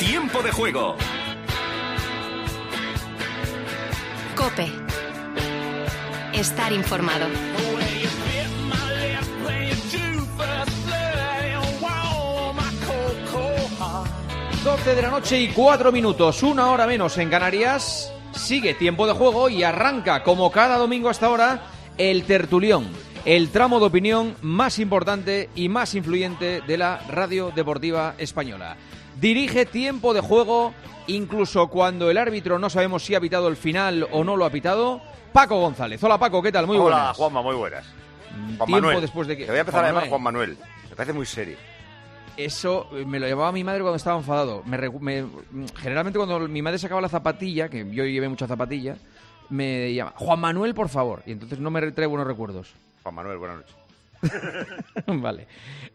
Tiempo 0.00 0.42
de 0.42 0.50
juego. 0.50 0.96
Cope. 4.34 4.72
Estar 6.32 6.72
informado. 6.72 7.26
12 14.64 14.94
de 14.94 15.02
la 15.02 15.10
noche 15.10 15.38
y 15.38 15.48
4 15.48 15.92
minutos, 15.92 16.42
una 16.42 16.70
hora 16.70 16.86
menos 16.86 17.18
en 17.18 17.28
Canarias. 17.28 18.10
Sigue 18.32 18.72
tiempo 18.72 19.06
de 19.06 19.12
juego 19.12 19.50
y 19.50 19.64
arranca, 19.64 20.22
como 20.22 20.50
cada 20.50 20.78
domingo 20.78 21.10
hasta 21.10 21.26
ahora, 21.26 21.66
el 21.98 22.24
tertulión. 22.24 22.88
El 23.26 23.50
tramo 23.50 23.78
de 23.78 23.84
opinión 23.84 24.34
más 24.40 24.78
importante 24.78 25.50
y 25.54 25.68
más 25.68 25.94
influyente 25.94 26.62
de 26.66 26.78
la 26.78 27.00
radio 27.10 27.52
deportiva 27.54 28.14
española. 28.16 28.78
Dirige 29.20 29.66
tiempo 29.66 30.14
de 30.14 30.20
juego, 30.20 30.72
incluso 31.06 31.68
cuando 31.68 32.10
el 32.10 32.16
árbitro 32.16 32.58
no 32.58 32.70
sabemos 32.70 33.04
si 33.04 33.14
ha 33.14 33.20
pitado 33.20 33.48
el 33.48 33.56
final 33.56 34.08
o 34.12 34.24
no 34.24 34.36
lo 34.36 34.44
ha 34.46 34.50
pitado. 34.50 35.00
Paco 35.32 35.60
González. 35.60 36.02
Hola 36.02 36.18
Paco, 36.18 36.42
¿qué 36.42 36.50
tal? 36.50 36.66
Muy 36.66 36.76
Hola, 36.78 36.96
buenas. 36.96 37.16
Juanma, 37.16 37.42
muy 37.42 37.54
buenas. 37.54 37.84
Juan 38.30 38.46
Tiempo 38.56 38.66
Manuel. 38.68 39.00
después 39.00 39.28
de 39.28 39.36
que- 39.36 39.44
Te 39.44 39.50
voy 39.50 39.58
a 39.58 39.60
empezar 39.60 39.80
Juan 39.82 39.84
a 39.84 39.94
llamar. 39.94 40.08
Juan 40.08 40.22
Manuel. 40.22 40.58
Me 40.88 40.96
parece 40.96 41.12
muy 41.12 41.26
serio. 41.26 41.56
Eso 42.36 42.88
eh, 42.92 43.04
me 43.04 43.20
lo 43.20 43.26
llevaba 43.26 43.52
mi 43.52 43.62
madre 43.62 43.80
cuando 43.82 43.96
estaba 43.96 44.16
enfadado. 44.18 44.62
Me 44.64 44.78
me- 44.88 45.26
generalmente 45.76 46.18
cuando 46.18 46.40
mi 46.48 46.62
madre 46.62 46.78
sacaba 46.78 47.00
la 47.00 47.08
zapatilla, 47.08 47.68
que 47.68 47.80
yo 47.90 48.04
llevé 48.04 48.28
mucha 48.28 48.46
zapatilla, 48.46 48.96
me 49.50 49.92
llama 49.92 50.14
Juan 50.16 50.40
Manuel, 50.40 50.74
por 50.74 50.88
favor. 50.88 51.22
Y 51.26 51.32
entonces 51.32 51.58
no 51.58 51.70
me 51.70 51.92
trae 51.92 52.06
buenos 52.06 52.26
recuerdos. 52.26 52.72
Juan 53.02 53.14
Manuel, 53.14 53.36
buenas 53.38 53.58
noches. 53.58 53.74
vale. 55.06 55.46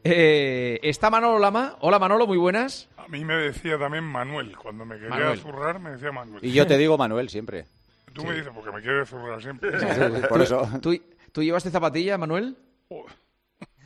Eh, 0.03 0.79
¿Está 0.83 1.09
Manolo 1.09 1.39
Lama? 1.39 1.75
Hola 1.81 1.99
Manolo, 1.99 2.27
muy 2.27 2.37
buenas. 2.37 2.89
A 2.97 3.07
mí 3.07 3.23
me 3.25 3.35
decía 3.35 3.77
también 3.77 4.03
Manuel. 4.03 4.55
Cuando 4.57 4.85
me 4.85 4.95
quería 4.95 5.09
Manuel. 5.09 5.39
zurrar, 5.39 5.79
me 5.79 5.91
decía 5.91 6.11
Manuel. 6.11 6.43
Y 6.43 6.51
yo 6.51 6.65
te 6.67 6.77
digo 6.77 6.97
Manuel 6.97 7.29
siempre. 7.29 7.65
Tú 8.13 8.23
me 8.23 8.33
dices, 8.33 8.51
porque 8.53 8.71
me 8.71 8.81
quieres 8.81 9.09
zurrar 9.09 9.41
siempre. 9.41 9.71
Por 10.29 10.41
eso. 10.41 10.67
¿Tú, 10.81 10.97
tú 11.31 11.43
llevaste 11.43 11.69
zapatilla, 11.69 12.17
Manuel? 12.17 12.55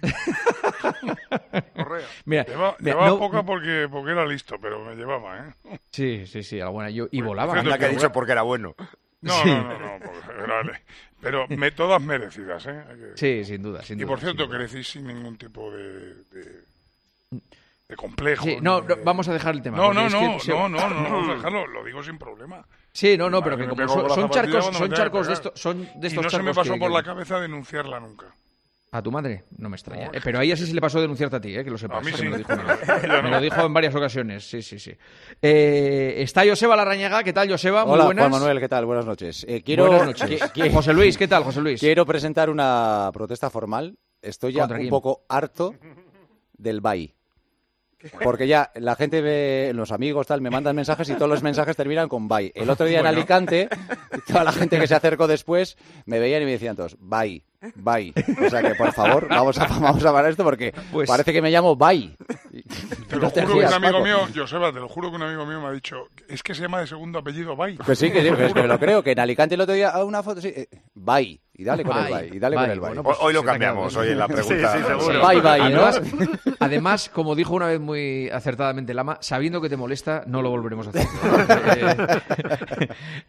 Correa. 1.75 2.05
Mira, 2.25 2.45
Lleva- 2.45 2.75
mira, 2.79 2.93
llevaba 2.95 3.07
no- 3.09 3.19
poca 3.19 3.43
porque, 3.43 3.87
porque 3.91 4.11
era 4.11 4.25
listo, 4.25 4.57
pero 4.61 4.83
me 4.83 4.95
llevaba, 4.95 5.37
¿eh? 5.39 5.79
Sí, 5.91 6.25
sí, 6.27 6.43
sí, 6.43 6.59
alguna. 6.61 6.89
Yo, 6.89 7.07
y 7.11 7.21
volaba. 7.21 7.53
Anda 7.53 7.61
Anda 7.73 7.77
que 7.77 7.85
ha 7.85 7.89
dicho 7.89 8.11
porque 8.11 8.31
era 8.33 8.41
bueno. 8.43 8.75
No, 9.21 9.33
Sí. 9.43 9.49
no, 9.49 9.63
no, 9.63 9.99
no, 9.99 10.61
era- 10.61 10.81
pero 11.21 11.45
me, 11.49 11.71
todas 11.71 12.01
merecidas, 12.01 12.65
¿eh? 12.67 12.83
Sí, 13.15 13.43
sin 13.43 13.61
duda, 13.61 13.83
sin 13.83 13.97
y 13.99 14.03
duda. 14.03 14.07
por 14.11 14.19
cierto, 14.21 14.43
sin 14.43 14.51
crecí 14.51 14.83
sin 14.83 15.07
ningún 15.07 15.37
tipo 15.37 15.69
de, 15.71 16.15
de, 16.31 16.63
de 17.89 17.95
complejo. 17.97 18.45
Sí, 18.45 18.57
no, 18.61 18.79
ni 18.81 18.87
no, 18.87 18.95
de- 18.95 19.03
vamos 19.03 19.27
a 19.27 19.33
dejar 19.33 19.55
el 19.55 19.61
tema. 19.61 19.75
No, 19.77 19.93
no, 19.93 20.07
es 20.07 20.13
no, 20.13 20.39
se- 20.39 20.51
no, 20.51 20.69
no, 20.69 20.89
no, 20.89 21.03
vamos 21.03 21.29
a 21.29 21.33
dejarlo, 21.35 21.67
lo 21.67 21.83
digo 21.83 22.01
sin 22.01 22.17
problema. 22.17 22.65
Sí, 22.93 23.17
no, 23.17 23.29
no, 23.29 23.43
pero 23.43 23.57
que 23.57 23.67
como 23.67 23.87
son, 23.87 24.09
son 24.09 24.29
charcos, 24.29 24.65
son 24.75 24.91
charcos 24.93 25.27
de 25.27 25.33
estos, 25.33 25.59
son 25.59 25.81
de 25.83 25.89
Y 26.03 26.07
estos 26.07 26.23
no 26.23 26.29
se 26.29 26.37
me 26.37 26.43
charcos 26.45 26.67
pasó 26.67 26.79
por 26.79 26.91
la 26.91 27.03
cabeza 27.03 27.39
denunciarla 27.41 27.99
nunca. 27.99 28.27
A 28.91 29.03
tu 29.03 29.11
madre 29.11 29.43
no 29.57 29.69
me 29.69 29.75
extraña. 29.75 30.07
Eh, 30.13 30.19
pero 30.23 30.39
a 30.39 30.43
ella 30.43 30.55
sí 30.55 30.65
se 30.65 30.73
le 30.73 30.81
pasó 30.81 30.99
denunciarte 30.99 31.35
a 31.35 31.39
ti, 31.41 31.55
eh, 31.55 31.63
que 31.63 31.69
lo 31.69 31.77
sepas. 31.77 31.99
A 31.99 32.01
mí 32.01 32.11
sí. 32.15 32.23
Me 32.23 32.29
lo 32.31 32.37
dijo, 32.37 32.53
Ella 32.53 32.61
me 33.21 33.21
no. 33.21 33.29
lo 33.29 33.39
dijo 33.41 33.61
en 33.65 33.73
varias 33.73 33.93
ocasiones. 33.93 34.49
Sí, 34.49 34.61
sí, 34.63 34.79
sí. 34.79 34.91
Eh, 35.41 36.15
está 36.17 36.43
Joseba 36.47 36.75
Larrañaga. 36.75 37.23
¿Qué 37.23 37.31
tal, 37.31 37.47
Joseba? 37.49 37.85
Muy 37.85 37.93
Hola, 37.93 38.05
buenas. 38.05 38.29
Juan 38.29 38.41
Manuel, 38.41 38.59
¿qué 38.59 38.67
tal? 38.67 38.85
Buenas 38.85 39.05
noches. 39.05 39.45
Eh, 39.47 39.61
quiero, 39.61 39.85
Buenas 39.87 40.07
noches. 40.07 40.41
José 40.73 40.93
Luis, 40.93 41.17
¿qué 41.17 41.27
tal, 41.27 41.43
José 41.43 41.61
Luis? 41.61 41.79
quiero 41.79 42.05
presentar 42.05 42.49
una 42.49 43.11
protesta 43.13 43.49
formal. 43.51 43.97
Estoy 44.21 44.53
ya 44.53 44.61
¿Contra 44.61 44.77
un 44.77 44.81
quién? 44.81 44.89
poco 44.89 45.25
harto 45.29 45.75
del 46.57 46.81
BAI. 46.81 47.15
Porque 48.23 48.47
ya 48.47 48.71
la 48.75 48.95
gente 48.95 49.21
ve, 49.21 49.71
los 49.75 49.91
amigos 49.91 50.27
tal, 50.27 50.41
me 50.41 50.49
mandan 50.49 50.75
mensajes 50.75 51.09
y 51.09 51.13
todos 51.15 51.29
los 51.29 51.43
mensajes 51.43 51.75
terminan 51.75 52.07
con 52.07 52.27
bye. 52.27 52.51
El 52.55 52.69
otro 52.69 52.85
día 52.85 52.99
en. 53.01 53.05
Alicante, 53.07 53.67
toda 54.27 54.43
la 54.43 54.51
gente 54.51 54.79
que 54.79 54.87
se 54.87 54.95
acercó 54.95 55.27
después 55.27 55.77
me 56.05 56.19
veían 56.19 56.41
y 56.41 56.45
me 56.45 56.51
decían 56.51 56.75
todos, 56.75 56.95
bye, 56.99 57.43
bye. 57.75 58.13
O 58.45 58.49
sea 58.49 58.61
que 58.61 58.75
por 58.75 58.93
favor, 58.93 59.27
vamos 59.27 59.57
a, 59.57 59.65
vamos 59.67 60.05
a 60.05 60.11
parar 60.13 60.31
esto 60.31 60.43
porque 60.43 60.73
Pues- 60.91 61.09
parece 61.09 61.33
que 61.33 61.41
me 61.41 61.51
llamo 61.51 61.75
bye. 61.75 62.15
Te 63.09 63.15
lo 63.17 63.29
juro 63.29 63.47
que 63.47 63.65
un 63.65 63.73
amigo 63.73 64.01
mío, 64.03 64.19
Joseba, 64.35 64.71
te 64.71 64.79
lo 64.79 64.87
juro 64.87 65.09
que 65.09 65.15
un 65.17 65.23
amigo 65.23 65.45
mío 65.45 65.59
me 65.59 65.67
ha 65.67 65.71
dicho, 65.71 66.07
es 66.27 66.41
que 66.43 66.53
se 66.55 66.61
llama 66.61 66.79
de 66.79 66.87
segundo 66.87 67.19
apellido 67.19 67.55
Bay. 67.55 67.77
Pues 67.85 67.99
sí, 67.99 68.11
que 68.11 68.21
sí, 68.21 68.27
es 68.29 68.53
que 68.53 68.61
me 68.61 68.67
lo 68.67 68.79
creo, 68.79 69.03
que 69.03 69.11
en 69.11 69.19
Alicante 69.19 69.55
el 69.55 69.61
otro 69.61 69.73
día, 69.75 69.89
ah, 69.89 70.03
una 70.05 70.23
foto, 70.23 70.39
sí, 70.41 70.49
eh, 70.55 70.67
bye. 70.93 71.39
Y 71.59 71.65
dale 71.65 71.83
con 71.83 71.97
el 71.97 72.05
Bye, 72.13 72.37
y 72.37 72.39
dale 72.39 72.55
con 72.55 72.63
el 72.71 72.79
bye. 72.79 72.87
Bueno, 72.87 73.03
pues 73.03 73.17
Hoy- 73.19 73.25
hoy 73.27 73.33
lo 73.33 73.43
cambiamos, 73.43 73.93
hoy 73.97 74.11
en 74.11 74.17
la 74.17 74.27
pregunta. 74.29 74.71
Sí, 74.71 74.79
sí, 74.79 74.85
seguro. 74.85 75.27
Bye, 75.27 75.41
bye, 75.41 75.69
¿no? 75.73 75.81
Además, 75.83 76.01
además, 76.61 77.09
como 77.09 77.35
dijo 77.35 77.53
una 77.53 77.65
vez 77.67 77.81
muy 77.81 78.29
acertadamente 78.29 78.93
Lama, 78.93 79.17
sabiendo 79.19 79.59
que 79.59 79.67
te 79.67 79.75
molesta, 79.75 80.23
no 80.25 80.41
lo 80.41 80.51
volveremos 80.51 80.87
a 80.87 80.91
hacer. 80.91 81.05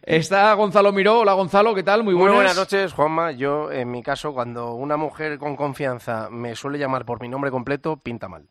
Está 0.01 0.53
Gonzalo 0.53 0.93
Miró. 0.93 1.19
Hola, 1.19 1.33
Gonzalo, 1.33 1.75
¿qué 1.75 1.83
tal? 1.83 2.03
Muy 2.05 2.13
Muy 2.13 2.21
buenas. 2.21 2.35
buenas 2.37 2.55
noches, 2.55 2.93
Juanma. 2.93 3.31
Yo, 3.33 3.69
en 3.69 3.91
mi 3.91 4.01
caso, 4.01 4.33
cuando 4.33 4.75
una 4.75 4.95
mujer 4.95 5.37
con 5.37 5.57
confianza 5.57 6.29
me 6.29 6.55
suele 6.55 6.79
llamar 6.79 7.05
por 7.05 7.21
mi 7.21 7.27
nombre 7.27 7.51
completo, 7.51 7.97
pinta 7.97 8.29
mal. 8.29 8.45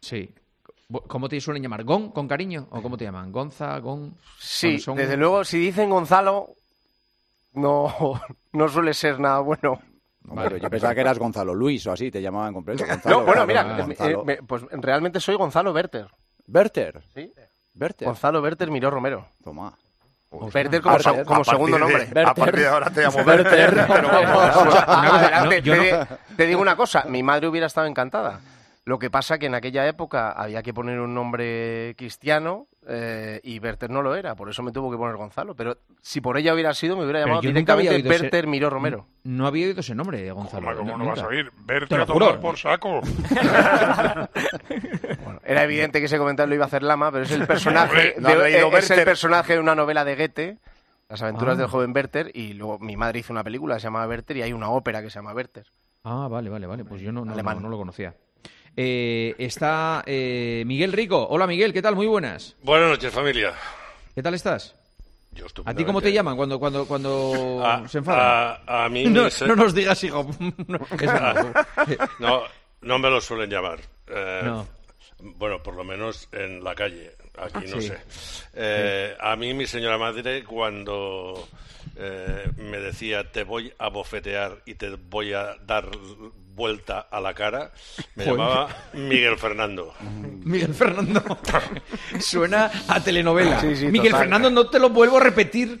Sí. 0.00 0.32
¿Cómo 1.08 1.28
te 1.28 1.40
suelen 1.40 1.62
llamar? 1.62 1.84
¿Gon? 1.84 2.10
¿Con 2.10 2.28
cariño? 2.28 2.68
¿O 2.70 2.82
cómo 2.82 2.96
te 2.96 3.04
llaman? 3.06 3.32
¿Gonza? 3.32 3.78
¿Gon? 3.80 4.14
Sí, 4.38 4.76
desde 4.94 5.16
luego, 5.16 5.42
si 5.42 5.58
dicen 5.58 5.88
Gonzalo, 5.90 6.50
no, 7.54 8.20
no 8.52 8.68
suele 8.68 8.94
ser 8.94 9.18
nada 9.20 9.40
bueno. 9.40 9.80
No, 10.24 10.56
yo 10.56 10.70
pensaba 10.70 10.94
que 10.94 11.00
eras 11.00 11.18
Gonzalo 11.18 11.52
Luis 11.54 11.84
o 11.88 11.92
así, 11.92 12.10
te 12.10 12.22
llamaban 12.22 12.54
completo. 12.54 12.84
Gonzalo, 12.86 13.20
No, 13.20 13.26
bueno, 13.26 13.44
mira, 13.46 13.76
eh, 13.88 13.96
eh, 13.98 14.16
me- 14.24 14.36
pues 14.36 14.62
realmente 14.70 15.18
soy 15.18 15.34
Gonzalo 15.34 15.72
Berter. 15.72 16.06
Berter. 16.46 17.02
¿sí? 17.12 17.32
Berter. 17.74 18.06
Gonzalo 18.06 18.40
Berter 18.40 18.70
Miró 18.70 18.90
Romero. 18.90 19.26
Toma. 19.42 19.76
Berter 20.52 20.80
como, 20.80 20.94
Berter. 20.96 21.14
se- 21.16 21.24
como 21.24 21.44
segundo 21.44 21.76
de- 21.76 21.80
nombre. 21.80 22.08
A 22.24 22.34
partir 22.34 22.60
de 22.60 22.66
ahora 22.68 22.88
te 22.90 23.02
llamo 23.02 23.24
Berter. 23.24 23.80
Adelante, 23.80 25.62
no, 25.62 25.76
no- 25.98 26.06
te 26.36 26.46
digo 26.46 26.60
una 26.60 26.76
cosa, 26.76 27.04
mi 27.08 27.22
madre 27.22 27.48
hubiera 27.48 27.66
estado 27.66 27.86
encantada. 27.86 28.40
Lo 28.84 28.98
que 28.98 29.10
pasa 29.10 29.38
que 29.38 29.46
en 29.46 29.54
aquella 29.54 29.86
época 29.86 30.32
había 30.32 30.62
que 30.62 30.72
poner 30.74 31.00
un 31.00 31.14
nombre 31.14 31.94
cristiano 31.96 32.66
eh, 32.88 33.40
y 33.44 33.58
Berter 33.58 33.90
no 33.90 34.02
lo 34.02 34.14
era, 34.16 34.34
por 34.34 34.48
eso 34.50 34.62
me 34.62 34.72
tuvo 34.72 34.90
que 34.90 34.96
poner 34.96 35.16
Gonzalo. 35.16 35.54
Pero 35.54 35.78
si 36.00 36.20
por 36.20 36.36
ella 36.36 36.52
hubiera 36.54 36.74
sido, 36.74 36.96
me 36.96 37.04
hubiera 37.04 37.20
llamado 37.20 37.40
directamente 37.40 37.96
ese- 37.96 38.08
Berter 38.08 38.46
Miró 38.46 38.70
Romero. 38.70 39.06
No 39.24 39.46
había 39.46 39.66
oído 39.66 39.80
ese 39.80 39.94
nombre, 39.94 40.30
Gonzalo. 40.32 40.62
Juanma, 40.64 40.78
¿cómo 40.80 40.92
no, 40.92 40.98
nunca. 40.98 41.10
vas 41.10 41.22
a 41.22 41.26
oír? 41.28 41.52
Lo 41.88 42.02
a 42.02 42.06
tomar 42.06 42.40
por 42.40 42.56
saco. 42.58 43.00
Bueno, 45.24 45.40
era 45.44 45.62
evidente 45.64 46.00
que 46.00 46.06
ese 46.06 46.18
comentario 46.18 46.48
lo 46.48 46.54
iba 46.56 46.64
a 46.64 46.66
hacer 46.68 46.82
Lama, 46.82 47.10
pero 47.12 47.24
es 47.24 47.30
el 47.30 47.46
personaje, 47.46 48.14
no 48.18 48.28
de, 48.28 48.78
es 48.78 48.90
el 48.90 49.04
personaje 49.04 49.54
de 49.54 49.60
una 49.60 49.74
novela 49.74 50.04
de 50.04 50.16
Goethe, 50.16 50.58
Las 51.08 51.22
aventuras 51.22 51.54
Ah. 51.56 51.58
del 51.60 51.66
joven 51.68 51.92
Werther, 51.94 52.30
y 52.34 52.54
luego 52.54 52.78
mi 52.78 52.96
madre 52.96 53.18
hizo 53.20 53.32
una 53.32 53.44
película 53.44 53.74
que 53.74 53.80
se 53.80 53.84
llama 53.86 54.06
Werther 54.06 54.36
y 54.38 54.42
hay 54.42 54.52
una 54.52 54.70
ópera 54.70 55.02
que 55.02 55.10
se 55.10 55.18
llama 55.18 55.32
Werther. 55.34 55.66
Ah, 56.04 56.26
vale, 56.30 56.48
vale, 56.50 56.66
vale. 56.66 56.84
Pues 56.84 57.00
yo 57.02 57.12
no, 57.12 57.24
no, 57.24 57.34
no, 57.36 57.60
no 57.60 57.68
lo 57.68 57.76
conocía. 57.76 58.14
Eh, 58.76 59.34
está 59.38 60.02
eh, 60.06 60.62
Miguel 60.66 60.92
Rico. 60.92 61.26
Hola, 61.28 61.46
Miguel, 61.46 61.72
¿qué 61.72 61.82
tal? 61.82 61.94
Muy 61.94 62.06
buenas. 62.06 62.56
Buenas 62.62 62.88
noches, 62.90 63.12
familia. 63.12 63.52
¿A 64.16 64.22
tal 64.22 64.34
estás? 64.34 64.74
Yo 65.32 65.46
¿A 65.64 65.72
ti 65.74 65.84
cómo 65.84 66.02
te 66.02 66.12
llaman 66.12 66.36
cuando, 66.36 66.58
cuando, 66.58 66.86
cuando 66.86 67.62
A, 67.64 67.88
se 67.88 67.98
enfadan? 67.98 68.58
a- 68.66 68.84
a 68.84 68.88
mí 68.88 69.04
no, 69.08 69.30
se- 69.30 69.46
no 69.46 69.56
nos 69.56 69.74
digas, 69.74 70.02
hijo. 70.04 70.26
No, 70.68 70.78
es 70.90 70.98
verdad. 71.00 71.66
no, 72.18 72.42
no 72.82 72.98
me 72.98 73.10
lo 73.10 73.20
suelen 73.20 73.50
llamar. 73.50 73.80
Eh, 74.08 74.40
No. 74.44 74.66
Bueno, 75.24 75.62
por 75.62 75.76
lo 75.76 75.84
menos 75.84 76.28
en 76.32 76.64
la 76.64 76.74
calle. 76.74 77.12
Aquí 77.38 77.66
no 77.70 77.80
Sí. 77.80 77.88
sé. 77.88 77.98
Eh, 78.54 79.16
A 79.20 79.36
mí 79.36 79.54
mi 79.54 79.66
señora 79.66 79.96
madre 79.96 80.42
cuando 80.44 81.48
eh, 81.96 82.50
me 82.56 82.78
decía 82.78 83.30
te 83.30 83.44
voy 83.44 83.72
a 83.78 83.88
bofetear 83.88 84.62
y 84.66 84.74
te 84.74 84.90
voy 84.96 85.32
a 85.32 85.54
dar 85.64 85.88
vuelta 86.54 87.00
a 87.10 87.20
la 87.20 87.34
cara, 87.34 87.72
me 88.14 88.24
Joder. 88.24 88.38
llamaba 88.38 88.76
Miguel 88.92 89.36
Fernando. 89.38 89.94
Miguel 90.44 90.74
Fernando. 90.74 91.22
Suena 92.20 92.70
a 92.88 93.02
telenovela. 93.02 93.60
Sí, 93.60 93.76
sí, 93.76 93.86
Miguel 93.86 94.10
total. 94.12 94.20
Fernando, 94.20 94.50
no 94.50 94.68
te 94.68 94.78
lo 94.78 94.90
vuelvo 94.90 95.16
a 95.18 95.20
repetir. 95.20 95.80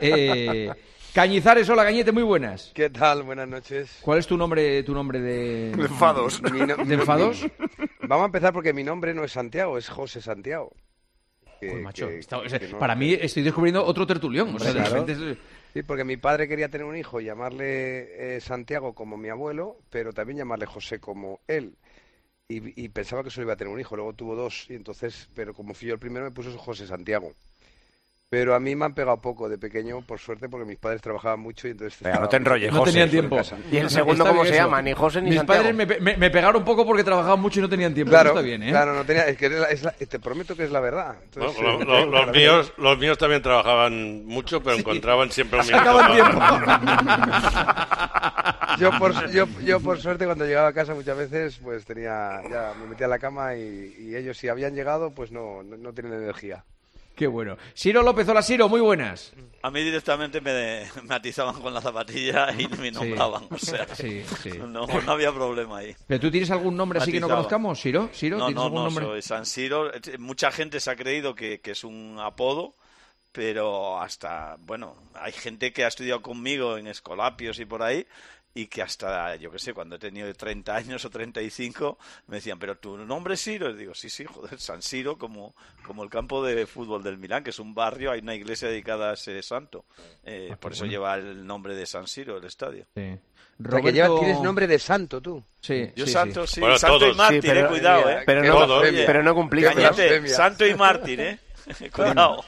Eh, 0.00 0.70
Cañizares, 1.14 1.68
hola 1.70 1.84
Cañete, 1.84 2.12
muy 2.12 2.22
buenas. 2.22 2.70
¿Qué 2.74 2.90
tal? 2.90 3.22
Buenas 3.22 3.48
noches. 3.48 3.98
¿Cuál 4.02 4.18
es 4.18 4.26
tu 4.26 4.36
nombre, 4.36 4.82
tu 4.82 4.92
nombre 4.92 5.20
de... 5.20 5.72
De 5.74 5.82
enfados. 5.84 6.42
Mi 6.52 6.60
no- 6.60 6.76
¿De 6.84 6.94
enfados? 6.94 7.46
Vamos 8.02 8.24
a 8.24 8.26
empezar 8.26 8.52
porque 8.52 8.74
mi 8.74 8.84
nombre 8.84 9.14
no 9.14 9.24
es 9.24 9.32
Santiago, 9.32 9.78
es 9.78 9.88
José 9.88 10.20
Santiago. 10.20 10.74
Que- 11.58 11.70
Pues, 11.70 11.82
macho, 11.82 12.08
que- 12.08 12.18
está- 12.18 12.36
o 12.38 12.48
sea, 12.48 12.58
que 12.58 12.68
no- 12.68 12.78
para 12.78 12.94
mí 12.94 13.14
estoy 13.18 13.42
descubriendo 13.42 13.82
otro 13.82 14.06
tertulión. 14.06 14.54
O 14.54 14.58
sea, 14.58 14.74
de 14.74 14.84
repente 14.84 15.12
es- 15.12 15.38
Sí, 15.76 15.82
porque 15.82 16.04
mi 16.04 16.16
padre 16.16 16.48
quería 16.48 16.70
tener 16.70 16.86
un 16.86 16.96
hijo 16.96 17.20
llamarle 17.20 18.36
eh, 18.36 18.40
Santiago 18.40 18.94
como 18.94 19.18
mi 19.18 19.28
abuelo, 19.28 19.76
pero 19.90 20.14
también 20.14 20.38
llamarle 20.38 20.64
José 20.64 21.00
como 21.00 21.40
él. 21.48 21.76
Y, 22.48 22.82
y 22.84 22.88
pensaba 22.90 23.24
que 23.24 23.30
solo 23.30 23.46
iba 23.46 23.54
a 23.54 23.56
tener 23.58 23.72
un 23.74 23.80
hijo, 23.80 23.96
luego 23.96 24.14
tuvo 24.14 24.36
dos, 24.36 24.66
y 24.70 24.74
entonces, 24.74 25.28
pero 25.34 25.54
como 25.54 25.74
fui 25.74 25.88
yo 25.88 25.94
el 25.94 26.00
primero, 26.00 26.24
me 26.26 26.32
puso 26.32 26.56
José 26.58 26.86
Santiago. 26.86 27.34
Pero 28.28 28.56
a 28.56 28.60
mí 28.60 28.74
me 28.74 28.84
han 28.86 28.92
pegado 28.92 29.18
poco 29.20 29.48
de 29.48 29.56
pequeño, 29.56 30.00
por 30.00 30.18
suerte, 30.18 30.48
porque 30.48 30.66
mis 30.66 30.78
padres 30.78 31.00
trabajaban 31.00 31.38
mucho 31.38 31.68
y 31.68 31.70
entonces... 31.70 31.96
Venga, 32.02 32.18
no 32.18 32.24
estaba 32.24 32.30
te 32.30 32.38
mucho 32.40 32.50
enrolles, 32.50 32.72
no 32.72 32.78
José. 32.80 32.90
tenían 32.90 33.10
tiempo. 33.10 33.40
¿Y 33.70 33.76
el 33.76 33.88
segundo 33.88 34.26
cómo 34.26 34.42
se 34.42 34.48
eso. 34.50 34.58
llama? 34.64 34.82
Ni 34.82 34.92
José 34.94 35.22
ni 35.22 35.28
Mis 35.30 35.38
Santiago. 35.38 35.62
padres 35.62 35.76
me, 35.76 35.86
me- 36.00 36.16
me 36.16 36.28
pegaron 36.30 36.64
poco 36.64 36.84
porque 36.84 37.04
trabajaban 37.04 37.38
mucho 37.38 37.60
y 37.60 37.62
no 37.62 37.68
tenían 37.68 37.94
tiempo. 37.94 38.10
Claro, 38.10 38.30
Eso 38.30 38.38
está 38.40 38.46
bien, 38.48 38.64
¿eh? 38.64 38.70
claro, 38.70 38.94
no 38.94 39.04
tenía, 39.04 39.28
es 39.28 39.36
que 39.36 39.46
es 39.46 39.52
la- 39.52 39.68
es 39.68 39.82
la- 39.84 39.92
te 39.92 40.18
prometo 40.18 40.56
que 40.56 40.64
es 40.64 40.72
la 40.72 40.80
verdad. 40.80 41.14
Bueno, 41.36 41.50
Entonces, 41.52 41.62
lo- 41.62 41.80
eh, 41.80 41.84
lo- 42.06 42.24
los, 42.24 42.34
míos, 42.34 42.72
los 42.78 42.98
míos 42.98 43.16
también 43.16 43.42
trabajaban 43.42 44.26
mucho, 44.26 44.60
pero 44.60 44.74
encontraban 44.76 45.30
siempre 45.30 45.60
un 45.60 45.66
minuto. 45.66 45.84
Yo 48.78 48.90
por, 48.98 49.30
yo, 49.30 49.46
yo 49.64 49.80
por 49.80 49.98
suerte 50.00 50.26
cuando 50.26 50.44
llegaba 50.44 50.68
a 50.68 50.72
casa 50.74 50.94
muchas 50.94 51.16
veces 51.16 51.58
pues 51.62 51.86
tenía 51.86 52.42
ya 52.50 52.74
me 52.78 52.86
metía 52.86 53.04
en 53.06 53.10
la 53.10 53.18
cama 53.18 53.54
y, 53.56 53.94
y 53.98 54.14
ellos 54.14 54.36
si 54.36 54.48
habían 54.48 54.74
llegado 54.74 55.14
pues 55.14 55.32
no, 55.32 55.62
no, 55.62 55.78
no 55.78 55.94
tienen 55.94 56.12
energía. 56.12 56.62
Qué 57.16 57.26
bueno. 57.26 57.56
Siro 57.74 58.02
López, 58.02 58.28
hola 58.28 58.42
Siro, 58.42 58.68
muy 58.68 58.80
buenas. 58.80 59.32
A 59.62 59.70
mí 59.70 59.82
directamente 59.82 60.40
me, 60.42 60.84
me 61.04 61.14
atizaban 61.14 61.60
con 61.60 61.72
la 61.72 61.80
zapatilla 61.80 62.48
y 62.56 62.68
me 62.68 62.90
nombraban. 62.92 63.48
O 63.50 63.58
sea, 63.58 63.86
Sí, 63.94 64.22
sí. 64.42 64.50
No, 64.58 64.86
no 64.86 65.12
había 65.12 65.32
problema 65.32 65.78
ahí. 65.78 65.96
¿Pero 66.06 66.20
tú 66.20 66.30
tienes 66.30 66.50
algún 66.50 66.76
nombre 66.76 67.00
así 67.00 67.10
que 67.10 67.18
no 67.18 67.28
conozcamos, 67.28 67.80
Siro? 67.80 68.10
¿Siro? 68.12 68.36
No, 68.36 68.46
¿Tienes 68.46 68.56
no, 68.60 68.64
algún 68.64 68.78
no, 68.80 68.84
nombre? 68.84 69.06
soy 69.06 69.22
San 69.22 69.46
Siro. 69.46 69.90
Mucha 70.18 70.52
gente 70.52 70.78
se 70.78 70.90
ha 70.90 70.94
creído 70.96 71.34
que, 71.34 71.60
que 71.60 71.70
es 71.70 71.84
un 71.84 72.18
apodo, 72.20 72.74
pero 73.32 73.98
hasta, 74.00 74.56
bueno, 74.60 74.96
hay 75.14 75.32
gente 75.32 75.72
que 75.72 75.84
ha 75.84 75.88
estudiado 75.88 76.20
conmigo 76.20 76.76
en 76.76 76.86
Escolapios 76.86 77.58
y 77.58 77.64
por 77.64 77.82
ahí, 77.82 78.06
y 78.56 78.66
que 78.68 78.80
hasta, 78.82 79.36
yo 79.36 79.50
qué 79.50 79.58
sé, 79.58 79.74
cuando 79.74 79.96
he 79.96 79.98
tenido 79.98 80.32
30 80.32 80.74
años 80.74 81.04
o 81.04 81.10
35, 81.10 81.98
me 82.28 82.36
decían, 82.36 82.58
¿pero 82.58 82.78
tu 82.78 82.96
nombre 82.96 83.34
es 83.34 83.40
Siro? 83.40 83.68
Y 83.70 83.74
digo, 83.76 83.94
sí, 83.94 84.08
sí, 84.08 84.24
joder, 84.24 84.58
San 84.58 84.80
Siro, 84.80 85.18
como, 85.18 85.54
como 85.84 86.02
el 86.02 86.08
campo 86.10 86.42
de 86.42 86.66
fútbol 86.66 87.02
del 87.02 87.18
Milán, 87.18 87.44
que 87.44 87.50
es 87.50 87.58
un 87.58 87.74
barrio, 87.74 88.10
hay 88.12 88.20
una 88.20 88.34
iglesia 88.34 88.68
dedicada 88.68 89.10
a 89.10 89.14
ese 89.14 89.42
santo. 89.42 89.84
Eh, 90.24 90.48
Ah, 90.52 90.56
por 90.56 90.72
qué 90.72 90.74
eso 90.76 90.84
bueno. 90.84 90.90
lleva 90.92 91.14
el 91.16 91.46
nombre 91.46 91.74
de 91.74 91.84
San 91.86 92.06
Siro, 92.06 92.38
el 92.38 92.44
estadio. 92.44 92.86
Sí. 92.94 93.18
O 93.58 93.70
sea, 93.70 93.80
que 93.82 93.92
lleva- 93.92 94.18
tienes 94.20 94.40
nombre 94.40 94.66
de 94.66 94.78
santo 94.78 95.20
tú. 95.20 95.42
Sí, 95.60 95.90
Yo 95.94 96.06
sí, 96.06 96.12
santo, 96.12 96.46
sí. 96.46 96.54
sí. 96.54 96.60
Bueno, 96.60 96.78
santo 96.78 96.98
todos. 96.98 97.14
y 97.14 97.16
mártir, 97.18 97.42
Sí, 97.42 97.48
pero- 97.48 97.66
eh, 97.66 97.68
cuidado, 97.68 98.10
eh. 98.10 98.22
Pero 98.26 98.42
no, 98.42 98.80
pero 99.06 99.22
no 99.22 99.34
santo 100.28 100.66
y 100.66 100.74
mártir, 100.74 101.20
eh. 101.20 101.38
cuidado. 101.92 102.44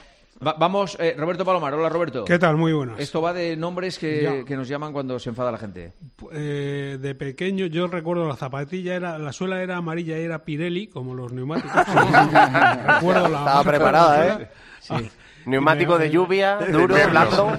Va- 0.46 0.54
vamos, 0.58 0.96
eh, 1.00 1.14
Roberto 1.18 1.44
Palomar, 1.44 1.74
hola 1.74 1.88
Roberto. 1.88 2.24
¿Qué 2.24 2.38
tal? 2.38 2.56
Muy 2.56 2.72
buenas. 2.72 3.00
Esto 3.00 3.20
va 3.20 3.32
de 3.32 3.56
nombres 3.56 3.98
que, 3.98 4.44
que 4.46 4.56
nos 4.56 4.68
llaman 4.68 4.92
cuando 4.92 5.18
se 5.18 5.30
enfada 5.30 5.50
la 5.50 5.58
gente. 5.58 5.92
Eh, 6.32 6.96
de 7.00 7.14
pequeño 7.16 7.66
yo 7.66 7.88
recuerdo 7.88 8.26
la 8.28 8.36
zapatilla, 8.36 8.94
era 8.94 9.18
la 9.18 9.32
suela 9.32 9.62
era 9.62 9.76
amarilla 9.76 10.16
y 10.18 10.22
era 10.22 10.44
Pirelli, 10.44 10.86
como 10.86 11.14
los 11.14 11.32
neumáticos. 11.32 11.72
recuerdo 11.86 13.28
la 13.28 13.38
Estaba 13.38 13.64
preparada, 13.64 14.26
¿eh? 14.42 14.48
Ah, 14.90 15.00
Neumático 15.46 15.96
de 15.98 16.10
lluvia, 16.10 16.58
duro, 16.72 16.94
blando. 17.10 17.58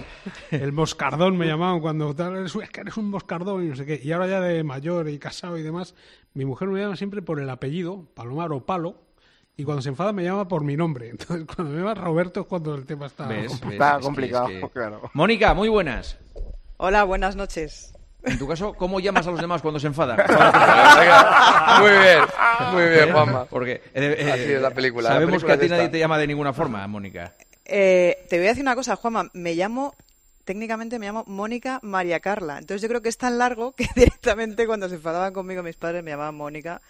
El 0.52 0.72
moscardón 0.72 1.38
me 1.38 1.48
llamaban 1.48 1.80
cuando 1.82 2.14
tal, 2.16 2.46
es 2.46 2.54
que 2.72 2.82
eres 2.82 2.96
un 2.98 3.10
moscardón 3.10 3.66
y 3.66 3.70
no 3.70 3.76
sé 3.76 3.86
qué. 3.86 4.00
Y 4.04 4.12
ahora 4.12 4.28
ya 4.28 4.40
de 4.40 4.64
mayor 4.64 5.10
y 5.10 5.18
casado 5.18 5.58
y 5.58 5.64
demás, 5.64 5.96
mi 6.34 6.46
mujer 6.46 6.68
me 6.70 6.80
llama 6.80 6.96
siempre 6.96 7.22
por 7.22 7.40
el 7.40 7.50
apellido, 7.50 8.06
Palomar 8.14 8.52
o 8.54 8.66
Palo. 8.66 9.09
Y 9.60 9.66
cuando 9.66 9.82
se 9.82 9.90
enfada 9.90 10.14
me 10.14 10.24
llama 10.24 10.48
por 10.48 10.64
mi 10.64 10.78
nombre. 10.78 11.10
Entonces, 11.12 11.46
cuando 11.54 11.74
me 11.74 11.80
llama 11.80 11.94
Roberto 11.94 12.40
es 12.42 12.46
cuando 12.48 12.76
el 12.76 12.86
tema 12.86 13.08
está... 13.08 13.28
¿Ves? 13.28 13.52
complicado. 13.52 13.72
Está 13.74 13.90
Es 13.92 13.98
que- 14.00 14.04
complicado, 14.06 14.48
es 14.50 14.62
que- 14.64 14.70
claro. 14.70 15.02
Mónica, 15.14 15.54
muy 15.54 15.68
buenas. 15.68 16.18
Hola, 16.78 17.04
buenas 17.04 17.36
noches. 17.36 17.94
En 18.24 18.40
tu 18.40 18.48
caso, 18.48 18.74
¿cómo 18.74 19.02
llamas 19.02 19.28
a 19.28 19.32
los 19.32 19.42
demás 19.42 19.62
cuando 19.62 19.80
se 19.82 19.88
enfadan? 19.88 20.16
Venga, 20.28 21.78
muy 21.82 21.92
bien, 21.92 22.20
muy 22.74 22.84
bien, 22.90 23.12
Juanma. 23.14 23.46
Porque 23.46 23.82
eh, 23.94 24.16
eh, 24.18 24.32
Así 24.32 24.52
es 24.54 24.62
la 24.62 24.72
película, 24.72 25.10
la 25.10 25.16
Sabemos 25.16 25.32
película 25.44 25.58
que 25.58 25.60
a 25.60 25.68
ti 25.68 25.70
nadie 25.70 25.90
te 25.90 26.00
llama 26.00 26.18
de 26.18 26.28
ninguna 26.28 26.54
forma, 26.54 26.86
Mónica. 26.88 27.34
Eh, 27.66 28.26
te 28.30 28.38
voy 28.38 28.46
a 28.46 28.50
decir 28.50 28.64
una 28.64 28.76
cosa, 28.76 28.96
Juanma. 28.98 29.30
Me 29.34 29.56
llamo, 29.56 29.94
técnicamente 30.46 31.00
me 31.00 31.06
llamo 31.06 31.24
Mónica 31.28 31.80
María 31.82 32.20
Carla. 32.22 32.58
Entonces 32.60 32.82
yo 32.82 32.88
creo 32.88 33.02
que 33.02 33.10
es 33.10 33.18
tan 33.18 33.38
largo 33.38 33.74
que 33.74 33.88
directamente 33.96 34.68
cuando 34.68 34.88
se 34.90 34.96
enfadaban 34.96 35.34
conmigo 35.34 35.64
mis 35.64 35.76
padres 35.78 36.02
me 36.04 36.12
llamaban 36.12 36.36
Mónica 36.36 36.82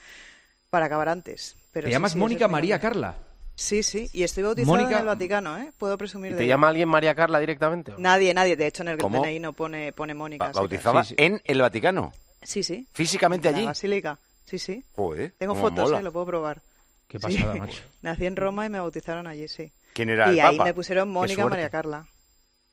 para 0.71 0.85
acabar 0.87 1.09
antes. 1.09 1.55
Pero 1.71 1.85
¿Te 1.85 1.89
sí, 1.89 1.91
llamas 1.93 2.13
sí, 2.13 2.17
Mónica 2.17 2.47
María. 2.47 2.79
Carla? 2.79 3.15
Sí, 3.55 3.83
sí. 3.83 4.09
Y 4.13 4.23
estoy 4.23 4.43
bautizada 4.43 4.71
Mónica- 4.77 4.93
en 4.95 4.99
el 5.01 5.05
Vaticano, 5.05 5.57
¿eh? 5.57 5.71
Puedo 5.77 5.97
presumir 5.97 6.31
de 6.31 6.37
¿Te 6.37 6.43
ello. 6.45 6.53
llama 6.53 6.69
alguien 6.69 6.87
María 6.87 7.13
Carla 7.13 7.39
directamente? 7.39 7.93
Nadie, 7.97 8.33
nadie. 8.33 8.55
De 8.55 8.67
hecho, 8.67 8.83
en 8.83 8.89
el 8.89 8.97
¿Cómo? 8.97 9.21
DNI 9.21 9.39
no 9.39 9.53
pone, 9.53 9.91
pone 9.91 10.13
Mónica. 10.13 10.51
Ba- 10.53 11.03
Sí, 11.03 11.13
en 11.17 11.41
el 11.43 11.61
Vaticano. 11.61 12.13
Sí, 12.41 12.63
sí. 12.63 12.87
Físicamente 12.93 13.49
En 13.49 13.55
allí. 13.55 13.63
La 13.65 13.71
basílica. 13.71 14.17
Sí, 14.45 14.57
sí. 14.59 14.83
Joder, 14.95 15.33
Tengo 15.37 15.55
fotos, 15.55 15.85
mola. 15.89 15.99
¿eh? 15.99 16.03
Lo 16.03 16.11
puedo 16.13 16.25
probar. 16.25 16.61
Qué 17.07 17.19
Sí. 17.19 17.23
pasada, 17.37 17.55
macho. 17.55 17.81
Nací 18.01 18.25
en 18.25 18.35
Roma 18.37 18.65
y 18.65 18.69
me 18.69 18.79
bautizaron 18.79 19.27
allí, 19.27 19.47
sí. 19.47 19.71
¿Quién 19.93 20.09
era 20.09 20.31
y 20.31 20.39
el 20.39 20.45
ahí 20.45 20.57
Papa? 20.57 20.69
me 20.69 20.73
pusieron 20.73 21.09
Mónica. 21.09 21.45
María 21.45 21.69
Carla. 21.69 22.05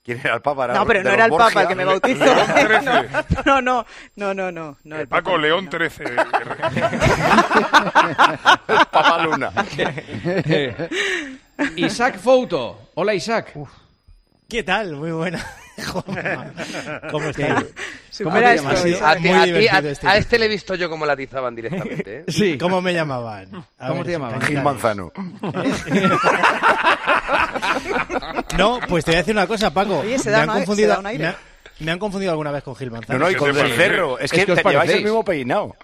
¿Quién 0.07 0.21
era 0.23 0.37
el 0.37 0.41
Papa? 0.41 0.69
No, 0.69 0.87
pero 0.87 1.03
no 1.03 1.11
era 1.11 1.25
el 1.25 1.33
Papa 1.33 1.45
Borgia. 1.47 1.63
el 1.63 1.69
que 1.69 1.75
me 1.75 1.85
bautizó. 1.85 2.25
León 2.25 2.81
no, 3.45 3.61
no, 3.61 3.85
no, 4.15 4.35
no, 4.35 4.53
no, 4.53 4.77
no. 4.85 4.97
el 4.97 5.09
Paco 5.09 5.31
Papa, 5.33 5.43
León 5.43 5.65
no. 5.65 5.71
13. 5.71 6.05
Papa 8.93 9.19
Luna. 9.25 9.51
Eh, 9.77 10.89
Isaac 11.75 12.21
Fouto. 12.21 12.91
Hola, 12.95 13.15
Isaac. 13.15 13.53
¿Qué 14.49 14.63
tal? 14.63 14.95
Muy 14.95 15.11
buena. 15.11 15.45
¿Cómo 17.11 17.33
te 17.33 17.43
llamas? 17.49 17.65
Isaac. 18.87 19.03
A, 19.03 19.17
ti- 19.17 19.29
Muy 19.29 19.33
a 19.39 19.43
ti- 19.45 19.53
divertido 19.53 19.89
a- 19.89 19.93
este 19.93 20.09
a 20.09 20.17
este 20.17 20.39
le 20.39 20.47
he 20.47 20.49
visto 20.49 20.75
yo 20.75 20.89
cómo 20.89 21.05
la 21.07 21.13
atizaban 21.13 21.55
directamente. 21.55 22.19
¿eh? 22.21 22.25
Sí. 22.29 22.57
¿Cómo 22.59 22.81
me 22.81 22.95
llamaban? 22.95 23.49
A 23.79 23.89
¿Cómo 23.89 23.99
ver, 23.99 24.07
te 24.07 24.13
llamaban? 24.13 24.41
Gil 24.43 24.63
Manzano. 24.63 25.13
No, 28.59 28.81
pues 28.89 29.05
te 29.05 29.11
voy 29.11 29.17
a 29.17 29.19
decir 29.19 29.35
una 29.35 29.47
cosa, 29.47 29.73
Paco. 29.73 29.99
Oye, 29.99 30.19
se 30.19 30.31
me 30.31 30.37
han 30.37 30.49
confundido, 30.49 30.89
se 30.89 30.95
da 30.95 30.99
un 31.01 31.07
aire. 31.07 31.25
me, 31.25 31.29
ha- 31.31 31.39
me 31.81 31.93
han 31.93 31.99
confundido 31.99 32.31
alguna 32.33 32.51
vez 32.51 32.63
con 32.63 32.75
Gil 32.77 32.89
No, 32.89 32.95
Manzano. 32.97 33.19
no, 33.19 33.31
y 33.31 33.35
¿Qué 33.35 33.39
con 33.39 33.53
te 33.53 33.57
el 33.61 33.63
parece? 33.65 33.77
cerro. 33.83 34.19
Es 34.19 34.25
Es 34.33 34.33
que, 34.33 34.55
te 34.55 34.63
lleváis 34.71 34.91
el 34.93 35.03
mismo 35.05 35.25
peinado. 35.25 35.77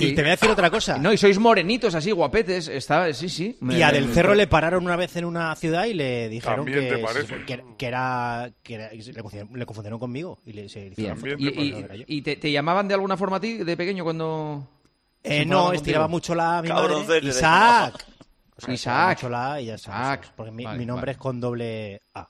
Y 0.00 0.14
te 0.14 0.22
voy 0.22 0.28
a 0.28 0.32
decir 0.32 0.50
otra 0.50 0.70
cosa. 0.70 0.98
No, 0.98 1.12
y 1.12 1.16
sois 1.18 1.38
morenitos 1.38 1.94
así, 1.94 2.10
guapetes. 2.10 2.68
Está, 2.68 3.12
sí, 3.12 3.28
sí. 3.28 3.56
Y 3.62 3.82
a 3.82 3.90
Del 3.92 4.12
Cerro 4.12 4.34
le 4.34 4.46
pararon 4.46 4.84
una 4.84 4.96
vez 4.96 5.16
en 5.16 5.24
una 5.24 5.54
ciudad 5.56 5.84
y 5.86 5.94
le 5.94 6.28
dijeron 6.28 6.64
te 6.64 6.72
que, 6.72 6.98
parece. 6.98 7.44
que, 7.44 7.64
que 7.76 7.86
era, 7.86 8.50
que 8.62 8.74
era- 8.74 8.90
le, 8.92 9.12
confundieron, 9.22 9.58
le 9.58 9.66
confundieron 9.66 9.98
conmigo 9.98 10.40
y 10.46 10.52
le 10.52 10.68
se 10.68 10.86
¿Y, 10.86 10.94
te 10.94 12.04
y- 12.06 12.22
te, 12.22 12.36
te 12.36 12.50
llamaban 12.52 12.88
de 12.88 12.94
alguna 12.94 13.16
forma 13.16 13.36
a 13.36 13.40
ti 13.40 13.58
de 13.58 13.76
pequeño 13.76 14.04
cuando...? 14.04 14.68
Eh, 15.22 15.44
no, 15.46 15.72
estiraba 15.72 16.04
contigo? 16.04 16.08
mucho 16.16 16.34
la 16.34 16.60
mi 16.60 16.68
madre. 16.68 16.94
Isaac. 17.28 17.94
O 18.56 18.60
sea, 18.60 18.74
estiraba 18.74 18.74
Isaac. 18.74 19.18
mucho 19.18 19.28
la 19.30 19.60
y 19.60 19.66
ya 19.66 19.78
sabes, 19.78 20.00
Isaac. 20.20 20.32
Porque 20.36 20.52
mi, 20.52 20.64
Vale, 20.64 20.78
mi 20.78 20.84
nombre 20.86 21.06
vale. 21.06 21.12
es 21.12 21.18
con 21.18 21.40
doble 21.40 22.02
A. 22.14 22.28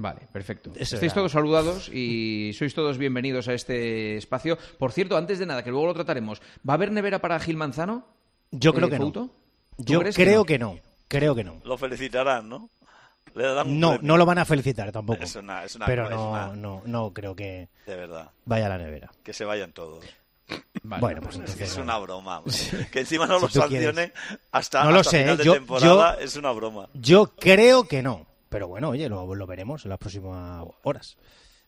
Vale, 0.00 0.20
perfecto. 0.32 0.70
Eso 0.76 0.94
Estáis 0.94 1.10
era. 1.10 1.14
todos 1.14 1.32
saludados 1.32 1.88
y 1.92 2.52
sois 2.56 2.72
todos 2.72 2.98
bienvenidos 2.98 3.48
a 3.48 3.54
este 3.54 4.16
espacio. 4.16 4.56
Por 4.78 4.92
cierto, 4.92 5.16
antes 5.16 5.40
de 5.40 5.46
nada, 5.46 5.64
que 5.64 5.70
luego 5.70 5.86
lo 5.88 5.94
trataremos, 5.94 6.40
¿va 6.68 6.74
a 6.74 6.76
haber 6.76 6.92
nevera 6.92 7.18
para 7.20 7.38
Gil 7.40 7.56
Manzano? 7.56 8.06
Yo 8.52 8.72
creo 8.72 8.86
Eh, 8.86 8.90
que 8.92 8.98
no. 9.00 9.30
Yo 9.78 10.00
creo 10.14 10.38
no? 10.40 10.44
que 10.44 10.58
no. 10.58 10.78
Creo 11.08 11.34
que 11.34 11.42
no. 11.42 11.60
Lo 11.64 11.76
felicitarán, 11.76 12.48
¿no? 12.48 12.70
Le 13.34 13.42
darán 13.42 13.66
un 13.66 13.80
No, 13.80 13.88
premio. 13.94 14.06
no 14.06 14.16
lo 14.18 14.24
van 14.24 14.38
a 14.38 14.44
felicitar 14.44 14.92
tampoco. 14.92 15.20
Es 15.22 15.34
una, 15.34 15.64
es 15.64 15.74
una 15.74 15.86
Pero 15.86 16.08
no, 16.08 16.54
no, 16.54 16.82
no 16.86 17.12
creo 17.12 17.34
que 17.34 17.68
De 17.84 17.96
verdad. 17.96 18.30
vaya 18.44 18.66
a 18.66 18.68
la 18.68 18.78
nevera. 18.78 19.10
Que 19.24 19.32
se 19.32 19.44
vayan 19.44 19.72
todos. 19.72 20.04
Vale. 20.84 21.00
Bueno, 21.00 21.20
pues 21.22 21.36
Es, 21.38 21.74
que 21.74 21.80
una 21.80 21.98
broma. 21.98 22.42
Que 22.92 23.00
encima 23.00 23.26
no 23.26 23.40
Si 23.48 23.58
lo 23.58 23.66
quieres. 23.66 23.86
sancionen 23.88 24.12
hasta, 24.52 24.84
No 24.84 24.92
lo 24.92 25.02
sé, 25.02 25.22
final 25.22 25.36
de 25.38 25.44
yo- 25.44 25.54
temporada. 25.54 26.16
yo- 26.18 26.24
Es 26.24 26.36
una 26.36 26.52
broma. 26.52 26.88
Yo 26.94 27.32
creo 27.34 27.82
que 27.88 28.00
no. 28.02 28.27
Pero 28.48 28.68
bueno, 28.68 28.90
oye, 28.90 29.08
lo, 29.08 29.34
lo 29.34 29.46
veremos 29.46 29.84
en 29.84 29.90
las 29.90 29.98
próximas 29.98 30.64
horas. 30.82 31.16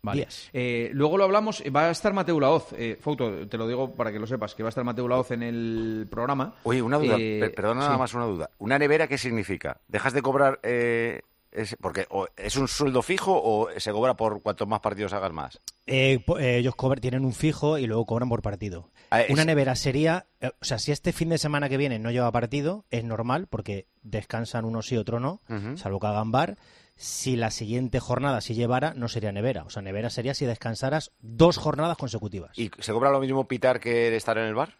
Vale. 0.02 0.26
Eh, 0.54 0.88
luego 0.94 1.18
lo 1.18 1.24
hablamos, 1.24 1.62
va 1.76 1.88
a 1.88 1.90
estar 1.90 2.14
Mateo 2.14 2.40
Laoz. 2.40 2.72
Eh, 2.72 2.96
Fouto, 2.98 3.46
te 3.46 3.58
lo 3.58 3.68
digo 3.68 3.92
para 3.94 4.10
que 4.10 4.18
lo 4.18 4.26
sepas, 4.26 4.54
que 4.54 4.62
va 4.62 4.68
a 4.68 4.70
estar 4.70 4.82
Mateo 4.82 5.06
Laoz 5.06 5.30
en 5.32 5.42
el 5.42 6.08
programa. 6.10 6.54
Oye, 6.62 6.80
una 6.80 6.96
duda. 6.98 7.16
Eh, 7.18 7.36
per- 7.38 7.54
Perdona 7.54 7.80
nada 7.80 7.92
sí. 7.94 7.98
más 7.98 8.14
una 8.14 8.24
duda. 8.24 8.50
¿Una 8.58 8.78
nevera 8.78 9.06
qué 9.08 9.18
significa? 9.18 9.78
¿Dejas 9.88 10.14
de 10.14 10.22
cobrar 10.22 10.58
eh, 10.62 11.20
Es, 11.52 11.76
porque 11.80 12.06
o 12.10 12.28
¿Es 12.36 12.56
un 12.56 12.68
sueldo 12.68 13.02
fijo 13.02 13.32
o 13.42 13.68
se 13.78 13.90
cobra 13.92 14.14
por 14.14 14.40
cuantos 14.42 14.68
más 14.68 14.80
partidos 14.80 15.12
hagas 15.12 15.32
más? 15.32 15.60
Eh, 15.86 16.24
eh, 16.38 16.56
ellos 16.58 16.76
cobran- 16.76 17.00
tienen 17.00 17.24
un 17.24 17.32
fijo 17.32 17.76
y 17.78 17.86
luego 17.86 18.06
cobran 18.06 18.28
por 18.28 18.40
partido. 18.42 18.88
Ah, 19.10 19.22
es- 19.22 19.30
Una 19.30 19.44
nevera 19.44 19.74
sería, 19.74 20.26
eh, 20.40 20.50
o 20.60 20.64
sea, 20.64 20.78
si 20.78 20.92
este 20.92 21.12
fin 21.12 21.28
de 21.30 21.38
semana 21.38 21.68
que 21.68 21.76
viene 21.76 21.98
no 21.98 22.12
lleva 22.12 22.30
partido, 22.30 22.84
es 22.90 23.02
normal 23.02 23.48
porque 23.48 23.86
descansan 24.02 24.64
uno 24.64 24.82
sí, 24.82 24.96
otro 24.96 25.18
no, 25.18 25.40
salvo 25.76 25.98
que 25.98 26.06
hagan 26.06 26.30
bar. 26.30 26.56
Si 26.94 27.34
la 27.34 27.50
siguiente 27.50 27.98
jornada 27.98 28.40
si 28.42 28.54
llevara, 28.54 28.92
no 28.94 29.08
sería 29.08 29.32
nevera. 29.32 29.64
O 29.64 29.70
sea, 29.70 29.80
nevera 29.82 30.10
sería 30.10 30.34
si 30.34 30.44
descansaras 30.44 31.10
dos 31.20 31.56
jornadas 31.56 31.96
consecutivas. 31.96 32.56
¿Y 32.58 32.70
se 32.78 32.92
cobra 32.92 33.10
lo 33.10 33.20
mismo 33.20 33.48
pitar 33.48 33.80
que 33.80 34.14
estar 34.14 34.36
en 34.38 34.44
el 34.44 34.54
bar? 34.54 34.74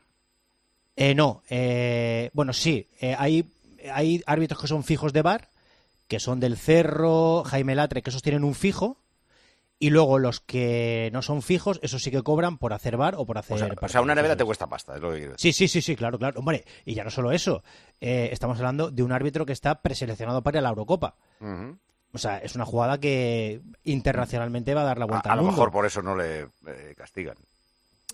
Eh, 0.96 1.14
no, 1.14 1.42
eh, 1.48 2.30
bueno, 2.34 2.52
sí, 2.52 2.88
eh, 3.00 3.14
hay, 3.18 3.50
hay 3.92 4.22
árbitros 4.26 4.60
que 4.60 4.66
son 4.66 4.84
fijos 4.84 5.12
de 5.14 5.22
bar, 5.22 5.48
que 6.10 6.18
son 6.20 6.40
del 6.40 6.56
Cerro, 6.58 7.44
Jaime 7.44 7.74
Latre, 7.76 8.02
que 8.02 8.10
esos 8.10 8.20
tienen 8.22 8.42
un 8.44 8.54
fijo, 8.56 8.98
y 9.78 9.90
luego 9.90 10.18
los 10.18 10.40
que 10.40 11.08
no 11.12 11.22
son 11.22 11.40
fijos, 11.40 11.78
esos 11.82 12.02
sí 12.02 12.10
que 12.10 12.22
cobran 12.22 12.58
por 12.58 12.72
hacer 12.74 12.96
bar 12.98 13.14
o 13.16 13.24
por 13.24 13.38
hacer... 13.38 13.54
O 13.54 13.58
sea, 13.58 13.66
o 13.66 13.70
sea, 13.70 13.76
partidos, 13.76 14.04
una 14.04 14.14
nevera 14.16 14.36
te 14.36 14.42
es. 14.42 14.46
cuesta 14.46 14.66
pasta, 14.66 14.96
es 14.96 15.00
lo 15.00 15.12
que 15.12 15.18
quiero 15.18 15.34
Sí, 15.38 15.48
decir. 15.48 15.54
sí, 15.54 15.68
sí, 15.68 15.80
sí, 15.80 15.96
claro, 15.96 16.18
claro. 16.18 16.40
Hombre, 16.40 16.64
y 16.84 16.94
ya 16.94 17.04
no 17.04 17.10
solo 17.10 17.30
eso, 17.32 17.62
eh, 18.00 18.28
estamos 18.32 18.58
hablando 18.58 18.90
de 18.90 19.02
un 19.04 19.12
árbitro 19.12 19.46
que 19.46 19.52
está 19.54 19.80
preseleccionado 19.80 20.42
para 20.42 20.58
a 20.58 20.62
la 20.62 20.68
Eurocopa. 20.70 21.14
O 22.12 22.18
sea, 22.18 22.38
es 22.38 22.56
una 22.56 22.64
jugada 22.66 22.98
que 22.98 23.62
internacionalmente 23.84 24.74
va 24.74 24.80
a 24.82 24.84
dar 24.84 24.98
la 24.98 25.04
A, 25.04 25.08
vuelta 25.08 25.28
a 25.30 25.32
al 25.32 25.38
lo 25.38 25.44
mundo. 25.44 25.56
mejor 25.56 25.72
por 25.72 25.86
eso 25.86 26.02
no 26.02 26.16
le 26.16 26.40
eh, 26.66 26.94
castigan. 26.96 27.36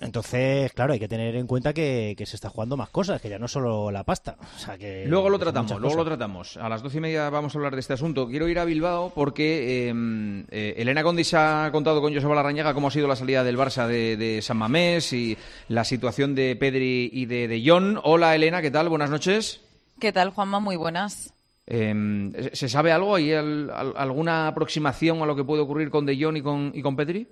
Entonces, 0.00 0.72
claro, 0.74 0.92
hay 0.92 0.98
que 0.98 1.08
tener 1.08 1.34
en 1.36 1.46
cuenta 1.46 1.72
que, 1.72 2.14
que 2.18 2.26
se 2.26 2.36
está 2.36 2.50
jugando 2.50 2.76
más 2.76 2.90
cosas, 2.90 3.20
que 3.20 3.30
ya 3.30 3.38
no 3.38 3.48
solo 3.48 3.90
la 3.90 4.04
pasta. 4.04 4.36
O 4.56 4.58
sea, 4.58 4.76
que 4.76 5.04
Luego 5.06 5.30
lo 5.30 5.38
tratamos, 5.38 5.80
luego 5.80 5.96
lo 5.96 6.04
tratamos. 6.04 6.56
A 6.58 6.68
las 6.68 6.82
doce 6.82 6.98
y 6.98 7.00
media 7.00 7.30
vamos 7.30 7.54
a 7.54 7.58
hablar 7.58 7.74
de 7.74 7.80
este 7.80 7.94
asunto. 7.94 8.28
Quiero 8.28 8.46
ir 8.48 8.58
a 8.58 8.64
Bilbao 8.66 9.10
porque 9.14 9.88
eh, 9.88 10.44
eh, 10.50 10.74
Elena 10.76 11.02
Condis 11.02 11.32
ha 11.34 11.70
contado 11.72 12.02
con 12.02 12.12
Joseba 12.14 12.34
Larrañaga 12.34 12.74
cómo 12.74 12.88
ha 12.88 12.90
sido 12.90 13.08
la 13.08 13.16
salida 13.16 13.42
del 13.42 13.56
Barça 13.56 13.86
de, 13.86 14.16
de 14.18 14.42
San 14.42 14.58
Mamés 14.58 15.12
y 15.14 15.36
la 15.68 15.84
situación 15.84 16.34
de 16.34 16.56
Pedri 16.56 17.08
y 17.12 17.24
de, 17.24 17.48
de 17.48 17.62
John. 17.64 17.98
Hola 18.04 18.34
Elena, 18.34 18.60
¿qué 18.60 18.70
tal? 18.70 18.90
Buenas 18.90 19.08
noches. 19.10 19.62
¿Qué 19.98 20.12
tal, 20.12 20.28
Juanma? 20.30 20.60
Muy 20.60 20.76
buenas. 20.76 21.32
Eh, 21.66 22.50
¿Se 22.52 22.68
sabe 22.68 22.92
algo? 22.92 23.16
¿Hay 23.16 23.32
al- 23.32 23.70
al- 23.70 23.94
alguna 23.96 24.46
aproximación 24.46 25.22
a 25.22 25.26
lo 25.26 25.34
que 25.34 25.42
puede 25.42 25.62
ocurrir 25.62 25.88
con 25.90 26.04
De 26.04 26.22
Jong 26.22 26.36
y 26.36 26.42
con, 26.42 26.70
y 26.74 26.82
con 26.82 26.94
Pedri? 26.96 27.26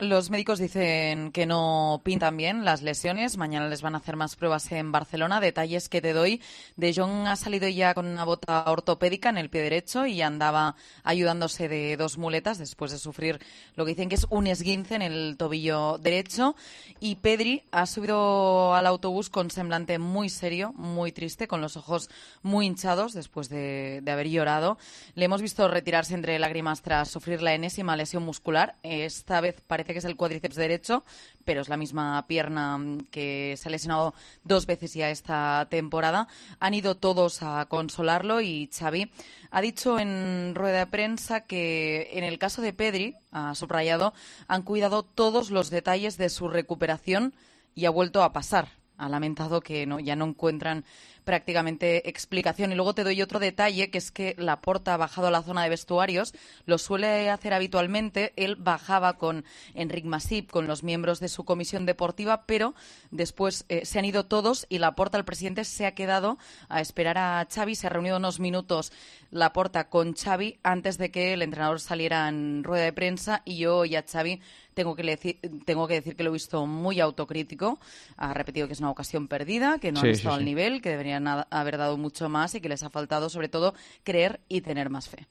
Los 0.00 0.30
médicos 0.30 0.60
dicen 0.60 1.32
que 1.32 1.44
no 1.44 2.00
pintan 2.04 2.36
bien 2.36 2.64
las 2.64 2.82
lesiones. 2.82 3.36
Mañana 3.36 3.66
les 3.66 3.82
van 3.82 3.96
a 3.96 3.98
hacer 3.98 4.14
más 4.14 4.36
pruebas 4.36 4.70
en 4.70 4.92
Barcelona. 4.92 5.40
Detalles 5.40 5.88
que 5.88 6.00
te 6.00 6.12
doy. 6.12 6.40
De 6.76 6.94
Jong 6.94 7.26
ha 7.26 7.34
salido 7.34 7.66
ya 7.66 7.94
con 7.94 8.06
una 8.06 8.22
bota 8.22 8.62
ortopédica 8.70 9.28
en 9.28 9.38
el 9.38 9.50
pie 9.50 9.60
derecho 9.60 10.06
y 10.06 10.22
andaba 10.22 10.76
ayudándose 11.02 11.68
de 11.68 11.96
dos 11.96 12.16
muletas 12.16 12.58
después 12.58 12.92
de 12.92 12.98
sufrir 12.98 13.40
lo 13.74 13.84
que 13.84 13.90
dicen 13.90 14.08
que 14.08 14.14
es 14.14 14.28
un 14.30 14.46
esguince 14.46 14.94
en 14.94 15.02
el 15.02 15.36
tobillo 15.36 15.98
derecho. 15.98 16.54
Y 17.00 17.16
Pedri 17.16 17.64
ha 17.72 17.84
subido 17.86 18.76
al 18.76 18.86
autobús 18.86 19.30
con 19.30 19.50
semblante 19.50 19.98
muy 19.98 20.28
serio, 20.28 20.72
muy 20.74 21.10
triste, 21.10 21.48
con 21.48 21.60
los 21.60 21.76
ojos 21.76 22.08
muy 22.42 22.66
hinchados 22.66 23.14
después 23.14 23.48
de, 23.48 23.98
de 24.04 24.12
haber 24.12 24.28
llorado. 24.28 24.78
Le 25.16 25.24
hemos 25.24 25.42
visto 25.42 25.66
retirarse 25.66 26.14
entre 26.14 26.38
lágrimas 26.38 26.82
tras 26.82 27.10
sufrir 27.10 27.42
la 27.42 27.54
enésima 27.54 27.96
lesión 27.96 28.22
muscular. 28.22 28.76
Esta 28.84 29.40
vez 29.40 29.60
parece 29.66 29.87
que 29.92 29.98
es 29.98 30.04
el 30.04 30.16
cuádriceps 30.16 30.56
derecho, 30.56 31.04
pero 31.44 31.60
es 31.60 31.68
la 31.68 31.76
misma 31.76 32.26
pierna 32.26 32.78
mm, 32.78 33.06
que 33.10 33.54
se 33.56 33.68
ha 33.68 33.72
lesionado 33.72 34.14
dos 34.44 34.66
veces 34.66 34.94
ya 34.94 35.10
esta 35.10 35.66
temporada. 35.70 36.28
Han 36.60 36.74
ido 36.74 36.96
todos 36.96 37.42
a 37.42 37.66
consolarlo 37.66 38.40
y 38.40 38.70
Xavi 38.72 39.10
ha 39.50 39.60
dicho 39.60 39.98
en 39.98 40.54
rueda 40.54 40.80
de 40.80 40.86
prensa 40.86 41.40
que 41.42 42.10
en 42.12 42.24
el 42.24 42.38
caso 42.38 42.62
de 42.62 42.72
Pedri, 42.72 43.14
ha 43.32 43.54
subrayado, 43.54 44.14
han 44.46 44.62
cuidado 44.62 45.02
todos 45.02 45.50
los 45.50 45.70
detalles 45.70 46.18
de 46.18 46.28
su 46.28 46.48
recuperación 46.48 47.34
y 47.74 47.86
ha 47.86 47.90
vuelto 47.90 48.22
a 48.22 48.32
pasar. 48.32 48.68
Ha 48.96 49.08
lamentado 49.08 49.60
que 49.60 49.86
no, 49.86 50.00
ya 50.00 50.16
no 50.16 50.24
encuentran 50.26 50.84
prácticamente 51.28 52.08
explicación. 52.08 52.72
Y 52.72 52.74
luego 52.74 52.94
te 52.94 53.04
doy 53.04 53.20
otro 53.20 53.38
detalle, 53.38 53.90
que 53.90 53.98
es 53.98 54.10
que 54.10 54.34
Laporta 54.38 54.94
ha 54.94 54.96
bajado 54.96 55.26
a 55.26 55.30
la 55.30 55.42
zona 55.42 55.62
de 55.62 55.68
vestuarios. 55.68 56.32
Lo 56.64 56.78
suele 56.78 57.28
hacer 57.28 57.52
habitualmente. 57.52 58.32
Él 58.36 58.56
bajaba 58.56 59.18
con 59.18 59.44
Enric 59.74 60.06
Masip, 60.06 60.50
con 60.50 60.66
los 60.66 60.82
miembros 60.82 61.20
de 61.20 61.28
su 61.28 61.44
comisión 61.44 61.84
deportiva, 61.84 62.46
pero 62.46 62.74
después 63.10 63.66
eh, 63.68 63.84
se 63.84 63.98
han 63.98 64.06
ido 64.06 64.24
todos 64.24 64.64
y 64.70 64.78
Laporta, 64.78 65.18
el 65.18 65.26
presidente, 65.26 65.64
se 65.64 65.84
ha 65.84 65.94
quedado 65.94 66.38
a 66.70 66.80
esperar 66.80 67.18
a 67.18 67.46
Xavi. 67.54 67.74
Se 67.74 67.88
ha 67.88 67.90
reunido 67.90 68.16
unos 68.16 68.40
minutos 68.40 68.90
Laporta 69.30 69.88
con 69.90 70.14
Xavi 70.14 70.58
antes 70.62 70.96
de 70.98 71.10
que 71.10 71.34
el 71.34 71.42
entrenador 71.42 71.80
saliera 71.80 72.28
en 72.28 72.64
rueda 72.64 72.84
de 72.84 72.92
prensa 72.94 73.42
y 73.44 73.58
yo 73.58 73.84
y 73.84 73.94
a 73.96 74.02
Xavi 74.02 74.40
tengo 74.74 74.94
que, 74.96 75.02
decir, 75.02 75.38
tengo 75.66 75.86
que 75.88 75.94
decir 75.94 76.16
que 76.16 76.22
lo 76.22 76.30
he 76.30 76.32
visto 76.32 76.64
muy 76.66 77.00
autocrítico. 77.00 77.78
Ha 78.16 78.32
repetido 78.32 78.66
que 78.68 78.72
es 78.74 78.80
una 78.80 78.90
ocasión 78.90 79.28
perdida, 79.28 79.78
que 79.80 79.92
no 79.92 80.00
Sí, 80.00 80.06
han 80.06 80.12
sí, 80.14 80.14
estado 80.14 80.36
al 80.36 80.40
sí. 80.40 80.44
nivel, 80.44 80.80
que 80.80 80.90
deberían 80.90 81.26
ha- 81.28 81.46
haber 81.50 81.76
dado 81.78 81.96
mucho 81.98 82.28
más 82.28 82.54
y 82.54 82.60
que 82.60 82.68
les 82.68 82.82
ha 82.82 82.90
faltado, 82.90 83.28
sobre 83.28 83.48
todo, 83.48 83.74
creer 84.04 84.40
y 84.48 84.60
tener 84.62 84.88
más 84.88 85.08
fe. 85.08 85.26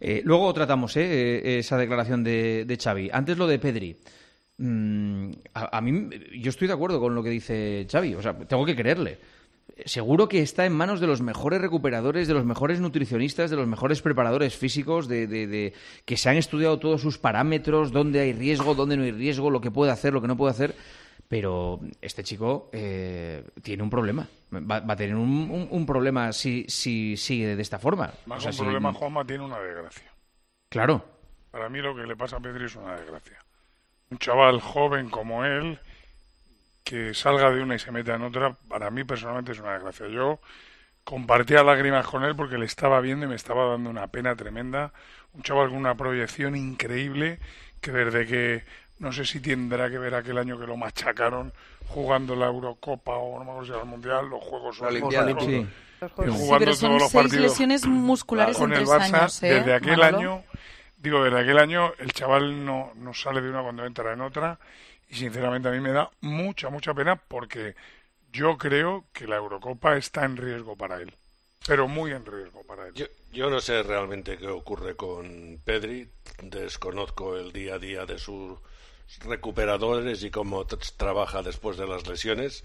Eh, 0.00 0.22
luego 0.24 0.52
tratamos 0.52 0.96
eh, 0.96 1.02
eh, 1.44 1.58
esa 1.58 1.76
declaración 1.78 2.24
de, 2.24 2.64
de 2.66 2.76
Xavi. 2.76 3.10
Antes 3.12 3.38
lo 3.38 3.46
de 3.46 3.58
Pedri. 3.58 3.96
Mm, 4.58 5.30
a, 5.54 5.78
a 5.78 5.80
mí, 5.80 6.08
yo 6.38 6.50
estoy 6.50 6.68
de 6.68 6.74
acuerdo 6.74 7.00
con 7.00 7.14
lo 7.14 7.22
que 7.22 7.30
dice 7.30 7.86
Xavi. 7.90 8.14
O 8.14 8.22
sea, 8.22 8.36
tengo 8.38 8.64
que 8.66 8.76
creerle. 8.76 9.18
Seguro 9.86 10.28
que 10.28 10.40
está 10.42 10.64
en 10.66 10.72
manos 10.72 11.00
de 11.00 11.06
los 11.06 11.20
mejores 11.22 11.60
recuperadores, 11.60 12.28
de 12.28 12.34
los 12.34 12.44
mejores 12.44 12.80
nutricionistas, 12.80 13.50
de 13.50 13.56
los 13.56 13.66
mejores 13.66 14.02
preparadores 14.02 14.56
físicos, 14.56 15.08
de, 15.08 15.26
de- 15.26 15.46
de- 15.46 15.72
que 16.04 16.16
se 16.16 16.28
han 16.30 16.36
estudiado 16.36 16.78
todos 16.78 17.00
sus 17.00 17.18
parámetros, 17.18 17.92
dónde 17.92 18.20
hay 18.20 18.32
riesgo, 18.32 18.74
dónde 18.74 18.96
no 18.96 19.02
hay 19.04 19.12
riesgo, 19.12 19.50
lo 19.50 19.60
que 19.60 19.70
puede 19.70 19.90
hacer, 19.92 20.12
lo 20.12 20.20
que 20.20 20.28
no 20.28 20.36
puede 20.36 20.52
hacer. 20.52 20.74
Pero 21.28 21.80
este 22.02 22.22
chico 22.24 22.68
eh, 22.72 23.42
tiene 23.62 23.82
un 23.82 23.88
problema. 23.90 24.28
Va, 24.54 24.80
va 24.80 24.92
a 24.92 24.96
tener 24.96 25.16
un, 25.16 25.50
un- 25.50 25.68
un 25.70 25.86
problema 25.86 26.32
si, 26.32 26.66
si 26.68 27.16
sigue 27.16 27.56
de 27.56 27.62
esta 27.62 27.78
forma. 27.78 28.12
Más 28.26 28.38
O 28.38 28.40
sea, 28.42 28.50
un 28.50 28.54
si- 28.56 28.62
problema, 28.62 28.92
Juanma 28.92 29.24
tiene 29.26 29.44
una 29.44 29.58
desgracia. 29.58 30.12
Claro. 30.68 31.04
Para 31.50 31.68
mí 31.68 31.80
lo 31.80 31.94
que 31.96 32.02
le 32.06 32.16
pasa 32.16 32.36
a 32.36 32.40
Pedri 32.40 32.66
es 32.66 32.76
una 32.76 32.96
desgracia. 32.96 33.38
Un 34.10 34.18
chaval 34.18 34.60
joven 34.60 35.08
como 35.08 35.44
él, 35.44 35.78
que 36.84 37.14
salga 37.14 37.50
de 37.50 37.62
una 37.62 37.74
y 37.74 37.78
se 37.78 37.90
meta 37.92 38.14
en 38.14 38.22
otra, 38.22 38.54
para 38.68 38.90
mí 38.90 39.04
personalmente 39.04 39.52
es 39.52 39.60
una 39.60 39.74
desgracia. 39.74 40.08
Yo 40.08 40.40
compartía 41.04 41.62
lágrimas 41.62 42.06
con 42.06 42.24
él 42.24 42.34
porque 42.36 42.58
le 42.58 42.66
estaba 42.66 43.00
viendo 43.00 43.26
y 43.26 43.28
me 43.28 43.34
estaba 43.36 43.66
dando 43.70 43.90
una 43.90 44.06
pena 44.08 44.34
tremenda. 44.36 44.92
Un 45.34 45.42
chaval 45.42 45.68
con 45.68 45.78
una 45.78 45.94
proyección 45.94 46.56
increíble 46.56 47.38
que 47.80 47.90
desde 47.92 48.26
que 48.26 48.64
no 48.98 49.12
sé 49.12 49.24
si 49.24 49.40
tendrá 49.40 49.90
que 49.90 49.98
ver 49.98 50.14
aquel 50.14 50.38
año 50.38 50.58
que 50.60 50.66
lo 50.66 50.76
machacaron 50.76 51.52
jugando 51.88 52.36
la 52.36 52.46
Eurocopa 52.46 53.16
o 53.16 53.38
no 53.38 53.44
me 53.44 53.50
acuerdo 53.50 53.66
si 53.66 53.72
era 53.72 53.80
el 53.80 53.88
Mundial, 53.88 54.28
los 54.28 54.42
Juegos 54.42 54.80
Olímpicos, 54.80 55.44
Sí. 55.44 55.66
Sí, 56.02 56.08
jugando 56.16 56.58
pero 56.58 56.74
son 56.74 56.88
todos 56.90 57.02
los 57.02 57.10
seis 57.12 57.22
partidos 57.22 57.44
lesiones 57.44 57.86
musculares 57.86 58.56
con 58.56 58.72
en 58.72 58.78
el 58.78 58.84
tres 58.86 58.90
Barça 58.90 59.14
años, 59.20 59.42
¿eh, 59.44 59.54
desde 59.54 59.74
aquel 59.74 59.98
Manolo? 59.98 60.18
año 60.18 60.44
digo 60.96 61.22
desde 61.22 61.38
aquel 61.38 61.58
año 61.58 61.92
el 61.98 62.12
chaval 62.12 62.64
no, 62.64 62.90
no 62.96 63.14
sale 63.14 63.40
de 63.40 63.48
una 63.48 63.62
cuando 63.62 63.84
entra 63.86 64.12
en 64.12 64.20
otra 64.20 64.58
y 65.12 65.16
sinceramente 65.16 65.68
a 65.68 65.72
mí 65.72 65.80
me 65.80 65.92
da 65.92 66.10
mucha 66.22 66.70
mucha 66.70 66.94
pena 66.94 67.16
porque 67.16 67.76
yo 68.32 68.56
creo 68.56 69.04
que 69.12 69.26
la 69.26 69.36
Eurocopa 69.36 69.96
está 69.96 70.24
en 70.24 70.38
riesgo 70.38 70.74
para 70.74 70.96
él 70.96 71.12
pero 71.66 71.86
muy 71.86 72.12
en 72.12 72.24
riesgo 72.24 72.62
para 72.64 72.88
él 72.88 72.94
Yo, 72.94 73.06
yo 73.30 73.50
no 73.50 73.60
sé 73.60 73.82
realmente 73.82 74.38
qué 74.38 74.48
ocurre 74.48 74.96
con 74.96 75.60
Pedri, 75.64 76.08
desconozco 76.42 77.36
el 77.36 77.52
día 77.52 77.74
a 77.74 77.78
día 77.78 78.06
de 78.06 78.18
sus 78.18 78.58
recuperadores 79.20 80.24
y 80.24 80.30
cómo 80.30 80.66
trabaja 80.96 81.42
después 81.42 81.76
de 81.76 81.86
las 81.86 82.06
lesiones. 82.06 82.64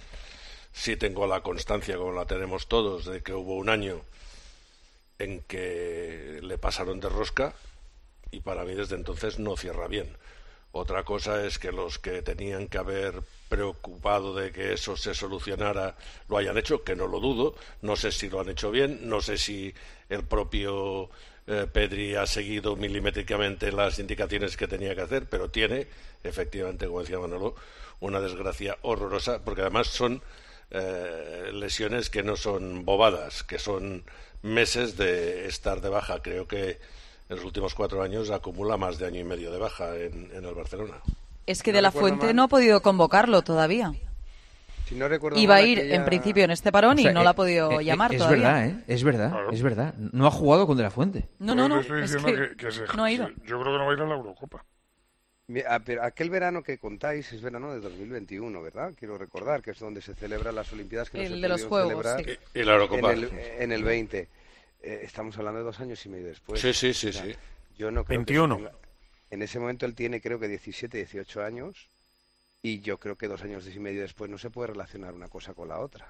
Sí 0.72 0.96
tengo 0.96 1.28
la 1.28 1.42
constancia, 1.42 1.98
como 1.98 2.14
la 2.14 2.26
tenemos 2.26 2.68
todos, 2.68 3.06
de 3.06 3.22
que 3.22 3.34
hubo 3.34 3.56
un 3.56 3.70
año 3.70 4.02
en 5.20 5.42
que 5.42 6.40
le 6.42 6.58
pasaron 6.58 7.00
de 7.00 7.10
rosca 7.10 7.54
y 8.32 8.40
para 8.42 8.64
mí 8.64 8.74
desde 8.74 8.96
entonces 8.96 9.40
no 9.40 9.58
cierra 9.58 9.88
bien. 9.88 10.16
Otra 10.72 11.04
cosa 11.04 11.46
es 11.46 11.60
que 11.60 11.72
los 11.72 11.98
que 11.98 12.22
tenían 12.22 12.68
que 12.68 12.78
haber 12.78 13.22
preocupado 13.50 14.36
de 14.36 14.52
que 14.52 14.74
eso 14.74 14.98
se 14.98 15.14
solucionara 15.14 15.96
lo 16.28 16.38
hayan 16.38 16.58
hecho, 16.58 16.84
que 16.84 16.96
no 16.96 17.08
lo 17.08 17.20
dudo. 17.20 17.56
No 17.82 17.96
sé 17.96 18.12
si 18.12 18.30
lo 18.30 18.42
han 18.42 18.50
hecho 18.50 18.72
bien, 18.72 19.10
no 19.10 19.22
sé 19.22 19.38
si 19.38 19.74
el 20.10 20.24
propio 20.24 21.10
eh, 21.48 21.66
Pedri 21.72 22.16
ha 22.16 22.26
seguido 22.26 22.76
milimétricamente 22.76 23.72
las 23.72 24.00
indicaciones 24.00 24.58
que 24.58 24.68
tenía 24.68 24.94
que 24.96 25.02
hacer, 25.02 25.28
pero 25.30 25.50
tiene, 25.50 25.88
efectivamente, 26.24 26.88
como 26.88 27.02
decía 27.02 27.20
Manolo, 27.20 27.56
una 28.00 28.20
desgracia 28.20 28.78
horrorosa, 28.82 29.44
porque 29.44 29.62
además 29.62 29.88
son 29.88 30.22
eh, 30.72 31.50
lesiones 31.54 32.10
que 32.10 32.24
no 32.24 32.36
son 32.36 32.84
bobadas, 32.84 33.44
que 33.44 33.60
son 33.60 34.04
meses 34.42 34.98
de 34.98 35.48
estar 35.48 35.82
de 35.82 35.90
baja. 35.90 36.22
Creo 36.22 36.48
que 36.48 36.80
en 37.30 37.36
los 37.36 37.46
últimos 37.46 37.74
cuatro 37.76 38.02
años 38.02 38.30
acumula 38.32 38.78
más 38.78 38.98
de 38.98 39.08
año 39.08 39.20
y 39.20 39.24
medio 39.24 39.52
de 39.52 39.58
baja 39.60 39.96
en, 39.96 40.30
en 40.34 40.46
el 40.46 40.54
Barcelona. 40.56 40.96
Es 41.46 41.64
que 41.64 41.72
No 41.72 41.78
De 41.78 41.82
La 41.82 41.92
Fuente 41.92 42.28
mal. 42.28 42.36
no 42.36 42.44
ha 42.44 42.48
podido 42.48 42.82
convocarlo 42.82 43.42
todavía. 43.42 43.94
Si 44.86 44.96
no 44.96 45.10
recuerdo 45.10 45.38
Iba 45.38 45.56
a 45.56 45.62
ir 45.62 45.80
aquella- 45.80 45.96
en 45.96 46.06
principio 46.06 46.44
en 46.46 46.52
este 46.52 46.72
parón 46.72 46.98
O 46.98 47.02
sea, 47.02 47.12
y 47.12 47.14
no 47.14 47.22
la 47.22 47.30
eh, 47.30 47.32
ha 47.32 47.36
podido 47.36 47.80
eh, 47.82 47.84
llamar 47.84 48.14
es 48.14 48.20
todavía. 48.20 48.44
verdad, 48.48 48.66
¿eh? 48.68 48.84
Es 48.88 49.04
verdad, 49.04 49.34
es 49.52 49.62
verdad. 49.62 49.94
No 49.96 50.28
ha 50.28 50.32
jugado 50.32 50.66
con 50.66 50.78
De 50.78 50.84
La 50.84 50.92
Fuente. 50.92 51.28
No, 51.40 51.56
no, 51.56 51.68
no. 51.68 51.82
Estoy 51.82 52.04
es 52.04 52.14
diciendo 52.14 52.42
que 52.42 52.56
que, 52.56 52.66
que 52.68 52.72
se- 52.72 52.86
no 52.96 53.04
ha 53.04 53.12
ido. 53.12 53.28
se- 53.28 53.34
yo 53.46 53.60
creo 53.60 53.74
que 53.74 53.78
no 53.80 53.86
va 53.86 53.92
a 53.92 53.94
ir 53.96 54.02
a 54.02 54.06
la 54.06 54.16
Eurocopa. 54.16 54.64
Ah, 55.70 55.80
pero 55.84 56.04
aquel 56.04 56.30
verano 56.30 56.62
que 56.62 56.78
contáis 56.78 57.32
es 57.32 57.42
verano 57.42 57.74
de 57.74 57.80
2021, 57.80 58.62
¿verdad? 58.62 58.92
Quiero 58.98 59.18
recordar 59.18 59.62
que 59.62 59.72
es 59.72 59.80
donde 59.80 60.02
se 60.02 60.14
celebran 60.14 60.54
las 60.56 60.72
Olimpiadas 60.74 61.10
que 61.10 61.18
no 61.20 61.24
El 61.24 61.36
se 61.36 61.40
de 61.40 61.48
los 61.50 61.64
Juegos, 61.66 61.88
celebrar 62.06 62.24
sí. 62.26 62.38
Y- 62.54 62.60
y 62.60 62.64
la 62.64 62.74
Eurocopa. 62.74 63.14
En 63.14 63.20
el, 63.24 63.32
en 63.60 63.72
el 63.72 63.84
20. 63.84 64.28
Eh, 64.88 65.02
estamos 65.04 65.38
hablando 65.38 65.60
de 65.60 65.66
dos 65.66 65.80
años 65.80 66.06
y 66.06 66.10
medio 66.10 66.28
después. 66.28 66.62
Sí, 66.62 66.74
sí, 66.74 66.94
sí, 66.94 67.08
O 67.10 67.14
sea, 67.14 67.24
sí. 67.26 67.36
Yo 67.78 67.92
no 67.92 68.06
creo 68.06 68.26
que 68.26 68.34
21. 68.34 68.56
se 68.56 68.62
tenga- 68.64 68.78
En 69.30 69.42
ese 69.42 69.60
momento 69.60 69.86
él 69.86 69.94
tiene 69.96 70.22
creo 70.22 70.40
que 70.40 70.48
17, 70.48 70.98
18 70.98 71.44
años 71.44 71.88
y 72.62 72.80
yo 72.80 72.98
creo 72.98 73.18
que 73.18 73.28
dos 73.28 73.42
años 73.44 73.68
y 73.68 73.80
medio 73.80 74.02
después 74.02 74.32
no 74.32 74.38
se 74.38 74.50
puede 74.50 74.68
relacionar 74.70 75.14
una 75.14 75.28
cosa 75.28 75.54
con 75.54 75.68
la 75.68 75.80
otra. 75.80 76.08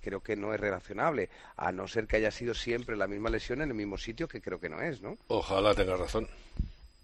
Creo 0.00 0.20
que 0.20 0.36
no 0.36 0.54
es 0.54 0.60
relacionable, 0.60 1.28
a 1.56 1.72
no 1.72 1.86
ser 1.88 2.06
que 2.06 2.16
haya 2.16 2.30
sido 2.30 2.54
siempre 2.54 2.96
la 2.96 3.06
misma 3.08 3.30
lesión 3.30 3.62
en 3.62 3.68
el 3.70 3.74
mismo 3.74 3.98
sitio, 3.98 4.26
que 4.28 4.40
creo 4.40 4.58
que 4.60 4.68
no 4.68 4.80
es, 4.80 5.00
¿no? 5.02 5.16
Ojalá 5.28 5.74
tengas 5.74 5.98
razón. 5.98 6.28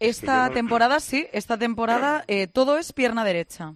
Esta 0.01 0.49
no- 0.49 0.55
temporada 0.55 1.01
sí, 1.01 1.27
esta 1.33 1.59
temporada 1.59 2.25
eh, 2.29 2.47
todo 2.47 2.79
es 2.79 2.93
pierna 2.93 3.25
derecha. 3.25 3.75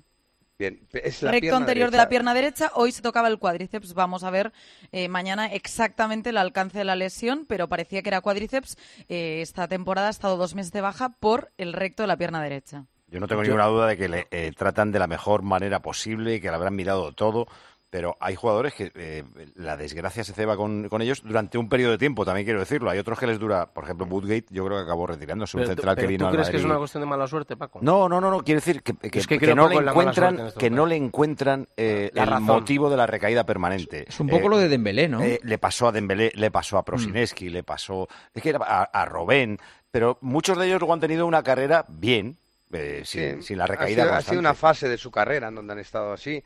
Bien, 0.62 0.81
es 0.92 1.23
la 1.25 1.33
Recto 1.33 1.57
anterior 1.57 1.88
de 1.90 1.97
derecha. 1.97 2.04
la 2.04 2.09
pierna 2.09 2.35
derecha, 2.35 2.71
hoy 2.76 2.92
se 2.92 3.02
tocaba 3.02 3.26
el 3.26 3.38
cuádriceps. 3.40 3.95
Vamos 3.95 4.23
a 4.23 4.31
ver 4.31 4.52
eh, 4.92 5.09
mañana 5.09 5.47
exactamente 5.47 6.31
el 6.31 6.37
alcance 6.37 6.78
de 6.78 6.85
la 6.85 6.95
lesión, 6.95 7.47
pero 7.49 7.69
parecía 7.69 8.00
que 8.02 8.11
era 8.11 8.21
cuádriceps. 8.21 8.76
Eh, 9.09 9.40
esta 9.42 9.66
temporada 9.66 10.07
ha 10.07 10.11
estado 10.11 10.37
dos 10.37 10.54
meses 10.54 10.71
de 10.71 10.81
baja 10.81 11.09
por 11.19 11.50
el 11.59 11.73
recto 11.73 12.04
de 12.04 12.07
la 12.07 12.16
pierna 12.16 12.40
derecha. 12.40 12.85
Yo 13.09 13.19
no 13.21 13.26
tengo 13.26 13.42
Yo- 13.42 13.49
ninguna 13.49 13.66
duda 13.66 13.87
de 13.88 13.97
que 13.97 14.09
le 14.09 14.28
eh, 14.31 14.52
tratan 14.57 14.92
de 14.92 14.99
la 15.00 15.07
mejor 15.09 15.42
manera 15.42 15.83
posible, 15.83 16.40
que 16.40 16.49
le 16.49 16.54
habrán 16.54 16.76
mirado 16.76 17.12
todo, 17.12 17.47
pero 17.92 18.16
hay 18.20 18.34
jugadores 18.37 18.72
que 18.72 18.90
eh, 18.94 19.22
la 19.54 19.76
desgracia 19.76 20.25
se 20.25 20.32
ceba 20.32 20.56
con, 20.56 20.88
con 20.88 21.02
ellos 21.02 21.20
durante 21.22 21.58
un 21.58 21.68
periodo 21.68 21.90
de 21.92 21.99
tiempo, 21.99 22.25
también 22.25 22.46
quiero 22.46 22.58
decirlo. 22.61 22.88
Hay 22.88 22.99
otros 22.99 23.18
que 23.18 23.26
les 23.26 23.38
dura, 23.38 23.66
por 23.66 23.84
ejemplo, 23.84 24.06
Woodgate, 24.06 24.46
yo 24.49 24.64
creo 24.64 24.78
que 24.78 24.84
acabó 24.84 25.06
retirándose, 25.06 25.58
un 25.58 25.64
tú- 25.64 25.68
central 25.68 25.96
que 25.96 26.06
vino 26.06 26.25
¿Tú 26.25 26.28
al 26.28 26.32
crees 26.37 26.49
que 26.49 26.56
es 26.56 26.64
una 26.64 26.78
cuestión 26.78 27.02
de 27.02 27.06
mala 27.06 27.26
suerte, 27.26 27.54
Paco? 27.54 27.80
No, 27.82 28.08
no, 28.08 28.18
no, 28.18 28.30
no, 28.30 28.42
quiere 28.42 28.62
decir 28.62 28.82
que, 28.82 28.94
que- 28.94 29.18
Es 29.18 29.26
que 29.26 29.38
que 29.38 29.44
creo 29.44 29.54
no 29.54 29.68
le 29.68 29.76
encuentran, 29.76 30.40
en 30.40 30.52
que 30.58 30.70
no 30.70 30.87
le 30.87 30.96
encuentran 30.96 31.68
eh, 31.76 32.11
el 32.14 32.26
razón. 32.26 32.44
motivo 32.44 32.88
de 32.88 32.96
la 32.96 33.06
recaída 33.06 33.44
permanente. 33.44 34.06
Es 34.08 34.18
un 34.20 34.28
poco 34.28 34.46
Eh, 34.46 34.50
lo 34.50 34.56
de 34.56 34.68
Dembélé, 34.70 35.08
¿no? 35.08 35.20
eh, 35.20 35.38
le 35.42 35.58
pasó 35.58 35.88
a 35.88 35.92
Dembélé, 35.92 36.32
le 36.34 36.50
pasó 36.50 36.78
a 36.78 36.87
Prosineski, 36.87 37.50
le 37.50 37.62
pasó 37.62 38.08
es 38.32 38.42
que 38.42 38.54
a, 38.58 38.84
a 38.84 39.04
Robén, 39.04 39.58
pero 39.90 40.16
muchos 40.22 40.56
de 40.56 40.64
ellos 40.66 40.80
luego 40.80 40.94
han 40.94 41.00
tenido 41.00 41.26
una 41.26 41.42
carrera 41.42 41.84
bien, 41.90 42.38
eh, 42.72 43.02
sin, 43.04 43.42
Sí, 43.42 43.49
sin 43.49 43.58
la 43.58 43.64
ha 43.64 43.66
recaída 43.66 44.04
sido, 44.04 44.04
ha 44.04 44.14
constante. 44.14 44.30
sido 44.30 44.40
una 44.40 44.54
fase 44.54 44.88
de 44.88 44.96
su 44.96 45.11
carrera 45.11 45.49
en 45.49 45.56
donde 45.56 45.75
han 45.75 45.78
estado 45.78 46.14
así, 46.14 46.42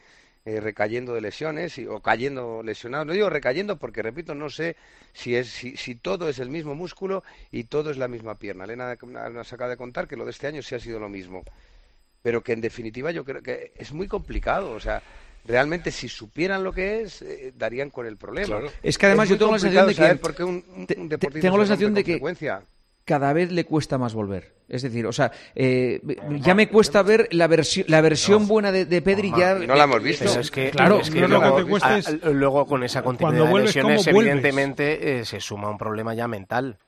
eh, 0.46 0.60
recayendo 0.60 1.12
de 1.12 1.20
lesiones 1.20 1.76
y- 1.76 1.86
o 1.86 2.00
cayendo 2.00 2.62
lesionados. 2.62 3.06
No 3.06 3.12
digo 3.12 3.28
recayendo 3.28 3.76
porque, 3.78 4.00
repito, 4.00 4.34
no 4.34 4.48
sé 4.48 4.76
si, 5.12 5.34
es, 5.34 5.48
si, 5.48 5.76
si 5.76 5.96
todo 5.96 6.28
es 6.28 6.38
el 6.38 6.48
mismo 6.48 6.74
músculo 6.74 7.24
y 7.50 7.64
todo 7.64 7.90
es 7.90 7.96
la 7.98 8.06
misma 8.08 8.36
pierna. 8.38 8.64
Elena 8.64 8.96
nos 9.32 9.52
acaba 9.52 9.68
de 9.70 9.76
contar 9.76 10.06
que 10.06 10.16
lo 10.16 10.24
de 10.24 10.30
este 10.30 10.46
año 10.46 10.62
sí 10.62 10.74
ha 10.76 10.80
sido 10.80 11.00
lo 11.00 11.08
mismo. 11.08 11.42
Pero 12.22 12.42
que 12.42 12.52
en 12.52 12.60
definitiva 12.60 13.10
yo 13.10 13.24
creo 13.24 13.42
que 13.42 13.72
es 13.76 13.92
muy 13.92 14.06
complicado. 14.08 14.70
O 14.70 14.80
sea, 14.80 15.02
realmente 15.44 15.90
si 15.90 16.08
supieran 16.08 16.62
lo 16.62 16.72
que 16.72 17.02
es, 17.02 17.22
eh, 17.22 17.52
darían 17.56 17.90
con 17.90 18.06
el 18.06 18.16
problema. 18.16 18.46
Claro. 18.60 18.72
Es 18.84 18.98
que 18.98 19.06
además 19.06 19.28
yo 19.28 19.38
tengo 19.38 19.52
la 19.52 19.58
sensación 19.58 19.86
de 19.88 19.94
que 19.94 20.00
saber 20.00 20.20
por 20.20 20.34
qué 20.36 20.44
un, 20.44 20.86
te- 20.86 20.94
tengo 20.94 21.58
la 21.58 21.66
sensación 21.66 21.92
de 21.94 22.04
que 22.04 22.12
frecuencia. 22.12 22.62
Cada 23.06 23.32
vez 23.32 23.50
le 23.52 23.64
cuesta 23.64 23.96
más 23.96 24.12
volver. 24.12 24.52
Es 24.68 24.82
decir, 24.82 25.06
o 25.06 25.12
sea, 25.12 25.30
eh, 25.54 26.00
ya 26.40 26.54
me 26.56 26.68
cuesta 26.68 27.00
ver 27.04 27.28
la, 27.30 27.46
versión 27.46 27.86
la 27.88 28.00
versión 28.00 28.48
buena 28.48 28.72
de, 28.72 28.84
de 28.84 29.00
Pedri 29.00 29.32
ya... 29.34 29.54
no 29.54 29.76
la 29.76 29.84
hemos 29.84 30.02
visto. 30.02 30.24
Es 30.24 30.50
que, 30.50 30.70
Claro, 30.70 30.98
es 30.98 31.08
que 31.08 31.20
no, 31.20 31.28
lo 31.28 31.38
luego, 31.38 31.56
que 31.56 31.62
te 31.62 31.70
cuesta 31.70 31.88
a- 31.94 31.98
es 31.98 32.08
a- 32.08 32.28
luego 32.30 32.66
con 32.66 32.82
esa 32.82 33.02
continuidad 33.02 33.46
de 33.46 33.60
lesiones, 33.60 34.06
evidentemente 34.08 35.20
eh, 35.20 35.24
se 35.24 35.38
suma 35.40 35.70
un 35.70 35.78
problema 35.78 36.14
ya 36.14 36.26
mental. 36.26 36.78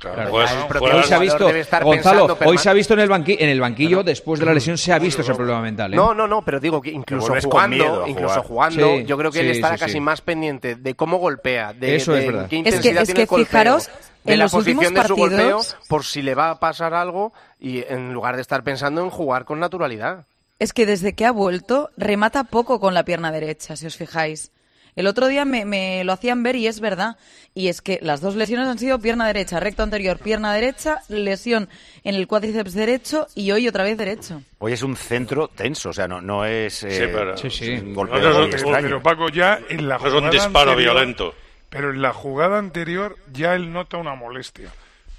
Claro, 0.00 0.30
pues, 0.30 0.50
Hoy 0.80 1.02
se 1.02 1.14
ha 1.14 1.18
visto, 1.18 1.46
debe 1.46 1.60
estar 1.60 1.82
Gonzalo, 1.82 2.38
hoy 2.44 2.56
se 2.58 2.70
ha 2.70 2.72
visto 2.72 2.94
en 2.94 3.00
el, 3.00 3.10
banqui- 3.10 3.36
en 3.38 3.48
el 3.48 3.60
banquillo, 3.60 4.02
después 4.04 4.38
de 4.38 4.46
la 4.46 4.54
lesión, 4.54 4.78
se 4.78 4.92
ha 4.92 4.98
visto 5.00 5.22
ese 5.22 5.34
problema 5.34 5.60
mental. 5.60 5.92
¿eh? 5.92 5.96
No, 5.96 6.14
no, 6.14 6.28
no, 6.28 6.42
pero 6.42 6.60
digo 6.60 6.80
que 6.80 6.90
incluso 6.90 7.34
jugando, 7.42 8.06
incluso 8.06 8.42
jugando, 8.42 8.96
Sí, 8.98 9.04
yo 9.06 9.18
creo 9.18 9.32
que 9.32 9.40
él 9.40 9.46
sí, 9.46 9.52
estará 9.52 9.76
sí, 9.76 9.80
casi 9.80 9.92
sí. 9.94 10.00
más 10.00 10.20
pendiente 10.20 10.76
de 10.76 10.94
cómo 10.94 11.16
golpea, 11.18 11.72
de, 11.72 11.96
Eso 11.96 12.14
es 12.14 12.20
de 12.24 12.26
verdad. 12.30 12.48
qué 12.48 12.56
Es 12.58 12.62
que- 12.62 12.68
intensidad 12.70 13.02
es 13.02 13.06
tiene 13.08 13.16
que 13.16 13.22
el 13.22 13.26
golpeo, 13.28 13.46
fijaros, 13.46 13.90
de 14.24 14.32
en 14.34 14.38
la 14.38 14.44
los 14.44 14.54
últimos 14.54 14.84
posición 14.84 15.02
de 15.02 15.08
su 15.08 15.16
golpeo, 15.16 15.38
partidos- 15.58 15.76
por 15.88 16.04
si 16.04 16.22
le 16.22 16.34
va 16.34 16.50
a 16.50 16.60
pasar 16.60 16.94
algo 16.94 17.32
y 17.58 17.82
en 17.88 18.12
lugar 18.12 18.36
de 18.36 18.42
estar 18.42 18.62
pensando 18.62 19.02
en 19.02 19.10
jugar 19.10 19.44
con 19.44 19.58
naturalidad. 19.58 20.26
Es 20.60 20.72
que 20.72 20.86
desde 20.86 21.14
que 21.14 21.24
ha 21.24 21.30
vuelto 21.32 21.90
remata 21.96 22.44
poco 22.44 22.78
con 22.80 22.92
la 22.94 23.04
pierna 23.04 23.32
derecha, 23.32 23.74
si 23.76 23.86
os 23.86 23.96
fijáis. 23.96 24.50
El 24.96 25.06
otro 25.06 25.28
día 25.28 25.44
me, 25.44 25.64
me 25.64 26.02
lo 26.04 26.12
hacían 26.12 26.42
ver 26.42 26.56
y 26.56 26.66
es 26.66 26.80
verdad. 26.80 27.16
Y 27.54 27.68
es 27.68 27.80
que 27.82 27.98
las 28.02 28.20
dos 28.20 28.36
lesiones 28.36 28.68
han 28.68 28.78
sido 28.78 28.98
pierna 29.00 29.26
derecha, 29.26 29.58
recto 29.60 29.82
anterior, 29.82 30.18
pierna 30.18 30.52
derecha, 30.52 31.00
lesión 31.08 31.68
en 32.04 32.14
el 32.14 32.26
cuádriceps 32.28 32.74
derecho 32.74 33.26
y 33.34 33.50
hoy 33.52 33.66
otra 33.68 33.84
vez 33.84 33.96
derecho. 33.98 34.42
Hoy 34.58 34.72
es 34.72 34.82
un 34.82 34.96
centro 34.96 35.48
tenso, 35.48 35.90
o 35.90 35.92
sea, 35.92 36.06
no, 36.06 36.20
no 36.20 36.44
es, 36.44 36.82
eh, 36.84 36.90
Sí, 36.90 37.04
pero- 37.12 37.36
Sí, 37.36 37.50
sí. 37.50 37.70
un 37.72 37.94
golpe 37.94 38.18
No, 38.20 38.30
no, 38.30 38.38
muy 38.40 38.48
no, 38.48 38.54
extraño. 38.54 38.82
pero 38.86 39.02
Paco, 39.02 39.28
ya 39.28 39.58
en 39.68 39.88
la 39.88 39.96
Es 39.96 40.02
un 40.02 40.08
jugada 40.10 40.30
disparo 40.30 40.70
anterior- 40.72 40.94
violento. 40.94 41.34
Pero 41.70 41.90
en 41.90 42.00
la 42.00 42.12
jugada 42.12 42.58
anterior 42.58 43.16
ya 43.32 43.54
él 43.54 43.72
nota 43.72 43.96
una 43.98 44.14
molestia. 44.14 44.70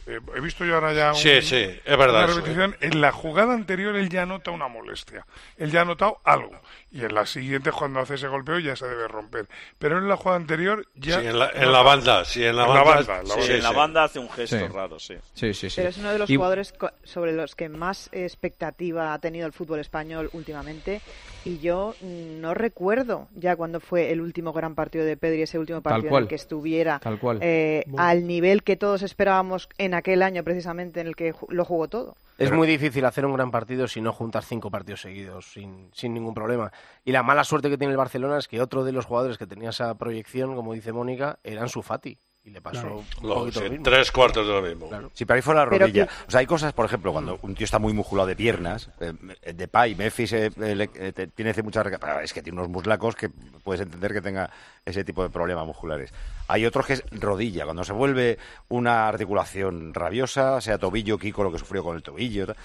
Eh, 0.08 0.20
he 0.36 0.40
visto 0.40 0.66
yo 0.66 0.74
ahora 0.76 0.94
ya 0.94 1.10
un- 1.10 1.16
Sí, 1.16 1.42
sí, 1.44 1.56
es 1.58 1.98
verdad 1.98 2.24
una 2.24 2.26
eso, 2.26 2.36
repetición. 2.38 2.76
En 2.82 3.02
la 3.02 3.12
jugada 3.12 3.54
anterior 3.54 3.96
él 3.96 4.10
ya 4.10 4.26
nota 4.26 4.50
una 4.50 4.68
molestia. 4.68 5.26
Él 5.58 5.70
ya 5.70 5.82
ha 5.82 5.86
notado 5.86 6.18
algo. 6.24 6.60
Y 6.92 7.06
en 7.06 7.14
la 7.14 7.26
siguiente, 7.28 7.72
cuando 7.72 8.00
hace 8.00 8.16
ese 8.16 8.28
golpeo, 8.28 8.58
ya 8.58 8.76
se 8.76 8.88
debe 8.88 9.08
romper. 9.08 9.48
Pero 9.78 10.00
en 10.00 10.08
la 10.08 10.18
jugada 10.18 10.38
anterior 10.38 10.88
ya... 10.96 11.20
Sí, 11.22 11.28
en 11.28 11.38
la, 11.38 11.50
en 11.50 11.60
nota- 11.62 11.72
la 11.72 11.82
banda, 11.84 12.26
sí, 12.26 12.44
en 12.44 12.56
la 12.56 12.66
En 12.66 12.74
la 12.74 12.84
banda. 12.84 13.24
la 13.24 13.26
sí, 13.36 13.42
Sí, 13.42 13.48
sí, 13.48 13.54
en 13.54 13.64
la 13.64 13.72
banda 13.72 14.04
hace 14.06 14.18
un 14.20 14.30
gesto 14.30 14.58
Sí. 14.58 14.66
raro, 14.68 15.00
sí. 15.00 15.16
Sí, 15.36 15.54
sí, 15.54 15.70
sí. 15.70 15.76
Pero 15.76 15.90
es 15.90 15.98
uno 16.00 16.12
de 16.12 16.18
los 16.18 16.30
Y- 16.30 16.36
jugadores 16.36 16.74
co- 16.74 16.90
sobre 17.04 17.34
los 17.34 17.56
que 17.56 17.70
más 17.70 18.10
expectativa 18.12 19.14
ha 19.14 19.20
tenido 19.20 19.46
el 19.46 19.54
fútbol 19.54 19.80
español 19.80 20.30
últimamente. 20.34 21.02
Y 21.46 21.60
yo 21.60 21.94
no 22.02 22.54
recuerdo 22.56 23.28
ya 23.36 23.56
cuando 23.56 23.80
fue 23.80 24.12
el 24.12 24.20
último 24.20 24.52
gran 24.52 24.74
partido 24.76 25.06
de 25.06 25.16
Pedri, 25.16 25.44
ese 25.44 25.60
último 25.60 25.82
partido 25.82 26.10
en 26.18 26.24
el 26.24 26.28
que 26.28 26.36
estuviera 26.36 27.00
Tal 27.00 27.20
cual. 27.20 27.38
eh, 27.42 27.84
Bueno. 27.88 28.04
al 28.08 28.26
nivel 28.28 28.64
que 28.64 28.76
todos 28.78 29.04
esperábamos 29.04 29.70
en 29.78 29.94
aquel 29.94 30.24
año 30.24 30.44
precisamente 30.44 31.02
en 31.02 31.08
el 31.08 31.16
que 31.16 31.34
lo 31.50 31.66
jugó 31.66 31.88
todo. 31.88 32.16
Es 32.38 32.54
muy 32.54 32.68
difícil 32.70 33.04
hacer 33.04 33.26
un 33.26 33.34
gran 33.34 33.52
partido 33.52 33.86
si 33.90 34.00
no 34.00 34.14
juntas 34.14 34.46
cinco 34.48 34.72
partidos 34.72 35.02
seguidos 35.02 35.52
sin, 35.52 35.90
sin 35.94 36.14
ningún 36.14 36.34
problema. 36.34 36.72
Y 37.06 37.12
la 37.12 37.24
mala 37.24 37.44
suerte 37.44 37.70
que 37.70 37.78
tiene 37.78 37.92
el 37.92 37.98
Barcelona 37.98 38.38
es 38.38 38.48
que 38.48 38.62
otro 38.62 38.84
de 38.84 38.92
los 38.92 39.06
jugadores 39.06 39.38
que 39.38 39.48
tenía 39.48 39.70
esa 39.70 39.96
proyección, 39.96 40.56
como 40.56 40.74
dice 40.74 40.92
Mónica, 40.92 41.40
era 41.44 41.62
Ansu 41.62 41.82
Fati. 41.82 42.18
Y 42.46 42.52
le 42.52 42.62
pasó 42.62 42.80
Claro. 42.82 43.04
un 43.22 43.28
Lo- 43.28 43.36
poquito 43.36 43.60
sí, 43.60 43.66
lo 43.66 43.72
mismo. 43.72 43.84
tres 43.84 44.12
cuartos 44.14 44.48
de 44.48 44.54
lo 44.54 44.62
mismo. 44.62 44.88
Claro. 44.88 45.12
Sí, 45.14 45.26
pero 45.26 45.36
ahí 45.36 45.42
fue 45.42 45.56
la 45.56 45.66
rodilla. 45.66 46.08
que- 46.08 46.14
O 46.28 46.32
sea, 46.32 46.40
hay 46.40 46.46
cosas, 46.46 46.72
por 46.72 46.86
ejemplo, 46.86 47.12
cuando 47.12 47.38
un 47.42 47.54
tío 47.54 47.66
está 47.66 47.80
muy 47.80 47.92
musculado 47.92 48.28
de 48.28 48.36
piernas, 48.36 48.90
eh, 49.02 49.14
Depay, 49.54 49.96
Memphis 49.96 50.32
eh, 50.34 50.50
eh, 50.58 50.90
eh, 50.96 51.28
tiene 51.36 51.52
hace 51.52 51.64
mucha 51.64 51.84
reca- 51.84 51.98
pero 52.00 52.22
Es 52.22 52.32
que 52.34 52.42
tiene 52.42 52.58
unos 52.58 52.70
muslacos 52.72 53.16
que 53.16 53.30
puedes 53.30 53.82
entender 53.82 54.14
que 54.14 54.22
tenga 54.22 54.50
ese 54.86 55.04
tipo 55.04 55.22
de 55.22 55.30
problemas 55.30 55.66
musculares. 55.68 56.14
Hay 56.48 56.66
otros 56.66 56.86
que 56.86 56.94
es 56.94 57.04
rodilla, 57.12 57.66
cuando 57.66 57.84
se 57.84 57.92
vuelve 57.94 58.38
una 58.70 59.08
articulación 59.10 59.94
rabiosa, 59.94 60.62
sea 60.62 60.78
tobillo, 60.78 61.18
Kiko 61.18 61.44
lo 61.44 61.52
que 61.52 61.60
sufrió 61.60 61.84
con 61.84 61.98
el 61.98 62.04
tobillo. 62.04 62.48
tal. 62.48 62.56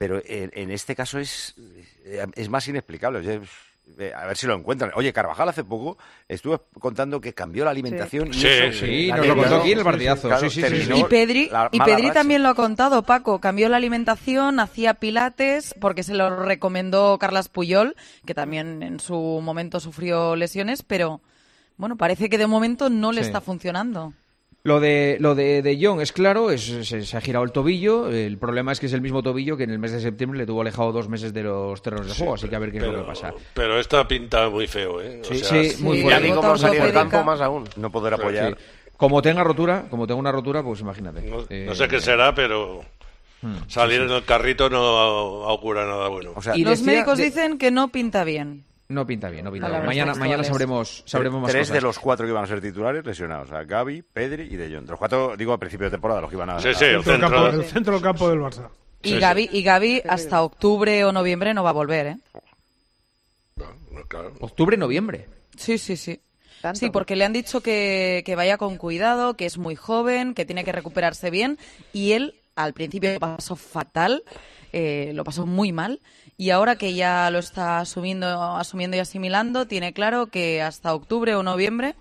Pero 0.00 0.22
en, 0.24 0.50
en 0.54 0.70
este 0.70 0.96
caso 0.96 1.18
es, 1.18 1.54
es 2.34 2.48
más 2.48 2.66
inexplicable. 2.66 3.20
Es- 3.20 3.48
eh, 3.98 4.12
a 4.16 4.24
ver 4.24 4.36
si 4.36 4.46
lo 4.46 4.54
encuentran. 4.54 4.92
Oye, 4.94 5.12
Carvajal 5.12 5.48
hace 5.50 5.62
poco 5.62 5.98
estuve 6.26 6.58
contando 6.78 7.20
que 7.20 7.34
cambió 7.34 7.64
la 7.66 7.72
alimentación 7.72 8.28
y 8.28 8.32
Sí, 8.34 8.46
eso- 8.46 8.86
Sí, 8.86 9.06
la 9.08 9.16
nos 9.18 9.26
lo 9.26 9.36
contó 9.36 9.56
aquí 9.56 9.72
en 9.72 9.78
el 9.78 9.84
partidazo. 9.84 10.28
Claro, 10.28 10.48
sí, 10.48 10.48
sí, 10.48 10.54
sí, 10.54 10.62
terminó 10.62 10.96
sí. 10.96 11.02
Y 11.02 11.04
Pedri, 11.04 11.50
y 11.72 11.80
Pedri 11.80 12.10
también 12.12 12.42
lo 12.42 12.48
ha 12.48 12.54
contado, 12.54 13.02
Paco. 13.02 13.40
Cambió 13.40 13.68
la 13.68 13.76
alimentación, 13.76 14.58
hacía 14.58 14.94
pilates, 14.94 15.74
porque 15.82 16.02
se 16.02 16.14
lo 16.14 16.34
recomendó 16.44 17.18
Carlas 17.18 17.48
Puyol, 17.50 17.94
que 18.24 18.32
también 18.32 18.82
en 18.82 19.00
su 19.00 19.16
momento 19.42 19.80
sufrió 19.80 20.34
lesiones, 20.34 20.82
pero 20.82 21.20
bueno, 21.76 21.96
parece 21.96 22.30
que 22.30 22.38
de 22.38 22.46
momento 22.46 22.88
no 22.88 23.12
le 23.12 23.20
Sí. 23.22 23.26
está 23.26 23.42
funcionando. 23.42 24.14
Lo 24.62 24.78
de, 24.78 25.16
lo 25.20 25.34
de, 25.34 25.62
de 25.62 25.78
Jong 25.82 26.02
es 26.02 26.12
claro, 26.12 26.50
es- 26.50 26.86
se, 26.86 27.02
se 27.06 27.16
ha 27.16 27.20
girado 27.22 27.44
el 27.46 27.50
tobillo. 27.52 28.10
El 28.10 28.36
problema 28.36 28.72
es 28.72 28.80
que 28.80 28.86
es 28.86 28.92
el 28.92 29.00
mismo 29.00 29.22
tobillo 29.22 29.56
que 29.56 29.64
en 29.64 29.70
el 29.70 29.78
mes 29.78 29.92
de 29.92 30.00
septiembre 30.00 30.38
le 30.38 30.44
tuvo 30.44 30.60
alejado 30.60 30.92
dos 30.92 31.08
meses 31.08 31.32
de 31.32 31.42
los 31.44 31.80
terrenos 31.80 32.08
de 32.08 32.14
juego, 32.14 32.34
así 32.34 32.46
que 32.48 32.56
a 32.56 32.58
ver 32.58 32.70
qué 32.70 32.76
es 32.78 32.82
lo 32.84 32.90
Pero, 32.90 33.02
que 33.04 33.08
pasa. 33.08 33.32
pero 33.54 33.80
esta 33.80 34.06
pinta 34.06 34.50
muy 34.50 34.66
feo, 34.66 35.00
¿eh? 35.00 35.22
O 35.22 35.24
Sí, 35.24 35.38
sea, 35.38 35.62
sí, 35.64 35.82
muy 35.82 35.96
Sí, 35.98 36.02
fuerte. 36.02 36.28
Y 36.28 36.32
como 36.32 36.58
salió 36.58 36.82
del 36.84 36.92
campo 36.92 37.24
más 37.24 37.40
aún. 37.40 37.64
no 37.76 37.90
poder 37.90 38.14
apoyar. 38.14 38.54
Sí. 38.58 38.64
Como 38.98 39.22
tenga 39.22 39.42
rotura, 39.42 39.86
como 39.88 40.06
tenga 40.06 40.20
una 40.20 40.30
rotura, 40.32 40.62
pues 40.62 40.80
imagínate. 40.80 41.22
No, 41.22 41.38
Eh, 41.48 41.64
no 41.66 41.74
sé 41.74 41.88
qué 41.88 41.98
será, 42.00 42.34
pero 42.34 42.82
hmm, 43.40 43.54
salir 43.66 44.00
sí, 44.00 44.04
sí. 44.06 44.10
en 44.10 44.16
el 44.18 44.24
carrito 44.26 44.68
no 44.68 44.78
augura 45.46 45.86
nada 45.86 46.08
bueno. 46.08 46.32
O 46.36 46.42
sea, 46.42 46.54
Y 46.54 46.64
Los 46.64 46.80
decía 46.80 46.92
médicos 46.92 47.16
de- 47.16 47.24
dicen 47.24 47.56
que 47.56 47.70
no 47.70 47.88
pinta 47.88 48.24
bien. 48.24 48.64
No 48.90 49.06
pinta 49.06 49.30
bien, 49.30 49.44
no 49.44 49.52
pinta 49.52 49.68
bien. 49.68 49.86
Mañana, 49.86 50.14
mañana 50.14 50.42
sabremos, 50.42 51.04
sabremos 51.06 51.40
más 51.40 51.52
tres 51.52 51.68
cosas. 51.68 51.74
de 51.74 51.80
los 51.80 51.98
cuatro 52.00 52.26
que 52.26 52.30
iban 52.32 52.42
a 52.42 52.46
ser 52.48 52.60
titulares 52.60 53.06
lesionados. 53.06 53.48
O 53.48 53.52
sea, 53.52 53.62
Gaby, 53.62 54.02
Pedri 54.02 54.52
y 54.52 54.56
De 54.56 54.68
Jong. 54.74 54.84
De 54.84 54.90
los 54.90 54.98
cuatro, 54.98 55.36
digo, 55.36 55.52
a 55.52 55.58
principio 55.58 55.84
de 55.84 55.92
temporada, 55.92 56.20
los 56.20 56.28
que 56.28 56.34
iban 56.34 56.50
a... 56.50 56.58
Sí, 56.58 56.74
sí, 56.74 56.86
el 56.86 57.04
Centro 57.04 57.30
campo, 57.30 57.46
el 57.46 57.64
centro 57.64 57.92
del 57.94 58.02
campo 58.02 58.28
del 58.28 58.40
Barça. 58.40 58.68
Y 59.02 59.10
Sí, 59.10 59.14
sí. 59.14 59.20
Gaby, 59.20 59.48
y 59.52 59.62
Gaby 59.62 60.02
hasta 60.08 60.42
octubre 60.42 61.04
o 61.04 61.12
noviembre 61.12 61.54
no 61.54 61.62
va 61.62 61.70
a 61.70 61.72
volver, 61.72 62.06
¿eh? 62.06 62.16
Octubre, 64.40 64.76
noviembre. 64.76 65.28
Sí, 65.56 65.78
sí, 65.78 65.96
sí. 65.96 66.20
Sí, 66.74 66.90
porque 66.90 67.16
le 67.16 67.24
han 67.24 67.32
dicho 67.32 67.60
que, 67.62 68.22
que 68.26 68.34
vaya 68.34 68.58
con 68.58 68.76
cuidado, 68.76 69.34
que 69.34 69.46
es 69.46 69.56
muy 69.56 69.76
joven, 69.76 70.34
que 70.34 70.44
tiene 70.44 70.64
que 70.64 70.72
recuperarse 70.72 71.30
bien. 71.30 71.58
Y 71.92 72.12
él, 72.12 72.34
al 72.56 72.74
principio, 72.74 73.12
lo 73.14 73.20
pasó 73.20 73.56
fatal, 73.56 74.24
eh, 74.72 75.12
lo 75.14 75.24
pasó 75.24 75.46
muy 75.46 75.72
mal. 75.72 76.00
Y 76.40 76.48
ahora 76.48 76.76
que 76.76 76.94
ya 76.94 77.30
lo 77.30 77.38
está 77.38 77.80
asumiendo, 77.80 78.26
asumiendo 78.56 78.96
y 78.96 79.00
asimilando, 79.00 79.66
tiene 79.66 79.92
claro 79.92 80.28
que 80.28 80.62
hasta 80.62 80.94
octubre 80.94 81.34
o 81.34 81.42
noviembre 81.42 81.96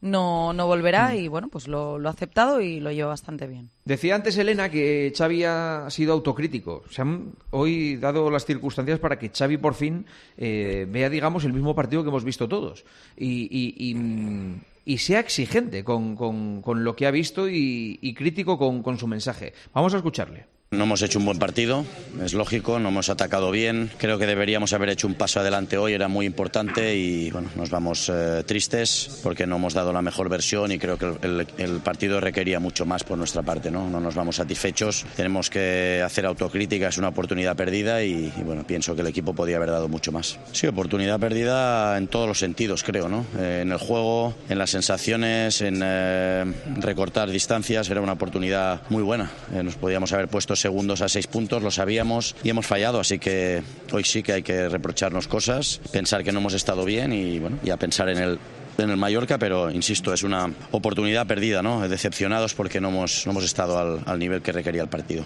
no, 0.00 0.52
no 0.52 0.66
volverá 0.66 1.14
y 1.14 1.28
bueno, 1.28 1.46
pues 1.46 1.68
lo, 1.68 2.00
lo 2.00 2.08
ha 2.08 2.12
aceptado 2.12 2.60
y 2.60 2.80
lo 2.80 2.90
lleva 2.90 3.10
bastante 3.10 3.46
bien. 3.46 3.70
Decía 3.84 4.16
antes 4.16 4.36
Elena 4.36 4.68
que 4.68 5.12
Xavi 5.16 5.44
ha 5.44 5.86
sido 5.90 6.12
autocrítico. 6.12 6.82
Se 6.90 7.02
han 7.02 7.34
hoy 7.50 7.94
dado 7.96 8.32
las 8.32 8.44
circunstancias 8.44 8.98
para 8.98 9.16
que 9.16 9.30
Xavi 9.30 9.58
por 9.58 9.74
fin 9.74 10.06
eh, 10.36 10.86
vea, 10.90 11.08
digamos, 11.08 11.44
el 11.44 11.52
mismo 11.52 11.76
partido 11.76 12.02
que 12.02 12.08
hemos 12.08 12.24
visto 12.24 12.48
todos 12.48 12.84
y, 13.16 13.48
y- 13.48 13.90
y, 13.90 13.94
mm, 13.94 14.60
y 14.86 14.98
sea 14.98 15.20
exigente 15.20 15.84
con, 15.84 16.16
con- 16.16 16.62
con 16.62 16.82
lo 16.82 16.96
que 16.96 17.06
ha 17.06 17.12
visto 17.12 17.48
y, 17.48 18.00
y 18.02 18.12
crítico 18.14 18.58
con, 18.58 18.82
con 18.82 18.98
su 18.98 19.06
mensaje. 19.06 19.52
Vamos 19.72 19.94
a 19.94 19.98
escucharle. 19.98 20.46
No 20.74 20.84
hemos 20.84 21.02
hecho 21.02 21.18
un 21.18 21.24
buen 21.24 21.38
partido, 21.38 21.84
es 22.22 22.34
lógico, 22.34 22.78
no 22.78 22.88
hemos 22.88 23.08
atacado 23.08 23.50
bien. 23.50 23.90
Creo 23.98 24.18
que 24.18 24.26
deberíamos 24.26 24.72
haber 24.72 24.88
hecho 24.88 25.06
un 25.06 25.14
paso 25.14 25.40
adelante 25.40 25.78
hoy, 25.78 25.92
era 25.92 26.08
muy 26.08 26.26
importante 26.26 26.96
y 26.96 27.30
bueno, 27.30 27.48
nos 27.56 27.70
vamos 27.70 28.10
eh, 28.12 28.42
tristes 28.46 29.20
porque 29.22 29.46
no 29.46 29.56
hemos 29.56 29.74
dado 29.74 29.92
la 29.92 30.02
mejor 30.02 30.28
versión 30.28 30.72
y 30.72 30.78
creo 30.78 30.98
que 30.98 31.06
el, 31.22 31.46
el- 31.58 31.80
partido 31.84 32.20
requería 32.20 32.60
mucho 32.60 32.86
más 32.86 33.04
por 33.04 33.18
nuestra 33.18 33.42
parte, 33.42 33.70
¿no? 33.70 33.88
No 33.90 34.00
nos 34.00 34.14
vamos 34.14 34.36
satisfechos, 34.36 35.04
tenemos 35.16 35.50
que 35.50 36.02
hacer 36.04 36.24
autocrítica, 36.26 36.88
es 36.88 36.98
una 36.98 37.08
oportunidad 37.08 37.56
perdida 37.56 38.02
y, 38.02 38.32
y, 38.36 38.42
bueno, 38.42 38.66
pienso 38.66 38.94
que 38.94 39.02
el 39.02 39.06
equipo 39.08 39.34
podía 39.34 39.56
haber 39.56 39.70
dado 39.70 39.88
mucho 39.88 40.12
más. 40.12 40.38
Sí, 40.52 40.66
oportunidad 40.66 41.20
perdida 41.20 41.96
en 41.98 42.08
todos 42.08 42.26
los 42.26 42.38
sentidos, 42.38 42.82
creo, 42.82 43.08
¿no? 43.08 43.26
Eh, 43.38 43.60
en 43.62 43.70
el 43.72 43.78
juego, 43.78 44.34
en 44.48 44.58
las 44.58 44.70
sensaciones, 44.70 45.60
en 45.60 45.80
eh, 45.84 46.44
recortar 46.80 47.30
distancias, 47.30 47.88
era 47.90 48.00
una 48.00 48.12
oportunidad 48.12 48.80
muy 48.88 49.02
buena. 49.02 49.30
Eh, 49.54 49.62
nos 49.62 49.74
podíamos 49.76 50.12
haber 50.12 50.28
puesto 50.28 50.56
segundos 50.64 51.02
a 51.02 51.10
seis 51.10 51.26
puntos, 51.26 51.62
lo 51.62 51.70
sabíamos 51.70 52.34
y 52.42 52.48
hemos 52.48 52.64
fallado, 52.64 52.98
así 52.98 53.18
que 53.18 53.62
hoy 53.92 54.02
sí 54.02 54.22
que 54.22 54.32
hay 54.32 54.42
que 54.42 54.70
reprocharnos 54.70 55.28
cosas, 55.28 55.82
pensar 55.92 56.24
que 56.24 56.32
no 56.32 56.38
hemos 56.40 56.54
estado 56.54 56.86
bien 56.86 57.12
y 57.12 57.38
bueno, 57.38 57.58
ya 57.62 57.76
pensar 57.76 58.08
en 58.08 58.16
el 58.16 58.38
en 58.78 58.90
el 58.90 58.96
Mallorca, 58.96 59.38
pero 59.38 59.70
insisto, 59.70 60.12
es 60.12 60.22
una 60.24 60.52
oportunidad 60.72 61.26
perdida, 61.26 61.62
¿no? 61.62 61.86
Decepcionados 61.86 62.54
porque 62.54 62.80
no 62.80 62.88
hemos, 62.88 63.24
no 63.26 63.32
hemos 63.32 63.44
estado 63.44 63.78
al, 63.78 64.00
al 64.06 64.18
nivel 64.18 64.42
que 64.42 64.52
requería 64.52 64.82
el 64.82 64.88
partido. 64.88 65.24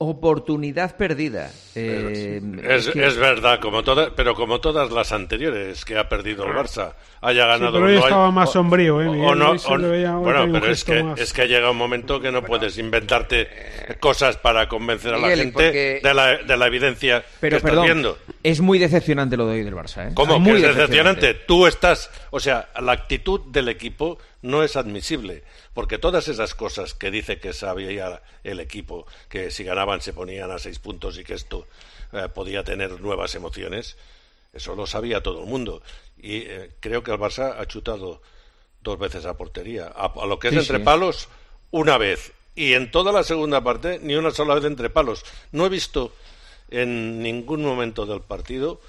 Oportunidad 0.00 0.96
perdida. 0.96 1.50
Eh, 1.74 2.40
Es, 2.62 2.86
que- 2.88 3.04
es 3.04 3.16
verdad, 3.16 3.58
como 3.58 3.82
todas, 3.82 4.10
pero 4.14 4.36
como 4.36 4.60
todas 4.60 4.92
las 4.92 5.10
anteriores 5.10 5.84
que 5.84 5.98
ha 5.98 6.08
perdido 6.08 6.44
el 6.44 6.52
Barça, 6.52 6.92
haya 7.20 7.46
ganado 7.46 7.72
pero 7.72 7.86
hoy 7.86 7.94
no, 7.94 7.98
estaba 8.04 8.30
más 8.30 8.52
sombrío, 8.52 9.00
¿eh, 9.02 9.08
Miguel? 9.08 9.24
o 9.26 9.34
no- 9.34 9.50
o- 9.50 9.78
veía- 9.90 10.12
bueno, 10.14 10.46
pero 10.52 10.70
es 10.70 10.84
que 10.84 11.02
más. 11.02 11.18
es 11.18 11.32
que 11.32 11.48
llega 11.48 11.68
un 11.72 11.76
momento 11.76 12.20
que 12.20 12.30
no 12.30 12.44
puedes 12.44 12.78
inventarte 12.78 13.48
cosas 13.98 14.36
para 14.36 14.68
convencer 14.68 15.14
a 15.14 15.18
la 15.18 15.30
gente 15.30 15.50
porque- 15.52 16.00
de, 16.00 16.14
la, 16.14 16.36
de 16.44 16.56
la 16.56 16.66
evidencia 16.68 17.24
Pero 17.40 17.54
que 17.54 17.56
estás 17.56 17.70
perdón, 17.72 17.84
viendo. 17.86 18.18
es 18.44 18.60
muy 18.60 18.78
decepcionante 18.78 19.36
lo 19.36 19.48
de 19.48 19.54
hoy 19.54 19.64
del 19.64 19.74
Barça. 19.74 20.10
¿eh? 20.10 20.12
¿Cómo? 20.14 20.34
Que 20.34 20.38
muy 20.38 20.62
es 20.62 20.76
decepcionante. 20.76 21.34
Tú 21.34 21.66
estás, 21.66 22.08
o 22.30 22.38
sea, 22.38 22.68
la 22.80 22.92
actitud 22.92 23.40
del 23.50 23.68
equipo 23.68 24.18
no 24.42 24.62
es 24.62 24.76
admisible, 24.76 25.42
porque 25.74 25.98
todas 25.98 26.28
esas 26.28 26.54
cosas 26.54 26.94
que 26.94 27.10
dice 27.10 27.40
que 27.40 27.52
sabía 27.52 28.22
el 28.44 28.60
equipo, 28.60 29.06
que 29.28 29.50
si 29.50 29.64
ganaban 29.64 30.00
se 30.00 30.12
ponían 30.12 30.50
a 30.50 30.58
seis 30.58 30.78
puntos 30.78 31.18
y 31.18 31.24
que 31.24 31.34
esto 31.34 31.66
eh, 32.12 32.28
podía 32.32 32.62
tener 32.64 33.00
nuevas 33.00 33.34
emociones, 33.34 33.96
eso 34.52 34.74
lo 34.74 34.86
sabía 34.86 35.22
todo 35.22 35.40
el 35.42 35.46
mundo. 35.46 35.82
Y 36.20 36.38
eh, 36.42 36.70
creo 36.80 37.02
que 37.02 37.10
el 37.12 37.18
Barça 37.18 37.56
ha 37.58 37.66
chutado 37.66 38.22
dos 38.82 38.98
veces 38.98 39.26
a 39.26 39.36
portería. 39.36 39.86
A, 39.94 40.06
a 40.06 40.26
lo 40.26 40.38
que 40.38 40.48
es 40.48 40.54
Sí, 40.54 40.60
entre 40.60 40.78
sí. 40.78 40.84
palos, 40.84 41.28
una 41.70 41.98
vez. 41.98 42.32
Y 42.54 42.74
en 42.74 42.90
toda 42.90 43.12
la 43.12 43.22
segunda 43.24 43.62
parte, 43.62 44.00
ni 44.02 44.14
una 44.14 44.30
sola 44.30 44.54
vez 44.54 44.64
entre 44.64 44.90
palos. 44.90 45.24
No 45.52 45.66
he 45.66 45.68
visto 45.68 46.12
en 46.70 47.22
ningún 47.22 47.62
momento 47.62 48.06
del 48.06 48.20
partido 48.20 48.80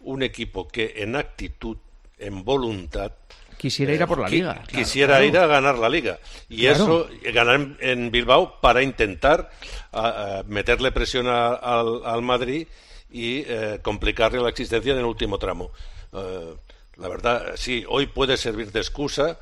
un 0.00 0.22
equipo 0.22 0.68
que 0.68 0.94
en 0.96 1.16
actitud, 1.16 1.76
en 2.18 2.44
voluntad, 2.44 3.12
Quisiera 3.60 3.92
ir 3.92 4.02
a 4.02 4.06
por 4.06 4.18
la 4.20 4.26
qui- 4.28 4.30
liga. 4.30 4.54
claro, 4.54 4.68
quisiera 4.68 5.14
claro. 5.16 5.24
ir 5.26 5.36
a 5.38 5.46
ganar 5.46 5.78
la 5.78 5.88
liga. 5.90 6.18
Y 6.48 6.62
Claro. 6.62 6.74
eso, 6.74 7.08
eh, 7.22 7.30
ganar 7.32 7.60
en, 7.80 8.10
Bilbao 8.10 8.58
para 8.62 8.82
intentar 8.82 9.50
a- 9.92 10.38
a 10.38 10.42
meterle 10.44 10.92
presión 10.92 11.26
a- 11.28 11.52
al, 11.54 12.00
al 12.06 12.22
Madrid 12.22 12.66
y 13.12 13.44
eh, 13.46 13.78
complicarle 13.82 14.40
la 14.40 14.48
existencia 14.48 14.92
en 14.92 14.98
el 15.00 15.04
último 15.04 15.38
tramo. 15.38 15.72
Eh, 16.14 16.54
la 16.96 17.08
verdad, 17.08 17.52
sí, 17.56 17.84
hoy 17.86 18.06
puede 18.06 18.38
servir 18.38 18.72
de 18.72 18.80
excusa 18.80 19.38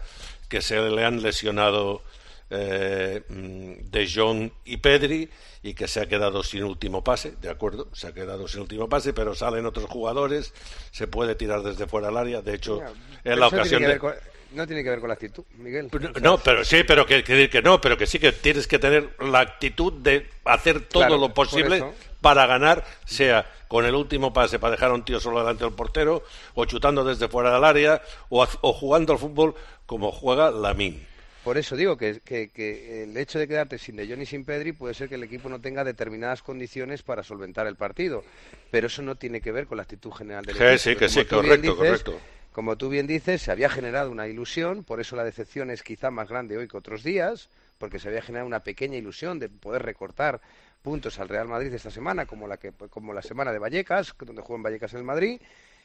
que 0.48 0.62
se 0.62 0.80
le 0.80 1.04
han 1.04 1.22
lesionado 1.22 2.02
eh, 2.50 3.22
mm, 3.28 3.90
De 3.90 4.08
Jong 4.12 4.50
y 4.64 4.76
Pedri 4.78 5.28
y 5.62 5.74
que 5.74 5.88
se 5.88 6.00
ha 6.00 6.06
quedado 6.06 6.42
sin 6.42 6.64
último 6.64 7.02
pase, 7.02 7.34
de 7.40 7.50
acuerdo, 7.50 7.88
se 7.92 8.06
ha 8.06 8.12
quedado 8.14 8.46
sin 8.48 8.60
último 8.60 8.88
pase, 8.88 9.12
pero 9.12 9.34
salen 9.34 9.66
otros 9.66 9.86
jugadores, 9.86 10.54
se 10.92 11.06
puede 11.08 11.34
tirar 11.34 11.62
desde 11.62 11.86
fuera 11.86 12.08
del 12.08 12.16
área, 12.16 12.42
de 12.42 12.54
hecho, 12.54 12.80
en 13.24 13.40
la 13.40 13.48
ocasión 13.48 13.82
de... 13.82 13.98
con- 13.98 14.14
no 14.52 14.66
tiene 14.66 14.82
que 14.82 14.88
ver 14.88 15.00
con 15.00 15.08
la 15.08 15.14
actitud, 15.14 15.44
Miguel. 15.58 15.90
No, 16.22 16.38
pero 16.38 16.64
sí, 16.64 16.82
pero 16.82 17.04
que, 17.04 17.22
que, 17.22 17.50
que 17.50 17.60
no, 17.60 17.82
pero 17.82 17.98
que 17.98 18.06
sí 18.06 18.18
que 18.18 18.32
tienes 18.32 18.66
que 18.66 18.78
tener 18.78 19.10
la 19.20 19.40
actitud 19.40 19.92
de 19.92 20.26
hacer 20.46 20.88
todo 20.88 21.02
Claro, 21.02 21.18
lo 21.18 21.34
posible 21.34 21.84
para 22.22 22.46
ganar, 22.46 22.82
sea 23.04 23.44
con 23.68 23.84
el 23.84 23.94
último 23.94 24.32
pase 24.32 24.58
para 24.58 24.70
dejar 24.70 24.90
a 24.90 24.94
un 24.94 25.04
tío 25.04 25.20
solo 25.20 25.40
delante 25.40 25.64
del 25.64 25.74
portero, 25.74 26.24
o 26.54 26.64
chutando 26.64 27.04
desde 27.04 27.28
fuera 27.28 27.52
del 27.52 27.62
área, 27.64 28.00
o, 28.30 28.46
o 28.62 28.72
jugando 28.72 29.12
al 29.12 29.18
fútbol 29.18 29.54
como 29.84 30.10
juega 30.12 30.50
Lamin. 30.50 31.06
Por 31.48 31.56
eso 31.56 31.76
digo 31.76 31.96
que, 31.96 32.20
que- 32.20 32.50
que 32.50 33.04
el 33.04 33.16
hecho 33.16 33.38
de 33.38 33.48
quedarte 33.48 33.78
sin 33.78 33.96
De 33.96 34.06
Jong 34.06 34.20
y 34.20 34.26
sin 34.26 34.44
Pedri 34.44 34.72
puede 34.72 34.92
ser 34.92 35.08
que 35.08 35.14
el 35.14 35.22
equipo 35.22 35.48
no 35.48 35.58
tenga 35.62 35.82
determinadas 35.82 36.42
condiciones 36.42 37.02
para 37.02 37.22
solventar 37.22 37.66
el 37.66 37.74
partido. 37.74 38.22
Pero 38.70 38.88
eso 38.88 39.00
no 39.00 39.16
tiene 39.16 39.40
que 39.40 39.50
ver 39.50 39.66
con 39.66 39.78
la 39.78 39.84
actitud 39.84 40.12
general 40.12 40.44
del 40.44 40.56
equipo. 40.56 40.76
sí, 40.76 40.94
que 40.94 41.08
sí, 41.08 41.24
correcto, 41.24 41.62
dices, 41.62 41.74
correcto. 41.74 42.20
Como 42.52 42.76
tú 42.76 42.90
bien 42.90 43.06
dices, 43.06 43.40
se 43.40 43.50
había 43.50 43.70
generado 43.70 44.10
una 44.10 44.28
ilusión, 44.28 44.84
por 44.84 45.00
eso 45.00 45.16
la 45.16 45.24
decepción 45.24 45.70
es 45.70 45.82
quizá 45.82 46.10
más 46.10 46.28
grande 46.28 46.58
hoy 46.58 46.68
que 46.68 46.76
otros 46.76 47.02
días, 47.02 47.48
porque 47.78 47.98
se 47.98 48.08
había 48.08 48.20
generado 48.20 48.46
una 48.46 48.60
pequeña 48.62 48.98
ilusión 48.98 49.38
de 49.38 49.48
poder 49.48 49.84
recortar 49.84 50.42
puntos 50.82 51.18
al 51.18 51.30
Real 51.30 51.48
Madrid 51.48 51.72
esta 51.72 51.90
semana, 51.90 52.26
como 52.26 52.46
la, 52.46 52.58
que, 52.58 52.72
como 52.90 53.14
la 53.14 53.22
semana 53.22 53.54
de 53.54 53.58
Vallecas, 53.58 54.14
donde 54.20 54.42
juegan 54.42 54.62
Vallecas 54.62 54.92
en 54.92 54.98
el 54.98 55.04
Madrid, 55.04 55.40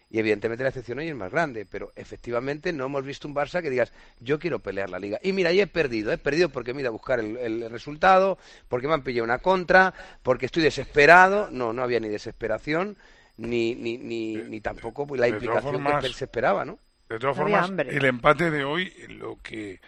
y 0.10 0.20
evidentemente 0.20 0.64
la 0.64 0.70
excepción 0.70 1.00
hoy 1.00 1.08
es 1.10 1.16
más 1.16 1.32
grande, 1.32 1.66
pero 1.66 1.92
efectivamente 1.96 2.72
no 2.72 2.86
hemos 2.86 3.04
visto 3.04 3.28
un 3.28 3.34
Barça 3.34 3.62
que 3.62 3.70
digas, 3.70 3.92
yo 4.20 4.38
quiero 4.38 4.60
pelear 4.60 4.90
la 4.90 5.00
liga. 5.00 5.20
Y 5.24 5.34
mira, 5.34 5.52
y 5.52 5.60
he 5.60 5.68
perdido, 5.68 6.12
he 6.12 6.18
perdido 6.20 6.50
porque 6.50 6.74
me 6.74 6.80
he 6.80 6.82
ido 6.82 6.90
a 6.90 6.92
buscar 6.92 7.20
el, 7.20 7.38
el 7.38 7.70
resultado, 7.72 8.38
porque 8.68 8.88
me 8.88 8.94
han 8.94 9.04
pillado 9.04 9.24
una 9.26 9.40
contra, 9.40 9.94
porque 10.22 10.46
estoy 10.46 10.62
desesperado. 10.64 11.50
No, 11.52 11.74
no 11.74 11.82
había 11.82 12.00
ni 12.00 12.10
desesperación, 12.10 12.96
ni, 13.38 13.74
ni, 13.76 13.98
ni, 13.98 14.36
ni 14.36 14.62
tampoco 14.62 15.08
pues, 15.08 15.20
la 15.20 15.28
implicación 15.28 15.82
formas- 15.82 16.04
que 16.04 16.14
se 16.14 16.26
esperaba, 16.26 16.64
¿no? 16.66 16.78
De 17.10 17.18
todas 17.20 17.36
formas, 17.36 17.70
el 17.96 18.06
empate 18.06 18.52
de 18.52 18.64
hoy 18.64 18.94
lo 19.10 19.38
que 19.42 19.80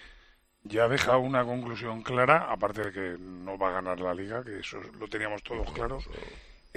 ya 0.63 0.88
deja 0.88 1.17
una 1.17 1.43
conclusión 1.45 2.01
clara, 2.01 2.51
aparte 2.51 2.86
de 2.86 2.91
que 2.91 3.17
no 3.19 3.58
va 3.58 3.69
a 3.69 3.73
ganar 3.73 3.99
la 3.99 4.13
liga, 4.15 4.43
que 4.43 4.60
eso 4.60 4.80
lo 4.99 5.08
teníamos 5.08 5.43
todos 5.43 5.71
claro, 5.71 5.99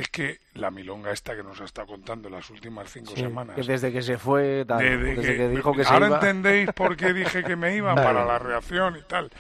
es 0.01 0.09
que 0.09 0.39
la 0.55 0.71
milonga 0.71 1.11
esta 1.13 1.35
que 1.35 1.43
nos 1.43 1.61
ha 1.61 1.65
estado 1.65 1.89
contando 1.89 2.31
las 2.31 2.49
últimas 2.51 2.89
cinco 2.91 3.13
Sí, 3.15 3.21
semanas. 3.23 3.57
que 3.57 3.63
desde 3.63 3.93
que 3.93 4.01
se 4.03 4.17
fue, 4.17 4.65
tal, 4.67 4.79
Desde 4.79 4.97
desde 4.99 5.23
que- 5.23 5.37
que 5.37 5.49
dijo 5.49 5.75
que 5.75 5.85
se 5.85 5.93
ahora 5.93 6.07
iba. 6.07 6.17
entendéis 6.17 6.71
por 6.73 6.97
qué 6.97 7.13
dije 7.13 7.43
que 7.43 7.57
me 7.57 7.75
iba 7.75 7.95
para 7.97 8.25
la 8.25 8.39
reacción 8.39 8.97
y 8.97 9.03
tal. 9.03 9.31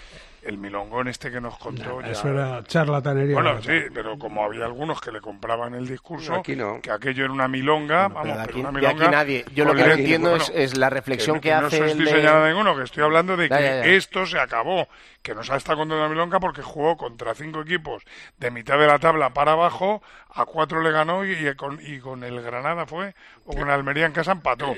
El 0.49 0.57
milongón 0.57 1.09
este 1.09 1.31
que 1.31 1.43
nos 1.43 1.59
contó 1.59 2.01
ya. 2.01 2.09
Eso 2.09 2.29
era 2.29 2.65
charlatanería. 2.65 3.35
Bueno, 3.35 3.61
sí, 3.61 3.83
pero 3.93 4.19
como 4.19 4.43
había 4.45 4.65
algunos 4.65 4.99
que 4.99 5.13
le 5.13 5.21
compraban 5.21 5.75
el 5.75 5.87
discurso, 5.87 6.35
Aquí 6.37 6.57
no. 6.57 6.81
que 6.81 6.91
aquello 6.91 7.25
era 7.25 7.33
una 7.35 7.49
milonga, 7.49 8.09
vamos, 8.09 8.23
pero 8.33 8.41
aquí, 8.41 8.61
una 8.61 8.73
milonga. 8.73 9.05
aquí 9.05 9.15
nadie. 9.15 9.45
Yo 9.55 9.67
lo 9.67 9.75
que 9.75 9.83
no 9.83 9.87
leche, 9.89 10.01
entiendo 10.01 10.31
bueno, 10.31 10.45
es, 10.45 10.51
es 10.55 10.79
la 10.79 10.89
reflexión 10.89 11.39
que, 11.41 11.51
no 11.51 11.67
hace 11.67 11.77
estoy 11.77 11.91
el 11.91 11.99
de- 11.99 12.11
señalando 12.11 12.45
a 12.45 12.49
ninguno, 12.49 12.77
que 12.77 12.83
estoy 12.85 13.03
hablando 13.05 13.37
de 13.37 13.49
que 13.51 13.55
Ya, 13.55 13.61
ya, 13.61 13.67
ya. 13.85 13.85
esto 13.85 14.25
se 14.25 14.39
acabó, 14.39 14.89
que 15.21 15.35
nos 15.35 15.51
ha 15.51 15.57
estado 15.57 15.79
contando 15.79 16.03
la 16.03 16.09
milonga 16.09 16.41
porque 16.41 16.63
jugó 16.63 16.97
contra 16.97 17.35
cinco 17.35 17.61
equipos 17.61 18.03
de 18.39 18.51
mitad 18.51 18.79
de 18.79 18.87
la 18.87 18.99
tabla 18.99 19.35
para 19.35 19.53
abajo, 19.53 20.03
a 20.31 20.47
cuatro 20.47 20.81
le 20.81 20.91
ganó 20.93 21.27
y, 21.27 21.33
y 21.47 21.55
con, 21.57 21.79
y 21.83 21.99
con 21.99 22.25
el 22.25 22.41
Granada 22.41 22.87
fue, 22.87 23.15
o 23.45 23.53
con 23.55 23.69
Almería 23.69 24.07
en 24.07 24.13
casa 24.13 24.33
empató. 24.33 24.71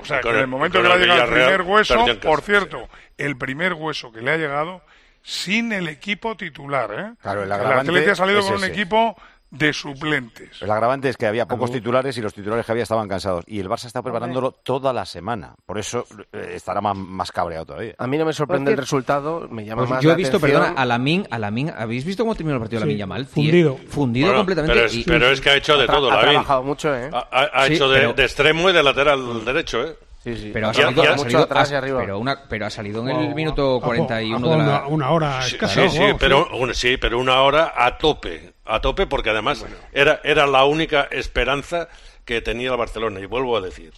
O 0.00 0.04
sea, 0.04 0.20
Y 0.20 0.22
con 0.22 0.30
que 0.32 0.36
en 0.38 0.44
el- 0.44 0.46
momento 0.46 0.80
que 0.80 0.88
le 0.88 0.94
ha 0.94 0.96
llegado 0.96 1.24
el 1.24 1.28
primer 1.30 1.62
hueso, 1.62 2.06
por 2.22 2.40
cierto, 2.40 2.88
el 3.18 3.36
primer 3.36 3.74
hueso 3.74 4.10
que 4.10 4.22
le 4.22 4.30
ha 4.30 4.36
llegado 4.38 4.82
sin 5.26 5.72
el 5.72 5.88
equipo 5.88 6.36
titular, 6.36 6.90
¿eh? 6.92 7.14
Claro, 7.22 7.42
el 7.42 7.50
el 7.50 7.52
Atleti 7.52 8.10
ha 8.10 8.14
salido 8.14 8.40
es 8.40 8.44
con 8.44 8.56
un 8.56 8.62
ese. 8.64 8.72
equipo 8.72 9.16
de 9.50 9.72
suplentes. 9.72 10.60
El 10.60 10.70
agravante 10.70 11.08
es 11.08 11.16
que 11.16 11.26
había 11.26 11.46
pocos 11.46 11.70
titulares 11.70 12.18
y 12.18 12.20
los 12.20 12.34
titulares 12.34 12.66
que 12.66 12.72
había 12.72 12.82
estaban 12.82 13.08
cansados. 13.08 13.44
Y 13.46 13.60
el 13.60 13.68
Barça 13.68 13.84
está 13.86 14.02
preparándolo 14.02 14.50
toda 14.50 14.92
la 14.92 15.06
semana. 15.06 15.54
Por 15.64 15.78
eso 15.78 16.04
eh, 16.32 16.54
estará 16.56 16.80
más, 16.80 16.96
más 16.96 17.30
cabreado 17.30 17.64
todavía. 17.64 17.94
A 17.98 18.06
mí 18.08 18.18
no 18.18 18.24
me 18.26 18.32
sorprende 18.32 18.72
el 18.72 18.76
resultado, 18.78 19.46
me 19.48 19.64
llama 19.64 19.82
Pues 19.82 19.90
más 19.90 20.02
yo 20.02 20.08
la 20.08 20.14
he 20.14 20.16
visto, 20.18 20.36
atención. 20.38 20.60
perdona, 20.60 20.80
a 20.80 20.84
Lamin, 20.84 21.26
a 21.30 21.38
Lamin, 21.38 21.70
¿habéis 21.74 22.04
visto 22.04 22.24
cómo 22.24 22.34
terminó 22.34 22.56
el 22.56 22.60
partido 22.62 22.80
de 22.80 22.84
Sí, 22.84 22.88
Lamin 22.88 22.98
Yamal? 22.98 23.26
fundido. 23.26 23.76
Fundido 23.88 24.26
Bueno, 24.26 24.40
completamente. 24.40 24.74
Pero 24.74 24.86
es, 24.86 24.94
y- 24.96 25.04
pero 25.04 25.28
es 25.30 25.40
que 25.40 25.50
ha 25.50 25.56
hecho 25.56 25.76
de 25.78 25.84
Ha 25.84 25.86
todo, 25.86 26.10
ha 26.10 26.14
Lavín. 26.16 26.30
trabajado 26.32 26.62
mucho, 26.64 26.94
¿eh? 26.94 27.10
Ha, 27.12 27.18
ha- 27.30 27.50
ha 27.62 27.66
Sí, 27.68 27.74
hecho 27.74 27.88
de, 27.88 27.98
pero- 28.00 28.12
de 28.12 28.22
extremo 28.24 28.68
y 28.70 28.72
de 28.72 28.82
lateral 28.82 29.44
derecho, 29.44 29.84
¿eh? 29.86 29.96
Sí, 30.24 30.34
sí. 30.36 30.50
Pero 30.54 30.70
ha 30.70 30.74
salido, 30.74 31.04
ya- 31.04 31.12
ha 31.12 31.16
mucho 31.16 31.38
atrás 31.38 31.70
y 31.70 31.74
arriba. 31.74 32.00
pero, 32.00 32.18
una, 32.18 32.44
pero 32.48 32.64
ha 32.66 32.70
salido 32.70 33.02
en 33.02 33.10
el 33.10 33.30
Oh, 33.32 33.34
minuto 33.34 33.76
ha- 33.76 33.80
41 33.82 34.36
ha 34.36 34.38
de 34.38 34.42
jugado 34.56 34.58
la... 34.72 34.78
una, 34.78 34.86
una 34.88 35.10
hora 35.10 35.42
Sí, 35.42 35.54
escasa. 35.56 35.88
sí, 35.90 36.00
pero, 36.18 36.48
un- 36.56 36.74
sí, 36.74 36.96
pero 36.96 37.18
una 37.18 37.42
hora 37.42 37.74
a 37.76 37.98
tope, 37.98 38.54
a 38.64 38.80
tope, 38.80 39.06
porque 39.06 39.30
además 39.30 39.64
era, 39.92 40.20
era 40.24 40.46
la 40.46 40.64
única 40.64 41.02
esperanza 41.10 41.88
que 42.24 42.40
tenía 42.40 42.70
el 42.70 42.76
Barcelona. 42.78 43.20
Y 43.20 43.26
vuelvo 43.26 43.54
a 43.56 43.60
decir, 43.60 43.92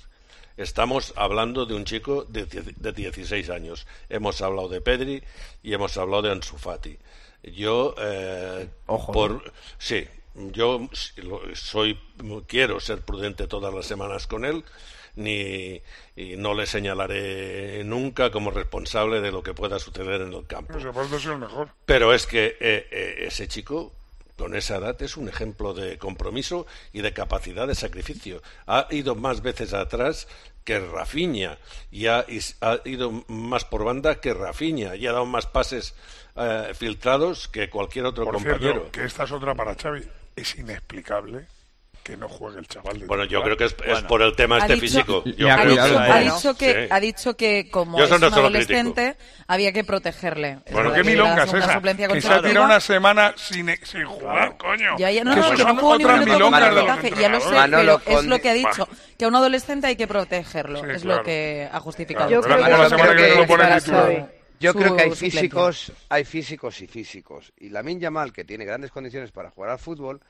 estamos 0.57 1.13
hablando 1.17 1.65
de 1.65 1.75
un 1.75 1.85
chico 1.85 2.25
de, 2.25 2.45
de 2.47 2.93
16 2.93 3.49
años. 3.51 3.87
Hemos 4.09 4.43
hablado 4.43 4.69
de 4.69 4.81
Pedri 4.81 5.23
y 5.63 5.75
hemos 5.75 5.97
hablado 5.97 6.23
de 6.23 6.33
Ansu 6.33 6.59
Fati. 6.59 6.99
Yo, 7.45 7.95
eh, 8.01 8.69
Ojo, 8.87 9.13
por, 9.13 9.53
sí, 9.79 10.09
yo 10.35 10.89
soy, 11.55 12.01
quiero 12.49 12.81
ser 12.81 13.03
prudente 13.03 13.47
todas 13.47 13.73
las 13.73 13.87
semanas 13.87 14.27
con 14.27 14.45
él. 14.45 14.65
Ni, 15.17 15.81
y 16.15 16.37
no 16.37 16.55
le 16.55 16.67
señalaré 16.67 17.83
nunca 17.85 18.31
como 18.31 18.51
responsable 18.51 19.21
de 19.21 19.33
lo 19.33 19.43
que 19.43 19.55
pueda 19.55 19.79
suceder 19.79 20.21
en 20.21 20.33
el 20.33 20.47
campo. 20.47 20.75
No 20.75 20.81
sé, 20.81 20.91
por 20.93 21.07
eso 21.07 21.17
es 21.17 21.25
el 21.27 21.39
mejor. 21.39 21.71
Pero 21.87 22.13
es 22.13 22.27
que 22.27 22.57
eh, 22.61 22.87
eh, 22.91 23.15
ese 23.27 23.49
chico, 23.49 23.93
con 24.37 24.55
esa 24.55 24.77
edad, 24.77 25.01
es 25.03 25.17
un 25.17 25.29
ejemplo 25.29 25.73
de 25.73 25.97
compromiso 25.97 26.67
y 26.93 27.01
de 27.01 27.13
capacidad 27.15 27.67
de 27.67 27.75
sacrificio. 27.75 28.43
Ha 28.67 28.87
ido 28.91 29.15
más 29.15 29.41
veces 29.41 29.73
atrás 29.73 30.29
que 30.65 30.81
Rafinha 30.81 31.59
y 31.91 32.09
ha, 32.09 32.27
y 32.29 32.41
ha 32.61 32.81
ido 32.85 33.25
más 33.29 33.65
por 33.65 33.85
banda 33.85 34.21
que 34.21 34.35
Rafinha 34.35 34.97
y 34.97 35.07
ha 35.07 35.13
dado 35.13 35.25
más 35.25 35.47
pases 35.47 35.95
eh, 36.35 36.73
filtrados 36.75 37.49
que 37.49 37.71
cualquier 37.71 38.05
otro 38.05 38.25
Por 38.25 38.35
compañero. 38.35 38.61
cierto, 38.61 38.91
que 38.93 39.05
esta 39.05 39.25
es 39.25 39.33
otra 39.33 39.55
para 39.55 39.75
Xavi. 39.75 40.03
Es 40.35 40.57
inexplicable 40.57 41.47
que 42.07 42.17
no 42.17 42.29
juegue 42.29 42.61
el 42.61 42.69
chaval 42.69 43.01
de 43.01 43.07
Bueno, 43.07 43.25
yo 43.25 43.43
creo 43.43 43.57
que 43.57 43.65
es, 43.65 43.75
por 44.05 44.23
el 44.23 44.37
tema 44.37 44.59
este 44.59 44.75
dicho- 44.75 44.81
físico. 44.87 45.25
Yo 45.25 45.51
ha 45.51 45.57
creo 45.57 45.69
cuidado, 45.71 45.99
que-. 45.99 46.13
Ha 46.13 46.19
dicho 46.21 46.57
que, 46.57 46.73
Sí. 46.73 46.89
ha 46.91 47.01
dicho 47.01 47.37
que 47.37 47.69
como 47.69 48.01
es 48.01 48.11
un 48.13 48.21
no 48.21 48.27
adolescente, 48.29 49.17
había 49.49 49.73
que 49.73 49.83
protegerle. 49.83 50.61
Bueno, 50.71 50.91
qué 50.93 50.99
que 51.03 51.05
la 51.05 51.11
milonga 51.11 51.43
es 51.45 51.53
esa. 51.55 51.73
suplencia 51.75 52.09
Que 52.09 52.21
se 52.21 52.33
ha 52.33 52.41
tirado 52.43 52.65
una 52.65 52.79
semana 52.81 53.35
sin, 53.37 53.69
sin 53.83 54.05
jugar, 54.05 54.57
coño. 54.57 54.97
Ya, 54.99 55.11
ya, 55.11 55.25
no, 55.25 55.35
Que 55.35 55.41
no, 55.41 55.51
no 55.51 55.57
son 55.57 55.79
otras 55.83 56.25
milongas 56.27 56.61
de 56.65 56.71
los 56.73 56.81
Getafe, 56.83 57.11
ya 57.21 57.29
lo 57.29 57.41
sé, 57.41 57.55
Manolo 57.55 58.01
pero 58.05 58.21
es 58.21 58.27
lo 58.27 58.39
que 58.39 58.51
ha 58.51 58.55
dicho, 58.55 58.89
que 59.19 59.25
a 59.25 59.29
un 59.29 59.35
adolescente 59.35 59.89
hay 59.89 59.97
que 59.97 60.07
protegerlo, 60.07 60.81
Sí, 60.85 60.87
es 60.93 61.03
claro. 61.03 61.19
lo 61.19 61.25
que 61.25 61.69
ha 61.73 61.81
justificado. 61.81 62.31
Yo 62.31 62.41
creo 62.41 62.57
que- 62.57 62.71
la 62.71 62.89
semana 62.89 62.97
que 62.97 63.03
creo 63.03 63.15
viene 63.17 63.33
que 63.33 63.41
lo 63.41 63.47
pone 63.49 63.63
para 63.65 63.81
titular. 63.81 64.03
Xavi. 64.05 64.25
Yo 64.59 64.73
Su 64.73 64.79
creo 64.79 64.97
que 64.97 65.03
hay 65.03 65.11
físicos, 65.11 65.93
hay 66.09 66.25
físicos 66.25 66.81
y 66.81 66.87
físicos. 66.87 67.53
Y 67.59 67.69
Lamin 67.69 68.01
Yamal, 68.01 68.33
que 68.33 68.45
tiene 68.45 68.65
grandes 68.65 68.91
condiciones 68.91 69.31
para 69.33 69.51
jugar 69.51 69.71
al 69.73 69.79
fútbol, 69.79 70.21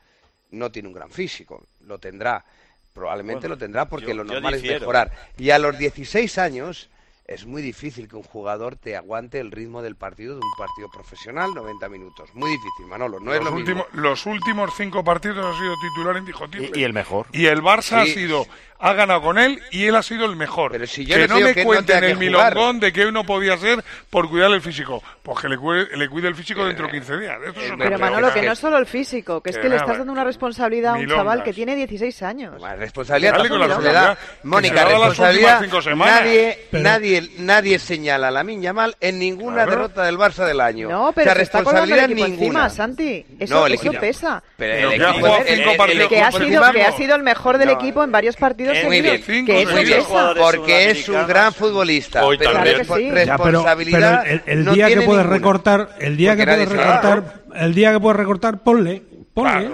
no 0.51 0.71
tiene 0.71 0.89
un 0.89 0.95
gran 0.95 1.11
físico. 1.11 1.67
Lo 1.81 1.99
tendrá, 1.99 2.45
probablemente 2.93 3.41
Bueno, 3.43 3.55
lo 3.55 3.59
tendrá 3.59 3.89
porque 3.89 4.09
yo- 4.09 4.15
lo 4.15 4.25
normal 4.25 4.55
es 4.55 4.63
mejorar. 4.63 5.13
Y 5.39 5.51
a 5.51 5.59
los 5.59 5.77
16 5.79 6.39
años 6.39 6.89
es 7.27 7.45
muy 7.45 7.61
difícil 7.61 8.07
que 8.09 8.15
un 8.15 8.23
jugador 8.23 8.77
te 8.77 8.97
aguante 8.97 9.41
el 9.41 9.51
ritmo 9.51 9.83
del 9.83 9.97
partido 9.97 10.35
de 10.35 10.41
un 10.41 10.53
partido 10.57 10.89
profesional 10.93 11.53
90 11.55 11.89
minutos. 11.89 12.31
Muy 12.35 12.49
difícil, 12.51 12.87
Manolo. 12.87 13.19
No 13.19 13.33
es 13.35 13.41
los, 13.43 13.51
lo 13.51 13.57
mismo. 13.57 13.81
últimos, 13.83 13.87
los 13.95 14.27
últimos 14.27 14.71
cinco 14.77 15.03
partidos 15.03 15.45
ha 15.45 15.59
sido 15.59 15.75
titular 15.81 16.17
indiscutible. 16.19 16.71
Y, 16.75 16.81
y 16.81 16.85
el 16.85 16.93
mejor. 16.93 17.27
Y 17.33 17.47
el 17.47 17.63
Barça 17.63 18.05
Sí. 18.05 18.11
ha 18.13 18.15
sido, 18.15 18.47
ha 18.79 18.93
ganado 18.93 19.23
con 19.23 19.39
él 19.39 19.61
y 19.71 19.85
él 19.87 19.95
ha 19.97 20.03
sido 20.03 20.27
el 20.27 20.37
mejor. 20.37 20.73
Pero 20.73 20.87
si 20.87 21.05
yo 21.05 21.17
que 21.17 21.29
no 21.29 21.39
no 21.39 21.47
me 21.47 21.55
que 21.55 21.61
no 21.61 21.67
cuenten 21.67 21.87
tenga 21.97 22.07
el 22.09 22.13
que 22.15 22.19
milongón 22.19 22.81
de 22.81 22.93
que 22.93 23.05
hoy 23.07 23.13
no 23.13 23.25
podía 23.25 23.57
ser 23.57 23.83
por 24.11 24.29
cuidar 24.29 24.51
el 24.51 24.61
físico. 24.61 25.03
Pues 25.23 25.41
que 25.41 25.49
le 25.49 25.57
cuide, 25.57 25.97
le 25.97 26.09
cuide 26.09 26.29
el 26.29 26.35
físico 26.35 26.65
dentro 26.65 26.87
de 26.87 26.93
15 26.93 27.17
días. 27.19 27.37
Esto 27.47 27.61
es 27.61 27.71
eh, 27.71 27.75
Pero. 27.79 27.99
Manolo, 27.99 28.33
que 28.33 28.43
no 28.43 28.53
es 28.53 28.59
solo 28.59 28.79
el 28.79 28.87
físico, 28.87 29.41
que 29.43 29.51
es 29.51 29.57
Que 29.57 29.63
que 29.63 29.69
le 29.69 29.75
nada. 29.77 29.85
estás 29.87 29.99
dando 29.99 30.13
una 30.13 30.25
responsabilidad 30.25 30.93
a 30.93 30.95
un 30.95 31.01
Milongas. 31.01 31.19
chaval 31.25 31.43
que 31.43 31.53
tiene 31.53 31.75
16 31.75 32.23
años. 32.23 32.61
Más 32.61 32.79
responsabilidad, 32.79 33.33
con 33.49 33.59
la 33.59 33.67
responsabilidad, 33.67 34.19
que 34.19 34.49
Mónica, 34.49 34.85
responsabilidad. 34.85 35.53
últimas 35.61 35.63
cinco 35.63 35.83
semanas. 35.83 36.21
Nadie, 36.21 36.59
Pero- 36.71 36.83
nadie, 36.85 37.31
nadie 37.39 37.79
señala 37.79 38.29
a 38.29 38.31
la 38.31 38.45
Yamal 38.45 38.97
en 39.01 39.19
ninguna 39.19 39.55
Claro. 39.65 39.71
derrota 39.71 40.05
del 40.05 40.17
Barça 40.19 40.45
del 40.47 40.61
año. 40.61 40.89
No, 40.89 41.09
O 41.09 41.13
pero 41.13 41.25
sea, 41.27 41.35
se 41.37 41.43
está 41.43 41.59
responsabilidad 41.59 42.05
equipo 42.11 42.27
ninguna. 42.29 42.45
encima, 42.47 42.71
Santi. 42.71 43.27
Eso, 43.39 43.55
No, 43.55 43.67
el 43.67 43.73
eso 43.75 43.93
pesa. 43.93 44.43
Pero 44.57 44.73
el 44.91 44.99
que 44.99 45.05
ha 45.05 45.11
equipo, 45.11 45.27
el- 45.27 45.33
el- 45.33 46.01
el- 46.03 46.09
que 46.09 46.21
ha, 46.21 46.31
sido, 46.33 46.45
Fernando. 46.47 46.73
que 46.73 46.83
ha 46.85 46.93
sido 46.93 47.17
el 47.17 47.23
mejor 47.23 47.59
del 47.59 47.69
No. 47.69 47.75
equipo 47.75 48.05
en 48.05 48.13
varios 48.13 48.37
partidos 48.37 48.66
Eh, 48.73 48.85
Muy 48.85 49.01
bien. 49.03 49.23
Cinco 49.25 49.53
Que 49.53 49.67
Muy 49.67 49.85
bien, 49.85 49.99
pesa. 50.05 50.35
porque 50.35 50.91
es 50.91 51.09
un 51.09 51.27
gran 51.27 51.53
futbolista. 51.53 52.25
Hoy 52.25 52.39
pero 52.39 52.53
también. 52.53 52.77
respo- 52.79 52.87
Claro 52.87 53.03
que 53.03 53.11
sí. 53.11 53.27
Ya, 53.27 53.37
pero, 53.37 53.37
pero 53.45 53.51
responsabilidad 53.53 54.27
el, 54.27 54.43
el 54.47 54.65
no 54.65 54.73
día 54.75 54.87
que 54.87 54.93
tiene 54.93 55.07
puedes 55.07 55.23
ninguna. 55.25 55.37
recortar, 55.39 55.89
el 55.99 56.17
día 56.17 56.31
Porque 56.31 56.45
que 56.45 56.53
puedes 56.53 56.69
recortar, 56.69 57.35
el 57.55 57.75
día 57.75 57.93
que 57.93 58.01
puedes 58.01 58.17
recortar, 58.17 58.63
ponle, 58.63 59.03
ponle. 59.35 59.71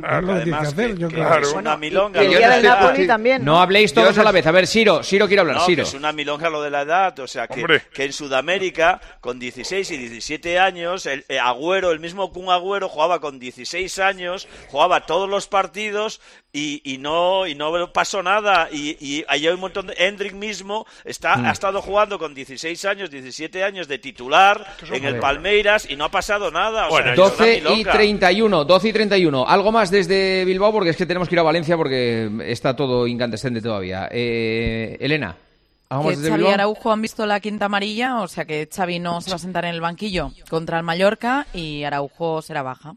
Claro, 0.00 0.18
Es 0.18 0.22
lo 0.28 0.34
que 0.34 0.40
tienes 0.42 0.44
que 0.44 0.52
Además, 0.52 0.68
hacer, 0.68 0.94
que- 0.94 1.00
yo 1.00 1.08
que 1.08 1.14
creo. 1.16 1.38
es 1.40 1.52
una 1.54 1.76
milonga. 1.76 2.20
El 2.20 2.30
Yo 2.30 2.38
día 2.38 2.48
no 2.50 2.54
del 2.54 2.62
Napoli 2.62 3.06
también. 3.08 3.44
No 3.44 3.60
habléis 3.60 3.92
Yo 3.92 4.02
todos 4.02 4.14
no- 4.14 4.20
a 4.22 4.24
la 4.26 4.32
vez. 4.32 4.46
A 4.46 4.52
ver, 4.52 4.66
Siro, 4.68 5.02
Siro 5.02 5.26
quiere 5.26 5.40
hablar, 5.40 5.56
No, 5.56 5.62
que 5.66 5.72
Siro. 5.72 5.82
es 5.82 5.94
una 5.94 6.12
milonga 6.12 6.48
lo 6.50 6.62
de 6.62 6.70
la 6.70 6.82
edad, 6.82 7.18
o 7.18 7.26
sea, 7.26 7.48
que, 7.48 7.64
que 7.92 8.04
en 8.04 8.12
Sudamérica, 8.12 9.00
con 9.20 9.40
16 9.40 9.90
y 9.90 9.96
17 9.96 10.58
años, 10.60 11.04
el, 11.06 11.24
eh, 11.28 11.40
Agüero, 11.40 11.90
el 11.90 11.98
mismo 11.98 12.32
Kun 12.32 12.48
Agüero, 12.50 12.88
jugaba 12.88 13.20
con 13.20 13.40
16 13.40 13.98
años, 13.98 14.46
jugaba 14.68 15.04
todos 15.04 15.28
los 15.28 15.48
partidos 15.48 16.20
y, 16.52 16.80
y 16.94 16.98
no 16.98 17.46
y 17.46 17.54
no 17.54 17.92
pasó 17.92 18.22
nada. 18.22 18.68
Y, 18.72 18.96
y 19.00 19.24
hay 19.28 19.46
un 19.48 19.60
montón 19.60 19.88
de... 19.88 19.94
Hendrik 19.98 20.32
mismo 20.34 20.86
está, 21.04 21.36
Mm. 21.36 21.46
ha 21.46 21.50
estado 21.52 21.82
jugando 21.82 22.18
con 22.18 22.34
16 22.34 22.84
años, 22.86 23.10
17 23.10 23.62
años 23.64 23.86
de 23.88 23.98
titular 23.98 24.66
en 24.90 25.04
el 25.04 25.18
Palmeiras 25.18 25.86
y 25.88 25.96
no 25.96 26.04
ha 26.04 26.10
pasado 26.10 26.50
nada. 26.50 26.88
O 26.88 26.96
sea, 26.96 27.12
es 27.12 27.18
una 27.18 27.28
12 27.28 27.56
y 27.56 27.60
milonga. 27.60 27.92
31, 27.92 28.64
12 28.64 28.88
y 28.88 28.92
31. 28.92 29.46
Algo 29.48 29.72
más 29.72 29.90
desde 29.90 30.44
Bilbao 30.44 30.72
porque 30.72 30.90
es 30.90 30.96
que 30.96 31.06
tenemos 31.06 31.28
que 31.28 31.34
ir 31.34 31.38
a 31.40 31.42
Valencia 31.42 31.76
porque 31.76 32.30
está 32.46 32.74
todo 32.74 33.06
incandescente 33.06 33.60
todavía. 33.60 34.08
Eh, 34.10 34.96
Elena, 35.00 35.36
¿algo 35.90 36.08
Que 36.08 36.16
Xavi 36.16 36.28
y 36.28 36.32
Bilbao? 36.32 36.52
Araujo 36.54 36.92
han 36.92 37.02
visto 37.02 37.26
la 37.26 37.40
quinta 37.40 37.66
amarilla, 37.66 38.20
o 38.20 38.28
sea 38.28 38.44
que 38.46 38.68
Xavi 38.74 38.98
no 38.98 39.20
se 39.20 39.30
va 39.30 39.36
a 39.36 39.40
sentar 39.40 39.64
en 39.66 39.74
el 39.74 39.80
banquillo 39.80 40.32
contra 40.48 40.78
el 40.78 40.84
Mallorca 40.84 41.46
y 41.52 41.84
Araujo 41.84 42.40
será 42.42 42.62
baja. 42.62 42.94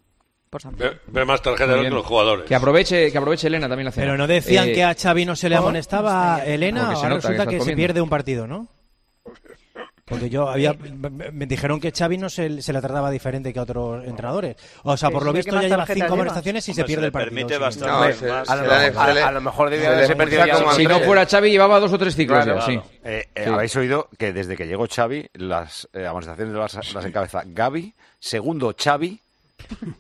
Por 0.52 0.62
Santos. 0.62 0.82
Ve, 0.82 0.98
ve 1.08 1.26
más 1.26 1.42
tarjetas 1.42 1.80
que 1.82 1.90
los 1.90 2.06
jugadores. 2.06 2.46
Que 2.46 2.54
aproveche, 2.56 3.10
que 3.10 3.18
aproveche 3.18 3.48
Elena 3.48 3.70
también 3.70 3.86
la 3.86 3.92
cena. 3.94 4.06
Pero 4.06 4.18
no 4.18 4.28
decían 4.28 4.68
Eh, 4.68 4.74
que 4.74 4.84
a 4.84 4.94
Xavi 4.94 5.26
no 5.26 5.34
se 5.38 5.48
le 5.48 5.56
amonestaba 5.56 6.44
Elena, 6.46 6.82
Porque 6.88 6.96
se 6.98 7.04
ahora 7.06 7.16
nota 7.16 7.28
resulta 7.30 7.50
que, 7.50 7.62
se 7.62 7.74
pierde 7.74 8.02
un 8.02 8.10
partido, 8.10 8.46
¿no? 8.48 8.68
Porque 10.04 10.30
yo 10.30 10.50
había 10.50 10.74
me 10.74 11.32
me 11.32 11.46
dijeron 11.46 11.80
que 11.80 11.94
Xavi 11.94 12.18
no 12.18 12.30
se, 12.30 12.62
se 12.62 12.74
le 12.74 12.82
trataba 12.82 13.10
diferente 13.10 13.54
que 13.54 13.60
a 13.60 13.62
otros 13.62 14.04
entrenadores. 14.06 14.58
O 14.84 14.98
sea, 14.98 15.10
por 15.10 15.24
lo 15.24 15.32
visto 15.32 15.52
¿qué 15.56 15.62
ya 15.62 15.70
lleva 15.70 15.86
cinco 15.86 16.14
amonestaciones 16.16 16.68
y 16.68 16.74
se 16.74 16.84
pierde 16.84 17.04
se 17.04 17.06
el 17.06 17.12
partido. 17.14 17.34
permite 17.34 17.58
bastante. 17.58 18.28
No, 18.28 18.34
A 18.46 18.56
lo, 18.58 18.64
mejor- 18.64 19.10
a- 19.20 19.28
a 19.28 19.32
lo 19.32 19.70
debía 19.70 19.92
haberse 19.94 20.16
perdido 20.18 20.46
ya 20.46 20.72
Si 20.74 20.86
no 20.86 21.00
fuera 21.00 21.26
Xavi 21.26 21.50
llevaba 21.50 21.80
dos 21.80 21.94
o 21.94 21.98
tres 21.98 22.14
ciclos 22.14 22.44
Claro, 22.44 22.60
ya, 22.60 22.66
sí. 22.66 22.74
Eh, 23.06 23.26
eh, 23.36 23.44
Sí. 23.46 23.50
Habéis 23.52 23.74
oído 23.78 24.10
que 24.18 24.34
desde 24.34 24.58
que 24.58 24.68
llegó 24.68 24.86
Xavi, 24.94 25.30
las 25.36 25.88
eh, 25.94 26.06
amonestaciones 26.06 26.54
Barça 26.56 26.94
las 26.94 27.06
encabeza 27.06 27.44
Gaby, 27.46 27.94
segundo 28.20 28.76
Xavi, 28.78 29.18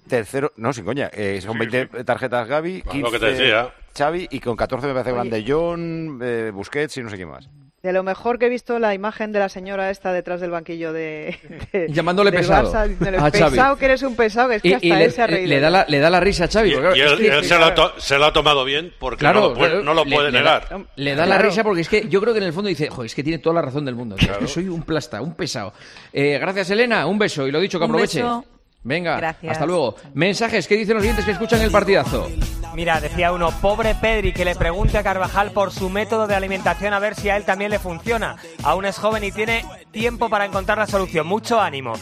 tercero, 0.07 0.51
no, 0.57 0.73
sin 0.73 0.85
coña, 0.85 1.09
eh, 1.13 1.39
son 1.41 1.57
20 1.57 2.03
tarjetas 2.03 2.47
Gaby, 2.47 2.83
lo 2.85 2.91
15 2.91 3.11
que 3.11 3.19
te 3.19 3.25
decía. 3.33 3.69
Xavi 3.97 4.27
y 4.31 4.39
con 4.39 4.55
14 4.55 4.87
me 4.87 4.93
parece 4.93 5.11
Oye. 5.11 5.29
grande 5.29 5.45
John, 5.47 6.19
eh, 6.23 6.51
Busquets 6.53 6.95
y 6.97 7.03
no 7.03 7.09
sé 7.09 7.17
quién 7.17 7.29
más. 7.29 7.49
De 7.83 7.91
lo 7.93 8.03
mejor 8.03 8.37
que 8.37 8.45
he 8.45 8.49
visto 8.49 8.77
la 8.77 8.93
imagen 8.93 9.31
de 9.31 9.39
la 9.39 9.49
señora 9.49 9.89
esta 9.89 10.13
detrás 10.13 10.39
del 10.39 10.51
banquillo 10.51 10.93
de, 10.93 11.35
de- 11.73 11.87
Llamándole 11.91 12.29
del 12.29 12.41
pesado 12.41 12.71
Barça, 12.71 12.83
diciéndole, 12.87 13.17
a 13.17 13.21
Xavi. 13.31 13.49
pesado 13.55 13.75
que 13.77 13.85
eres 13.85 14.03
un 14.03 14.15
pesado, 14.15 14.49
que 14.49 14.55
es 14.57 14.61
que 14.61 14.67
Y, 14.69 14.73
hasta 14.75 14.85
y 14.87 14.91
él 14.91 15.11
se 15.11 15.21
ha 15.23 15.27
le, 15.27 15.33
reído. 15.33 15.49
le 15.49 15.59
da 15.59 15.69
la, 15.71 15.85
le 15.89 15.97
da 15.99 16.09
la 16.11 16.19
risa 16.19 16.43
a 16.43 16.47
Xavi. 16.47 16.69
Y, 16.69 16.73
porque, 16.75 16.89
claro, 16.89 16.95
y 16.95 17.01
es 17.01 17.11
él, 17.13 17.17
que- 17.17 17.37
él 17.39 17.43
se, 17.43 17.57
lo 17.57 17.65
ha 17.65 17.73
to- 17.73 17.93
se 17.97 18.17
lo 18.19 18.25
ha 18.25 18.33
tomado 18.33 18.63
bien 18.65 18.93
porque 18.99 19.21
Claro, 19.21 19.39
no 19.41 19.49
lo 19.49 19.53
puede, 19.55 19.69
claro, 19.71 19.83
no 19.83 19.93
lo 19.95 20.05
le- 20.05 20.15
puede 20.15 20.31
le 20.31 20.37
negar. 20.37 20.69
da- 20.69 20.85
Le 20.95 21.15
da 21.15 21.25
la 21.25 21.35
Claro. 21.35 21.49
risa 21.49 21.63
porque 21.63 21.81
es 21.81 21.89
que 21.89 22.07
yo 22.07 22.21
creo 22.21 22.33
que 22.33 22.39
en 22.39 22.45
el 22.45 22.53
fondo 22.53 22.67
dice, 22.69 22.87
joder, 22.87 23.07
es 23.07 23.15
que 23.15 23.23
tiene 23.23 23.39
toda 23.39 23.55
la 23.55 23.61
razón 23.63 23.83
del 23.83 23.95
mundo. 23.95 24.15
tío, 24.15 24.31
es 24.31 24.37
que 24.37 24.47
soy 24.47 24.69
un 24.69 24.83
plasta, 24.83 25.19
un 25.21 25.33
pesado. 25.33 25.73
Eh, 26.13 26.37
gracias, 26.39 26.69
Elena. 26.69 27.07
Un 27.07 27.17
beso. 27.17 27.47
Y 27.47 27.51
lo 27.51 27.59
dicho, 27.59 27.79
que 27.79 27.85
Un 27.85 27.89
aproveche. 27.91 28.21
beso. 28.21 28.45
Venga, 28.83 29.17
Gracias. 29.17 29.51
hasta 29.51 29.65
luego. 29.65 29.95
Mensajes, 30.13 30.67
¿qué 30.67 30.75
dicen 30.75 30.95
los 30.95 31.03
oyentes 31.03 31.23
que 31.25 31.31
escuchan 31.31 31.61
el 31.61 31.71
partidazo? 31.71 32.27
Mira, 32.73 32.99
decía 32.99 33.31
uno, 33.31 33.51
pobre 33.61 33.93
Pedri, 33.95 34.33
que 34.33 34.45
le 34.45 34.55
pregunte 34.55 34.97
a 34.97 35.03
Carvajal 35.03 35.51
por 35.51 35.71
su 35.71 35.89
método 35.89 36.25
de 36.25 36.35
alimentación 36.35 36.93
a 36.93 36.99
ver 36.99 37.15
si 37.15 37.29
a 37.29 37.35
él 37.37 37.43
también 37.43 37.69
le 37.69 37.79
funciona. 37.79 38.37
Aún 38.63 38.85
es 38.85 38.97
joven 38.97 39.23
y 39.23 39.31
tiene 39.31 39.65
tiempo 39.91 40.29
para 40.29 40.45
encontrar 40.45 40.77
la 40.77 40.87
solución. 40.87 41.27
Mucho 41.27 41.59
ánimo. 41.61 41.93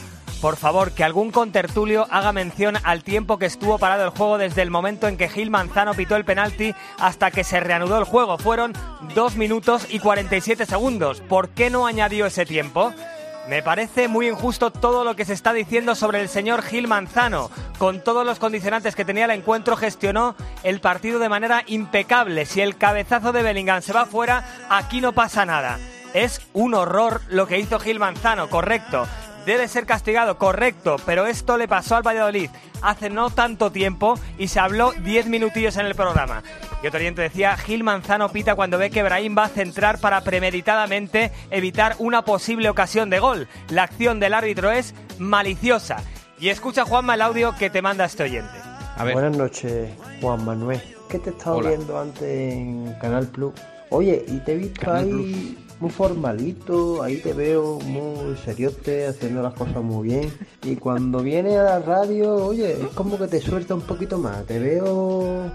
Por 0.41 0.55
favor, 0.55 0.93
que 0.93 1.03
algún 1.03 1.31
contertulio 1.31 2.07
haga 2.11 2.31
mención 2.31 2.77
al 2.83 3.03
tiempo 3.03 3.37
que 3.37 3.45
estuvo 3.45 3.77
parado 3.77 4.05
el 4.05 4.11
juego 4.11 4.37
desde 4.37 4.61
el 4.61 4.69
momento 4.71 5.09
en 5.09 5.17
que 5.17 5.27
Gil 5.27 5.49
Manzano 5.49 5.93
pitó 5.95 6.15
el 6.15 6.23
penalti 6.23 6.73
hasta 6.97 7.29
que 7.29 7.43
se 7.43 7.59
reanudó 7.59 7.97
el 7.97 8.05
juego. 8.05 8.37
Fueron 8.37 8.71
2 9.15 9.35
minutos 9.35 9.85
y 9.89 9.99
47 9.99 10.65
segundos. 10.65 11.19
¿Por 11.19 11.49
qué 11.49 11.69
no 11.69 11.85
añadió 11.87 12.25
ese 12.25 12.45
tiempo? 12.45 12.93
Me 13.49 13.63
parece 13.63 14.07
muy 14.07 14.27
injusto 14.27 14.69
todo 14.69 15.03
lo 15.03 15.15
que 15.15 15.25
se 15.25 15.33
está 15.33 15.53
diciendo 15.53 15.95
sobre 15.95 16.21
el 16.21 16.29
señor 16.29 16.61
Gil 16.61 16.87
Manzano. 16.87 17.49
Con 17.79 18.03
todos 18.03 18.23
los 18.23 18.37
condicionantes 18.37 18.95
que 18.95 19.05
tenía 19.05 19.25
el 19.25 19.31
encuentro, 19.31 19.75
gestionó 19.75 20.35
el 20.61 20.81
partido 20.81 21.17
de 21.17 21.29
manera 21.29 21.63
impecable. 21.65 22.45
Si 22.45 22.61
el 22.61 22.77
cabezazo 22.77 23.31
de 23.31 23.41
Bellingham 23.41 23.81
se 23.81 23.91
va 23.91 24.05
fuera, 24.05 24.45
aquí 24.69 25.01
no 25.01 25.13
pasa 25.13 25.47
nada. 25.47 25.79
Es 26.13 26.41
un 26.53 26.75
horror 26.75 27.21
lo 27.29 27.47
que 27.47 27.57
hizo 27.57 27.79
Gil 27.79 27.97
Manzano, 27.97 28.51
correcto. 28.51 29.07
Debe 29.49 29.67
ser 29.67 29.87
castigado, 29.87 30.37
correcto, 30.37 30.97
pero 31.07 31.25
esto 31.25 31.57
le 31.57 31.67
pasó 31.67 31.95
al 31.95 32.03
Valladolid 32.03 32.51
hace 32.83 33.09
no 33.09 33.31
tanto 33.31 33.71
tiempo 33.71 34.13
y 34.37 34.47
se 34.47 34.59
habló 34.59 34.91
10 34.91 35.25
minutillos 35.25 35.75
en 35.77 35.87
el 35.87 35.95
programa. 35.95 36.43
Y 36.83 36.87
otro 36.87 36.99
oyente 36.99 37.23
decía, 37.23 37.57
Gil 37.57 37.83
Manzano 37.83 38.29
pita 38.29 38.53
cuando 38.53 38.77
ve 38.77 38.91
que 38.91 39.01
Brahim 39.01 39.35
va 39.35 39.45
a 39.45 39.49
centrar 39.49 39.99
para 39.99 40.21
premeditadamente 40.21 41.31
evitar 41.49 41.95
una 41.97 42.23
posible 42.23 42.69
ocasión 42.69 43.09
de 43.09 43.17
gol. 43.17 43.47
La 43.69 43.81
acción 43.81 44.19
del 44.19 44.35
árbitro 44.35 44.69
es 44.69 44.93
maliciosa. 45.17 46.03
Y 46.39 46.49
escucha 46.49 46.85
Juanma 46.85 47.15
el 47.15 47.23
audio 47.23 47.55
que 47.57 47.71
te 47.71 47.81
manda 47.81 48.05
este 48.05 48.25
oyente. 48.25 48.53
Buenas 48.99 49.35
noches, 49.35 49.89
Juan 50.21 50.45
Manuel. 50.45 50.79
¿Qué 51.09 51.17
te 51.17 51.31
estaba 51.31 51.55
Hola. 51.55 51.69
viendo 51.69 51.99
antes 51.99 52.21
en 52.21 52.93
Canal 53.01 53.25
Plus? 53.25 53.55
Oye, 53.89 54.23
y 54.27 54.37
te 54.41 54.53
he 54.53 54.57
visto 54.57 54.79
Canal 54.79 55.05
ahí 55.05 55.57
muy 55.79 55.89
formalito, 55.89 57.01
ahí 57.01 57.17
te 57.17 57.33
veo 57.33 57.79
muy 57.79 58.35
seriote, 58.37 59.07
haciendo 59.07 59.41
las 59.41 59.53
cosas 59.53 59.81
muy 59.81 60.09
bien. 60.09 60.31
Y 60.63 60.75
cuando 60.75 61.21
viene 61.21 61.57
a 61.57 61.63
la 61.63 61.79
radio, 61.79 62.35
oye, 62.35 62.73
es 62.73 62.87
como 62.95 63.17
que 63.17 63.27
te 63.27 63.39
suelta 63.39 63.75
un 63.75 63.81
poquito 63.81 64.17
más, 64.17 64.45
te 64.45 64.59
veo 64.59 65.51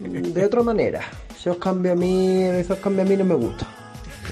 de 0.00 0.44
otra 0.44 0.62
manera. 0.62 1.02
Esos 1.36 1.58
cambios 1.58 1.96
a 1.96 2.00
mí, 2.00 2.42
esos 2.42 2.78
cambios 2.78 3.06
a 3.06 3.10
mí 3.10 3.16
no 3.16 3.24
me 3.24 3.34
gustan. 3.34 3.68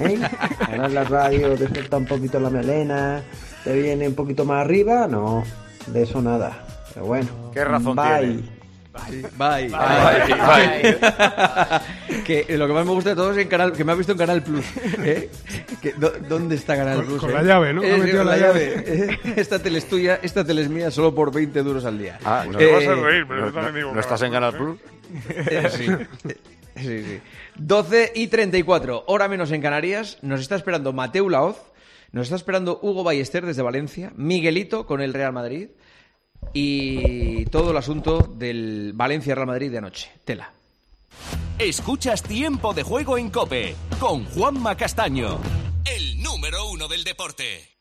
¿eh? 0.00 0.18
Ahora 0.60 0.86
en 0.86 0.94
la 0.94 1.04
radio 1.04 1.54
te 1.54 1.68
suelta 1.68 1.96
un 1.98 2.06
poquito 2.06 2.40
la 2.40 2.50
melena, 2.50 3.22
te 3.64 3.72
viene 3.80 4.08
un 4.08 4.14
poquito 4.14 4.44
más 4.44 4.64
arriba, 4.64 5.06
no, 5.06 5.42
de 5.86 6.02
eso 6.02 6.22
nada. 6.22 6.64
Pero 6.92 7.06
bueno, 7.06 7.28
¿Qué 7.52 7.64
razón 7.64 7.96
bye. 7.96 8.18
tiene? 8.20 8.53
Bye. 8.94 9.22
Bye. 9.36 9.68
Bye. 9.68 10.98
que 12.24 12.46
lo 12.56 12.66
que 12.68 12.72
más 12.72 12.86
me 12.86 12.92
gusta 12.92 13.10
de 13.10 13.16
todo 13.16 13.32
es 13.32 13.38
en 13.38 13.48
canal, 13.48 13.72
que 13.72 13.82
me 13.84 13.92
ha 13.92 13.94
visto 13.96 14.12
en 14.12 14.18
Canal 14.18 14.42
Plus. 14.42 14.64
¿eh? 14.98 15.28
Que, 15.82 15.94
¿dó- 15.94 16.12
¿Dónde 16.28 16.54
está 16.54 16.76
Canal 16.76 16.96
Con- 16.98 17.06
Plus? 17.06 17.20
con 17.20 17.30
eh? 17.30 17.34
la 17.34 17.42
llave, 17.42 17.72
¿no? 17.74 17.82
Eh, 17.82 17.90
con 17.98 18.16
la 18.18 18.24
la 18.24 18.36
llave. 18.36 18.84
llave. 18.86 19.20
Esta 19.40 19.58
tele 19.58 19.78
es 19.78 19.88
tuya, 19.88 20.20
esta 20.22 20.44
tele 20.44 20.62
es 20.62 20.68
mía, 20.68 20.90
solo 20.90 21.14
por 21.14 21.32
20 21.32 21.62
duros 21.62 21.84
al 21.84 21.98
día. 21.98 22.18
Ah, 22.24 22.44
no, 22.50 22.58
Eh, 22.60 22.72
vas 22.72 22.86
a 22.86 22.94
reír, 22.94 23.24
pero 23.28 23.40
no, 23.40 23.46
yo 23.48 23.52
también 23.52 23.72
no- 23.72 23.78
digo 23.78 23.92
¿no 23.94 24.00
estás 24.00 24.22
en 24.22 24.32
Canal 24.32 24.56
Plus? 24.56 24.78
Sí. 25.76 25.86
Sí, 26.76 27.04
sí. 27.04 27.20
12 27.56 28.12
y 28.16 28.26
34, 28.26 29.04
hora 29.06 29.28
menos 29.28 29.52
en 29.52 29.60
Canarias. 29.62 30.18
Nos 30.22 30.40
está 30.40 30.56
esperando 30.56 30.92
Mateu 30.92 31.28
Laoz, 31.28 31.56
nos 32.10 32.24
está 32.26 32.34
esperando 32.36 32.80
Hugo 32.82 33.04
Ballester 33.04 33.46
desde 33.46 33.62
Valencia, 33.62 34.12
Miguelito 34.16 34.84
con 34.86 35.00
el 35.00 35.14
Real 35.14 35.32
Madrid 35.32 35.68
y 36.54 37.44
todo 37.46 37.72
el 37.72 37.76
asunto 37.76 38.20
del 38.20 38.92
Valencia-Real 38.94 39.46
Madrid 39.46 39.70
de 39.70 39.78
anoche. 39.78 40.10
Tela. 40.24 40.52
Escuchas 41.58 42.22
Tiempo 42.22 42.72
de 42.72 42.82
Juego 42.82 43.18
en 43.18 43.30
Cope 43.30 43.76
con 44.00 44.24
Juanma 44.24 44.76
Castaño, 44.76 45.38
el 45.84 46.22
número 46.22 46.70
uno 46.70 46.88
del 46.88 47.04
deporte. 47.04 47.73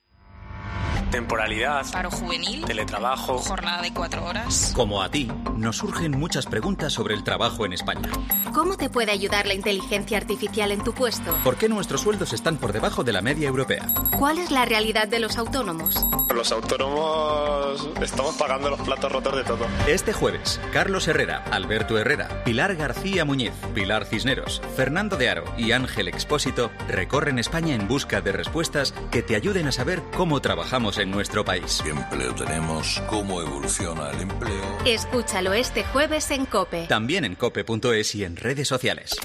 Temporalidad, 1.13 1.85
Paro 1.91 2.09
juvenil, 2.09 2.65
teletrabajo. 2.65 3.37
jornada 3.37 3.83
de 3.83 3.93
cuatro 3.93 4.25
horas. 4.25 4.73
Como 4.75 5.03
a 5.03 5.09
ti, 5.09 5.29
nos 5.55 5.77
surgen 5.77 6.09
muchas 6.09 6.47
preguntas 6.47 6.91
sobre 6.91 7.13
el 7.13 7.23
trabajo 7.23 7.67
en 7.67 7.73
España. 7.73 8.09
¿Cómo 8.51 8.77
te 8.77 8.89
puede 8.89 9.11
ayudar 9.11 9.45
la 9.45 9.53
inteligencia 9.53 10.17
artificial 10.17 10.71
en 10.71 10.83
tu 10.83 10.91
puesto? 10.91 11.37
¿Por 11.43 11.55
qué 11.57 11.69
nuestros 11.69 12.01
sueldos 12.01 12.33
están 12.33 12.57
por 12.57 12.73
debajo 12.73 13.03
de 13.03 13.13
la 13.13 13.21
media 13.21 13.47
europea? 13.47 13.85
¿Cuál 14.17 14.39
es 14.39 14.49
la 14.49 14.65
realidad 14.65 15.07
de 15.07 15.19
los 15.19 15.37
autónomos? 15.37 16.03
Los 16.33 16.51
autónomos 16.51 17.87
estamos 18.01 18.35
pagando 18.37 18.71
los 18.71 18.81
platos 18.81 19.11
rotos 19.11 19.35
de 19.35 19.43
todo. 19.43 19.67
Este 19.87 20.13
jueves, 20.13 20.59
Carlos 20.71 21.07
Herrera, 21.07 21.43
Alberto 21.51 21.95
Herrera, 21.99 22.43
Pilar 22.43 22.75
García 22.75 23.23
Muñiz, 23.23 23.53
Pilar 23.75 24.05
Cisneros, 24.05 24.63
Fernando 24.75 25.15
de 25.17 25.29
Aro 25.29 25.43
y 25.59 25.73
Ángel 25.73 26.07
Expósito 26.07 26.71
recorren 26.87 27.37
España 27.37 27.75
en 27.75 27.87
busca 27.87 28.21
de 28.21 28.31
respuestas 28.31 28.95
que 29.11 29.21
te 29.21 29.35
ayuden 29.35 29.67
a 29.67 29.71
saber 29.71 30.01
cómo 30.17 30.41
trabajamos 30.41 30.97
en 30.97 31.02
nuestro 31.11 31.43
país. 31.43 31.81
¿Qué 31.83 31.89
empleo 31.89 32.33
tenemos? 32.35 33.01
¿Cómo 33.09 33.41
evoluciona 33.41 34.09
el 34.11 34.21
empleo? 34.21 34.79
Escúchalo 34.85 35.53
este 35.53 35.83
jueves 35.83 36.29
en 36.31 36.45
Cope. 36.45 36.87
También 36.87 37.25
en 37.25 37.35
cope.es 37.35 38.15
y 38.15 38.23
en 38.23 38.35
redes 38.35 38.67
sociales. 38.67 39.15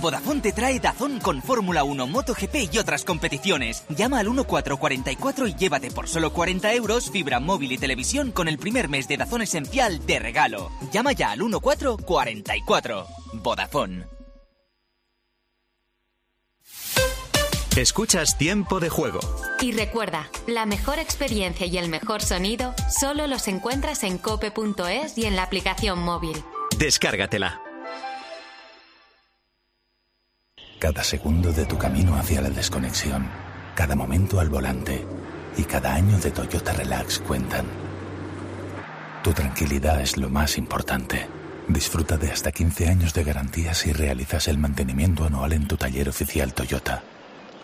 Vodafone 0.00 0.40
te 0.40 0.52
trae 0.52 0.78
Dazón 0.80 1.18
con 1.20 1.42
Fórmula 1.42 1.84
1, 1.84 2.06
MotoGP 2.06 2.72
y 2.72 2.78
otras 2.78 3.04
competiciones. 3.04 3.84
Llama 3.88 4.20
al 4.20 4.26
1444 4.26 5.48
y 5.48 5.54
llévate 5.54 5.90
por 5.90 6.08
solo 6.08 6.32
40 6.32 6.72
euros 6.74 7.10
fibra 7.10 7.40
móvil 7.40 7.72
y 7.72 7.78
televisión 7.78 8.30
con 8.30 8.48
el 8.48 8.58
primer 8.58 8.88
mes 8.88 9.08
de 9.08 9.16
Dazón 9.16 9.42
Esencial 9.42 10.04
de 10.06 10.18
regalo. 10.18 10.70
Llama 10.92 11.12
ya 11.12 11.32
al 11.32 11.40
1444. 11.40 13.06
Vodafone. 13.34 14.13
Escuchas 17.76 18.38
Tiempo 18.38 18.78
de 18.78 18.88
Juego. 18.88 19.18
Y 19.60 19.72
recuerda, 19.72 20.28
la 20.46 20.64
mejor 20.64 21.00
experiencia 21.00 21.66
y 21.66 21.76
el 21.76 21.88
mejor 21.88 22.22
sonido 22.22 22.72
solo 22.88 23.26
los 23.26 23.48
encuentras 23.48 24.04
en 24.04 24.16
cope.es 24.16 25.18
y 25.18 25.24
en 25.24 25.34
la 25.34 25.42
aplicación 25.42 25.98
móvil. 25.98 26.36
Descárgatela. 26.78 27.60
Cada 30.78 31.02
segundo 31.02 31.52
de 31.52 31.66
tu 31.66 31.76
camino 31.76 32.14
hacia 32.14 32.42
la 32.42 32.50
desconexión, 32.50 33.28
cada 33.74 33.96
momento 33.96 34.38
al 34.38 34.50
volante 34.50 35.04
y 35.56 35.64
cada 35.64 35.94
año 35.94 36.16
de 36.20 36.30
Toyota 36.30 36.74
Relax 36.74 37.18
cuentan. 37.18 37.66
Tu 39.24 39.32
tranquilidad 39.32 40.00
es 40.00 40.16
lo 40.16 40.30
más 40.30 40.58
importante. 40.58 41.26
Disfruta 41.66 42.18
de 42.18 42.30
hasta 42.30 42.52
15 42.52 42.86
años 42.86 43.14
de 43.14 43.24
garantía 43.24 43.74
si 43.74 43.92
realizas 43.92 44.46
el 44.46 44.58
mantenimiento 44.58 45.24
anual 45.24 45.54
en 45.54 45.66
tu 45.66 45.76
taller 45.76 46.08
oficial 46.08 46.54
Toyota. 46.54 47.02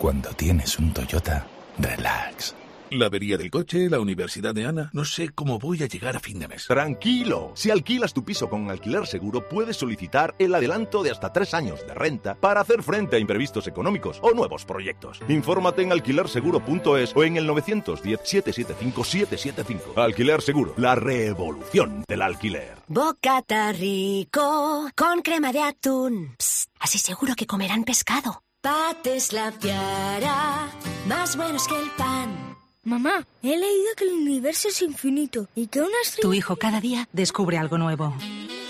Cuando 0.01 0.31
tienes 0.31 0.77
un 0.79 0.95
Toyota, 0.95 1.47
relax. 1.77 2.57
La 2.91 3.05
avería 3.05 3.37
del 3.37 3.51
coche, 3.51 3.91
la 3.91 4.01
universidad 4.01 4.55
de 4.55 4.65
Ana. 4.65 4.89
No 4.95 5.05
sé 5.05 5.29
cómo 5.29 5.59
voy 5.59 5.83
a 5.83 5.87
llegar 5.87 6.17
a 6.17 6.21
fin 6.21 6.39
de 6.39 6.49
mes. 6.49 6.67
Tranquilo, 6.67 7.53
si 7.55 7.71
alquilas 7.71 8.15
tu 8.15 8.25
piso 8.25 8.49
con 8.49 8.71
alquiler 8.71 9.07
seguro, 9.07 9.47
puedes 9.47 9.77
solicitar 9.77 10.35
el 10.39 10.55
adelanto 10.55 11.03
de 11.03 11.11
hasta 11.11 11.35
tres 11.35 11.53
años 11.53 11.87
de 11.87 11.93
renta 11.93 12.35
para 12.35 12.63
hacer 12.63 12.83
frente 12.83 13.17
a 13.17 13.19
imprevistos 13.19 13.67
económicos 13.67 14.21
o 14.23 14.33
nuevos 14.33 14.65
proyectos. 14.65 15.21
Infórmate 15.29 15.83
en 15.83 15.93
alquilerseguro.es 15.93 17.15
o 17.15 17.23
en 17.23 17.37
el 17.37 17.47
910-775-775. 17.51 19.97
Alquiler 19.97 20.41
Seguro, 20.41 20.73
la 20.79 20.95
revolución 20.95 22.07
del 22.09 22.23
alquiler. 22.23 22.79
Bocata 22.89 23.71
rico 23.73 24.89
con 24.97 25.21
crema 25.21 25.53
de 25.53 25.61
atún. 25.61 26.37
Psst, 26.39 26.71
así 26.81 26.99
seguro 26.99 27.35
que 27.37 27.47
comerán 27.47 27.85
pescado. 27.85 28.43
Pates 28.63 29.33
la 29.33 29.53
piara, 29.53 30.69
más 31.07 31.35
buenos 31.35 31.67
que 31.67 31.81
el 31.81 31.91
pan. 31.93 32.57
Mamá, 32.85 33.27
he 33.43 33.57
leído 33.57 33.95
que 33.97 34.05
el 34.05 34.11
universo 34.13 34.69
es 34.69 34.83
infinito 34.83 35.49
y 35.55 35.69
que 35.69 35.81
una 35.81 35.97
estrella... 36.03 36.29
Tu 36.29 36.35
hijo 36.35 36.57
cada 36.57 36.79
día 36.79 37.09
descubre 37.11 37.57
algo 37.57 37.79
nuevo. 37.79 38.15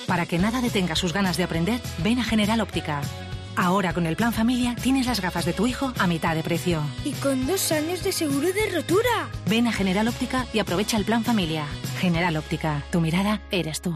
Para 0.07 0.27
que 0.27 0.39
nada 0.39 0.61
detenga 0.61 0.95
sus 0.95 1.13
ganas 1.13 1.37
de 1.37 1.43
aprender, 1.43 1.81
ven 2.05 2.21
a 2.21 2.25
General 2.25 2.61
Óptica. 2.61 3.01
Ahora 3.57 3.93
con 3.93 4.07
el 4.07 4.15
plan 4.15 4.33
familia 4.33 4.77
tienes 4.81 5.07
las 5.07 5.21
gafas 5.21 5.45
de 5.45 5.55
tu 5.55 5.67
hijo 5.67 5.93
a 5.99 6.07
mitad 6.07 6.37
de 6.37 6.45
precio. 6.45 6.83
Y 7.05 7.11
con 7.15 7.49
dos 7.49 7.73
años 7.73 8.05
de 8.05 8.13
seguro 8.13 8.53
de 8.53 8.71
rotura. 8.71 9.29
Ven 9.47 9.67
a 9.67 9.73
General 9.73 10.07
Óptica 10.07 10.47
y 10.53 10.61
aprovecha 10.61 10.99
el 10.99 11.05
plan 11.05 11.25
familia. 11.25 11.67
General 11.99 12.37
Óptica, 12.37 12.85
tu 12.93 13.01
mirada 13.01 13.43
eres 13.51 13.81
tú. 13.81 13.93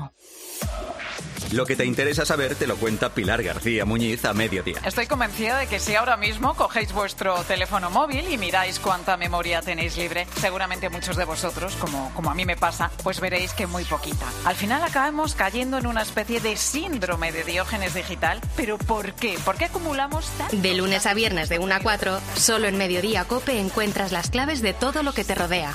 Lo 1.52 1.66
que 1.66 1.76
te 1.76 1.85
interesa 1.85 2.24
saber 2.24 2.54
te 2.54 2.66
lo 2.66 2.76
cuenta 2.76 3.14
Pilar 3.14 3.42
García 3.42 3.85
Muñiz 3.85 4.24
a 4.24 4.35
mediodía. 4.35 4.78
Estoy 4.85 5.07
convencida 5.07 5.59
de 5.59 5.66
que 5.66 5.78
si 5.78 5.94
ahora 5.94 6.16
mismo 6.16 6.54
cogéis 6.54 6.92
vuestro 6.92 7.35
teléfono 7.44 7.90
móvil 7.90 8.28
y 8.30 8.38
miráis 8.38 8.80
cuánta 8.80 9.16
memoria 9.16 9.61
tenéis 9.62 9.96
libre, 9.96 10.26
seguramente 10.40 10.88
muchos 10.88 11.16
de 11.16 11.24
vosotros, 11.24 11.74
como, 11.76 12.12
como 12.14 12.30
a 12.30 12.35
mí 12.35 12.44
me 12.44 12.57
pasa, 12.57 12.90
pues 13.02 13.20
veréis 13.20 13.52
que 13.52 13.66
muy 13.66 13.85
poquita. 13.85 14.26
Al 14.44 14.57
final 14.57 14.83
acabamos 14.83 15.35
cayendo 15.35 15.78
en 15.78 15.87
una 15.87 16.02
especie 16.02 16.40
de 16.40 16.57
síndrome 16.57 17.33
de 17.33 17.44
Diógenes 17.44 17.94
digital. 17.94 18.40
¿Pero 18.57 18.78
por 18.78 19.12
qué? 19.12 19.38
¿Por 19.44 19.57
qué 19.57 19.66
acumulamos 19.66 20.26
tanto? 20.38 20.57
De 20.57 20.74
lunes 20.74 21.07
a 21.07 21.14
viernes 21.14 21.48
de 21.48 21.59
1 21.59 21.74
a 21.74 21.80
4, 21.80 22.20
solo 22.37 22.66
en 22.66 22.78
Mediodía 22.78 23.24
Cope 23.24 23.59
encuentras 23.59 24.12
las 24.12 24.30
claves 24.30 24.62
de 24.62 24.74
todo 24.74 25.02
lo 25.02 25.12
que 25.12 25.24
te 25.24 25.35
rodea. 25.35 25.72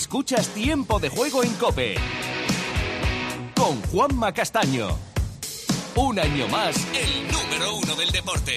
Escuchas 0.00 0.48
Tiempo 0.54 0.98
de 0.98 1.10
Juego 1.10 1.44
en 1.44 1.52
Cope 1.56 1.94
con 3.54 3.82
Juanma 3.82 4.32
Castaño. 4.32 4.88
Un 5.94 6.18
año 6.18 6.48
más, 6.48 6.74
el 6.94 7.30
número 7.30 7.76
uno 7.76 7.94
del 7.96 8.10
deporte. 8.10 8.52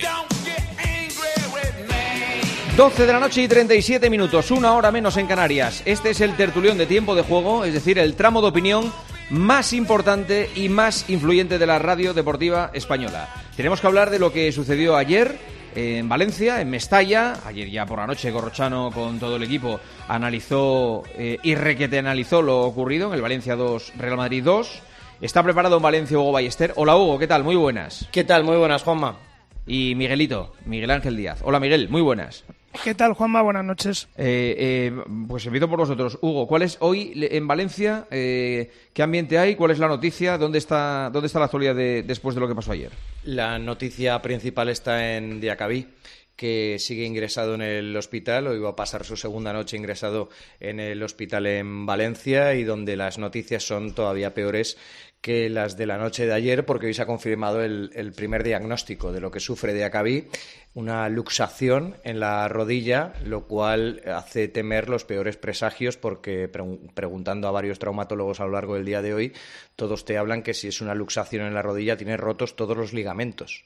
12 2.77 3.05
de 3.05 3.13
la 3.13 3.19
noche 3.19 3.41
y 3.41 3.49
37 3.49 4.09
minutos, 4.09 4.51
una 4.51 4.71
hora 4.73 4.89
menos 4.89 5.17
en 5.17 5.27
Canarias. 5.27 5.83
Este 5.83 6.11
es 6.11 6.21
el 6.21 6.37
tertulión 6.37 6.77
de 6.77 6.85
tiempo 6.85 7.13
de 7.13 7.23
juego, 7.23 7.65
es 7.65 7.73
decir, 7.73 7.99
el 7.99 8.15
tramo 8.15 8.41
de 8.41 8.47
opinión 8.47 8.93
más 9.29 9.73
importante 9.73 10.49
y 10.55 10.69
más 10.69 11.09
influyente 11.09 11.59
de 11.59 11.67
la 11.67 11.77
radio 11.77 12.13
deportiva 12.13 12.71
española. 12.73 13.27
Tenemos 13.57 13.81
que 13.81 13.87
hablar 13.87 14.11
de 14.11 14.19
lo 14.19 14.31
que 14.31 14.49
sucedió 14.53 14.95
ayer 14.95 15.37
en 15.75 16.09
Valencia, 16.09 16.61
en 16.61 16.69
Mestalla. 16.69 17.35
Ayer 17.45 17.69
ya 17.69 17.85
por 17.85 17.99
la 17.99 18.07
noche 18.07 18.31
Gorrochano 18.31 18.91
con 18.91 19.19
todo 19.19 19.35
el 19.35 19.43
equipo 19.43 19.79
analizó 20.07 21.03
eh, 21.17 21.39
y 21.43 21.55
requete 21.55 21.99
analizó 21.99 22.41
lo 22.41 22.61
ocurrido 22.61 23.07
en 23.09 23.15
el 23.15 23.21
Valencia 23.21 23.55
2, 23.55 23.93
Real 23.97 24.17
Madrid 24.17 24.43
2. 24.43 24.81
Está 25.21 25.43
preparado 25.43 25.77
en 25.77 25.83
Valencia 25.83 26.17
Hugo 26.17 26.31
Ballester. 26.31 26.73
Hola 26.75 26.97
Hugo, 26.97 27.17
¿qué 27.19 27.27
tal? 27.27 27.43
Muy 27.43 27.55
buenas. 27.55 28.07
¿Qué 28.11 28.23
tal? 28.23 28.43
Muy 28.43 28.57
buenas, 28.57 28.83
Juanma. 28.83 29.17
Y 29.65 29.95
Miguelito, 29.95 30.53
Miguel 30.65 30.91
Ángel 30.91 31.15
Díaz. 31.15 31.39
Hola 31.43 31.59
Miguel, 31.59 31.89
muy 31.89 32.01
buenas. 32.01 32.43
¿Qué 32.83 32.95
tal, 32.95 33.13
Juanma? 33.13 33.41
Buenas 33.41 33.63
noches. 33.63 34.09
Eh, 34.17 34.55
eh, 34.57 35.03
pues 35.27 35.45
empiezo 35.45 35.69
por 35.69 35.79
vosotros. 35.79 36.17
Hugo, 36.21 36.47
¿cuál 36.47 36.63
es 36.63 36.77
hoy 36.81 37.13
en 37.15 37.47
Valencia? 37.47 38.07
Eh, 38.09 38.71
¿Qué 38.93 39.03
ambiente 39.03 39.37
hay? 39.37 39.55
¿Cuál 39.55 39.71
es 39.71 39.79
la 39.79 39.87
noticia? 39.87 40.37
¿Dónde 40.37 40.57
está, 40.57 41.09
dónde 41.13 41.27
está 41.27 41.39
la 41.39 41.45
actualidad 41.45 41.75
de, 41.75 42.03
después 42.03 42.35
de 42.35 42.41
lo 42.41 42.47
que 42.47 42.55
pasó 42.55 42.71
ayer? 42.71 42.91
La 43.23 43.57
noticia 43.57 44.21
principal 44.21 44.67
está 44.67 45.15
en 45.15 45.39
Diacabí 45.39 45.87
que 46.35 46.77
sigue 46.79 47.05
ingresado 47.05 47.55
en 47.55 47.61
el 47.61 47.95
hospital, 47.95 48.47
o 48.47 48.55
iba 48.55 48.69
a 48.69 48.75
pasar 48.75 49.05
su 49.05 49.15
segunda 49.15 49.53
noche 49.53 49.77
ingresado 49.77 50.29
en 50.59 50.79
el 50.79 51.03
hospital 51.03 51.45
en 51.45 51.85
Valencia 51.85 52.55
y 52.55 52.63
donde 52.63 52.97
las 52.97 53.17
noticias 53.19 53.63
son 53.63 53.93
todavía 53.93 54.33
peores 54.33 54.77
que 55.23 55.49
las 55.49 55.77
de 55.77 55.85
la 55.85 55.97
noche 55.97 56.25
de 56.25 56.33
ayer, 56.33 56.65
porque 56.65 56.87
hoy 56.87 56.93
se 56.93 57.01
ha 57.01 57.05
confirmado 57.05 57.63
el, 57.63 58.11
primer 58.13 58.43
diagnóstico 58.43 59.13
de 59.13 59.21
lo 59.21 59.31
que 59.31 59.39
sufre 59.39 59.73
de 59.73 59.85
Acabí, 59.85 60.27
una 60.73 61.07
luxación 61.07 61.95
en 62.03 62.19
la 62.19 62.49
rodilla, 62.49 63.13
lo 63.23 63.47
cual 63.47 64.01
hace 64.05 64.49
temer 64.49 64.89
los 64.89 65.05
peores 65.05 65.37
presagios, 65.37 65.95
porque 65.95 66.49
preguntando 66.93 67.47
a 67.47 67.51
varios 67.51 67.79
traumatólogos 67.79 68.41
a 68.41 68.45
lo 68.45 68.51
largo 68.51 68.75
del 68.75 68.83
día 68.83 69.01
de 69.01 69.13
hoy, 69.13 69.33
todos 69.77 70.03
te 70.03 70.17
hablan 70.17 70.43
que 70.43 70.53
si 70.53 70.67
es 70.67 70.81
una 70.81 70.93
luxación 70.93 71.47
en 71.47 71.53
la 71.53 71.61
rodilla, 71.61 71.95
tiene 71.95 72.17
rotos 72.17 72.57
todos 72.57 72.75
los 72.75 72.91
ligamentos 72.91 73.63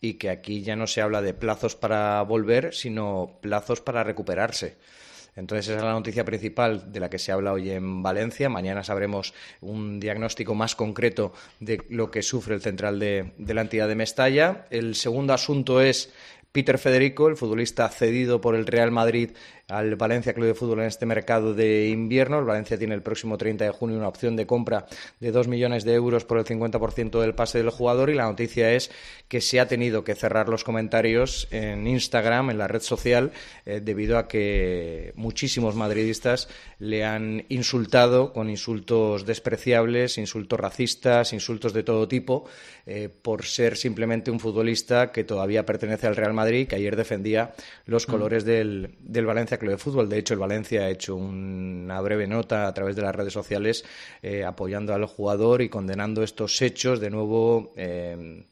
y 0.00 0.14
que 0.14 0.30
aquí 0.30 0.62
ya 0.62 0.76
no 0.76 0.86
se 0.86 1.00
habla 1.00 1.20
de 1.20 1.34
plazos 1.34 1.74
para 1.74 2.22
volver, 2.22 2.74
sino 2.74 3.38
plazos 3.40 3.80
para 3.80 4.04
recuperarse. 4.04 4.76
Entonces, 5.34 5.68
esa 5.68 5.78
es 5.78 5.84
la 5.84 5.92
noticia 5.92 6.24
principal 6.24 6.92
de 6.92 7.00
la 7.00 7.08
que 7.08 7.18
se 7.18 7.32
habla 7.32 7.52
hoy 7.52 7.70
en 7.70 8.02
Valencia. 8.02 8.48
Mañana 8.48 8.84
sabremos 8.84 9.32
un 9.60 9.98
diagnóstico 9.98 10.54
más 10.54 10.74
concreto 10.74 11.32
de 11.58 11.82
lo 11.88 12.10
que 12.10 12.22
sufre 12.22 12.54
el 12.54 12.60
central 12.60 12.98
de, 12.98 13.32
de 13.38 13.54
la 13.54 13.62
entidad 13.62 13.88
de 13.88 13.94
Mestalla. 13.94 14.66
El 14.70 14.94
segundo 14.94 15.32
asunto 15.32 15.80
es 15.80 16.12
Peter 16.52 16.78
Federico, 16.78 17.28
el 17.28 17.36
futbolista 17.36 17.88
cedido 17.88 18.42
por 18.42 18.54
el 18.54 18.66
Real 18.66 18.90
Madrid 18.90 19.30
al 19.68 19.96
Valencia 19.96 20.34
Club 20.34 20.48
de 20.48 20.54
Fútbol 20.54 20.80
en 20.80 20.86
este 20.86 21.06
mercado 21.06 21.54
de 21.54 21.88
invierno. 21.88 22.38
El 22.38 22.44
Valencia 22.44 22.78
tiene 22.78 22.94
el 22.94 23.02
próximo 23.02 23.38
30 23.38 23.64
de 23.64 23.70
junio 23.70 23.96
una 23.96 24.08
opción 24.08 24.36
de 24.36 24.46
compra 24.46 24.86
de 25.18 25.32
2 25.32 25.48
millones 25.48 25.84
de 25.84 25.94
euros 25.94 26.26
por 26.26 26.38
el 26.38 26.44
50% 26.44 27.20
del 27.20 27.34
pase 27.34 27.58
del 27.58 27.70
jugador 27.70 28.10
y 28.10 28.14
la 28.14 28.24
noticia 28.24 28.70
es 28.72 28.90
que 29.28 29.40
se 29.40 29.60
ha 29.60 29.68
tenido 29.68 30.04
que 30.04 30.14
cerrar 30.14 30.50
los 30.50 30.62
comentarios 30.62 31.48
en 31.50 31.86
Instagram, 31.86 32.50
en 32.50 32.58
la 32.58 32.68
red 32.68 32.82
social, 32.82 33.32
eh, 33.64 33.80
debido 33.82 34.18
a 34.18 34.28
que 34.28 35.12
muchísimos 35.16 35.74
madridistas 35.74 36.48
le 36.78 37.04
han 37.04 37.46
insultado 37.48 38.34
con 38.34 38.50
insultos 38.50 39.24
despreciables, 39.24 40.18
insultos 40.18 40.60
racistas, 40.60 41.32
insultos 41.32 41.72
de 41.72 41.82
todo 41.82 42.08
tipo, 42.08 42.44
eh, 42.84 43.08
por 43.08 43.44
ser 43.44 43.76
simplemente 43.76 44.30
un 44.30 44.40
futbolista 44.40 45.12
que 45.12 45.24
todavía 45.24 45.64
pertenece 45.64 46.06
al 46.06 46.16
Real 46.16 46.34
Madrid, 46.34 46.41
que 46.42 46.76
ayer 46.76 46.96
defendía 46.96 47.52
los 47.86 48.06
mm. 48.06 48.10
colores 48.10 48.44
del, 48.44 48.94
del 49.00 49.26
Valencia 49.26 49.56
de 49.56 49.78
Fútbol. 49.78 50.08
De 50.08 50.18
hecho, 50.18 50.34
el 50.34 50.40
Valencia 50.40 50.82
ha 50.82 50.90
hecho 50.90 51.16
una 51.16 52.00
breve 52.00 52.26
nota 52.26 52.66
a 52.66 52.74
través 52.74 52.96
de 52.96 53.02
las 53.02 53.14
redes 53.14 53.32
sociales 53.32 53.84
eh, 54.22 54.44
apoyando 54.44 54.94
al 54.94 55.06
jugador 55.06 55.62
y 55.62 55.68
condenando 55.68 56.22
estos 56.22 56.60
hechos, 56.62 57.00
de 57.00 57.10
nuevo 57.10 57.72
eh, 57.76 58.44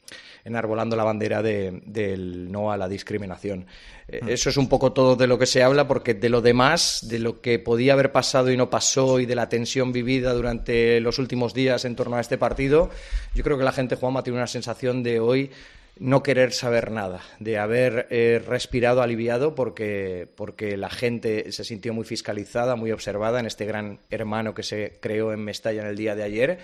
enarbolando 0.45 0.97
la 0.97 1.05
bandera 1.05 1.43
del 1.43 2.51
no 2.51 2.73
a 2.73 2.77
la 2.77 2.89
discriminación. 2.89 3.67
Eh, 4.09 4.21
mm. 4.23 4.29
Eso 4.29 4.51
es 4.51 4.57
un 4.57 4.69
poco 4.69 4.93
todo 4.93 5.17
de 5.17 5.27
lo 5.27 5.39
que 5.39 5.47
se 5.47 5.63
habla, 5.63 5.87
porque 5.87 6.15
de 6.15 6.29
lo 6.29 6.41
demás, 6.41 7.07
de 7.09 7.19
lo 7.19 7.41
que 7.41 7.59
podía 7.59 7.93
haber 7.93 8.13
pasado 8.13 8.51
y 8.51 8.57
no 8.57 8.71
pasó 8.71 9.21
y 9.21 9.27
de 9.27 9.35
la 9.35 9.49
tensión 9.49 9.93
vivida 9.93 10.33
durante 10.33 11.01
los 11.01 11.19
últimos 11.19 11.55
días 11.55 11.85
en 11.85 11.97
torno 11.97 12.17
a 12.17 12.21
este 12.21 12.39
partido, 12.39 12.91
yo 13.35 13.45
creo 13.45 13.59
que 13.59 13.65
la 13.65 13.73
gente, 13.73 13.97
Juanma, 13.97 14.23
tiene 14.23 14.39
una 14.39 14.47
sensación 14.47 15.03
de 15.03 15.21
hoy 15.21 15.51
no 15.99 16.23
querer 16.23 16.53
saber 16.53 16.91
nada, 16.91 17.21
de 17.39 17.59
haber 17.59 18.07
eh, 18.11 18.43
respirado 18.47 19.03
aliviado 19.03 19.55
porque, 19.55 20.33
porque 20.37 20.77
la 20.77 20.91
gente 20.91 21.53
se 21.53 21.65
sintió 21.65 21.93
muy 21.93 22.05
fiscalizada, 22.05 22.77
muy 22.77 22.93
observada 22.93 23.41
en 23.41 23.47
este 23.47 23.67
gran 23.67 24.01
hermano 24.11 24.55
que 24.55 24.63
se 24.63 24.99
creó 25.01 25.33
en 25.33 25.41
Mestalla 25.41 25.83
en 25.83 25.89
el 25.89 25.97
día 25.97 26.15
de 26.15 26.23
ayer 26.23 26.59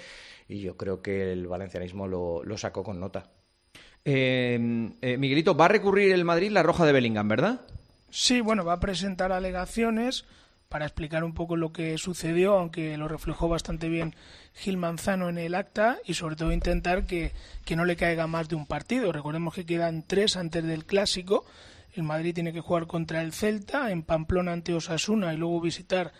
y 0.48 0.60
yo 0.60 0.76
creo 0.76 1.02
que 1.02 1.32
el 1.32 1.46
valencianismo 1.46 2.06
lo, 2.06 2.58
sacó 2.58 2.82
con 2.82 3.00
nota. 3.00 3.30
Eh, 4.04 4.92
eh, 5.00 5.16
Miguelito, 5.18 5.56
va 5.56 5.64
a 5.64 5.68
recurrir 5.68 6.12
el 6.12 6.24
Madrid 6.24 6.50
la 6.50 6.62
roja 6.62 6.86
de 6.86 6.92
Bellingham, 6.92 7.28
¿verdad? 7.28 7.60
Sí, 8.08 8.40
bueno, 8.40 8.64
va 8.64 8.74
a 8.74 8.80
presentar 8.80 9.32
alegaciones 9.32 10.24
para 10.68 10.84
explicar 10.86 11.24
un 11.24 11.32
poco 11.32 11.56
lo 11.56 11.72
que 11.72 11.96
sucedió, 11.98 12.58
aunque 12.58 12.96
lo 12.96 13.08
reflejó 13.08 13.48
bastante 13.48 13.88
bien 13.88 14.14
Gil 14.54 14.76
Manzano 14.76 15.28
en 15.28 15.38
el 15.38 15.54
acta 15.54 15.98
y 16.04 16.14
sobre 16.14 16.36
todo 16.36 16.52
intentar 16.52 17.06
que, 17.06 17.32
no 17.76 17.84
le 17.84 17.96
caiga 17.96 18.26
más 18.26 18.48
de 18.48 18.56
un 18.56 18.66
partido. 18.66 19.12
Recordemos 19.12 19.54
que 19.54 19.66
quedan 19.66 20.02
tres 20.02 20.36
antes 20.36 20.64
del 20.64 20.84
clásico. 20.84 21.44
El 21.92 22.02
Madrid 22.02 22.34
tiene 22.34 22.52
que 22.52 22.60
jugar 22.60 22.86
contra 22.86 23.22
el 23.22 23.32
Celta, 23.32 23.90
en 23.90 24.02
Pamplona 24.02 24.52
ante 24.52 24.74
Osasuna 24.74 25.32
y 25.32 25.36
luego 25.36 25.60
visitar 25.60 26.12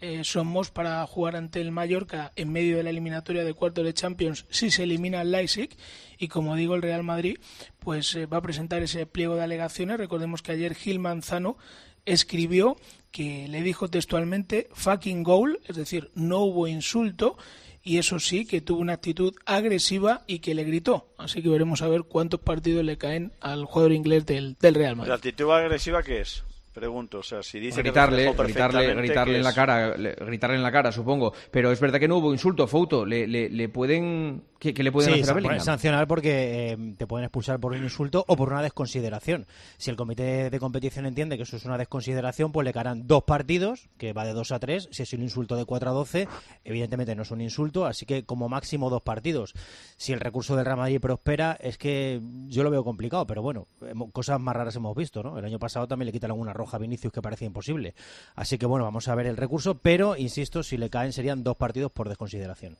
eh, 0.00 0.22
Somos 0.24 0.70
para 0.70 1.06
jugar 1.06 1.36
ante 1.36 1.60
el 1.60 1.70
Mallorca 1.70 2.32
en 2.36 2.52
medio 2.52 2.76
de 2.76 2.82
la 2.82 2.90
eliminatoria 2.90 3.44
de 3.44 3.54
cuartos 3.54 3.84
de 3.84 3.94
Champions 3.94 4.44
si 4.50 4.70
se 4.70 4.82
elimina 4.82 5.22
el 5.22 5.30
Leipzig 5.30 5.70
y 6.18 6.28
como 6.28 6.56
digo 6.56 6.74
el 6.74 6.82
Real 6.82 7.04
Madrid 7.04 7.38
pues 7.78 8.14
eh, 8.16 8.26
va 8.26 8.38
a 8.38 8.42
presentar 8.42 8.82
ese 8.82 9.06
pliego 9.06 9.36
de 9.36 9.44
alegaciones 9.44 9.96
recordemos 9.96 10.42
que 10.42 10.50
ayer 10.50 10.74
Gil 10.74 10.98
Manzano 10.98 11.56
escribió 12.04 12.76
que 13.14 13.46
le 13.46 13.62
dijo 13.62 13.86
textualmente 13.86 14.68
fucking 14.72 15.22
goal, 15.22 15.60
es 15.68 15.76
decir, 15.76 16.10
no 16.16 16.40
hubo 16.40 16.66
insulto 16.66 17.38
y 17.80 17.98
eso 17.98 18.18
sí, 18.18 18.44
que 18.44 18.60
tuvo 18.60 18.80
una 18.80 18.94
actitud 18.94 19.32
agresiva 19.46 20.24
y 20.26 20.40
que 20.40 20.52
le 20.52 20.64
gritó. 20.64 21.06
Así 21.16 21.40
que 21.40 21.48
veremos 21.48 21.80
a 21.82 21.86
ver 21.86 22.02
cuántos 22.02 22.40
partidos 22.40 22.84
le 22.84 22.98
caen 22.98 23.30
al 23.40 23.66
jugador 23.66 23.92
inglés 23.92 24.26
del, 24.26 24.56
del 24.58 24.74
Real 24.74 24.96
Madrid. 24.96 25.10
¿La 25.10 25.14
actitud 25.14 25.48
agresiva 25.52 26.02
qué 26.02 26.22
es? 26.22 26.42
Pregunto, 26.74 27.20
o 27.20 27.22
sea, 27.22 27.40
si 27.40 27.60
dice 27.60 27.82
gritarle, 27.82 28.32
gritarle, 28.32 28.94
gritarle 28.96 29.36
en 29.36 29.44
la 29.44 29.54
cara, 29.54 29.90
gritarle 29.90 30.56
en 30.56 30.62
la 30.64 30.72
cara, 30.72 30.90
supongo. 30.90 31.32
Pero 31.52 31.70
es 31.70 31.78
verdad 31.78 32.00
que 32.00 32.08
no 32.08 32.16
hubo 32.16 32.32
insulto, 32.32 32.66
Fouto. 32.66 33.06
Le, 33.06 33.28
le, 33.28 33.48
le 33.48 33.68
pueden 33.68 34.42
¿Qué, 34.72 34.82
le 34.82 34.90
pueden 34.90 35.12
hacer 35.12 35.30
a 35.30 35.34
Bellingham? 35.34 35.60
sancionar 35.60 36.06
porque 36.06 36.72
eh, 36.72 36.94
te 36.96 37.06
pueden 37.06 37.24
expulsar 37.24 37.60
por 37.60 37.72
un 37.72 37.82
insulto 37.82 38.24
o 38.26 38.36
por 38.36 38.50
una 38.50 38.62
desconsideración. 38.62 39.46
Si 39.76 39.90
el 39.90 39.96
comité 39.96 40.48
de 40.48 40.58
competición 40.58 41.04
entiende 41.04 41.36
que 41.36 41.42
eso 41.42 41.56
es 41.56 41.64
una 41.64 41.76
desconsideración, 41.76 42.50
pues 42.50 42.64
le 42.64 42.72
caerán 42.72 43.06
dos 43.06 43.24
partidos, 43.24 43.88
que 43.98 44.12
va 44.12 44.24
de 44.24 44.32
dos 44.32 44.52
a 44.52 44.58
tres. 44.58 44.88
Si 44.90 45.02
es 45.02 45.12
un 45.12 45.22
insulto 45.22 45.56
de 45.56 45.66
4 45.66 45.90
a 45.90 45.92
12, 45.92 46.28
evidentemente 46.64 47.14
no 47.14 47.22
es 47.22 47.30
un 47.30 47.42
insulto, 47.42 47.84
así 47.84 48.06
que 48.06 48.24
como 48.24 48.48
máximo 48.48 48.88
dos 48.88 49.02
partidos. 49.02 49.52
Si 49.96 50.12
el 50.12 50.20
recurso 50.20 50.56
del 50.56 50.64
Real 50.64 50.78
Madrid 50.78 51.00
prospera, 51.00 51.58
es 51.60 51.76
que 51.76 52.20
yo 52.46 52.62
lo 52.62 52.70
veo 52.70 52.84
complicado, 52.84 53.26
pero 53.26 53.42
bueno, 53.42 53.66
cosas 54.12 54.40
más 54.40 54.56
raras 54.56 54.76
hemos 54.76 54.96
visto, 54.96 55.22
¿no? 55.22 55.38
El 55.38 55.44
año 55.44 55.58
pasado 55.58 55.86
también 55.86 56.06
le 56.06 56.12
quitaron 56.12 56.40
una 56.40 56.54
roja 56.54 56.63
a 56.72 56.78
Vinicius 56.78 57.12
que 57.12 57.20
parecía 57.20 57.46
imposible. 57.46 57.94
Así 58.36 58.56
que 58.56 58.66
bueno, 58.66 58.84
vamos 58.84 59.08
a 59.08 59.14
ver 59.14 59.26
el 59.26 59.36
recurso, 59.36 59.74
pero 59.74 60.16
insisto, 60.16 60.62
si 60.62 60.76
le 60.76 60.88
caen 60.88 61.12
serían 61.12 61.42
dos 61.42 61.56
partidos 61.56 61.92
por 61.92 62.08
desconsideración. 62.08 62.78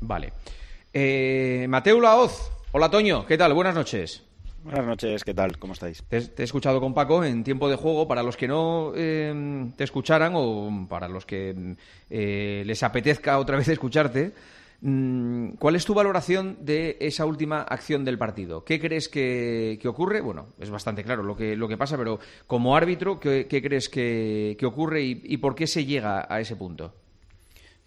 Vale. 0.00 0.32
Eh, 0.92 1.66
Mateo 1.68 2.00
Laoz. 2.00 2.50
Hola, 2.72 2.90
Toño. 2.90 3.26
¿Qué 3.26 3.36
tal? 3.36 3.52
Buenas 3.52 3.74
noches. 3.74 4.22
Buenas 4.64 4.84
noches, 4.84 5.24
¿qué 5.24 5.32
tal? 5.32 5.56
¿Cómo 5.58 5.72
estáis? 5.72 6.02
Te, 6.02 6.18
he 6.36 6.42
escuchado 6.42 6.80
con 6.80 6.92
Paco 6.92 7.24
en 7.24 7.44
tiempo 7.44 7.70
de 7.70 7.76
juego. 7.76 8.08
Para 8.08 8.22
los 8.22 8.36
que 8.36 8.48
no 8.48 8.92
eh, 8.94 9.70
te 9.76 9.84
escucharan 9.84 10.32
o 10.34 10.86
para 10.88 11.08
los 11.08 11.24
que 11.24 11.76
eh, 12.10 12.62
les 12.66 12.82
apetezca 12.82 13.38
otra 13.38 13.56
vez 13.56 13.68
escucharte, 13.68 14.32
¿cuál 14.80 15.76
es 15.76 15.84
tu 15.84 15.94
valoración 15.94 16.58
de 16.60 16.96
esa 17.00 17.26
última 17.26 17.62
acción 17.62 18.04
del 18.04 18.18
partido? 18.18 18.64
¿Qué 18.64 18.78
crees 18.78 19.08
que, 19.08 19.80
ocurre? 19.86 20.20
Bueno, 20.20 20.48
es 20.60 20.70
bastante 20.70 21.02
claro 21.02 21.22
lo 21.22 21.36
que, 21.36 21.56
lo 21.56 21.68
que 21.68 21.76
pasa, 21.76 21.96
pero 21.96 22.20
como 22.46 22.76
árbitro, 22.76 23.18
¿qué, 23.18 23.46
crees 23.48 23.88
que, 23.88 24.56
ocurre 24.64 25.02
y 25.02 25.36
por 25.38 25.54
qué 25.54 25.66
se 25.66 25.84
llega 25.84 26.26
a 26.32 26.40
ese 26.40 26.56
punto? 26.56 26.92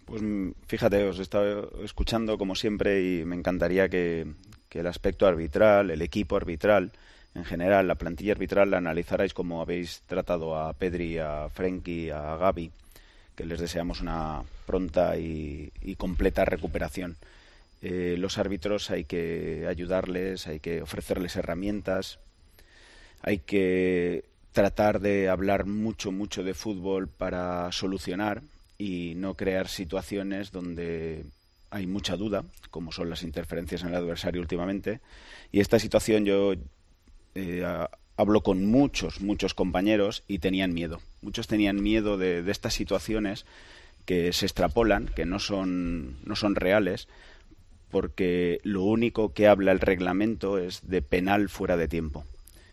Pues 0.04 0.22
mm, 0.22 0.50
fíjate, 0.66 1.04
os 1.04 1.18
he 1.18 1.22
estado 1.22 1.70
escuchando 1.82 2.38
como 2.38 2.54
siempre 2.54 3.02
y 3.02 3.24
me 3.24 3.36
encantaría 3.36 3.88
que, 3.88 4.26
el 4.70 4.86
aspecto 4.86 5.26
arbitral, 5.26 5.90
el 5.90 6.00
equipo 6.00 6.36
arbitral, 6.36 6.92
en 7.34 7.44
general, 7.44 7.88
la 7.88 7.94
plantilla 7.94 8.32
arbitral 8.32 8.70
la 8.70 8.78
analizarais 8.78 9.34
como 9.34 9.60
habéis 9.60 10.02
tratado 10.06 10.56
a 10.56 10.72
Pedri, 10.72 11.18
a 11.18 11.48
Frenkie, 11.50 12.10
a 12.10 12.36
Gaby, 12.36 12.70
que 13.36 13.44
les 13.46 13.60
deseamos 13.60 14.00
una 14.00 14.42
pronta 14.66 15.16
y, 15.18 15.72
completa 15.96 16.44
recuperación. 16.44 17.16
Eh, 17.82 18.16
los 18.18 18.38
árbitros 18.38 18.90
hay 18.90 19.04
que 19.04 19.66
ayudarles, 19.68 20.46
hay 20.46 20.60
que 20.60 20.82
ofrecerles 20.82 21.36
herramientas, 21.36 22.18
hay 23.22 23.38
que 23.38 24.24
tratar 24.52 25.00
de 25.00 25.28
hablar 25.28 25.66
mucho, 25.66 26.12
mucho 26.12 26.44
de 26.44 26.54
fútbol 26.54 27.08
para 27.08 27.70
solucionar 27.72 28.42
y 28.78 29.14
no 29.16 29.34
crear 29.34 29.68
situaciones 29.68 30.52
donde 30.52 31.24
hay 31.70 31.86
mucha 31.86 32.16
duda, 32.16 32.44
como 32.70 32.92
son 32.92 33.08
las 33.08 33.22
interferencias 33.22 33.82
en 33.82 33.88
el 33.88 33.94
adversario 33.94 34.40
últimamente. 34.40 35.00
Y 35.50 35.60
esta 35.60 35.78
situación 35.78 36.24
yo 36.24 36.54
eh, 37.34 37.86
hablo 38.16 38.42
con 38.42 38.66
muchos, 38.66 39.20
muchos 39.20 39.54
compañeros 39.54 40.22
y 40.28 40.38
tenían 40.38 40.74
miedo. 40.74 41.00
Muchos 41.20 41.46
tenían 41.46 41.82
miedo 41.82 42.16
de, 42.16 42.42
de 42.42 42.52
estas 42.52 42.74
situaciones 42.74 43.46
que 44.04 44.32
se 44.32 44.46
extrapolan, 44.46 45.06
que 45.06 45.26
no 45.26 45.38
son, 45.38 46.16
no 46.24 46.36
son 46.36 46.54
reales, 46.54 47.08
porque 47.90 48.60
lo 48.64 48.82
único 48.82 49.32
que 49.32 49.46
habla 49.46 49.72
el 49.72 49.80
reglamento 49.80 50.58
es 50.58 50.88
de 50.88 51.02
penal 51.02 51.48
fuera 51.48 51.76
de 51.76 51.88
tiempo. 51.88 52.24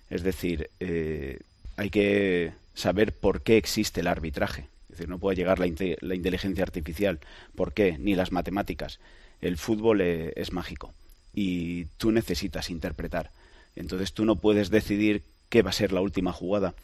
Es 0.10 0.24
decir, 0.24 0.70
eh, 0.80 1.40
hay 1.78 1.90
que 1.90 2.54
saber 2.74 3.14
por 3.14 3.42
qué 3.42 3.58
existe 3.58 4.00
el 4.00 4.08
arbitraje. 4.08 4.68
Es 4.84 4.98
decir, 4.98 5.10
no 5.10 5.20
puede 5.20 5.36
llegar 5.38 5.60
la, 5.60 5.68
la 6.02 6.16
inteligencia 6.16 6.64
artificial. 6.64 7.20
¿Por 7.56 7.74
qué? 7.74 7.98
Ni 8.00 8.16
las 8.16 8.32
matemáticas. 8.32 9.00
El 9.42 9.58
fútbol 9.58 10.02
eh, 10.02 10.34
es 10.36 10.52
mágico 10.52 10.94
y 11.34 11.86
tú 11.98 12.12
necesitas 12.12 12.70
interpretar. 12.70 13.32
Entonces 13.80 14.14
tú 14.14 14.26
no 14.26 14.36
puedes 14.36 14.70
decidir 14.70 15.24
qué 15.50 15.64
va 15.64 15.72
a 15.72 15.74
ser 15.74 15.92
la 15.92 16.02
última 16.02 16.32
jugada 16.32 16.76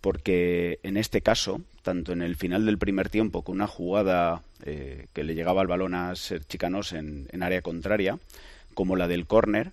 porque 0.00 0.78
en 0.82 0.96
este 0.96 1.22
caso, 1.22 1.60
tanto 1.82 2.12
en 2.12 2.22
el 2.22 2.36
final 2.36 2.66
del 2.66 2.78
primer 2.78 3.08
tiempo, 3.08 3.42
con 3.42 3.56
una 3.56 3.66
jugada 3.66 4.42
eh, 4.64 5.06
que 5.12 5.24
le 5.24 5.34
llegaba 5.34 5.62
el 5.62 5.68
balón 5.68 5.94
a 5.94 6.14
ser 6.14 6.44
chicanos 6.44 6.92
en, 6.92 7.28
área 7.42 7.62
contraria, 7.62 8.18
como 8.74 8.96
la 8.96 9.08
del 9.08 9.26
córner, 9.26 9.72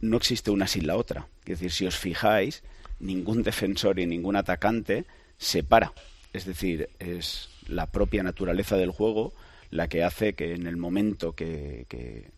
no 0.00 0.16
existe 0.16 0.50
una 0.50 0.66
sin 0.66 0.86
la 0.86 0.96
otra. 0.96 1.26
Es 1.44 1.60
decir, 1.60 1.70
si 1.70 1.86
os 1.86 1.98
fijáis, 1.98 2.62
ningún 2.98 3.42
defensor 3.42 3.98
y 3.98 4.06
ningún 4.06 4.36
atacante 4.36 5.04
se 5.38 5.62
para. 5.62 5.92
Es 6.32 6.46
decir, 6.46 6.88
es 6.98 7.50
la 7.68 7.86
propia 7.86 8.22
naturaleza 8.22 8.76
del 8.76 8.90
juego 8.90 9.32
la 9.70 9.88
que 9.88 10.02
hace 10.02 10.34
que 10.34 10.54
en 10.54 10.66
el 10.66 10.76
momento 10.76 11.32
que, 11.32 11.86
que 11.88 12.30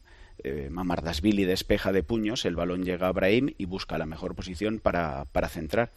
eh, 0.44 0.68
Mamardasvili 0.70 1.44
despeja 1.44 1.90
de 1.92 2.02
puños, 2.02 2.44
el 2.44 2.54
balón 2.54 2.84
llega 2.84 3.08
a 3.08 3.12
Brahim 3.12 3.54
y 3.58 3.64
busca 3.64 3.98
la 3.98 4.06
mejor 4.06 4.34
posición 4.34 4.78
para, 4.78 5.24
para 5.32 5.48
centrar. 5.48 5.90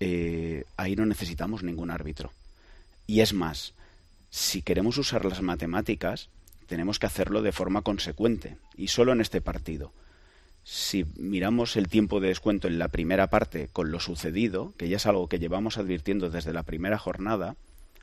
Eh, 0.00 0.64
ahí 0.76 0.96
no 0.96 1.06
necesitamos 1.06 1.62
ningún 1.62 1.90
árbitro. 1.90 2.32
Y 3.06 3.20
es 3.20 3.32
más, 3.32 3.74
si 4.30 4.62
queremos 4.62 4.98
usar 4.98 5.24
las 5.24 5.42
matemáticas, 5.42 6.28
tenemos 6.66 6.98
que 6.98 7.06
hacerlo 7.06 7.42
de 7.42 7.52
forma 7.52 7.82
consecuente, 7.82 8.56
y 8.76 8.88
solo 8.88 9.12
en 9.12 9.20
este 9.20 9.40
partido. 9.40 9.92
Si 10.64 11.04
miramos 11.16 11.76
el 11.76 11.88
tiempo 11.88 12.18
de 12.18 12.28
descuento 12.28 12.66
en 12.66 12.78
la 12.78 12.88
primera 12.88 13.28
parte 13.28 13.68
con 13.72 13.92
lo 13.92 14.00
sucedido, 14.00 14.74
que 14.76 14.88
ya 14.88 14.96
es 14.96 15.06
algo 15.06 15.28
que 15.28 15.38
llevamos 15.38 15.78
advirtiendo 15.78 16.28
desde 16.28 16.52
la 16.52 16.64
primera 16.64 16.98
jornada, 16.98 17.54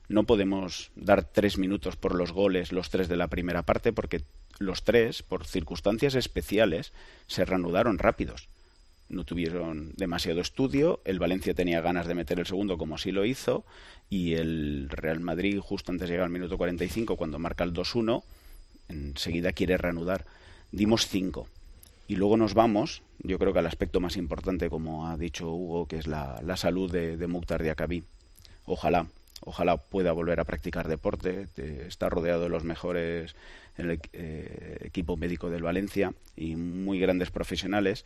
no 0.08 0.24
podemos 0.24 0.92
dar 0.96 1.24
tres 1.24 1.58
minutos 1.58 1.96
por 1.96 2.16
los 2.16 2.32
goles, 2.32 2.72
los 2.72 2.90
tres 2.90 3.10
de 3.10 3.18
la 3.18 3.28
primera 3.28 3.64
parte, 3.64 3.92
porque 3.92 4.22
los 4.60 4.84
tres, 4.84 5.24
por 5.24 5.46
circunstancias 5.46 6.16
especiales, 6.16 6.94
se 7.28 7.46
reanudaron 7.46 7.98
rápidos 7.98 8.50
no 9.14 9.24
tuvieron 9.24 9.94
demasiado 9.96 10.42
estudio, 10.42 11.02
el 11.06 11.20
Valencia 11.20 11.54
tenía 11.54 11.82
ganas 11.82 12.08
de 12.08 12.16
meter 12.16 12.40
el 12.40 12.46
segundo 12.46 12.78
como 12.78 12.96
así 12.96 13.12
lo 13.12 13.26
hizo 13.26 13.66
y 14.10 14.34
el 14.34 14.90
Real 14.90 15.20
Madrid 15.20 15.60
justo 15.60 15.92
antes 15.92 16.08
de 16.08 16.14
llegar 16.14 16.26
al 16.26 16.32
minuto 16.32 16.58
45 16.58 17.16
cuando 17.16 17.40
marca 17.40 17.64
el 17.64 17.74
2-1 17.74 18.24
enseguida 18.90 19.54
quiere 19.54 19.78
reanudar. 19.78 20.26
Dimos 20.72 21.08
cinco 21.08 21.48
y 22.08 22.16
luego 22.16 22.36
nos 22.38 22.54
vamos, 22.54 23.02
yo 23.20 23.40
creo 23.40 23.54
que 23.54 23.60
al 23.60 23.68
aspecto 23.68 24.00
más 24.00 24.18
importante 24.18 24.70
como 24.70 25.08
ha 25.08 25.18
dicho 25.18 25.52
Hugo 25.52 25.88
que 25.88 25.98
es 25.98 26.08
la, 26.08 26.42
salud 26.58 26.92
de, 26.92 27.18
de 27.18 27.28
Mukhtar. 27.28 27.64
Ojalá, 28.66 29.08
ojalá 29.42 29.78
pueda 29.78 30.12
volver 30.12 30.40
a 30.40 30.46
practicar 30.46 30.88
deporte, 30.88 31.48
está 31.88 32.10
rodeado 32.10 32.44
de 32.44 32.50
los 32.50 32.64
mejores 32.64 33.36
el 33.78 34.00
eh, 34.14 34.78
equipo 34.82 35.18
médico 35.18 35.50
del 35.50 35.64
Valencia 35.64 36.14
y 36.36 36.56
muy 36.56 37.00
grandes 37.00 37.32
profesionales 37.32 38.06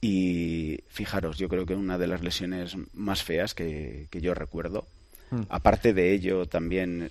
y 0.00 0.80
fijaros, 0.88 1.36
yo 1.36 1.48
creo 1.48 1.66
que 1.66 1.74
una 1.74 1.98
de 1.98 2.06
las 2.06 2.22
lesiones 2.22 2.76
más 2.94 3.22
feas 3.22 3.54
que, 3.54 4.08
yo 4.10 4.34
recuerdo. 4.34 4.86
Hmm. 5.30 5.42
Aparte 5.50 5.92
de 5.92 6.12
ello, 6.14 6.46
también 6.46 7.10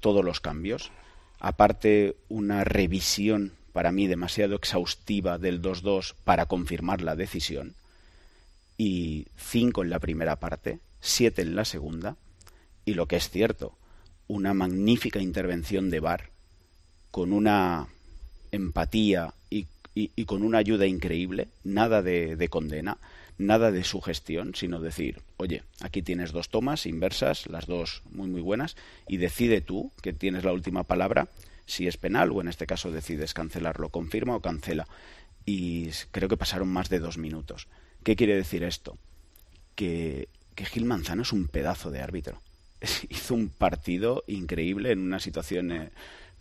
todos 0.00 0.24
los 0.24 0.40
cambios. 0.40 0.90
Aparte, 1.38 2.16
una 2.28 2.64
revisión 2.64 3.52
para 3.72 3.92
mí 3.92 4.06
demasiado 4.06 4.56
exhaustiva 4.56 5.38
del 5.38 5.62
2-2 5.62 6.14
para 6.24 6.46
confirmar 6.46 7.02
la 7.02 7.14
decisión. 7.14 7.74
Y 8.76 9.28
cinco 9.36 9.84
en 9.84 9.90
la 9.90 10.00
primera 10.00 10.36
parte, 10.36 10.80
siete 11.00 11.42
en 11.42 11.54
la 11.54 11.64
segunda. 11.64 12.16
Y 12.84 12.94
lo 12.94 13.06
que 13.06 13.16
es 13.16 13.30
cierto, 13.30 13.76
una 14.26 14.54
magnífica 14.54 15.20
intervención 15.20 15.88
de 15.90 16.00
VAR 16.00 16.33
con 17.14 17.32
una 17.32 17.86
empatía 18.50 19.34
y 19.48 20.24
con 20.24 20.42
una 20.42 20.58
ayuda 20.58 20.84
increíble, 20.84 21.46
nada 21.62 22.02
de, 22.02 22.48
condena, 22.50 22.98
nada 23.38 23.70
de 23.70 23.84
sugestión, 23.84 24.56
sino 24.56 24.80
decir, 24.80 25.20
oye, 25.36 25.62
aquí 25.80 26.02
tienes 26.02 26.32
dos 26.32 26.48
tomas 26.48 26.86
inversas, 26.86 27.46
las 27.46 27.66
dos 27.66 28.02
muy 28.10 28.26
muy 28.26 28.40
buenas, 28.40 28.74
y 29.06 29.18
decide 29.18 29.60
tú, 29.60 29.92
que 30.02 30.12
tienes 30.12 30.42
la 30.42 30.52
última 30.52 30.82
palabra, 30.82 31.28
si 31.66 31.86
es 31.86 31.98
penal 31.98 32.32
o 32.32 32.40
en 32.40 32.48
este 32.48 32.66
caso 32.66 32.90
decides 32.90 33.32
cancelarlo, 33.32 33.90
confirma 33.90 34.34
o 34.34 34.40
cancela. 34.40 34.88
Y 35.46 35.90
creo 36.10 36.28
que 36.28 36.36
pasaron 36.36 36.66
más 36.66 36.88
de 36.88 36.98
dos 36.98 37.16
minutos. 37.16 37.68
¿Qué 38.02 38.16
quiere 38.16 38.34
decir 38.34 38.64
esto? 38.64 38.98
Que, 39.76 40.28
que 40.56 40.64
Gil 40.64 40.84
Manzano 40.84 41.22
es 41.22 41.32
un 41.32 41.46
pedazo 41.46 41.92
de 41.92 42.00
árbitro. 42.00 42.42
Hizo 43.08 43.36
un 43.36 43.50
partido 43.50 44.24
increíble 44.26 44.90
en 44.90 44.98
una 44.98 45.20
situación 45.20 45.70
eh, 45.70 45.90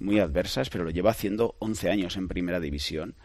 muy 0.03 0.19
adversa, 0.19 0.61
pero 0.71 0.83
lo 0.83 0.91
lleva 0.91 1.11
haciendo 1.11 1.55
11 1.59 1.89
años 1.89 2.17
en 2.17 2.27
primera 2.27 2.59
división 2.59 3.15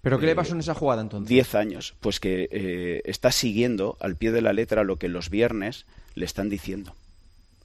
¿Pero 0.00 0.18
qué 0.18 0.26
le 0.26 0.34
pasó 0.36 0.54
en 0.54 0.60
esa 0.60 0.74
jugada 0.74 1.02
entonces? 1.02 1.28
Diez 1.28 1.54
años. 1.54 1.94
Pues 2.00 2.20
que 2.20 2.48
eh, 2.50 3.02
está 3.04 3.32
siguiendo 3.32 3.96
al 4.00 4.16
pie 4.16 4.30
de 4.30 4.40
la 4.42 4.52
letra 4.52 4.84
lo 4.84 4.96
que 4.96 5.08
los 5.08 5.28
viernes 5.28 5.86
le 6.14 6.24
están 6.24 6.48
diciendo. 6.48 6.94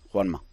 Juanma. 0.10 0.44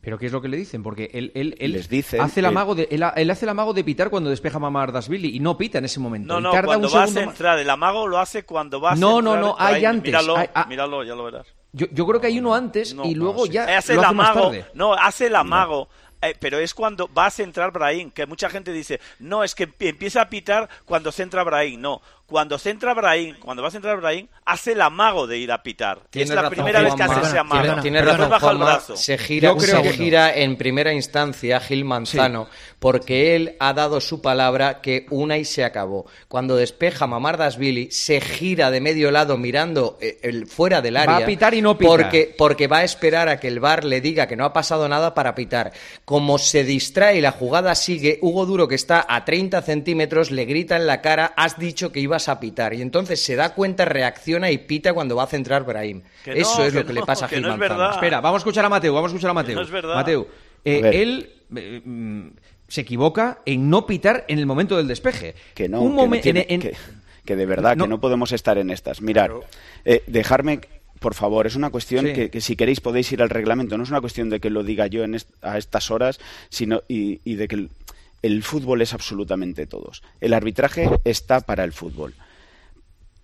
¿Pero 0.00 0.18
qué 0.18 0.26
es 0.26 0.32
lo 0.32 0.40
que 0.40 0.48
le 0.48 0.56
dicen? 0.56 0.84
Porque 0.84 1.10
él, 1.14 1.32
él, 1.34 1.56
él 1.58 1.72
Les 1.72 1.88
dice 1.88 2.20
hace 2.20 2.38
el 2.38 2.46
amago 2.46 2.76
de, 2.76 2.86
él, 2.92 3.02
hace 3.02 3.44
el 3.44 3.48
amago 3.48 3.74
de 3.74 3.82
pitar 3.82 4.08
cuando 4.08 4.30
despeja 4.30 4.60
Mamá 4.60 4.86
Billy 5.08 5.34
y 5.34 5.40
no 5.40 5.58
pita 5.58 5.78
en 5.78 5.84
ese 5.84 5.98
momento. 5.98 6.32
No, 6.32 6.40
no, 6.40 6.52
tarda 6.52 6.66
cuando 6.66 6.86
un 6.86 6.94
va 6.94 7.02
a 7.02 7.06
segundo 7.08 7.30
centrar. 7.32 7.58
El 7.58 7.68
amago 7.68 8.06
lo 8.06 8.18
hace 8.18 8.44
cuando 8.44 8.80
va 8.80 8.92
a 8.92 8.94
No, 8.94 9.16
centrar. 9.16 9.34
no, 9.40 9.40
no, 9.48 9.56
hay 9.58 9.84
antes. 9.84 10.04
Míralo, 10.04 10.36
Hay- 10.36 10.48
ah. 10.54 10.66
míralo, 10.68 11.02
ya 11.02 11.16
lo 11.16 11.24
verás. 11.24 11.48
Yo, 11.72 11.86
yo 11.90 12.06
creo 12.06 12.20
que 12.20 12.28
hay 12.28 12.38
uno 12.38 12.54
antes 12.54 12.94
y 13.04 13.14
luego 13.16 13.46
ya 13.46 13.76
hace 13.76 13.94
lo 13.94 14.00
el 14.00 14.06
hace 14.06 14.14
más 14.14 14.30
amago, 14.30 14.46
tarde. 14.50 14.66
no, 14.74 14.94
hace 14.94 15.26
el 15.26 15.34
amago. 15.34 15.88
Eh, 16.28 16.36
pero 16.38 16.58
es 16.58 16.74
cuando 16.74 17.12
va 17.12 17.26
a 17.26 17.30
centrar 17.30 17.70
Brahim, 17.72 18.10
que 18.10 18.26
mucha 18.26 18.48
gente 18.50 18.72
dice, 18.72 19.00
no, 19.18 19.44
es 19.44 19.54
que 19.54 19.68
empie- 19.68 19.88
empieza 19.90 20.22
a 20.22 20.28
pitar 20.28 20.68
cuando 20.84 21.12
centra 21.12 21.42
Brahim. 21.44 21.80
No, 21.80 22.02
cuando 22.26 22.58
centra 22.58 22.92
Brahim, 22.92 23.36
cuando 23.38 23.62
va 23.62 23.68
a 23.68 23.70
centrar 23.70 23.98
Brahim, 23.98 24.26
hace 24.44 24.72
el 24.72 24.80
amago 24.80 25.26
de 25.26 25.38
ir 25.38 25.52
a 25.52 25.62
pitar. 25.62 26.00
Tienes 26.10 26.30
es 26.30 26.34
la 26.36 26.42
razón, 26.42 26.54
primera 26.56 26.80
vez 26.82 26.94
que 26.94 27.02
hace 27.04 27.20
ese 27.20 27.38
amago. 27.38 27.80
Tienes 27.80 28.04
Después 28.04 28.16
razón, 28.18 28.30
baja 28.30 28.50
el 28.50 28.58
brazo. 28.58 28.96
Se 28.96 29.16
gira, 29.18 29.48
Yo 29.50 29.56
creo 29.56 29.76
se 29.76 29.82
que- 29.82 29.92
gira 29.92 30.34
en 30.34 30.56
primera 30.56 30.92
instancia 30.92 31.60
Gil 31.60 31.84
Manzano 31.84 32.48
porque 32.78 33.36
él 33.36 33.56
ha 33.60 33.72
dado 33.72 34.00
su 34.00 34.20
palabra 34.20 34.80
que 34.80 35.06
una 35.10 35.38
y 35.38 35.44
se 35.44 35.64
acabó. 35.64 36.06
Cuando 36.28 36.56
despeja 36.56 37.06
Mamardasvili, 37.06 37.90
se 37.90 38.20
gira 38.20 38.70
de 38.70 38.80
medio 38.80 39.10
lado 39.10 39.38
mirando 39.38 39.96
eh, 40.00 40.18
el, 40.22 40.46
fuera 40.46 40.82
del 40.82 40.96
Va 40.96 41.02
área. 41.02 41.16
a 41.18 41.24
pitar 41.26 41.54
y 41.54 41.62
no 41.62 41.78
pita. 41.78 41.88
Porque, 41.90 42.34
porque 42.36 42.66
va 42.66 42.78
a 42.78 42.84
esperar 42.84 43.28
a 43.28 43.38
que 43.40 43.48
el 43.48 43.60
VAR 43.60 43.84
le 43.84 44.00
diga 44.00 44.26
que 44.26 44.36
no 44.36 44.44
ha 44.44 44.52
pasado 44.52 44.88
nada 44.88 45.14
para 45.14 45.34
pitar. 45.34 45.72
Como 46.04 46.38
se 46.38 46.64
distrae 46.64 47.18
y 47.18 47.20
la 47.20 47.32
jugada 47.32 47.74
sigue, 47.74 48.18
Hugo 48.20 48.46
Duro, 48.46 48.68
que 48.68 48.74
está 48.74 49.04
a 49.08 49.24
30 49.24 49.62
centímetros, 49.62 50.30
le 50.30 50.44
grita 50.44 50.76
en 50.76 50.86
la 50.86 51.00
cara, 51.00 51.32
has 51.36 51.58
dicho 51.58 51.92
que 51.92 52.00
ibas 52.16 52.28
a 52.28 52.40
pitar. 52.40 52.72
Y 52.74 52.82
entonces 52.82 53.22
se 53.22 53.36
da 53.36 53.54
cuenta, 53.54 53.84
reacciona 53.84 54.50
y 54.50 54.58
pita 54.58 54.92
cuando 54.94 55.16
va 55.16 55.24
a 55.24 55.26
centrar 55.26 55.64
Brahim. 55.64 56.02
Que 56.24 56.30
no, 56.32 56.36
Eso 56.36 56.64
es 56.64 56.72
que 56.72 56.78
lo 56.80 56.86
que 56.86 56.92
no, 56.94 57.00
le 57.00 57.06
pasa 57.06 57.26
a 57.26 57.28
Gil 57.28 57.42
no 57.42 57.54
es. 57.54 57.94
Espera, 57.94 58.20
vamos 58.20 58.38
a 58.38 58.42
escuchar 58.42 58.64
a 58.64 58.68
Mateo, 58.68 58.94
vamos 58.94 59.10
a 59.10 59.14
escuchar 59.14 59.30
a 59.30 59.34
Mateo. 59.34 59.54
no 59.56 59.62
es 59.62 59.70
verdad. 59.70 59.94
Mateo, 59.94 60.26
eh, 60.64 60.78
A 60.78 60.82
ver. 60.82 60.94
él 60.96 61.30
eh, 61.56 61.82
mm, 61.84 62.28
se 62.68 62.80
equivoca 62.80 63.40
en 63.44 63.68
no 63.70 63.86
pitar 63.86 64.24
en 64.28 64.38
el 64.38 64.46
momento 64.46 64.76
del 64.76 64.88
despeje. 64.88 65.34
Que 65.54 65.68
no, 65.68 65.80
Un 65.82 65.90
que, 65.90 65.96
no 65.96 66.02
momen- 66.06 66.22
tiene- 66.22 66.46
en- 66.48 66.54
en- 66.54 66.60
que, 66.62 66.76
que 67.24 67.36
de 67.36 67.46
verdad, 67.46 67.76
No. 67.76 67.84
que 67.84 67.90
no 67.90 68.00
podemos 68.00 68.32
estar 68.32 68.56
en 68.58 68.70
estas. 68.70 69.00
Mirar, 69.02 69.32
eh, 69.84 70.02
dejarme, 70.06 70.60
por 70.98 71.14
favor, 71.14 71.46
es 71.46 71.54
una 71.56 71.70
cuestión 71.70 72.06
Sí. 72.06 72.12
que, 72.14 72.30
que 72.30 72.40
si 72.40 72.56
queréis 72.56 72.80
podéis 72.80 73.12
ir 73.12 73.20
al 73.22 73.30
reglamento. 73.30 73.76
No 73.76 73.84
es 73.84 73.90
una 73.90 74.00
cuestión 74.00 74.30
de 74.30 74.40
que 74.40 74.50
lo 74.50 74.64
diga 74.64 74.86
yo 74.86 75.04
en 75.04 75.14
est- 75.14 75.30
a 75.42 75.58
estas 75.58 75.90
horas, 75.90 76.18
sino 76.48 76.82
y, 76.88 77.20
y 77.24 77.34
de 77.34 77.46
que 77.48 77.68
el, 78.22 78.42
fútbol 78.42 78.82
es 78.82 78.94
absolutamente 78.94 79.66
todos. 79.66 80.02
El 80.20 80.34
arbitraje 80.34 80.88
está 81.04 81.40
para 81.40 81.64
el 81.64 81.72
fútbol. 81.72 82.14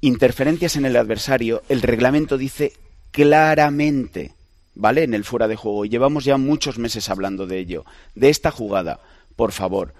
Interferencias 0.00 0.76
en 0.76 0.84
el 0.84 0.96
adversario, 0.96 1.62
el 1.68 1.82
reglamento 1.82 2.36
dice 2.36 2.72
claramente, 3.10 4.32
¿vale? 4.74 5.04
En 5.04 5.14
el 5.14 5.24
fuera 5.24 5.48
de 5.48 5.56
juego. 5.56 5.84
Llevamos 5.84 6.24
ya 6.24 6.36
muchos 6.36 6.78
meses 6.78 7.08
hablando 7.08 7.46
de 7.46 7.58
ello, 7.58 7.84
de 8.14 8.28
esta 8.28 8.50
jugada. 8.50 9.00
Por 9.36 9.52
favor, 9.52 9.94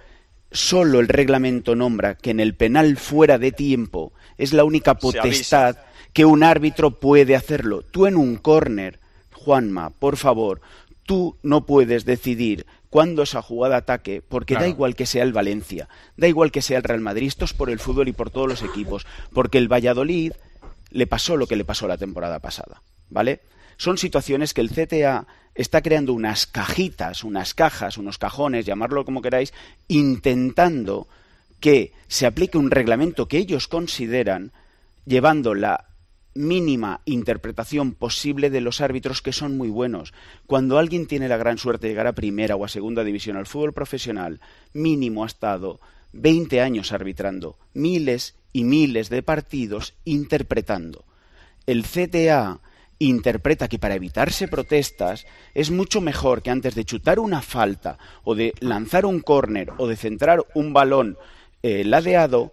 solo 0.50 1.00
el 1.00 1.08
reglamento 1.08 1.74
nombra 1.74 2.16
que 2.16 2.30
en 2.30 2.40
el 2.40 2.54
penal 2.54 2.96
fuera 2.96 3.38
de 3.38 3.52
tiempo 3.52 4.12
es 4.38 4.52
la 4.52 4.64
única 4.64 4.94
potestad 4.94 5.76
que 6.12 6.24
un 6.24 6.42
árbitro 6.42 6.98
puede 6.98 7.36
hacerlo. 7.36 7.82
Tú 7.82 8.06
en 8.06 8.16
un 8.16 8.36
córner, 8.36 9.00
Juanma, 9.32 9.90
por 9.90 10.16
favor, 10.16 10.60
tú 11.04 11.36
no 11.42 11.66
puedes 11.66 12.04
decidir 12.04 12.66
cuándo 12.92 13.22
esa 13.22 13.40
jugada 13.40 13.78
ataque, 13.78 14.20
porque 14.20 14.52
da 14.52 14.68
igual 14.68 14.94
que 14.94 15.06
sea 15.06 15.22
el 15.22 15.32
Valencia, 15.32 15.88
da 16.18 16.28
igual 16.28 16.52
que 16.52 16.60
sea 16.60 16.76
el 16.76 16.84
Real 16.84 17.00
Madrid, 17.00 17.26
esto 17.26 17.46
es 17.46 17.54
por 17.54 17.70
el 17.70 17.78
fútbol 17.78 18.08
y 18.08 18.12
por 18.12 18.28
todos 18.28 18.46
los 18.46 18.62
equipos, 18.62 19.06
porque 19.32 19.56
el 19.56 19.72
Valladolid 19.72 20.34
le 20.90 21.06
pasó 21.06 21.38
lo 21.38 21.46
que 21.46 21.56
le 21.56 21.64
pasó 21.64 21.88
la 21.88 21.96
temporada 21.96 22.40
pasada, 22.40 22.82
¿vale? 23.08 23.40
Son 23.78 23.96
situaciones 23.96 24.52
que 24.52 24.60
el 24.60 24.68
CTA 24.68 25.26
está 25.54 25.80
creando 25.80 26.12
unas 26.12 26.46
cajitas, 26.46 27.24
unas 27.24 27.54
cajas, 27.54 27.96
unos 27.96 28.18
cajones, 28.18 28.66
llamarlo 28.66 29.06
como 29.06 29.22
queráis, 29.22 29.54
intentando 29.88 31.08
que 31.60 31.94
se 32.08 32.26
aplique 32.26 32.58
un 32.58 32.70
reglamento 32.70 33.26
que 33.26 33.38
ellos 33.38 33.68
consideran 33.68 34.52
llevando 35.06 35.54
la 35.54 35.86
mínima 36.34 37.00
interpretación 37.04 37.92
posible 37.92 38.50
de 38.50 38.60
los 38.60 38.80
árbitros 38.80 39.22
que 39.22 39.32
son 39.32 39.56
muy 39.56 39.68
buenos. 39.68 40.12
Cuando 40.46 40.78
alguien 40.78 41.06
tiene 41.06 41.28
la 41.28 41.36
gran 41.36 41.58
suerte 41.58 41.86
de 41.86 41.92
llegar 41.92 42.06
a 42.06 42.14
primera 42.14 42.56
o 42.56 42.64
a 42.64 42.68
segunda 42.68 43.04
división 43.04 43.36
al 43.36 43.46
fútbol 43.46 43.72
profesional, 43.72 44.40
mínimo 44.72 45.24
ha 45.24 45.26
estado 45.26 45.80
20 46.12 46.60
años 46.60 46.92
arbitrando, 46.92 47.58
miles 47.74 48.36
y 48.52 48.64
miles 48.64 49.08
de 49.08 49.22
partidos 49.22 49.94
interpretando. 50.04 51.04
El 51.66 51.84
CTA 51.84 52.60
interpreta 52.98 53.68
que 53.68 53.78
para 53.78 53.94
evitarse 53.94 54.48
protestas 54.48 55.26
es 55.54 55.70
mucho 55.70 56.00
mejor 56.00 56.42
que 56.42 56.50
antes 56.50 56.74
de 56.74 56.84
chutar 56.84 57.18
una 57.18 57.42
falta 57.42 57.98
o 58.24 58.34
de 58.34 58.54
lanzar 58.60 59.06
un 59.06 59.20
córner 59.20 59.72
o 59.78 59.88
de 59.88 59.96
centrar 59.96 60.44
un 60.54 60.72
balón 60.72 61.16
eh, 61.62 61.84
ladeado, 61.84 62.52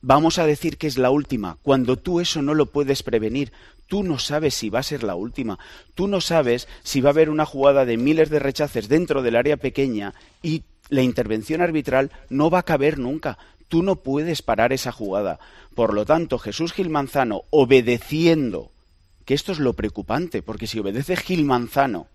vamos 0.00 0.38
a 0.38 0.46
decir 0.46 0.78
que 0.78 0.86
es 0.86 0.98
la 0.98 1.10
última, 1.10 1.58
cuando 1.62 1.96
tú 1.96 2.20
eso 2.20 2.42
no 2.42 2.54
lo 2.54 2.66
puedes 2.66 3.02
prevenir. 3.02 3.52
Tú 3.86 4.04
no 4.04 4.20
sabes 4.20 4.54
si 4.54 4.70
va 4.70 4.78
a 4.78 4.84
ser 4.84 5.02
la 5.02 5.16
última. 5.16 5.58
Tú 5.94 6.06
no 6.06 6.20
sabes 6.20 6.68
si 6.84 7.00
va 7.00 7.08
a 7.08 7.12
haber 7.12 7.28
una 7.28 7.44
jugada 7.44 7.84
de 7.84 7.96
miles 7.96 8.30
de 8.30 8.38
rechaces 8.38 8.88
dentro 8.88 9.20
del 9.20 9.34
área 9.34 9.56
pequeña 9.56 10.14
y 10.42 10.62
la 10.90 11.02
intervención 11.02 11.60
arbitral 11.60 12.12
no 12.28 12.50
va 12.50 12.60
a 12.60 12.64
caber 12.64 12.98
nunca. 12.98 13.36
Tú 13.68 13.82
no 13.82 13.96
puedes 13.96 14.42
parar 14.42 14.72
esa 14.72 14.92
jugada. 14.92 15.40
Por 15.74 15.92
lo 15.92 16.04
tanto, 16.04 16.38
Jesús 16.38 16.72
Gil 16.72 16.88
Manzano, 16.88 17.42
obedeciendo, 17.50 18.70
que 19.24 19.34
esto 19.34 19.50
es 19.50 19.58
lo 19.58 19.72
preocupante, 19.72 20.42
porque 20.42 20.68
si 20.68 20.78
obedece 20.78 21.16
Gil 21.16 21.44
Manzano, 21.44 22.06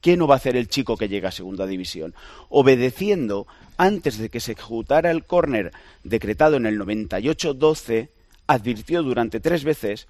¿Qué 0.00 0.16
no 0.16 0.26
va 0.26 0.34
a 0.34 0.36
hacer 0.36 0.56
el 0.56 0.68
chico 0.68 0.96
que 0.96 1.08
llega 1.08 1.30
a 1.30 1.32
segunda 1.32 1.66
división? 1.66 2.14
Obedeciendo, 2.48 3.46
antes 3.76 4.18
de 4.18 4.28
que 4.28 4.40
se 4.40 4.52
ejecutara 4.52 5.10
el 5.10 5.24
córner 5.24 5.72
decretado 6.04 6.56
en 6.56 6.66
el 6.66 6.78
98-12, 6.78 8.08
advirtió 8.46 9.02
durante 9.02 9.40
tres 9.40 9.64
veces, 9.64 10.06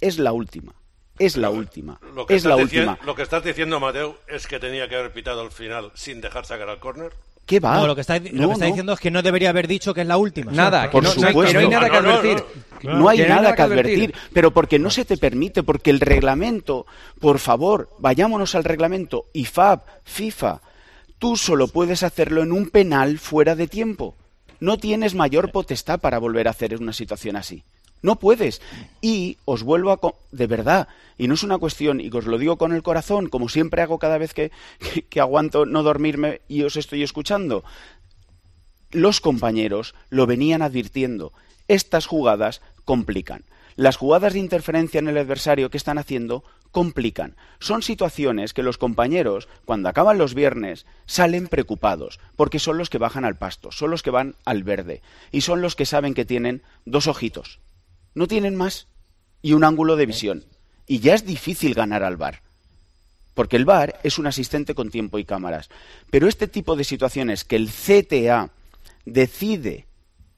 es 0.00 0.18
la 0.18 0.32
última, 0.32 0.74
es 1.18 1.36
la 1.36 1.50
última, 1.50 2.00
Lo 2.14 2.26
que, 2.26 2.34
es 2.34 2.44
la 2.44 2.56
última. 2.56 2.98
lo 3.04 3.14
que 3.16 3.22
estás 3.22 3.42
diciendo, 3.42 3.80
Mateo, 3.80 4.18
es 4.28 4.46
que 4.46 4.60
tenía 4.60 4.88
que 4.88 4.96
haber 4.96 5.12
pitado 5.12 5.40
al 5.40 5.50
final 5.50 5.90
sin 5.94 6.20
dejar 6.20 6.46
sacar 6.46 6.68
al 6.68 6.78
córner. 6.78 7.12
¿Qué 7.48 7.58
va? 7.60 7.76
No, 7.78 7.86
lo 7.86 7.94
que 7.94 8.02
está, 8.02 8.18
lo 8.18 8.24
No, 8.32 8.46
que 8.48 8.52
está 8.52 8.64
no. 8.66 8.70
diciendo 8.72 8.92
es 8.92 9.00
que 9.00 9.10
no 9.10 9.22
debería 9.22 9.48
haber 9.48 9.66
dicho 9.66 9.94
que 9.94 10.02
es 10.02 10.06
la 10.06 10.18
última. 10.18 10.52
Nada, 10.52 10.90
Por 10.90 11.02
que 11.02 11.08
no, 11.08 11.14
no 11.14 11.26
hay- 11.26 11.32
supuesto. 11.32 11.46
que 11.48 11.54
no 11.54 11.60
hay 11.60 11.68
nada 11.68 11.88
que 11.88 11.96
No, 11.96 12.02
no, 12.02 12.08
no, 12.08 12.14
advertir. 12.18 12.44
No 12.82 13.08
hay 13.08 13.16
Que 13.18 13.26
nada 13.28 13.54
que 13.56 13.62
advertir, 13.62 14.14
pero 14.34 14.52
porque 14.52 14.78
no 14.78 14.90
se 14.90 15.04
te 15.06 15.16
permite, 15.16 15.62
porque 15.62 15.90
el 15.90 15.98
reglamento, 15.98 16.86
por 17.18 17.38
favor, 17.38 17.88
vayámonos 17.98 18.54
al 18.54 18.64
reglamento, 18.64 19.24
IFAB, 19.32 19.80
FIFA, 20.04 20.60
tú 21.18 21.36
solo 21.38 21.68
puedes 21.68 22.02
hacerlo 22.02 22.42
en 22.42 22.52
un 22.52 22.68
penal 22.70 23.18
fuera 23.18 23.56
de 23.56 23.66
tiempo. 23.66 24.14
No 24.60 24.76
tienes 24.76 25.14
mayor 25.14 25.50
potestad 25.50 25.98
para 26.00 26.18
volver 26.18 26.48
a 26.48 26.50
hacer 26.50 26.76
una 26.76 26.92
situación 26.92 27.34
así. 27.36 27.64
No 28.02 28.16
puedes. 28.16 28.60
Y 29.00 29.38
os 29.44 29.62
vuelvo 29.62 29.90
a... 29.92 30.00
De 30.30 30.46
verdad, 30.46 30.88
y 31.16 31.26
no 31.28 31.34
es 31.34 31.42
una 31.42 31.58
cuestión, 31.58 32.00
y 32.00 32.10
os 32.14 32.26
lo 32.26 32.38
digo 32.38 32.56
con 32.58 32.72
el 32.72 32.82
corazón, 32.82 33.28
como 33.28 33.48
siempre 33.48 33.82
hago 33.82 33.98
cada 33.98 34.18
vez 34.18 34.34
que, 34.34 34.50
que- 34.78 35.02
que 35.02 35.20
aguanto 35.20 35.66
no 35.66 35.82
dormirme 35.82 36.40
y 36.48 36.62
os 36.62 36.76
estoy 36.76 37.02
escuchando 37.02 37.64
los 38.90 39.20
compañeros 39.20 39.94
lo 40.08 40.26
venían 40.26 40.62
advirtiendo. 40.62 41.32
Estas 41.68 42.06
jugadas 42.06 42.62
complican. 42.84 43.44
Las 43.76 43.96
jugadas 43.96 44.32
de 44.32 44.38
interferencia 44.38 44.98
en 44.98 45.08
el 45.08 45.18
adversario 45.18 45.70
que 45.70 45.76
están 45.76 45.98
haciendo 45.98 46.42
complican. 46.70 47.36
Son 47.60 47.82
situaciones 47.82 48.54
que 48.54 48.62
los 48.62 48.78
compañeros, 48.78 49.48
cuando 49.64 49.88
acaban 49.88 50.18
los 50.18 50.34
viernes, 50.34 50.86
salen 51.06 51.48
preocupados, 51.48 52.18
porque 52.34 52.58
son 52.58 52.78
los 52.78 52.90
que 52.90 52.98
bajan 52.98 53.24
al 53.24 53.36
pasto, 53.36 53.70
son 53.72 53.90
los 53.90 54.02
que 54.02 54.10
van 54.10 54.36
al 54.44 54.64
verde, 54.64 55.02
y 55.32 55.42
son 55.42 55.60
los 55.60 55.76
que 55.76 55.86
saben 55.86 56.14
que 56.14 56.24
tienen 56.24 56.62
dos 56.86 57.06
ojitos. 57.06 57.60
No 58.14 58.26
tienen 58.26 58.56
más. 58.56 58.88
Y 59.42 59.52
un 59.52 59.64
ángulo 59.64 59.96
de 59.96 60.06
visión. 60.06 60.44
Y 60.86 61.00
ya 61.00 61.14
es 61.14 61.24
difícil 61.24 61.74
ganar 61.74 62.02
al 62.02 62.16
bar 62.16 62.42
porque 63.38 63.54
el 63.54 63.64
VAR 63.64 64.00
es 64.02 64.18
un 64.18 64.26
asistente 64.26 64.74
con 64.74 64.90
tiempo 64.90 65.16
y 65.16 65.24
cámaras. 65.24 65.70
Pero 66.10 66.26
este 66.26 66.48
tipo 66.48 66.74
de 66.74 66.82
situaciones 66.82 67.44
que 67.44 67.54
el 67.54 67.70
CTA 67.70 68.50
decide, 69.04 69.86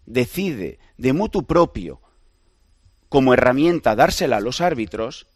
decide 0.04 0.78
de 0.98 1.14
mutuo 1.14 1.40
propio 1.40 2.02
como 3.08 3.32
herramienta 3.32 3.96
dársela 3.96 4.36
a 4.36 4.40
los 4.40 4.60
árbitros, 4.60 5.28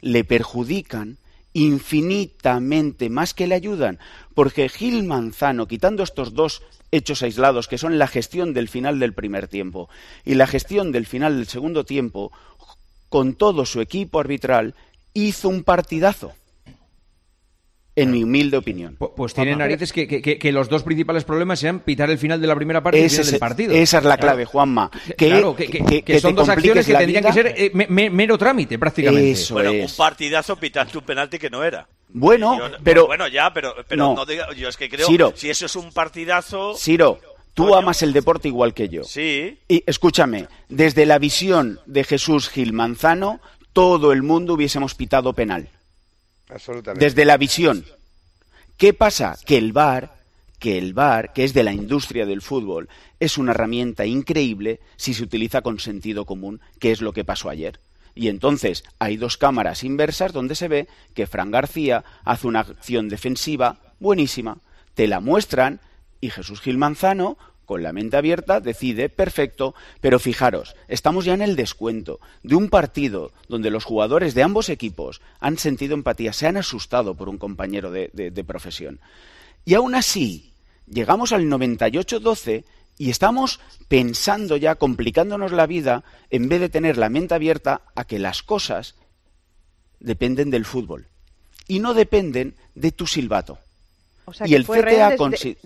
le 0.00 0.24
perjudican 0.24 1.18
infinitamente 1.54 3.10
más 3.10 3.34
que 3.34 3.46
le 3.46 3.54
ayudan, 3.54 3.98
porque 4.34 4.68
Gil 4.68 5.04
Manzano, 5.04 5.68
quitando 5.68 6.02
estos 6.02 6.34
dos 6.34 6.62
hechos 6.90 7.22
aislados 7.22 7.68
que 7.68 7.78
son 7.78 7.98
la 7.98 8.06
gestión 8.06 8.52
del 8.52 8.68
final 8.68 8.98
del 8.98 9.14
primer 9.14 9.48
tiempo 9.48 9.88
y 10.24 10.34
la 10.34 10.46
gestión 10.46 10.92
del 10.92 11.06
final 11.06 11.36
del 11.36 11.46
segundo 11.46 11.84
tiempo, 11.84 12.32
con 13.08 13.34
todo 13.34 13.66
su 13.66 13.80
equipo 13.80 14.20
arbitral, 14.20 14.74
hizo 15.14 15.48
un 15.48 15.64
partidazo. 15.64 16.32
En 17.94 18.10
mi 18.10 18.22
humilde 18.24 18.56
opinión. 18.56 18.96
Pues 18.96 19.34
tiene 19.34 19.54
narices 19.54 19.92
que, 19.92 20.08
que- 20.08 20.22
que- 20.22 20.38
que 20.38 20.50
los 20.50 20.70
dos 20.70 20.82
principales 20.82 21.24
problemas 21.24 21.58
sean 21.60 21.80
pitar 21.80 22.08
el 22.10 22.16
final 22.16 22.40
de 22.40 22.46
la 22.46 22.54
primera 22.54 22.82
parte 22.82 22.98
y 22.98 23.00
el 23.02 23.06
Ese 23.06 23.16
final 23.18 23.30
del 23.32 23.40
partido. 23.40 23.72
esa 23.74 23.98
es 23.98 24.04
la 24.04 24.16
Claro. 24.16 24.20
clave, 24.22 24.44
Juanma. 24.46 24.90
Que, 25.18 25.28
Claro, 25.28 25.54
que, 25.54 25.66
que- 25.66 25.78
que- 25.84 26.02
que 26.02 26.12
que 26.14 26.20
son 26.20 26.34
dos 26.34 26.48
acciones 26.48 26.86
que 26.86 26.94
tendrían 26.94 27.22
vida. 27.22 27.28
que 27.34 27.34
ser 27.34 27.54
eh, 27.54 27.70
me- 27.74 27.86
me- 27.88 28.08
mero 28.08 28.38
trámite, 28.38 28.78
prácticamente. 28.78 29.32
Eso 29.32 29.52
bueno, 29.54 29.70
es. 29.72 29.90
un 29.90 29.96
partidazo 29.98 30.56
pitando 30.56 31.00
un 31.00 31.04
penalti 31.04 31.38
que 31.38 31.50
no 31.50 31.62
era. 31.62 31.86
Bueno, 32.14 32.58
Yo- 32.58 32.76
pero- 32.82 33.06
Bueno, 33.06 33.28
ya, 33.28 33.52
pero, 33.52 33.74
pero 33.86 34.02
No. 34.08 34.14
no. 34.14 34.24
diga- 34.26 34.52
yo 34.54 34.68
es 34.70 34.76
que 34.78 34.88
creo, 34.88 35.06
Siro. 35.06 35.32
si 35.36 35.50
eso 35.50 35.66
es 35.66 35.76
un 35.76 35.92
partidazo... 35.92 36.74
Ciro, 36.78 37.18
tú 37.52 37.74
amas 37.74 38.02
el 38.02 38.14
deporte 38.14 38.48
igual 38.48 38.72
que 38.72 38.88
yo. 38.88 39.02
Sí. 39.04 39.58
Y 39.68 39.82
escúchame, 39.86 40.46
desde 40.70 41.04
la 41.04 41.18
visión 41.18 41.78
de 41.84 42.04
Jesús 42.04 42.48
Gil 42.48 42.72
Manzano, 42.72 43.40
todo 43.74 44.12
el 44.12 44.22
mundo 44.22 44.54
hubiésemos 44.54 44.94
pitado 44.94 45.34
penal. 45.34 45.68
Desde 46.96 47.24
la 47.24 47.36
visión. 47.36 47.84
¿Qué 48.76 48.92
pasa? 48.92 49.36
Que 49.44 49.58
el 49.58 49.72
VAR, 49.72 50.16
que 50.58 50.78
el 50.78 50.94
VAR, 50.94 51.32
que 51.32 51.44
es 51.44 51.54
de 51.54 51.62
la 51.62 51.72
industria 51.72 52.26
del 52.26 52.42
fútbol, 52.42 52.88
es 53.20 53.38
una 53.38 53.52
herramienta 53.52 54.06
increíble 54.06 54.80
si 54.96 55.14
se 55.14 55.22
utiliza 55.22 55.62
con 55.62 55.78
sentido 55.78 56.24
común, 56.24 56.60
que 56.78 56.92
es 56.92 57.00
lo 57.00 57.12
que 57.12 57.24
pasó 57.24 57.48
ayer. 57.48 57.80
Y 58.14 58.28
entonces 58.28 58.84
hay 58.98 59.16
dos 59.16 59.36
cámaras 59.36 59.84
inversas 59.84 60.32
donde 60.32 60.54
se 60.54 60.68
ve 60.68 60.88
que 61.14 61.26
Fran 61.26 61.50
García 61.50 62.04
hace 62.24 62.46
una 62.46 62.60
acción 62.60 63.08
defensiva 63.08 63.78
buenísima. 64.00 64.58
Te 64.94 65.06
la 65.06 65.20
muestran 65.20 65.80
y 66.20 66.30
Jesús 66.30 66.60
Gil 66.60 66.78
Manzano, 66.78 67.38
con 67.64 67.82
la 67.82 67.92
mente 67.92 68.16
abierta, 68.16 68.60
decide, 68.60 69.08
perfecto, 69.08 69.74
pero 70.00 70.18
fijaros, 70.18 70.74
estamos 70.88 71.24
ya 71.24 71.34
en 71.34 71.42
el 71.42 71.56
descuento 71.56 72.20
de 72.42 72.54
un 72.56 72.68
partido 72.68 73.32
donde 73.48 73.70
los 73.70 73.84
jugadores 73.84 74.34
de 74.34 74.42
ambos 74.42 74.68
equipos 74.68 75.20
han 75.40 75.58
sentido 75.58 75.94
empatía, 75.94 76.32
se 76.32 76.46
han 76.46 76.56
asustado 76.56 77.14
por 77.14 77.28
un 77.28 77.38
compañero 77.38 77.90
de, 77.90 78.10
de- 78.12 78.30
de 78.30 78.44
profesión. 78.44 79.00
Y 79.64 79.74
aún 79.74 79.94
así, 79.94 80.52
llegamos 80.86 81.32
al 81.32 81.44
98-12 81.46 82.64
y 82.98 83.10
estamos 83.10 83.60
pensando 83.88 84.56
ya, 84.56 84.74
complicándonos 84.74 85.52
la 85.52 85.66
vida, 85.66 86.04
en 86.30 86.48
vez 86.48 86.60
de 86.60 86.68
tener 86.68 86.98
la 86.98 87.08
mente 87.08 87.34
abierta 87.34 87.82
a 87.94 88.04
que 88.04 88.18
las 88.18 88.42
cosas 88.42 88.96
dependen 90.00 90.50
del 90.50 90.64
fútbol 90.64 91.06
y 91.68 91.78
no 91.78 91.94
dependen 91.94 92.54
de 92.74 92.92
tu 92.92 93.06
silbato. 93.06 93.58
O 94.24 94.32
sea, 94.32 94.46
y 94.46 94.54
el 94.54 94.64
fue 94.64 94.80
CTA 94.82 95.16
consi- 95.16 95.56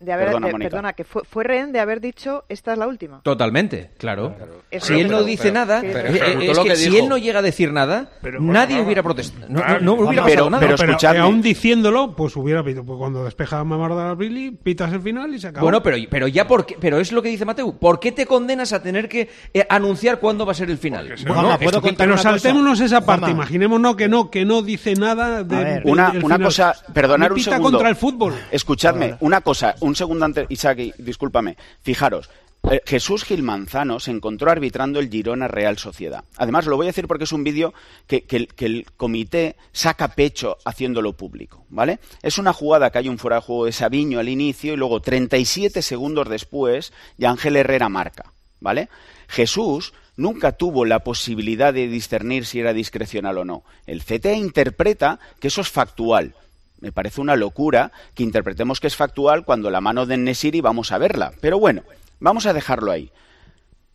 de- 0.00 0.12
haber, 0.12 0.26
Perdona, 0.26 0.46
de- 0.46 0.52
Mónica. 0.52 0.70
perdona, 0.70 0.92
que 0.94 1.04
fue, 1.04 1.22
fue 1.28 1.44
rehén 1.44 1.72
de 1.72 1.78
haber 1.80 2.00
dicho 2.00 2.44
esta 2.48 2.72
es 2.72 2.78
la 2.78 2.86
última. 2.88 3.20
Totalmente, 3.22 3.90
claro. 3.98 4.34
Eso 4.70 4.86
Si 4.86 4.94
es, 4.94 5.00
él 5.00 5.06
no 5.10 5.18
pero- 5.18 5.24
dice 5.24 5.42
pero- 5.44 5.54
nada, 5.54 5.80
pero- 5.80 5.98
eh, 5.98 6.02
pero 6.02 6.40
eh, 6.40 6.50
es 6.50 6.56
lo 6.56 6.62
que 6.64 6.68
que 6.70 6.76
si 6.76 6.96
él 6.98 7.08
no 7.08 7.18
llega 7.18 7.38
a 7.40 7.42
decir 7.42 7.72
nada, 7.72 8.10
Pero, 8.22 8.40
nadie 8.40 8.76
por 8.76 8.86
hubiera 8.86 9.02
protestado. 9.02 9.46
No, 9.48 9.60
Claro, 9.60 9.80
no 9.80 9.92
hubiera 9.94 10.24
pero- 10.24 10.24
pasado 10.24 10.50
nada. 10.50 10.60
pero- 10.66 10.76
pero 10.78 10.96
que 10.98 11.06
aún 11.18 11.42
diciéndolo, 11.42 12.16
pues 12.16 12.34
hubiera 12.36 12.64
pito. 12.64 12.84
Pues 12.84 12.98
cuando 12.98 13.24
despeja 13.24 13.62
Mamardal 13.62 14.16
Billy, 14.16 14.50
pitas 14.52 14.92
el 14.92 15.00
final 15.02 15.34
y 15.34 15.38
se 15.38 15.48
acabó. 15.48 15.66
Bueno, 15.66 15.82
pero, 15.82 15.96
pero 16.10 16.28
ya 16.28 16.46
porque, 16.46 16.76
pero 16.80 16.98
es 16.98 17.12
lo 17.12 17.20
que 17.22 17.28
dice 17.28 17.44
Mateo. 17.44 17.72
¿Por 17.78 18.00
qué 18.00 18.12
te 18.12 18.26
condenas 18.26 18.72
a 18.72 18.82
tener 18.82 19.08
que 19.08 19.28
eh, 19.52 19.66
anunciar 19.68 20.18
cuándo 20.18 20.46
va 20.46 20.52
a 20.52 20.54
ser 20.54 20.70
el 20.70 20.78
final? 20.78 21.14
Bueno, 21.26 21.56
esto 21.60 21.82
que- 21.82 21.92
pero 21.92 22.16
saltémonos 22.16 22.80
esa 22.80 23.00
parte. 23.02 23.26
Juanma. 23.26 23.36
Imaginémonos 23.42 23.96
que 23.96 24.08
no, 24.08 24.30
que 24.30 24.44
no 24.44 24.62
dice 24.62 24.94
nada 24.94 25.44
de, 25.44 25.82
una, 25.84 26.12
una 26.22 26.38
cosa, 26.38 26.74
perdonar 26.94 27.30
No 27.30 27.34
un 27.34 27.38
pita 27.40 27.50
segundo. 27.52 27.70
contra 27.78 27.88
el 27.90 27.96
fútbol. 27.96 28.34
Escuchadme, 28.50 29.16
una 29.20 29.40
cosa, 29.42 29.74
un 29.90 29.94
un 29.94 29.96
segundo 29.96 30.24
antes, 30.24 30.46
Isaac, 30.50 30.78
discúlpame, 30.98 31.56
fijaros, 31.82 32.30
eh, 32.70 32.80
Jesús 32.86 33.24
Gil 33.24 33.42
Manzano 33.42 33.98
se 34.00 34.10
encontró 34.10 34.50
arbitrando 34.50 35.00
el 35.00 35.10
Girona 35.10 35.48
Real 35.48 35.78
Sociedad. 35.78 36.24
Además, 36.36 36.66
lo 36.66 36.76
voy 36.76 36.86
a 36.86 36.90
decir 36.90 37.08
porque 37.08 37.24
es 37.24 37.32
un 37.32 37.42
vídeo 37.42 37.72
que, 38.06 38.24
el- 38.58 38.86
comité 38.96 39.56
saca 39.72 40.08
pecho 40.14 40.58
haciéndolo 40.64 41.14
público, 41.14 41.64
¿vale? 41.70 41.98
Es 42.22 42.38
una 42.38 42.52
jugada 42.52 42.90
que 42.90 42.98
hay 42.98 43.08
un 43.08 43.18
fuera 43.18 43.36
de 43.36 43.42
juego 43.42 43.64
de 43.64 43.72
Sabiño 43.72 44.20
al 44.20 44.28
inicio 44.28 44.74
y 44.74 44.76
luego 44.76 45.00
37 45.00 45.82
segundos 45.82 46.28
después, 46.28 46.92
y 47.18 47.24
Ángel 47.24 47.56
Herrera 47.56 47.88
marca, 47.88 48.32
¿vale? 48.60 48.88
Jesús 49.26 49.92
nunca 50.16 50.52
tuvo 50.52 50.84
la 50.84 51.02
posibilidad 51.02 51.72
de 51.72 51.88
discernir 51.88 52.44
si 52.44 52.60
era 52.60 52.74
discrecional 52.74 53.38
o 53.38 53.44
no. 53.44 53.64
El 53.86 54.02
CTA 54.04 54.34
interpreta 54.34 55.18
que 55.40 55.48
eso 55.48 55.62
es 55.62 55.70
factual. 55.70 56.34
Me 56.80 56.92
parece 56.92 57.20
una 57.20 57.36
locura 57.36 57.92
que 58.14 58.22
interpretemos 58.22 58.80
que 58.80 58.86
es 58.86 58.96
factual 58.96 59.44
cuando 59.44 59.70
la 59.70 59.80
mano 59.80 60.06
de 60.06 60.16
Nesiri 60.16 60.60
vamos 60.60 60.92
a 60.92 60.98
verla. 60.98 61.32
Pero 61.40 61.58
bueno, 61.58 61.82
vamos 62.20 62.46
a 62.46 62.52
dejarlo 62.52 62.90
ahí. 62.90 63.10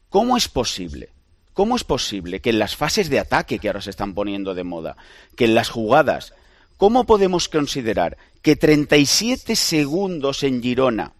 ¿Cómo 0.09 0.37
es 0.37 0.47
posible? 0.47 1.09
¿Cómo 1.53 1.75
es 1.75 1.83
posible 1.83 2.41
que 2.41 2.51
en 2.51 2.59
las 2.59 2.75
fases 2.75 3.09
de 3.09 3.19
ataque 3.19 3.59
que 3.59 3.69
ahora 3.69 3.81
se 3.81 3.89
están 3.89 4.13
poniendo 4.13 4.53
de 4.53 4.63
moda, 4.63 4.97
que 5.35 5.45
en 5.45 5.55
las 5.55 5.69
jugadas, 5.69 6.33
¿cómo 6.77 7.05
podemos 7.05 7.49
considerar 7.49 8.17
que 8.41 8.55
37 8.55 9.55
segundos 9.55 10.43
en 10.43 10.61
Girona 10.61 11.13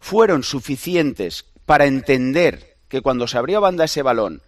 fueron 0.00 0.42
suficientes 0.42 1.44
para 1.66 1.86
entender 1.86 2.76
que 2.88 3.02
cuando 3.02 3.28
se 3.28 3.38
abría 3.38 3.60
banda 3.60 3.84
ese 3.84 4.02
balón 4.02 4.40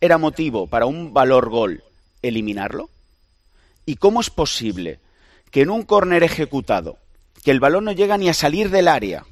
era 0.00 0.18
motivo 0.18 0.66
para 0.66 0.86
un 0.86 1.12
valor 1.12 1.48
gol 1.48 1.82
eliminarlo? 2.22 2.90
¿Y 3.86 3.96
cómo 3.96 4.20
es 4.20 4.28
posible 4.28 5.00
que 5.50 5.62
en 5.62 5.70
un 5.70 5.82
córner 5.82 6.22
ejecutado, 6.22 6.98
que 7.44 7.50
el 7.50 7.60
balón 7.60 7.84
no 7.84 7.92
llega 7.92 8.18
ni 8.18 8.28
a 8.28 8.34
salir 8.34 8.70
del 8.70 8.88
área, 8.88 9.24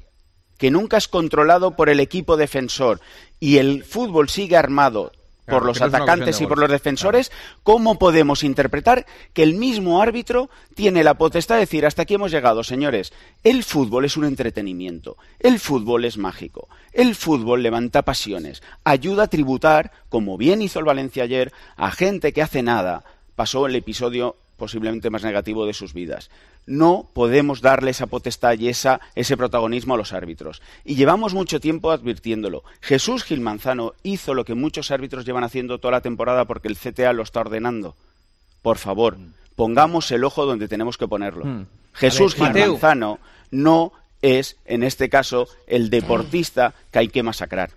que 0.57 0.71
nunca 0.71 0.97
es 0.97 1.07
controlado 1.07 1.75
por 1.75 1.89
el 1.89 1.99
equipo 1.99 2.37
defensor 2.37 2.99
y 3.39 3.57
el 3.57 3.83
fútbol 3.83 4.29
sigue 4.29 4.57
armado 4.57 5.11
Claro, 5.47 5.61
por 5.61 5.67
los 5.67 5.81
atacantes 5.81 6.41
y 6.41 6.45
por 6.45 6.57
los 6.57 6.69
defensores, 6.69 7.31
¿cómo 7.63 7.97
podemos 7.97 8.43
interpretar 8.43 9.05
que 9.31 9.43
el 9.43 9.53
mismo 9.53 10.01
árbitro 10.01 10.49
tiene 10.75 11.05
la 11.05 11.13
potestad 11.13 11.55
de 11.55 11.61
decir 11.61 11.85
hasta 11.85 12.01
aquí 12.01 12.15
hemos 12.15 12.31
llegado, 12.31 12.65
señores? 12.65 13.13
El 13.45 13.63
fútbol 13.63 14.03
es 14.03 14.17
un 14.17 14.25
entretenimiento, 14.25 15.15
el 15.39 15.61
fútbol 15.61 16.03
es 16.03 16.17
mágico, 16.17 16.67
el 16.91 17.15
fútbol 17.15 17.63
levanta 17.63 18.01
pasiones, 18.01 18.61
ayuda 18.83 19.23
a 19.23 19.27
tributar, 19.27 19.93
como 20.09 20.35
bien 20.35 20.61
hizo 20.61 20.79
el 20.79 20.85
Valencia 20.85 21.23
ayer, 21.23 21.53
a 21.77 21.91
gente 21.91 22.33
que 22.33 22.41
hace 22.41 22.61
nada 22.61 23.05
pasó 23.37 23.67
el 23.67 23.75
episodio 23.77 24.35
posiblemente 24.57 25.09
más 25.09 25.23
negativo 25.23 25.65
de 25.65 25.73
sus 25.73 25.93
vidas. 25.93 26.29
No 26.65 27.09
podemos 27.13 27.61
darle 27.61 27.91
esa 27.91 28.07
potestad 28.07 28.57
y 28.59 28.67
esa, 28.67 28.99
ese 29.15 29.37
protagonismo 29.37 29.93
a 29.93 29.97
los 29.97 30.11
árbitros. 30.11 30.61
Y 30.83 30.95
llevamos 30.95 31.33
mucho 31.33 31.59
tiempo 31.59 31.91
advirtiéndolo. 31.91 32.63
Jesús 32.81 33.23
Gil 33.23 33.39
Manzano 33.39 33.93
hizo 34.03 34.33
lo 34.33 34.43
que 34.43 34.55
muchos 34.55 34.91
árbitros 34.91 35.25
llevan 35.25 35.43
haciendo 35.43 35.79
toda 35.79 35.93
la 35.93 36.01
temporada 36.01 36.45
porque 36.45 36.67
el 36.67 36.77
CTA 36.77 37.13
lo 37.13 37.23
está 37.23 37.41
ordenando. 37.41 37.95
Por 38.61 38.77
favor, 38.77 39.17
pongamos 39.55 40.11
el 40.11 40.23
ojo 40.23 40.45
donde 40.45 40.67
tenemos 40.67 40.97
que 40.97 41.07
ponerlo. 41.07 41.45
Mm. 41.45 41.65
Jesús 41.93 42.33
ver, 42.33 42.47
Gil 42.47 42.47
Mateu. 42.47 42.73
Manzano 42.73 43.19
no 43.51 43.93
es, 44.21 44.57
en 44.65 44.83
este 44.83 45.09
caso, 45.09 45.47
el 45.67 45.89
deportista 45.89 46.73
que 46.91 46.99
hay 46.99 47.07
que 47.07 47.23
masacrar. 47.23 47.71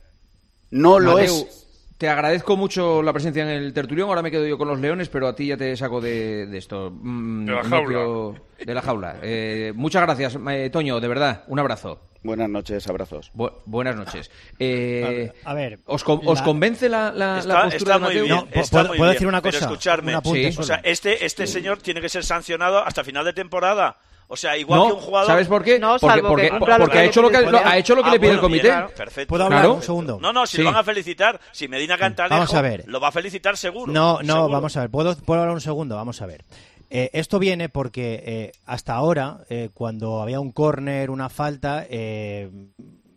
No 0.70 0.98
lo 0.98 1.18
es. 1.18 1.59
Te 2.00 2.08
agradezco 2.08 2.56
mucho 2.56 3.02
la 3.02 3.12
presencia 3.12 3.42
en 3.42 3.50
el 3.50 3.74
tertulión. 3.74 4.08
Ahora 4.08 4.22
me 4.22 4.30
quedo 4.30 4.46
yo 4.46 4.56
con 4.56 4.66
los 4.68 4.80
leones, 4.80 5.10
pero 5.10 5.28
a 5.28 5.34
ti 5.36 5.48
ya 5.48 5.58
te 5.58 5.76
saco 5.76 6.00
de, 6.00 6.46
de 6.46 6.56
esto. 6.56 6.90
Mm, 6.90 7.44
De 7.44 7.52
la 7.52 7.62
jaula. 7.62 7.86
quiero- 7.86 8.34
de 8.64 8.74
la 8.74 8.80
jaula. 8.80 9.16
Eh, 9.20 9.72
muchas 9.76 10.00
gracias, 10.00 10.38
eh, 10.50 10.70
Toño, 10.72 10.98
de 10.98 11.08
verdad. 11.08 11.44
Un 11.48 11.58
abrazo. 11.58 12.00
Buenas 12.22 12.48
noches, 12.48 12.88
abrazos. 12.88 13.30
Bu- 13.34 13.52
buenas 13.66 13.96
noches. 13.96 14.30
Eh, 14.58 15.30
A 15.44 15.52
ver, 15.52 15.80
¿os, 15.84 16.02
con- 16.02 16.22
os 16.24 16.40
convence 16.40 16.88
la, 16.88 17.12
la- 17.12 17.34
la 17.34 17.38
Está, 17.40 17.62
postura 17.64 17.94
está 17.96 17.98
de 17.98 18.00
muy 18.00 18.14
bien. 18.14 18.28
No, 18.28 18.46
¿puedo- 18.46 18.60
está 18.62 18.78
muy 18.78 18.86
puedo 18.88 19.02
bien, 19.02 19.12
decir 19.12 19.28
una 19.28 19.42
pero 19.42 19.52
cosa? 19.58 19.64
escucharme. 19.66 20.12
Un 20.12 20.16
apunte 20.16 20.54
O 20.58 20.62
sea, 20.62 20.80
este, 20.82 21.26
este 21.26 21.46
señor 21.46 21.82
tiene 21.82 22.00
que 22.00 22.08
ser 22.08 22.24
sancionado 22.24 22.78
hasta 22.82 23.04
final 23.04 23.26
de 23.26 23.34
temporada. 23.34 23.98
O 24.32 24.36
sea, 24.36 24.56
igual 24.56 24.78
No, 24.80 24.86
que 24.86 24.92
un 24.92 25.00
jugador. 25.00 25.26
¿sabes 25.26 25.48
por 25.48 25.64
qué? 25.64 25.78
No, 25.80 25.96
porque 25.98 26.22
porque, 26.22 26.50
que 26.50 26.58
porque 26.58 26.92
que 26.92 26.98
ha 26.98 27.04
hecho 27.04 27.20
lo 27.20 27.30
que, 27.30 27.40
lo- 27.40 27.58
ha 27.58 27.76
hecho 27.76 27.96
lo 27.96 28.02
que 28.04 28.10
Ah, 28.10 28.12
le 28.12 28.20
pide 28.20 28.30
el 28.30 28.40
comité. 28.40 28.68
bien, 28.68 28.84
perfecto. 28.96 29.28
¿Puedo 29.28 29.44
hablar 29.44 29.60
Claro. 29.62 29.74
un 29.74 29.82
segundo? 29.82 30.18
No, 30.20 30.32
no, 30.32 30.46
si 30.46 30.58
Sí. 30.58 30.62
lo 30.62 30.70
van 30.70 30.80
a 30.80 30.84
felicitar, 30.84 31.40
si 31.50 31.66
Medina 31.66 31.98
Cantalejo 31.98 32.34
Vamos 32.36 32.54
a 32.54 32.62
ver. 32.62 32.84
lo 32.86 33.00
va 33.00 33.08
a 33.08 33.12
felicitar 33.12 33.56
seguro. 33.56 33.92
No, 33.92 34.22
no, 34.22 34.34
seguro. 34.34 34.48
vamos 34.52 34.76
a 34.76 34.80
ver. 34.82 34.90
¿Puedo, 34.90 35.16
puedo 35.16 35.40
hablar 35.40 35.54
un 35.54 35.60
segundo? 35.60 35.96
Vamos 35.96 36.22
a 36.22 36.26
ver. 36.26 36.44
Eh, 36.90 37.10
esto 37.12 37.40
viene 37.40 37.68
porque 37.68 38.22
eh, 38.24 38.52
hasta 38.66 38.94
ahora, 38.94 39.38
eh, 39.50 39.70
cuando 39.74 40.22
había 40.22 40.38
un 40.38 40.52
córner, 40.52 41.10
una 41.10 41.28
falta, 41.28 41.84
eh, 41.90 42.50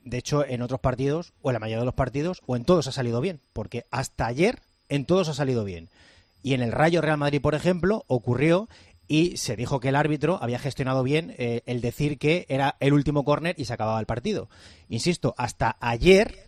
de 0.06 0.18
hecho, 0.18 0.44
en 0.46 0.64
otros 0.64 0.80
partidos, 0.80 1.34
o 1.44 1.50
en 1.52 1.54
la 1.54 1.60
mayoría 1.60 1.80
de 1.82 1.86
los 1.86 1.94
partidos, 1.94 2.42
o 2.48 2.56
en 2.56 2.66
todos 2.66 2.88
ha 2.88 2.92
salido 2.92 3.22
bien. 3.22 3.40
Porque 3.54 3.86
hasta 3.92 4.26
ayer, 4.26 4.60
en 4.90 5.06
todos 5.06 5.30
ha 5.30 5.34
salido 5.36 5.64
bien. 5.64 5.90
Y 6.42 6.56
en 6.56 6.62
el 6.62 6.72
Rayo 6.72 7.02
Real 7.02 7.18
Madrid, 7.18 7.40
por 7.42 7.56
ejemplo, 7.56 8.04
ocurrió 8.08 8.68
y 9.08 9.38
se 9.38 9.56
dijo 9.56 9.80
que 9.80 9.90
el 9.90 9.96
árbitro 9.96 10.40
había 10.42 10.60
gestionado 10.60 11.04
bien 11.04 11.36
eh, 11.38 11.62
el 11.66 11.82
decir 11.82 12.18
que 12.18 12.46
era 12.50 12.78
el 12.80 12.94
último 12.94 13.24
córner 13.24 13.56
y 13.58 13.66
se 13.66 13.74
acababa 13.74 14.00
el 14.00 14.06
partido. 14.06 14.50
Insisto, 14.90 15.36
hasta 15.38 15.76
ayer 15.80 16.48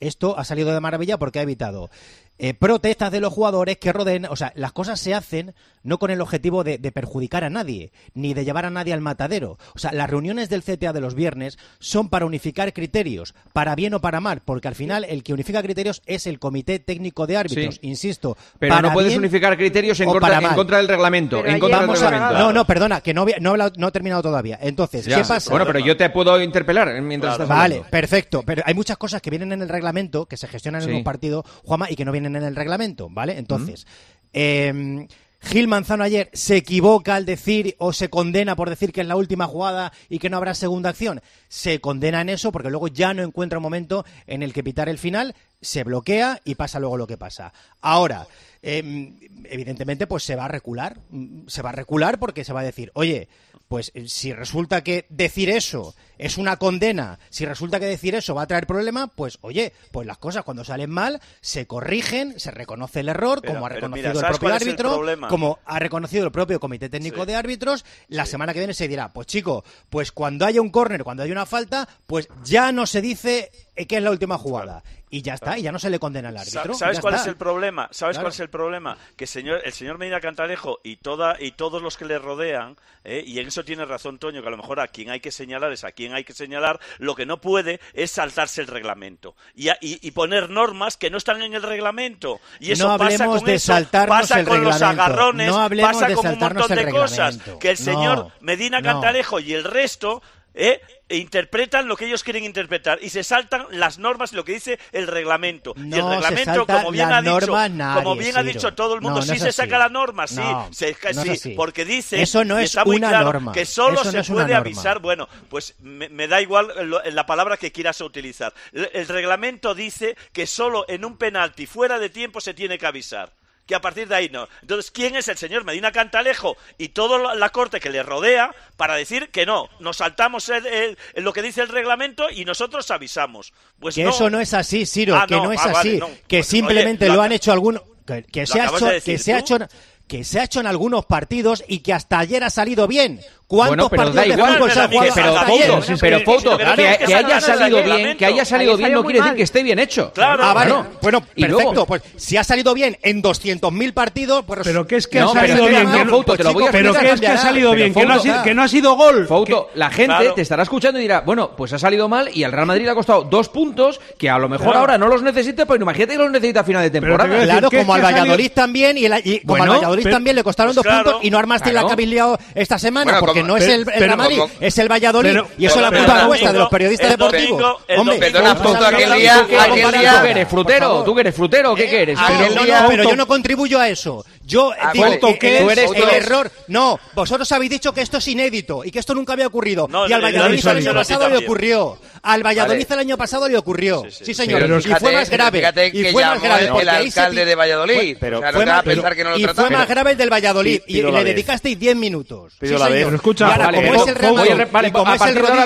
esto 0.00 0.38
ha 0.38 0.44
salido 0.44 0.72
de 0.72 0.80
maravilla 0.80 1.18
porque 1.18 1.38
ha 1.38 1.42
evitado 1.42 1.90
eh, 2.38 2.54
protestas 2.54 3.12
de 3.12 3.20
los 3.20 3.32
jugadores 3.32 3.78
que 3.78 3.92
rodeen. 3.92 4.24
O 4.26 4.36
sea, 4.36 4.52
las 4.56 4.72
cosas 4.72 4.98
se 4.98 5.14
hacen 5.14 5.54
no 5.82 5.98
con 5.98 6.10
el 6.10 6.20
objetivo 6.20 6.64
de, 6.64 6.78
de 6.78 6.92
perjudicar 6.92 7.44
a 7.44 7.50
nadie, 7.50 7.92
ni 8.14 8.34
de 8.34 8.44
llevar 8.44 8.64
a 8.66 8.70
nadie 8.70 8.92
al 8.92 9.00
matadero. 9.00 9.58
O 9.74 9.78
sea, 9.78 9.92
las 9.92 10.08
reuniones 10.08 10.48
del 10.48 10.62
CTA 10.62 10.92
de 10.92 11.00
los 11.00 11.14
viernes 11.14 11.58
son 11.78 12.08
para 12.08 12.26
unificar 12.26 12.72
criterios, 12.72 13.34
para 13.52 13.74
bien 13.74 13.94
o 13.94 14.00
para 14.00 14.20
mal, 14.20 14.42
porque 14.44 14.68
al 14.68 14.74
final 14.74 15.04
el 15.04 15.22
que 15.22 15.32
unifica 15.32 15.62
criterios 15.62 16.02
es 16.06 16.26
el 16.26 16.38
Comité 16.38 16.78
Técnico 16.78 17.26
de 17.26 17.36
Árbitros, 17.36 17.74
Sí. 17.76 17.80
insisto. 17.82 18.36
Pero 18.58 18.74
para 18.76 18.88
no 18.88 18.92
puedes 18.94 19.16
unificar 19.16 19.56
criterios 19.56 19.98
en 20.00 20.06
contra, 20.08 20.38
en 20.38 20.66
del 20.78 20.88
reglamento. 20.88 21.44
En 21.44 21.58
contra 21.58 21.80
del 21.86 22.14
a- 22.14 22.32
no, 22.32 22.52
no, 22.52 22.64
perdona, 22.66 23.00
que 23.00 23.12
no, 23.14 23.24
no, 23.40 23.50
he 23.50 23.52
hablado- 23.52 23.72
no 23.76 23.88
he 23.88 23.92
terminado 23.92 24.22
todavía. 24.22 24.58
Entonces, 24.62 25.04
Ya. 25.06 25.16
¿qué 25.18 25.24
pasa? 25.24 25.50
Bueno, 25.50 25.66
pero 25.66 25.78
yo 25.80 25.96
te 25.96 26.08
puedo 26.10 26.40
interpelar 26.42 26.88
mientras 27.02 27.36
Claro. 27.36 27.44
estás 27.44 27.58
Vale, 27.58 27.74
hablando. 27.76 27.90
perfecto. 27.90 28.42
Pero 28.46 28.62
hay 28.64 28.74
muchas 28.74 28.96
cosas 28.96 29.20
que 29.22 29.30
vienen 29.30 29.52
en 29.52 29.62
el 29.62 29.68
reglamento, 29.68 30.26
que 30.26 30.36
se 30.36 30.48
gestionan 30.48 30.82
Sí. 30.82 30.90
en 30.90 30.96
un 30.96 31.04
partido, 31.04 31.44
Juanma, 31.64 31.90
y 31.90 31.96
que 31.96 32.04
no 32.04 32.12
vienen 32.12 32.36
en 32.36 32.44
el 32.44 32.56
reglamento, 32.56 33.08
¿vale? 33.10 33.38
Entonces, 33.38 33.86
eh, 34.32 35.06
Gil 35.42 35.66
Manzano 35.66 36.04
ayer 36.04 36.30
se 36.32 36.56
equivoca 36.56 37.16
al 37.16 37.26
decir 37.26 37.74
o 37.78 37.92
se 37.92 38.08
condena 38.08 38.54
por 38.54 38.70
decir 38.70 38.92
que 38.92 39.00
es 39.00 39.06
la 39.06 39.16
última 39.16 39.46
jugada 39.48 39.92
y 40.08 40.18
que 40.20 40.30
no 40.30 40.36
habrá 40.36 40.54
segunda 40.54 40.90
acción. 40.90 41.20
Se 41.48 41.80
condena 41.80 42.20
en 42.20 42.28
eso 42.28 42.52
porque 42.52 42.70
luego 42.70 42.86
ya 42.88 43.12
no 43.12 43.22
encuentra 43.22 43.58
un 43.58 43.64
momento 43.64 44.04
en 44.26 44.42
el 44.42 44.52
que 44.52 44.62
pitar 44.62 44.88
el 44.88 44.98
final, 44.98 45.34
se 45.60 45.82
bloquea 45.82 46.40
y 46.44 46.54
pasa 46.54 46.78
luego 46.78 46.96
lo 46.96 47.08
que 47.08 47.16
pasa. 47.18 47.52
Ahora, 47.80 48.26
eh, 48.62 49.12
evidentemente, 49.44 50.06
pues 50.06 50.22
se 50.22 50.36
va 50.36 50.44
a 50.44 50.48
recular. 50.48 50.98
Mm, 51.10 51.48
Se 51.48 51.62
va 51.62 51.70
a 51.70 51.72
recular 51.72 52.20
porque 52.20 52.44
se 52.44 52.52
va 52.52 52.60
a 52.60 52.64
decir, 52.64 52.92
oye, 52.94 53.28
pues 53.72 53.90
eh, 53.94 54.06
si 54.06 54.34
resulta 54.34 54.84
que 54.84 55.06
decir 55.08 55.48
eso 55.48 55.94
es 56.18 56.36
una 56.36 56.58
condena, 56.58 57.18
si 57.30 57.46
resulta 57.46 57.80
que 57.80 57.86
decir 57.86 58.14
eso 58.14 58.34
va 58.34 58.42
a 58.42 58.46
traer 58.46 58.66
problema, 58.66 59.06
pues 59.06 59.38
oye, 59.40 59.72
pues 59.90 60.06
las 60.06 60.18
cosas 60.18 60.44
cuando 60.44 60.62
salen 60.62 60.90
mal 60.90 61.22
se 61.40 61.66
corrigen, 61.66 62.38
se 62.38 62.50
reconoce 62.50 63.00
el 63.00 63.08
error, 63.08 63.40
Pero- 63.40 63.54
como 63.54 63.64
ha 63.64 63.70
reconocido 63.70 64.10
mira, 64.10 64.10
el 64.12 64.18
¿sabes 64.18 64.38
propio 64.38 64.48
el 64.54 64.62
árbitro, 64.62 65.28
como 65.30 65.58
ha 65.64 65.78
reconocido 65.78 66.26
el 66.26 66.30
propio 66.32 66.60
Comité 66.60 66.90
Técnico 66.90 67.22
Sí. 67.22 67.26
de 67.28 67.34
Árbitros, 67.34 67.86
la 68.08 68.26
semana 68.26 68.52
que 68.52 68.58
viene 68.60 68.74
se 68.74 68.88
dirá, 68.88 69.10
pues 69.10 69.26
chico, 69.26 69.64
pues 69.88 70.12
cuando 70.12 70.44
haya 70.44 70.60
un 70.60 70.68
córner, 70.68 71.02
cuando 71.02 71.22
haya 71.22 71.32
una 71.32 71.46
falta, 71.46 71.88
pues 72.06 72.28
ya 72.44 72.72
no 72.72 72.84
se 72.86 73.00
dice 73.00 73.50
que 73.74 73.96
es 73.96 74.02
la 74.02 74.10
última 74.10 74.38
jugada. 74.38 74.82
Y 75.10 75.20
ya 75.20 75.34
está, 75.34 75.58
y 75.58 75.62
ya 75.62 75.72
no 75.72 75.78
se 75.78 75.90
le 75.90 75.98
condena 75.98 76.30
al 76.30 76.38
árbitro. 76.38 76.72
Sa- 76.72 76.78
¿Sabes 76.78 77.00
cuál 77.00 77.14
está. 77.14 77.24
es 77.24 77.28
el 77.28 77.36
problema? 77.36 77.86
¿Sabes 77.90 78.14
Claro. 78.14 78.24
cuál 78.24 78.32
es 78.32 78.40
el 78.40 78.48
problema? 78.48 78.96
Que 79.14 79.26
señor, 79.26 79.60
el 79.62 79.72
señor 79.74 79.98
Medina 79.98 80.20
Cantalejo 80.20 80.80
y 80.82 80.96
toda 80.96 81.36
y 81.38 81.52
todos 81.52 81.82
los 81.82 81.98
que 81.98 82.06
le 82.06 82.18
rodean, 82.18 82.76
¿eh? 83.04 83.22
y 83.26 83.38
en 83.38 83.48
eso 83.48 83.62
tiene 83.62 83.84
razón 83.84 84.18
Toño, 84.18 84.40
que 84.40 84.48
a 84.48 84.50
lo 84.50 84.56
mejor 84.56 84.80
a 84.80 84.88
quien 84.88 85.10
hay 85.10 85.20
que 85.20 85.30
señalar 85.30 85.70
es 85.72 85.84
a 85.84 85.92
quien 85.92 86.14
hay 86.14 86.24
que 86.24 86.32
señalar, 86.32 86.80
lo 86.98 87.14
que 87.14 87.26
no 87.26 87.42
puede 87.42 87.78
es 87.92 88.10
saltarse 88.10 88.62
el 88.62 88.68
reglamento 88.68 89.36
y, 89.54 89.68
a- 89.68 89.76
y- 89.82 89.98
y 90.06 90.10
poner 90.12 90.48
normas 90.48 90.96
que 90.96 91.10
no 91.10 91.18
están 91.18 91.42
en 91.42 91.52
el 91.52 91.62
reglamento. 91.62 92.40
Y 92.58 92.72
eso 92.72 92.88
No 92.88 92.96
pasa 92.96 93.26
con 93.26 93.44
de 93.44 93.54
eso, 93.56 93.66
saltarnos 93.74 94.18
pasa 94.20 94.40
el 94.40 94.46
con 94.46 94.64
los 94.64 94.80
agarrones, 94.80 95.48
No 95.50 95.58
hablemos 95.58 95.92
pasa 95.92 96.08
de 96.08 96.14
con 96.14 96.26
un 96.26 96.38
montón 96.38 96.68
de 96.74 96.88
cosas 96.90 97.38
que 97.60 97.70
el 97.70 97.76
señor 97.76 98.16
No, 98.18 98.32
Medina. 98.40 98.80
Cantalejo 98.80 99.40
y 99.40 99.52
el 99.52 99.64
resto 99.64 100.22
¿eh? 100.54 100.80
e 101.08 101.16
interpretan 101.18 101.88
lo 101.88 101.96
que 101.96 102.06
ellos 102.06 102.22
quieren 102.24 102.44
interpretar 102.44 102.98
y 103.02 103.10
se 103.10 103.22
saltan 103.22 103.66
las 103.70 103.98
normas 103.98 104.32
y 104.32 104.36
lo 104.36 104.44
que 104.44 104.52
dice 104.52 104.78
el 104.92 105.06
reglamento. 105.06 105.74
y 105.76 105.80
el 105.80 105.88
No 105.90 106.08
se 106.22 106.28
reglamento, 106.30 106.66
como 106.66 106.90
bien 106.90 107.12
ha 107.12 107.20
dicho, 107.22 107.68
nadie, 107.68 108.02
como 108.02 108.16
bien 108.16 108.36
ha 108.36 108.42
dicho 108.42 108.74
todo 108.74 108.94
el 108.94 109.00
mundo, 109.02 109.20
No, 109.20 109.26
no 109.26 109.32
sí 109.32 109.38
se 109.38 109.48
así. 109.48 109.56
saca 109.56 109.78
la 109.78 109.88
norma, 109.90 110.26
sí, 110.26 110.36
No, 110.36 110.68
se- 110.72 110.96
no 111.14 111.36
sí, 111.36 111.50
porque 111.54 111.84
dice 111.84 112.22
Eso 112.22 112.44
no 112.44 112.58
es 112.58 112.66
está 112.70 112.84
muy 112.84 112.96
una 112.96 113.08
claro 113.10 113.24
norma. 113.26 113.52
que 113.52 113.66
solo 113.66 114.00
Eso 114.00 114.12
no 114.12 114.24
se 114.24 114.32
puede 114.32 114.54
avisar. 114.54 115.00
Bueno, 115.00 115.28
pues 115.50 115.74
me, 115.80 116.08
me 116.08 116.28
da 116.28 116.40
igual 116.40 116.72
lo- 116.88 117.02
la 117.02 117.26
palabra 117.26 117.56
que 117.56 117.72
quieras 117.72 118.00
utilizar. 118.00 118.54
El, 118.72 118.88
el 118.94 119.08
reglamento 119.08 119.74
dice 119.74 120.16
que 120.32 120.46
solo 120.46 120.86
en 120.88 121.04
un 121.04 121.18
penalti 121.18 121.66
fuera 121.66 121.98
de 121.98 122.08
tiempo 122.08 122.40
se 122.40 122.54
tiene 122.54 122.78
que 122.78 122.86
avisar. 122.86 123.32
Que 123.66 123.74
a 123.76 123.80
partir 123.80 124.08
de 124.08 124.14
ahí 124.16 124.28
no. 124.28 124.48
Entonces, 124.60 124.90
¿quién 124.90 125.14
es 125.16 125.28
el 125.28 125.38
señor 125.38 125.64
Medina 125.64 125.92
Cantalejo 125.92 126.56
y 126.78 126.88
toda 126.88 127.34
la 127.36 127.48
corte 127.50 127.78
que 127.80 127.90
le 127.90 128.02
rodea 128.02 128.54
para 128.76 128.94
decir 128.96 129.30
que 129.30 129.46
no? 129.46 129.68
Nos 129.78 129.98
saltamos 129.98 130.48
el- 130.48 130.66
el- 130.66 130.98
lo 131.16 131.32
que 131.32 131.42
dice 131.42 131.62
el 131.62 131.68
reglamento 131.68 132.28
y 132.30 132.44
nosotros 132.44 132.90
avisamos. 132.90 133.52
Pues 133.78 133.94
que 133.94 134.04
no. 134.04 134.10
eso 134.10 134.28
no 134.30 134.40
es 134.40 134.52
así, 134.54 134.84
Ciro, 134.84 135.16
Ah, 135.16 135.26
que 135.28 135.36
no, 135.36 135.52
es 135.52 135.60
ah, 135.60 135.66
vale, 135.72 135.78
así, 135.78 135.98
no. 135.98 136.08
que 136.28 136.38
Pues, 136.38 136.46
simplemente 136.48 137.04
oye, 137.04 137.10
lo 137.12 137.16
lo 137.16 137.22
han 137.22 137.32
hecho 137.32 137.52
algunos 137.52 137.82
que, 138.06 138.24
que 138.24 138.40
¿Lo 138.40 138.46
se 138.46 138.60
ha 138.60 138.62
acabas 138.64 138.80
hecho 138.82 138.86
de 138.88 138.94
decir 138.94 139.14
que 139.16 139.22
se 139.22 139.32
ha 139.32 139.38
tú? 139.44 139.54
hecho 139.56 139.68
que 140.08 140.24
se 140.24 140.40
ha 140.40 140.44
hecho 140.44 140.60
en 140.60 140.66
algunos 140.66 141.06
partidos 141.06 141.64
y 141.68 141.78
que 141.78 141.94
hasta 141.94 142.18
ayer 142.18 142.44
ha 142.44 142.50
salido 142.50 142.86
bien. 142.86 143.20
¿Cuántos 143.52 143.68
Bueno, 143.76 143.90
pero 143.90 144.02
partidos 144.02 144.14
da 144.16 144.22
de 144.22 144.28
igual, 144.28 144.52
fútbol 144.54 144.68
que- 144.70 144.74
pero 145.14 145.38
ayer? 145.38 145.98
pero 146.00 146.20
Fouto, 146.20 146.56
Claro, 146.56 146.76
que, 146.76 147.14
haya 147.14 147.40
salido 147.42 147.82
bien, 147.82 148.16
que 148.16 148.24
haya 148.24 148.44
salido 148.46 148.76
bien 148.78 148.92
no 148.94 149.04
quiere 149.04 149.20
decir 149.20 149.34
que 149.36 149.42
esté 149.42 149.62
bien 149.62 149.78
hecho. 149.78 150.10
Ah, 150.16 150.54
vale. 150.54 150.74
Bueno, 151.02 151.22
Y 151.34 151.42
luego- 151.44 151.58
perfecto. 151.58 151.86
Pues 151.86 152.02
si 152.16 152.38
ha 152.38 152.44
salido 152.44 152.72
bien 152.72 152.96
en 153.02 153.20
200.000 153.20 153.92
partidos, 153.92 154.42
pues 154.46 154.60
Pero 154.64 154.86
que 154.86 154.96
es 154.96 155.06
que 155.06 155.20
No, 155.20 155.32
ha 155.32 155.34
salido 155.34 155.66
bien. 155.66 155.84
no, 155.84 155.98
que 155.98 156.04
no- 156.06 156.10
Fouto, 156.12 156.34
te 156.34 156.44
lo 156.44 156.52
voy 156.54 156.66
a 156.66 156.70
pero 156.70 156.94
que 156.94 157.10
es 157.10 157.20
que 157.20 157.26
ha 157.26 157.36
salido 157.36 157.74
bien, 157.74 157.92
que 157.92 158.06
no 158.06 158.14
ha 158.14 158.18
sido, 158.20 158.42
que 158.42 158.54
no 158.54 158.62
ha 158.62 158.68
sido 158.68 158.94
gol. 158.96 159.26
Fouto, 159.26 159.68
la 159.74 159.90
gente 159.90 160.06
Claro. 160.16 160.32
te 160.34 160.40
estará 160.40 160.62
escuchando 160.62 160.98
y 160.98 161.02
dirá, 161.02 161.20
bueno, 161.20 161.50
pues 161.54 161.74
ha 161.74 161.78
salido 161.78 162.08
mal 162.08 162.30
y 162.32 162.44
al 162.44 162.52
Real 162.52 162.64
Madrid 162.66 162.86
le 162.86 162.90
ha 162.92 162.94
costado 162.94 163.24
dos 163.24 163.50
puntos 163.50 164.00
que 164.16 164.30
a 164.30 164.38
lo 164.38 164.48
mejor 164.48 164.64
Claro. 164.68 164.78
ahora 164.80 164.96
no 164.96 165.08
los 165.08 165.20
necesita, 165.22 165.66
pero 165.66 165.82
imagínate 165.82 166.14
que 166.14 166.18
los 166.18 166.30
necesita 166.30 166.60
a 166.60 166.64
final 166.64 166.82
de 166.84 166.90
temporada. 166.90 167.42
Claro, 167.44 167.68
como 167.70 167.92
al 167.92 168.02
Valladolid 168.02 168.50
también 168.52 168.96
y, 168.96 169.40
como 169.40 169.62
al 169.62 169.68
Valladolid 169.68 170.08
también 170.08 170.36
le 170.36 170.42
costaron 170.42 170.70
pues 170.70 170.76
dos 170.76 170.84
claro, 170.86 171.04
puntos 171.04 171.24
y 171.24 171.30
no 171.30 171.38
armaste 171.38 171.68
claro. 171.70 171.84
la 171.84 171.90
que 171.90 171.92
habéis 171.92 172.08
liado 172.08 172.38
esta 172.54 172.78
semana 172.78 173.20
porque 173.20 173.41
no 173.42 173.56
es 173.56 173.66
el, 173.66 173.80
el 173.92 174.16
como- 174.16 174.50
es 174.60 174.78
el 174.78 174.88
Valladolid 174.90 175.30
pero- 175.30 175.48
y 175.58 175.66
eso 175.66 175.76
es 175.76 175.82
la 175.82 175.90
culpa 175.96 176.20
el 176.20 176.26
vuestra 176.26 176.52
de 176.52 176.58
los 176.58 176.68
periodistas 176.68 177.10
deportivos. 177.10 177.76
Hombre, 177.96 178.18
Perdona, 178.18 178.54
¿cómo 178.56 178.68
Fouto, 178.70 178.88
se 178.88 178.94
aquel 178.94 179.12
día- 179.14 179.46
aquel? 179.60 179.82
¿Tú 180.20 180.26
eres 180.26 180.48
frutero? 180.48 181.02
¿Tú 181.04 181.14
que 181.14 181.20
eres 181.20 181.34
frutero? 181.34 181.74
¿Qué 181.74 181.88
que 181.88 182.02
eres? 182.02 182.18
Ah, 182.20 182.84
pero 182.88 183.04
yo 183.04 183.16
no 183.16 183.26
contribuyo 183.26 183.78
a 183.78 183.88
eso. 183.88 184.24
Yo 184.44 184.72
Ah, 184.78 184.90
digo 184.92 185.04
vale, 185.04 185.20
¿qué 185.38 185.58
el, 185.58 185.70
eres? 185.70 185.90
el 185.94 186.08
error. 186.08 186.50
No, 186.68 186.98
vosotros 187.14 187.50
habéis 187.52 187.70
dicho 187.70 187.92
que 187.94 188.00
esto 188.02 188.18
es 188.18 188.28
inédito 188.28 188.84
y 188.84 188.90
que 188.90 188.98
esto 188.98 189.14
nunca 189.14 189.32
había 189.34 189.46
ocurrido. 189.46 189.86
No, 189.88 190.08
y 190.08 190.12
al 190.12 190.20
no, 190.20 190.26
no, 190.28 190.32
Valladolid 190.32 190.64
no, 190.64 190.70
el 190.72 190.76
año 190.78 190.94
pasado 190.94 191.28
le 191.28 191.36
ocurrió. 191.38 191.98
Al 192.24 192.42
Valladolid 192.44 192.84
Vale. 192.88 192.94
el 192.94 192.98
año 193.00 193.16
pasado 193.16 193.48
le 193.48 193.58
ocurrió. 193.58 194.04
Sí, 194.10 194.32
señor. 194.34 194.60
Pero 194.60 194.78
y 194.78 194.82
fue 194.82 195.12
más 195.12 195.28
grave. 195.30 195.58
fíjate 195.58 195.86
y 195.88 196.02
que 196.02 196.12
fue 196.12 196.24
más 196.24 196.40
grave. 196.40 196.64
el- 196.66 196.70
porque 196.70 196.88
alcalde 196.90 197.44
de 197.44 197.54
Valladolid. 197.54 198.16
Pero- 198.20 198.38
fue 198.38 198.48
o 198.48 198.50
sea, 198.50 198.52
no 198.52 198.58
te 198.60 198.66
más- 198.66 198.74
va 198.74 198.78
a 198.78 198.82
pensar 198.82 199.16
que 199.16 199.24
no 199.24 199.30
lo 199.30 199.38
y 199.38 199.44
fue 199.44 199.70
más 199.70 199.88
grave 199.88 200.10
el 200.12 200.16
del 200.18 200.32
Valladolid. 200.32 200.80
Y, 200.86 201.02
le 201.02 201.10
vez. 201.10 201.24
dedicasteis 201.24 201.78
10 201.78 201.96
minutos. 201.96 202.52
Pido 202.60 202.76
Sí, 202.78 202.82
la 202.84 202.88
vez. 202.88 203.12
escucha, 203.12 203.54
como 203.56 203.78
eh, 203.78 203.96
es 203.96 204.06
el 204.08 204.14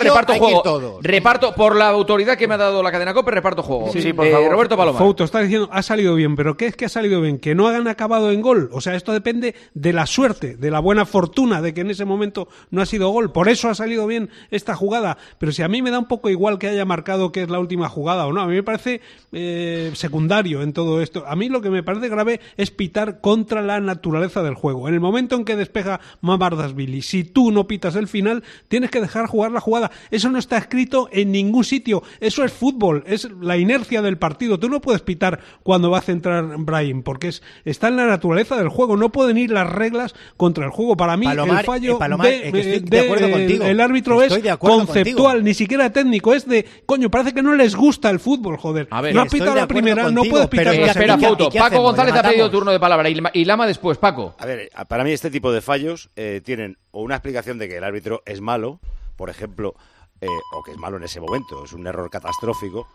reparto 0.00 0.34
juego. 0.38 0.98
Reparto 1.02 1.54
por 1.54 1.76
la 1.76 1.88
autoridad 1.88 2.36
que 2.38 2.48
me 2.48 2.54
ha 2.54 2.58
dado 2.58 2.82
la 2.82 2.90
cadena 2.90 3.12
COPE, 3.12 3.30
reparto 3.32 3.62
juego. 3.62 3.90
Eh, 3.94 4.48
Roberto 4.50 4.76
Paloma. 4.76 4.98
Fouto 4.98 5.24
está 5.24 5.40
diciendo, 5.40 5.68
ha 5.72 5.82
salido 5.82 6.14
bien, 6.14 6.36
pero 6.36 6.56
¿qué 6.56 6.66
es 6.66 6.76
que 6.76 6.86
ha 6.86 6.88
salido 6.88 7.20
bien? 7.20 7.38
Que 7.38 7.54
no 7.54 7.68
hagan 7.68 7.86
acabado 7.88 8.32
en 8.32 8.40
gol. 8.40 8.65
O 8.72 8.80
sea, 8.80 8.94
esto 8.94 9.12
depende 9.12 9.54
de 9.74 9.92
la 9.92 10.06
suerte, 10.06 10.56
de 10.56 10.70
la 10.70 10.80
buena 10.80 11.06
fortuna 11.06 11.62
de 11.62 11.74
que 11.74 11.82
en 11.82 11.90
ese 11.90 12.04
momento 12.04 12.48
no 12.70 12.82
ha 12.82 12.86
sido 12.86 13.10
gol. 13.10 13.32
Por 13.32 13.48
eso 13.48 13.68
ha 13.68 13.74
salido 13.74 14.06
bien 14.06 14.30
esta 14.50 14.74
jugada. 14.74 15.18
Pero 15.38 15.52
si 15.52 15.62
a 15.62 15.68
mí 15.68 15.82
me 15.82 15.90
da 15.90 15.98
un 15.98 16.08
poco 16.08 16.30
igual 16.30 16.58
que 16.58 16.68
haya 16.68 16.84
marcado 16.84 17.32
que 17.32 17.42
es 17.42 17.50
la 17.50 17.58
última 17.58 17.88
jugada 17.88 18.26
o 18.26 18.32
no, 18.32 18.40
a 18.40 18.46
mí 18.46 18.54
me 18.54 18.62
parece 18.62 19.00
eh, 19.32 19.90
secundario 19.94 20.62
en 20.62 20.72
todo 20.72 21.00
esto. 21.00 21.24
A 21.26 21.36
mí 21.36 21.48
lo 21.48 21.60
que 21.60 21.70
me 21.70 21.82
parece 21.82 22.08
grave 22.08 22.40
es 22.56 22.70
pitar 22.70 23.20
contra 23.20 23.62
la 23.62 23.80
naturaleza 23.80 24.42
del 24.42 24.54
juego. 24.54 24.88
En 24.88 24.94
el 24.94 25.00
momento 25.00 25.36
en 25.36 25.44
que 25.44 25.56
despeja 25.56 26.00
Mamardasvili, 26.20 27.02
si 27.02 27.24
tú 27.24 27.52
no 27.52 27.66
pitas 27.66 27.96
el 27.96 28.08
final, 28.08 28.42
tienes 28.68 28.90
que 28.90 29.00
dejar 29.00 29.26
jugar 29.26 29.52
la 29.52 29.60
jugada. 29.60 29.90
Eso 30.10 30.30
no 30.30 30.38
está 30.38 30.56
escrito 30.58 31.08
en 31.12 31.32
ningún 31.32 31.64
sitio. 31.64 32.02
Eso 32.20 32.44
es 32.44 32.52
fútbol, 32.52 33.04
es 33.06 33.28
la 33.40 33.56
inercia 33.56 34.02
del 34.02 34.18
partido. 34.18 34.58
Tú 34.58 34.68
no 34.68 34.80
puedes 34.80 35.02
pitar 35.02 35.40
cuando 35.62 35.90
va 35.90 35.98
a 35.98 36.02
centrar 36.02 36.56
Brahim, 36.58 37.02
porque 37.02 37.28
es, 37.28 37.42
está 37.64 37.88
en 37.88 37.96
la 37.96 38.06
naturaleza 38.06 38.55
del 38.56 38.68
juego. 38.68 38.96
No 38.96 39.10
pueden 39.10 39.38
ir 39.38 39.50
las 39.50 39.68
reglas 39.70 40.14
contra 40.36 40.64
el 40.64 40.70
juego. 40.70 40.96
Para 40.96 41.16
mí, 41.16 41.26
Palomar, 41.26 41.60
el 41.60 41.66
fallo 41.66 41.94
eh, 41.94 41.98
Palomar, 41.98 42.26
de, 42.28 42.48
eh, 42.48 42.52
de 42.52 42.80
de- 42.80 43.00
acuerdo 43.00 43.26
el- 43.26 43.32
contigo. 43.32 43.64
el 43.64 43.80
árbitro 43.80 44.22
Estoy 44.22 44.48
es 44.48 44.56
conceptual, 44.56 45.14
contigo. 45.34 45.42
ni 45.44 45.54
siquiera 45.54 45.90
técnico. 45.90 46.34
Es 46.34 46.46
de, 46.48 46.66
coño, 46.86 47.10
parece 47.10 47.32
que 47.34 47.42
no 47.42 47.54
les 47.54 47.74
gusta 47.76 48.10
el 48.10 48.20
fútbol, 48.20 48.56
joder. 48.56 48.88
A 48.90 49.00
ver, 49.00 49.14
no 49.14 49.22
has 49.22 49.32
pitado 49.32 49.54
la 49.54 49.66
primera, 49.66 50.10
no 50.10 50.22
puedes 50.24 50.48
pitar 50.48 50.66
la 50.74 50.86
espera, 50.86 51.18
segunda. 51.18 51.28
Fouto. 51.44 51.50
Paco 51.58 51.80
González 51.82 52.14
ha 52.14 52.22
pedido 52.22 52.50
turno 52.50 52.70
de 52.70 52.80
palabra 52.80 53.08
y, 53.08 53.16
y 53.34 53.44
Lama 53.44 53.66
después. 53.66 53.98
Paco. 53.98 54.34
A 54.38 54.46
ver, 54.46 54.70
para 54.88 55.04
mí 55.04 55.12
este 55.12 55.30
tipo 55.30 55.52
de 55.52 55.60
fallos 55.60 56.10
eh, 56.16 56.40
tienen 56.44 56.78
o 56.90 57.02
una 57.02 57.16
explicación 57.16 57.58
de 57.58 57.68
que 57.68 57.76
el 57.76 57.84
árbitro 57.84 58.22
es 58.26 58.40
malo, 58.40 58.80
por 59.16 59.30
ejemplo, 59.30 59.74
eh, 60.20 60.26
o 60.54 60.62
que 60.62 60.70
es 60.72 60.78
malo 60.78 60.96
en 60.96 61.02
ese 61.04 61.20
momento, 61.20 61.64
es 61.64 61.72
un 61.72 61.86
error 61.86 62.08
catastrófico. 62.10 62.88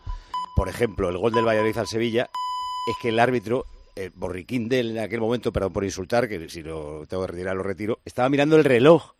Por 0.56 0.68
ejemplo, 0.68 1.08
el 1.08 1.18
gol 1.18 1.32
del 1.32 1.46
Valladolid 1.46 1.78
al 1.78 1.86
Sevilla 1.86 2.28
es 2.88 2.96
que 3.00 3.08
el 3.10 3.18
árbitro, 3.20 3.64
eh, 3.96 4.10
Borriquín 4.14 4.68
de 4.68 4.80
él 4.80 4.90
en 4.96 4.98
aquel 5.04 5.20
momento, 5.20 5.52
perdón 5.52 5.72
por 5.72 5.84
insultar, 5.84 6.28
que 6.28 6.48
si 6.48 6.62
lo 6.62 7.04
tengo 7.06 7.26
que 7.26 7.32
retirar 7.32 7.56
lo 7.56 7.62
retiro, 7.62 8.00
estaba 8.04 8.28
mirando 8.28 8.56
el 8.56 8.64
reloj. 8.64 9.12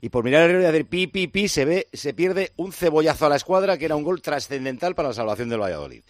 Y 0.00 0.08
por 0.08 0.24
mirar 0.24 0.42
el 0.42 0.48
reloj 0.48 0.64
y 0.64 0.66
hacer 0.68 0.86
pi, 0.86 1.06
pi, 1.06 1.28
pi, 1.28 1.46
se 1.48 1.64
ve, 1.64 1.86
se 1.92 2.12
pierde 2.12 2.52
un 2.56 2.72
cebollazo 2.72 3.26
a 3.26 3.28
la 3.28 3.36
escuadra 3.36 3.78
que 3.78 3.84
era 3.84 3.94
un 3.96 4.02
gol 4.02 4.20
trascendental 4.20 4.94
para 4.96 5.08
la 5.08 5.14
salvación 5.14 5.48
del 5.48 5.60
Valladolid. 5.60 6.02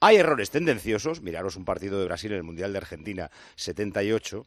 Hay 0.00 0.16
errores 0.16 0.48
tendenciosos. 0.50 1.20
Miraros 1.20 1.56
un 1.56 1.66
partido 1.66 1.98
de 1.98 2.06
Brasil 2.06 2.30
en 2.32 2.38
el 2.38 2.42
Mundial 2.44 2.72
de 2.72 2.78
Argentina 2.78 3.30
78. 3.56 4.46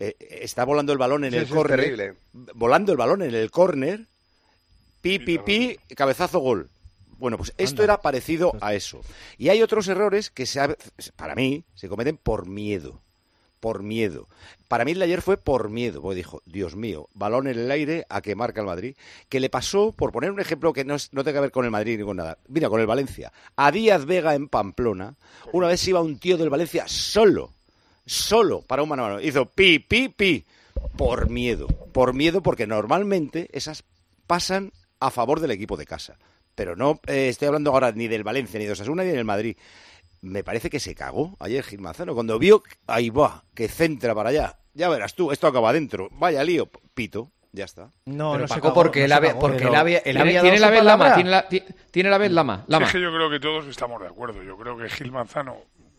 Eh, 0.00 0.16
está 0.40 0.64
volando 0.64 0.92
el 0.92 0.98
balón 0.98 1.24
en 1.24 1.32
Sí, 1.32 1.36
el 1.36 1.48
córner. 1.48 1.78
terrible. 1.80 2.14
Volando 2.54 2.92
el 2.92 2.98
balón 2.98 3.20
en 3.20 3.34
el 3.34 3.50
córner. 3.50 4.06
Pi, 5.02 5.18
pi, 5.18 5.36
pi, 5.36 5.78
cabezazo 5.94 6.38
gol. 6.38 6.70
Bueno, 7.18 7.36
pues 7.36 7.52
esto 7.58 7.82
era 7.84 8.00
parecido 8.00 8.52
a 8.60 8.74
eso. 8.74 9.00
Y 9.38 9.48
hay 9.48 9.62
otros 9.62 9.88
errores 9.88 10.30
que 10.30 10.46
se 10.46 10.60
ha- 10.60 10.76
para 11.16 11.34
mí 11.34 11.64
se 11.74 11.88
cometen 11.88 12.16
por 12.16 12.46
miedo. 12.46 13.00
Por 13.60 13.82
miedo. 13.82 14.28
Para 14.68 14.84
mí 14.84 14.90
el 14.92 14.98
de 14.98 15.06
ayer 15.06 15.22
fue 15.22 15.38
por 15.38 15.70
miedo, 15.70 16.02
porque 16.02 16.16
dijo, 16.16 16.42
Dios 16.44 16.76
mío, 16.76 17.08
balón 17.14 17.46
en 17.46 17.58
el 17.58 17.70
aire 17.70 18.04
a 18.10 18.20
que 18.20 18.34
marca 18.34 18.60
el 18.60 18.66
Madrid, 18.66 18.94
que 19.30 19.40
le 19.40 19.48
pasó, 19.48 19.92
por 19.92 20.12
poner 20.12 20.30
un 20.32 20.40
ejemplo 20.40 20.74
que 20.74 20.84
no, 20.84 20.94
es- 20.96 21.12
no 21.14 21.24
tenga 21.24 21.38
que 21.38 21.42
ver 21.42 21.50
con 21.50 21.64
el 21.64 21.70
Madrid 21.70 21.96
ni 21.98 22.04
con 22.04 22.18
nada, 22.18 22.36
mira, 22.48 22.68
con 22.68 22.80
el 22.80 22.86
Valencia, 22.86 23.32
a 23.56 23.70
Díaz 23.70 24.04
Vega 24.04 24.34
en 24.34 24.48
Pamplona, 24.48 25.14
una 25.52 25.68
vez 25.68 25.86
iba 25.88 26.02
un 26.02 26.18
tío 26.18 26.36
del 26.36 26.50
Valencia 26.50 26.84
solo, 26.88 27.52
solo, 28.04 28.60
para 28.62 28.82
un 28.82 28.88
mano 28.90 29.04
a 29.06 29.08
mano, 29.08 29.20
hizo 29.22 29.46
pi, 29.46 29.78
pi, 29.78 30.08
pi, 30.10 30.44
por 30.96 31.30
miedo, 31.30 31.66
por 31.66 32.12
miedo 32.12 32.42
porque 32.42 32.66
normalmente 32.66 33.48
esas 33.52 33.84
pasan 34.26 34.72
a 35.00 35.10
favor 35.10 35.40
del 35.40 35.52
equipo 35.52 35.76
de 35.78 35.86
casa. 35.86 36.18
Pero 36.54 36.76
no 36.76 37.00
eh, 37.06 37.28
estoy 37.28 37.46
hablando 37.48 37.70
ahora 37.70 37.92
ni 37.92 38.08
del 38.08 38.24
Valencia, 38.24 38.58
ni 38.58 38.66
de 38.66 38.72
Osasuna, 38.72 39.02
ni 39.02 39.10
del 39.10 39.24
Madrid. 39.24 39.56
Me 40.20 40.42
parece 40.44 40.70
que 40.70 40.80
se 40.80 40.94
cagó 40.94 41.36
ayer 41.40 41.62
Gil 41.64 41.80
Manzano. 41.80 42.14
Cuando 42.14 42.38
vio, 42.38 42.62
ahí 42.86 43.10
va, 43.10 43.44
que 43.54 43.68
centra 43.68 44.14
para 44.14 44.30
allá. 44.30 44.56
Ya 44.72 44.88
verás 44.88 45.14
tú, 45.14 45.32
esto 45.32 45.46
acaba 45.46 45.70
adentro. 45.70 46.08
Vaya 46.12 46.42
lío, 46.42 46.70
pito, 46.94 47.30
ya 47.52 47.64
está. 47.64 47.90
No, 48.06 48.32
Pero 48.32 48.48
Paco, 48.48 48.72
porque 48.74 49.04
él 49.04 49.12
había- 49.12 49.38
porque 49.38 49.64
él 49.64 49.74
había- 49.74 49.98
él 49.98 50.02
Tiene, 50.04 50.20
había 50.20 50.40
tiene 50.40 50.58
dado 50.60 50.70
la 50.70 50.76
vez 50.76 50.84
Lama, 50.84 51.14
tiene 51.14 51.30
la, 51.30 51.48
ti- 51.48 51.62
tiene 51.90 52.10
la 52.10 52.18
vez 52.18 52.32
Lama. 52.32 52.64
Es 52.68 52.92
que 52.92 53.00
yo 53.00 53.12
creo 53.12 53.28
que 53.30 53.38
todos 53.40 53.66
estamos 53.66 54.00
de 54.00 54.08
acuerdo. 54.08 54.42
Yo 54.42 54.56
creo 54.56 54.76
que 54.78 54.88
Gil 54.88 55.12
Manzano, 55.12 55.56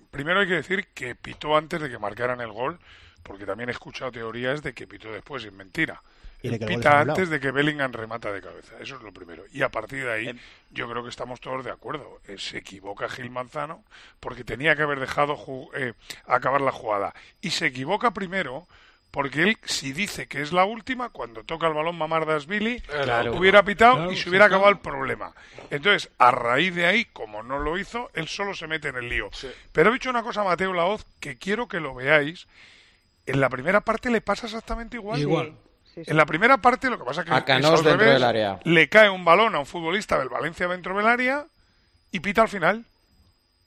primero 0.09 0.39
hay 0.39 0.47
que 0.47 0.55
decir 0.55 0.87
que 0.93 1.15
pitó 1.15 1.55
antes 1.55 1.79
de 1.81 1.89
que 1.89 1.99
marcaran 1.99 2.41
el 2.41 2.51
gol, 2.51 2.79
porque 3.23 3.45
también 3.45 3.69
he 3.69 3.73
escuchado 3.73 4.11
teorías 4.11 4.63
de 4.63 4.73
que 4.73 4.87
pitó 4.87 5.11
después, 5.11 5.43
y 5.43 5.47
es 5.47 5.53
mentira. 5.53 6.01
Y 6.41 6.49
de 6.49 6.59
que 6.59 6.65
el 6.65 6.69
gol 6.71 6.79
Pita 6.79 6.99
antes 6.99 7.29
de 7.29 7.39
que 7.39 7.51
Bellingham 7.51 7.91
remata 7.91 8.31
de 8.31 8.41
cabeza, 8.41 8.75
eso 8.79 8.95
es 8.97 9.01
lo 9.01 9.11
primero. 9.11 9.43
Y 9.51 9.61
a 9.63 9.69
partir 9.69 10.03
de 10.05 10.11
ahí, 10.11 10.39
yo 10.71 10.89
creo 10.89 11.03
que 11.03 11.09
estamos 11.09 11.39
todos 11.39 11.63
de 11.65 11.71
acuerdo. 11.71 12.19
Eh, 12.27 12.37
se 12.37 12.57
equivoca 12.59 13.09
Gil 13.09 13.29
Manzano 13.31 13.83
porque 14.19 14.43
tenía 14.43 14.75
que 14.75 14.83
haber 14.83 14.99
dejado 14.99 15.37
eh, 15.75 15.93
acabar 16.27 16.61
la 16.61 16.71
jugada. 16.71 17.13
Y 17.41 17.49
se 17.51 17.67
equivoca 17.67 18.11
primero 18.11 18.67
porque 19.11 19.43
él, 19.43 19.57
si 19.63 19.93
dice 19.93 20.27
que 20.27 20.41
es 20.41 20.51
la 20.51 20.65
última, 20.65 21.07
cuando 21.07 21.43
toca 21.45 21.67
el 21.67 21.73
balón 21.73 21.97
Mamardasvili, 21.97 22.81
Claro. 22.81 23.37
hubiera 23.37 23.63
pitado 23.63 23.95
Claro, 23.95 24.11
y 24.11 24.17
se 24.17 24.23
sí, 24.23 24.29
hubiera 24.29 24.47
claro. 24.49 24.57
acabado 24.65 24.73
el 24.73 24.81
problema. 24.81 25.33
Entonces, 25.69 26.11
a 26.17 26.31
raíz 26.31 26.75
de 26.75 26.85
ahí, 26.85 27.05
como 27.05 27.41
no 27.41 27.57
lo 27.59 27.77
hizo, 27.77 28.11
él 28.13 28.27
solo 28.27 28.53
se 28.53 28.67
mete 28.67 28.89
en 28.89 28.97
el 28.97 29.07
lío. 29.07 29.29
Pero 29.71 29.89
he 29.89 29.93
dicho 29.93 30.09
una 30.09 30.21
cosa 30.21 30.41
a 30.41 30.43
Mateo 30.43 30.73
Laoz 30.73 31.05
que 31.21 31.37
quiero 31.37 31.69
que 31.69 31.79
lo 31.79 31.95
veáis. 31.95 32.45
En 33.25 33.39
la 33.39 33.47
primera 33.49 33.79
parte 33.81 34.09
le 34.11 34.19
pasa 34.19 34.47
exactamente 34.47 34.97
igual. 34.97 35.19
Igual. 35.21 35.55
En 35.95 36.17
la 36.17 36.25
primera 36.25 36.57
parte 36.57 36.89
lo 36.89 36.97
que 36.97 37.05
pasa 37.05 37.21
es 37.21 37.27
que 37.27 37.33
A 37.33 37.37
es 37.39 37.43
Canós 37.45 37.79
al 37.79 37.83
dentro 37.85 37.99
revés. 37.99 38.13
del 38.15 38.23
área. 38.23 38.59
le 38.63 38.89
cae 38.89 39.09
un 39.09 39.23
balón 39.25 39.55
a 39.55 39.59
un 39.59 39.65
futbolista 39.65 40.19
del 40.19 40.29
Valencia 40.29 40.67
dentro 40.67 40.95
del 40.97 41.07
área 41.07 41.45
y 42.11 42.19
pita 42.19 42.41
al 42.41 42.49
final. 42.49 42.85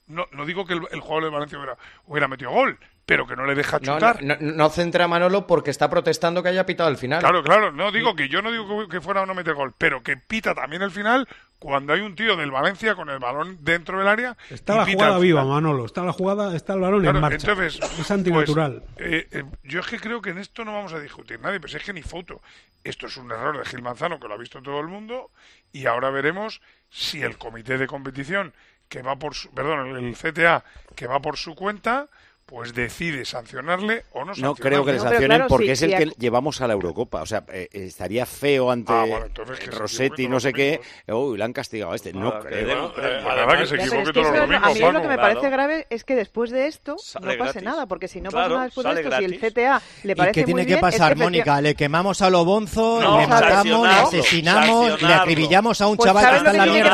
No, 0.06 0.26
no 0.32 0.44
digo 0.46 0.66
que 0.66 0.74
el, 0.74 0.82
el 0.90 1.00
jugador 1.00 1.24
del 1.24 1.32
Valencia 1.32 1.58
hubiera, 1.58 1.76
hubiera 2.06 2.28
metido 2.28 2.50
gol, 2.50 2.78
pero 3.08 3.26
que 3.26 3.36
no 3.36 3.46
le 3.46 3.54
deja 3.54 3.80
chutar. 3.80 4.22
no, 4.22 4.36
no- 4.38 4.52
no 4.52 4.68
centra 4.68 5.06
a 5.06 5.08
Manolo 5.08 5.46
porque 5.46 5.70
está 5.70 5.88
protestando 5.88 6.42
que 6.42 6.50
haya 6.50 6.66
pitado 6.66 6.90
al 6.90 6.98
final. 6.98 7.20
Claro, 7.20 7.42
claro, 7.42 7.72
no 7.72 7.90
digo 7.90 8.14
que 8.14 8.28
yo 8.28 8.42
no 8.42 8.52
digo 8.52 8.86
que, 8.86 9.00
fuera 9.00 9.22
o 9.22 9.26
no 9.26 9.34
meter 9.34 9.54
gol, 9.54 9.72
pero 9.78 10.02
que 10.02 10.18
pita 10.18 10.54
también 10.54 10.82
el 10.82 10.90
final 10.90 11.26
cuando 11.58 11.94
hay 11.94 12.00
un 12.02 12.14
tío 12.14 12.36
del 12.36 12.50
Valencia 12.50 12.94
con 12.94 13.08
el 13.08 13.18
balón 13.18 13.56
dentro 13.62 13.98
del 13.98 14.08
área. 14.08 14.36
Está 14.50 14.76
la 14.76 14.84
jugada 14.84 15.18
viva. 15.18 15.42
Manolo. 15.42 15.86
Está 15.86 16.02
la 16.04 16.12
jugada, 16.12 16.54
está 16.54 16.74
el 16.74 16.80
balón 16.80 17.00
Claro, 17.00 17.16
en 17.16 17.22
marcha. 17.22 17.50
entonces, 17.50 17.80
es 17.98 18.10
antinatural. 18.10 18.82
pues, 18.94 19.08
eh, 19.10 19.28
eh, 19.32 19.44
yo 19.64 19.80
es 19.80 19.86
que 19.86 19.98
creo 19.98 20.20
que 20.20 20.28
en 20.28 20.38
esto 20.38 20.66
no 20.66 20.74
vamos 20.74 20.92
a 20.92 21.00
discutir 21.00 21.40
nadie, 21.40 21.60
pero 21.60 21.70
si 21.70 21.78
es 21.78 21.84
que 21.84 21.94
ni 21.94 22.02
foto. 22.02 22.42
Esto 22.84 23.06
es 23.06 23.16
un 23.16 23.30
error 23.32 23.56
de 23.58 23.64
Gil 23.64 23.80
Manzano 23.80 24.20
que 24.20 24.28
lo 24.28 24.34
ha 24.34 24.36
visto 24.38 24.60
todo 24.60 24.80
el 24.80 24.86
mundo 24.86 25.30
y 25.72 25.86
ahora 25.86 26.10
veremos 26.10 26.60
si 26.90 27.22
el 27.22 27.38
comité 27.38 27.78
de 27.78 27.86
competición 27.86 28.52
que 28.90 29.00
va 29.00 29.16
por 29.16 29.34
su, 29.34 29.50
perdón, 29.50 29.96
el 29.96 30.14
CTA 30.14 30.62
que 30.94 31.06
va 31.06 31.20
por 31.20 31.38
su 31.38 31.54
cuenta, 31.54 32.06
pues 32.48 32.72
decide 32.74 33.26
sancionarle 33.26 34.04
o 34.12 34.20
no 34.20 34.24
No 34.24 34.34
sancionarle. 34.34 34.62
creo 34.62 34.84
que 34.86 34.92
le 34.92 34.96
No, 34.98 35.02
sancionen 35.04 35.28
claro, 35.28 35.46
porque 35.48 35.66
sí, 35.66 35.70
es 35.72 35.82
el 35.82 35.90
que 35.96 36.04
llevamos 36.18 36.60
a 36.62 36.66
la 36.66 36.72
Eurocopa. 36.72 37.20
O 37.20 37.26
sea, 37.26 37.44
eh, 37.52 37.68
estaría 37.72 38.24
feo 38.24 38.70
ante 38.70 38.90
Ah, 38.90 39.04
bueno, 39.06 39.26
que 39.34 39.70
Rossetti, 39.70 40.28
no 40.28 40.40
sé 40.40 40.54
qué. 40.54 40.80
Uy, 41.08 41.36
le 41.36 41.44
han 41.44 41.52
castigado 41.52 41.92
a 41.92 41.96
este. 41.96 42.14
No 42.14 42.40
que 42.40 42.48
creo. 42.48 42.92
Eh, 42.96 43.22
nada, 43.22 43.58
que 43.58 43.66
se 43.66 43.74
equivoque 43.76 44.00
es 44.00 44.06
que 44.08 44.12
todos 44.14 44.26
los 44.26 44.32
lo- 44.32 44.38
a 44.38 44.46
domingos, 44.46 44.74
mí 44.74 44.80
lo 44.80 44.92
que 45.02 45.08
me 45.08 45.14
Claro. 45.14 45.20
parece 45.34 45.50
grave 45.50 45.86
es 45.90 46.04
que 46.04 46.14
después 46.16 46.50
de 46.50 46.66
esto 46.68 46.96
Sale 46.98 47.26
no 47.26 47.32
pase 47.32 47.42
gratis. 47.52 47.62
nada, 47.62 47.86
porque 47.86 48.08
si 48.08 48.20
no 48.22 48.30
Claro, 48.30 48.44
pasa 48.46 48.54
nada 48.54 48.64
después 48.64 48.84
de 48.86 48.90
esto, 49.02 49.16
si 49.18 49.24
el 49.24 49.30
gratis. 49.38 49.52
CTA 49.52 49.82
le 50.04 50.12
¿Y 50.12 50.14
parece 50.14 50.32
qué 50.40 50.44
tiene 50.44 50.60
muy 50.62 50.66
que 50.66 50.72
bien, 50.74 50.80
pasar, 50.80 51.12
es 51.12 51.18
que 51.18 51.24
Mónica? 51.24 51.60
Le 51.60 51.74
quemamos 51.74 52.22
a 52.22 52.30
lo 52.30 52.44
bonzo, 52.46 53.00
No, 53.02 53.20
le 53.20 53.26
matamos, 53.26 53.86
le 53.88 53.94
asesinamos, 53.94 55.02
le 55.02 55.12
acribillamos 55.14 55.80
a 55.82 55.86
un 55.86 55.96
Pues 55.98 56.06
chaval 56.08 56.22
que 56.24 56.26
¿sabes 56.28 56.38
está 56.38 56.50
en 56.52 56.56
la 56.56 56.64
que 56.64 56.70
mierda 56.70 56.88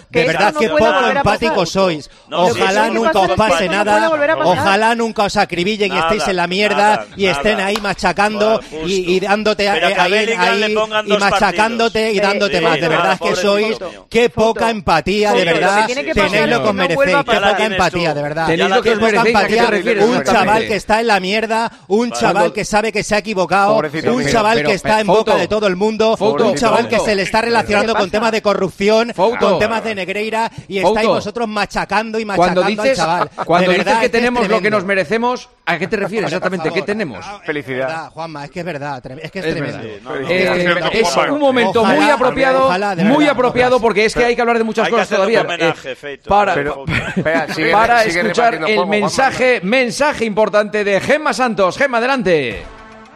que? 0.00 0.04
Que 0.10 0.20
De 0.20 0.26
verdad, 0.26 0.52
no 0.54 0.60
qué 0.60 0.68
puede 0.70 0.84
poco 0.92 1.06
empáticos 1.10 1.70
sois. 1.70 2.10
No, 2.28 2.44
Ojalá 2.46 2.86
no 2.88 2.94
nunca 2.94 3.18
os 3.20 3.28
que 3.28 3.36
pase 3.36 3.66
no 3.66 3.72
nada. 3.72 4.08
Ojalá 4.70 4.94
nunca 4.94 5.24
os 5.24 5.36
acribillen 5.36 5.92
y 5.92 5.98
estéis 5.98 6.28
en 6.28 6.36
la 6.36 6.46
mierda 6.46 6.76
nada, 6.76 7.06
y 7.16 7.26
estén 7.26 7.56
nada. 7.58 7.66
ahí 7.66 7.76
machacando 7.78 8.60
Bueno, 8.70 8.86
y, 8.88 9.16
y 9.16 9.20
dándote 9.20 9.68
Pero 9.72 9.88
eh, 9.88 9.94
que 9.94 10.00
ahí, 10.00 10.14
ahí 10.14 10.76
y 11.06 11.16
machacándote 11.16 12.12
y 12.12 12.20
dándote 12.20 12.58
Sí, 12.58 12.64
más. 12.64 12.80
De 12.80 12.88
verdad 12.88 13.12
que 13.18 13.30
pobre 13.30 13.36
sois. 13.42 13.78
Qué 14.08 14.30
poca 14.30 14.70
empatía, 14.70 15.32
de 15.32 15.44
que 15.44 15.52
verdad. 15.52 15.86
que 15.86 15.94
Tenéis 16.14 16.34
es 16.34 16.48
lo 16.48 16.58
que 16.58 16.62
que 16.62 16.68
os 16.68 16.74
merecéis. 16.74 17.16
Qué 17.16 17.22
poca 17.24 17.66
empatía, 17.66 18.14
de 18.14 18.22
verdad. 18.22 18.46
Tenéis 18.46 18.70
lo 18.70 18.82
que 18.82 18.90
os 18.90 18.98
Qué 18.98 19.00
poca 19.00 19.22
merecéis. 19.24 19.36
¿A 19.36 19.40
qué 19.46 19.48
te 19.48 19.58
empatía. 19.58 19.70
refieres 19.70 20.04
Un 20.04 20.22
chaval 20.24 20.66
que 20.66 20.76
está 20.76 21.00
en 21.00 21.06
la 21.06 21.20
mierda, 21.20 21.72
un 21.88 22.10
chaval 22.12 22.52
que 22.52 22.64
sabe 22.64 22.92
que 22.92 23.02
se 23.02 23.14
ha 23.14 23.18
equivocado, 23.18 23.76
un 23.78 24.26
chaval 24.26 24.62
que 24.62 24.72
está 24.74 25.00
en 25.00 25.06
Fouto, 25.06 25.24
boca 25.24 25.36
de 25.36 25.48
todo 25.48 25.66
el 25.66 25.76
mundo, 25.76 26.16
un 26.20 26.54
chaval 26.54 26.88
que 26.88 26.98
se 27.00 27.14
le 27.14 27.22
está 27.22 27.40
relacionando 27.42 27.94
¿Qué 27.94 28.00
con 28.00 28.10
temas 28.10 28.32
de 28.32 28.42
corrupción, 28.42 29.12
con 29.14 29.58
temas 29.58 29.84
de 29.84 29.94
Negreira 29.94 30.50
y 30.68 30.78
estáis 30.78 31.08
vosotros 31.08 31.48
machacando 31.48 32.18
y 32.18 32.24
machacando 32.24 32.64
al 32.64 32.94
chaval. 32.94 33.30
cuando 33.44 33.70
dices 33.72 33.84
que 33.84 33.92
es 33.92 34.02
es 34.04 34.10
tenemos 34.12 34.48
lo 34.48 34.59
que 34.60 34.70
nos 34.70 34.84
merecemos, 34.84 35.48
¿a 35.66 35.78
qué 35.78 35.86
te 35.88 35.96
refieres 35.96 36.28
exactamente? 36.28 36.70
¿Qué 36.70 36.82
tenemos? 36.82 37.24
Ah, 37.28 37.38
es 37.40 37.46
Felicidad. 37.46 37.86
verdad, 37.88 38.10
Juanma, 38.10 38.44
es 38.44 38.50
que 38.50 38.60
es 38.60 38.66
verdad, 38.66 39.02
es 39.22 39.30
que 39.30 39.38
es, 39.38 39.44
Es 39.46 39.54
tremendo. 39.54 39.78
verdad. 39.78 40.00
no, 40.02 40.10
no. 40.20 40.28
Eh, 40.28 41.00
es 41.00 41.08
Juanma. 41.08 41.32
un 41.32 41.40
momento 41.40 41.80
Ojalá, 41.82 42.00
muy 42.00 42.10
apropiado, 42.10 42.64
ojalá, 42.66 42.96
de 42.96 43.04
muy 43.04 43.18
verdad, 43.18 43.32
apropiado 43.32 43.80
porque 43.80 44.04
es 44.04 44.14
que 44.14 44.24
hay 44.24 44.34
que 44.34 44.40
hablar 44.40 44.58
de 44.58 44.64
muchas 44.64 44.88
cosas 44.88 45.08
todavía. 45.08 45.42
homenaje, 45.42 45.92
eh, 45.92 45.94
Feito. 45.96 46.28
para 46.28 46.54
Pero- 46.54 46.84
Espera, 47.16 47.46
sigue- 47.54 47.72
para 47.72 48.02
sigue 48.02 48.20
escuchar 48.20 48.54
el 48.54 48.76
Juanma. 48.76 48.86
mensaje, 48.90 49.60
mensaje 49.62 50.24
importante 50.24 50.84
de 50.84 51.00
Gemma 51.00 51.32
Santos. 51.32 51.76
Gemma, 51.78 51.98
adelante. 51.98 52.62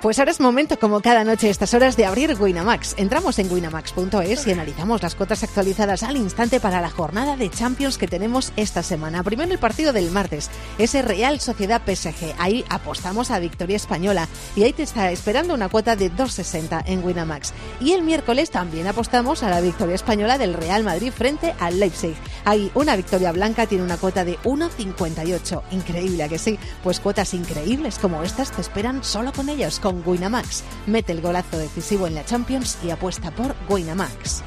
Pues 0.05 0.19
ahora 0.19 0.33
es 0.33 0.41
momento, 0.41 0.79
como 0.79 1.01
cada 1.01 1.25
noche 1.25 1.49
a 1.49 1.51
estas 1.51 1.73
horas, 1.73 1.97
de 1.97 2.05
abrir 2.05 2.37
Winamax. 2.39 2.93
Entramos 2.99 3.39
en 3.39 3.51
winamax.es 3.51 4.47
y 4.47 4.53
analizamos 4.53 5.03
las 5.03 5.15
cuotas 5.15 5.43
actualizadas 5.45 6.03
al 6.03 6.19
instante 6.19 6.61
para 6.61 6.83
la 6.83 6.91
jornada 6.91 7.39
de 7.39 7.49
Champions 7.49 7.97
que 7.97 8.07
tenemos 8.07 8.53
esta 8.57 8.83
semana. 8.83 9.23
Primero 9.23 9.51
el 9.51 9.59
partido 9.59 9.95
del 9.95 10.11
martes, 10.11 10.51
ese 10.77 11.01
Real 11.01 11.41
Sociedad 11.41 11.81
PSG. 11.87 12.35
Ahí 12.39 12.67
apostamos 12.69 13.31
a 13.31 13.39
victoria 13.39 13.77
española 13.77 14.29
y 14.55 14.65
ahí 14.65 14.75
te 14.75 14.83
está 14.83 15.11
esperando 15.11 15.55
una 15.55 15.71
cuota 15.71 15.97
de 15.97 16.13
2,60 16.13 16.83
en 16.85 17.03
Winamax. 17.03 17.55
Y 17.81 17.93
el 17.93 18.03
miércoles 18.03 18.51
también 18.51 18.87
apostamos 18.87 19.43
a 19.43 19.49
la 19.49 19.63
victoria 19.63 19.95
española 19.95 20.37
del 20.37 20.53
Real 20.53 20.85
Madrid 20.85 21.13
frente 21.17 21.55
al 21.61 21.81
Leipzig. 21.81 22.15
Ahí 22.45 22.71
una 22.75 22.95
victoria 22.95 23.33
blanca 23.33 23.67
tiene 23.67 23.85
una 23.85 23.97
cuota 23.97 24.23
de 24.23 24.39
1,58. 24.41 25.63
Increíble, 25.71 26.25
¿a 26.25 26.29
que 26.29 26.39
sí? 26.39 26.59
Pues 26.83 27.01
cuotas 27.01 27.33
increíbles 27.33 27.99
como 27.99 28.23
estas 28.23 28.53
te 28.53 28.61
esperan 28.61 29.03
solo 29.03 29.33
con 29.33 29.49
ellos, 29.49 29.81
Winamax. 30.05 30.65
Mete 30.87 31.13
el 31.13 31.21
golazo 31.21 31.59
decisivo 31.59 32.07
en 32.07 32.15
la 32.15 32.25
Champions 32.25 32.79
y 32.83 32.91
apuesta 32.91 33.31
por 33.31 33.55
Winamax. 33.69 34.43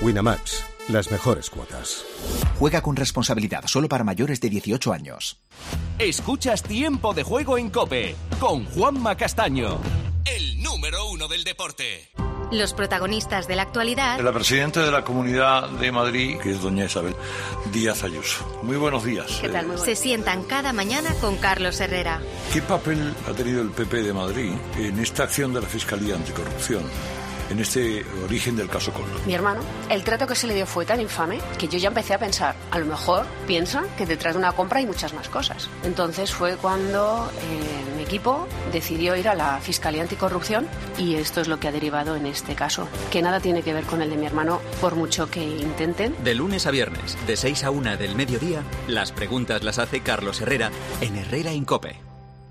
Winamax, 0.00 0.64
las 0.88 1.10
mejores 1.10 1.50
cuotas. 1.50 2.04
Juega 2.58 2.82
con 2.82 2.96
responsabilidad 2.96 3.64
solo 3.66 3.88
para 3.88 4.04
mayores 4.04 4.40
de 4.40 4.50
18 4.50 4.92
años. 4.92 5.40
Escuchas 5.98 6.62
Tiempo 6.62 7.14
de 7.14 7.22
Juego 7.22 7.58
en 7.58 7.70
Cope 7.70 8.16
con 8.40 8.64
Juanma 8.66 9.16
Castaño, 9.16 9.78
el 10.24 10.62
número 10.62 11.08
uno 11.10 11.28
del 11.28 11.44
deporte. 11.44 12.10
Los 12.52 12.74
protagonistas 12.74 13.48
de 13.48 13.56
la 13.56 13.62
actualidad 13.62 14.20
La 14.20 14.30
presidenta 14.30 14.84
de 14.84 14.92
la 14.92 15.02
Comunidad 15.02 15.70
de 15.70 15.90
Madrid, 15.90 16.36
que 16.38 16.50
es 16.50 16.60
doña 16.60 16.84
Isabel 16.84 17.16
Díaz 17.72 18.04
Ayuso. 18.04 18.44
Muy 18.62 18.76
buenos 18.76 19.04
días. 19.04 19.40
Eh, 19.42 19.50
se 19.76 19.96
sientan 19.96 20.42
cada 20.44 20.74
mañana 20.74 21.14
con 21.14 21.38
Carlos 21.38 21.80
Herrera. 21.80 22.20
¿Qué 22.52 22.60
papel 22.60 23.14
ha 23.26 23.32
tenido 23.32 23.62
el 23.62 23.70
PP 23.70 24.02
de 24.02 24.12
Madrid 24.12 24.52
en 24.76 24.98
esta 24.98 25.22
acción 25.22 25.54
de 25.54 25.62
la 25.62 25.66
Fiscalía 25.66 26.14
Anticorrupción? 26.14 26.82
En 27.52 27.60
este 27.60 28.02
origen 28.24 28.56
del 28.56 28.70
caso 28.70 28.94
Coldo. 28.94 29.12
Mi 29.26 29.34
hermano, 29.34 29.60
el 29.90 30.02
trato 30.04 30.26
que 30.26 30.34
se 30.34 30.46
le 30.46 30.54
dio 30.54 30.64
fue 30.64 30.86
tan 30.86 31.02
infame 31.02 31.38
que 31.58 31.68
yo 31.68 31.78
ya 31.78 31.88
empecé 31.88 32.14
a 32.14 32.18
pensar, 32.18 32.54
a 32.70 32.78
lo 32.78 32.86
mejor 32.86 33.26
piensan 33.46 33.84
que 33.98 34.06
detrás 34.06 34.32
de 34.32 34.38
una 34.38 34.52
compra 34.52 34.78
hay 34.78 34.86
muchas 34.86 35.12
más 35.12 35.28
cosas. 35.28 35.68
Entonces 35.84 36.32
fue 36.32 36.56
cuando 36.56 37.30
eh, 37.42 37.94
mi 37.94 38.04
equipo 38.04 38.48
decidió 38.72 39.16
ir 39.16 39.28
a 39.28 39.34
la 39.34 39.60
Fiscalía 39.60 40.00
Anticorrupción 40.00 40.66
y 40.96 41.16
esto 41.16 41.42
es 41.42 41.48
lo 41.48 41.60
que 41.60 41.68
ha 41.68 41.72
derivado 41.72 42.16
en 42.16 42.24
este 42.24 42.54
caso, 42.54 42.88
que 43.10 43.20
nada 43.20 43.38
tiene 43.38 43.60
que 43.60 43.74
ver 43.74 43.84
con 43.84 44.00
el 44.00 44.08
de 44.08 44.16
mi 44.16 44.24
hermano 44.24 44.62
por 44.80 44.94
mucho 44.94 45.30
que 45.30 45.44
intenten. 45.44 46.16
De 46.24 46.34
lunes 46.34 46.66
a 46.66 46.70
viernes, 46.70 47.18
de 47.26 47.36
6 47.36 47.64
a 47.64 47.70
1 47.70 47.98
del 47.98 48.16
mediodía, 48.16 48.62
las 48.88 49.12
preguntas 49.12 49.62
las 49.62 49.78
hace 49.78 50.00
Carlos 50.00 50.40
Herrera 50.40 50.70
en 51.02 51.16
Herrera 51.16 51.52
Incope. 51.52 52.11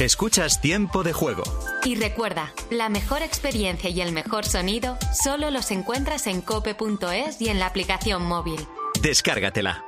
Escuchas 0.00 0.62
Tiempo 0.62 1.02
de 1.02 1.12
Juego. 1.12 1.42
Y 1.84 1.94
recuerda, 1.94 2.54
la 2.70 2.88
mejor 2.88 3.20
experiencia 3.20 3.90
y 3.90 4.00
el 4.00 4.12
mejor 4.12 4.46
sonido 4.46 4.96
solo 5.12 5.50
los 5.50 5.70
encuentras 5.70 6.26
en 6.26 6.40
cope.es 6.40 7.38
y 7.38 7.50
en 7.50 7.58
la 7.58 7.66
aplicación 7.66 8.24
móvil. 8.24 8.66
Descárgatela. 9.02 9.84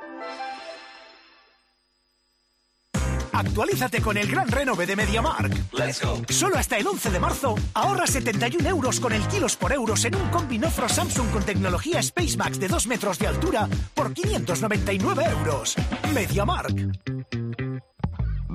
Actualízate 3.31 4.01
con 4.01 4.17
el 4.17 4.29
gran 4.29 4.47
renove 4.49 4.85
de 4.85 4.95
MediaMark. 4.95 5.73
Let's 5.73 5.99
go. 6.05 6.21
Solo 6.29 6.57
hasta 6.57 6.77
el 6.77 6.85
11 6.85 7.09
de 7.09 7.19
marzo 7.19 7.55
ahorra 7.73 8.05
71 8.05 8.69
euros 8.69 8.99
con 8.99 9.13
el 9.13 9.27
kilos 9.27 9.55
por 9.55 9.73
euros 9.73 10.05
en 10.05 10.15
un 10.15 10.29
combinofro 10.29 10.87
Samsung 10.87 11.31
con 11.31 11.43
tecnología 11.43 11.99
Space 11.99 12.37
Max 12.37 12.59
de 12.59 12.67
2 12.67 12.85
metros 12.85 13.17
de 13.17 13.25
altura 13.25 13.67
por 13.95 14.13
599 14.13 15.23
euros. 15.25 15.75
MediaMark. 16.13 17.62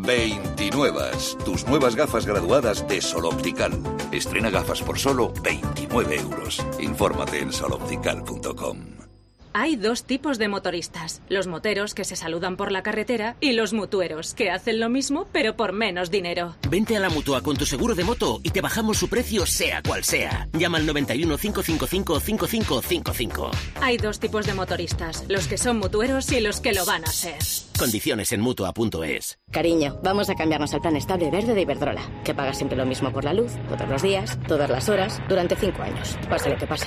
29. 0.00 1.00
Tus 1.44 1.66
nuevas 1.66 1.96
gafas 1.96 2.26
graduadas 2.26 2.86
de 2.88 3.00
Sol 3.00 3.26
Optical. 3.26 3.72
Estrena 4.12 4.50
gafas 4.50 4.82
por 4.82 4.98
solo 4.98 5.32
29 5.42 6.16
euros. 6.16 6.64
Infórmate 6.78 7.40
en 7.40 7.52
soloptical.com. 7.52 9.07
Hay 9.52 9.76
dos 9.76 10.04
tipos 10.04 10.38
de 10.38 10.48
motoristas, 10.48 11.22
los 11.28 11.46
moteros 11.46 11.94
que 11.94 12.04
se 12.04 12.16
saludan 12.16 12.56
por 12.56 12.72
la 12.72 12.82
carretera 12.82 13.36
y 13.40 13.52
los 13.52 13.72
mutueros 13.72 14.34
que 14.34 14.50
hacen 14.50 14.80
lo 14.80 14.88
mismo 14.88 15.26
pero 15.32 15.56
por 15.56 15.72
menos 15.72 16.10
dinero. 16.10 16.56
Vente 16.68 16.96
a 16.96 17.00
la 17.00 17.10
mutua 17.10 17.42
con 17.42 17.56
tu 17.56 17.66
seguro 17.66 17.94
de 17.94 18.04
moto 18.04 18.40
y 18.42 18.50
te 18.50 18.60
bajamos 18.60 18.98
su 18.98 19.08
precio 19.08 19.46
sea 19.46 19.82
cual 19.82 20.04
sea. 20.04 20.48
Llama 20.52 20.78
al 20.78 20.86
91 20.86 21.36
555 21.38 22.20
5555. 22.20 23.50
Hay 23.80 23.96
dos 23.96 24.20
tipos 24.20 24.46
de 24.46 24.54
motoristas, 24.54 25.24
los 25.28 25.46
que 25.48 25.58
son 25.58 25.78
mutueros 25.78 26.30
y 26.32 26.40
los 26.40 26.60
que 26.60 26.72
lo 26.72 26.84
van 26.84 27.04
a 27.04 27.08
ser. 27.08 27.38
Condiciones 27.78 28.32
en 28.32 28.40
mutua.es. 28.40 29.38
Cariño, 29.50 29.98
vamos 30.02 30.28
a 30.30 30.34
cambiarnos 30.34 30.74
al 30.74 30.80
plan 30.80 30.96
estable 30.96 31.30
verde 31.30 31.54
de 31.54 31.62
Iberdrola, 31.62 32.02
que 32.24 32.34
paga 32.34 32.52
siempre 32.52 32.76
lo 32.76 32.86
mismo 32.86 33.12
por 33.12 33.24
la 33.24 33.32
luz, 33.32 33.52
todos 33.68 33.88
los 33.88 34.02
días, 34.02 34.38
todas 34.46 34.68
las 34.68 34.88
horas, 34.88 35.20
durante 35.28 35.56
cinco 35.56 35.82
años, 35.82 36.18
pase 36.28 36.50
lo 36.50 36.56
que 36.56 36.66
pase. 36.66 36.86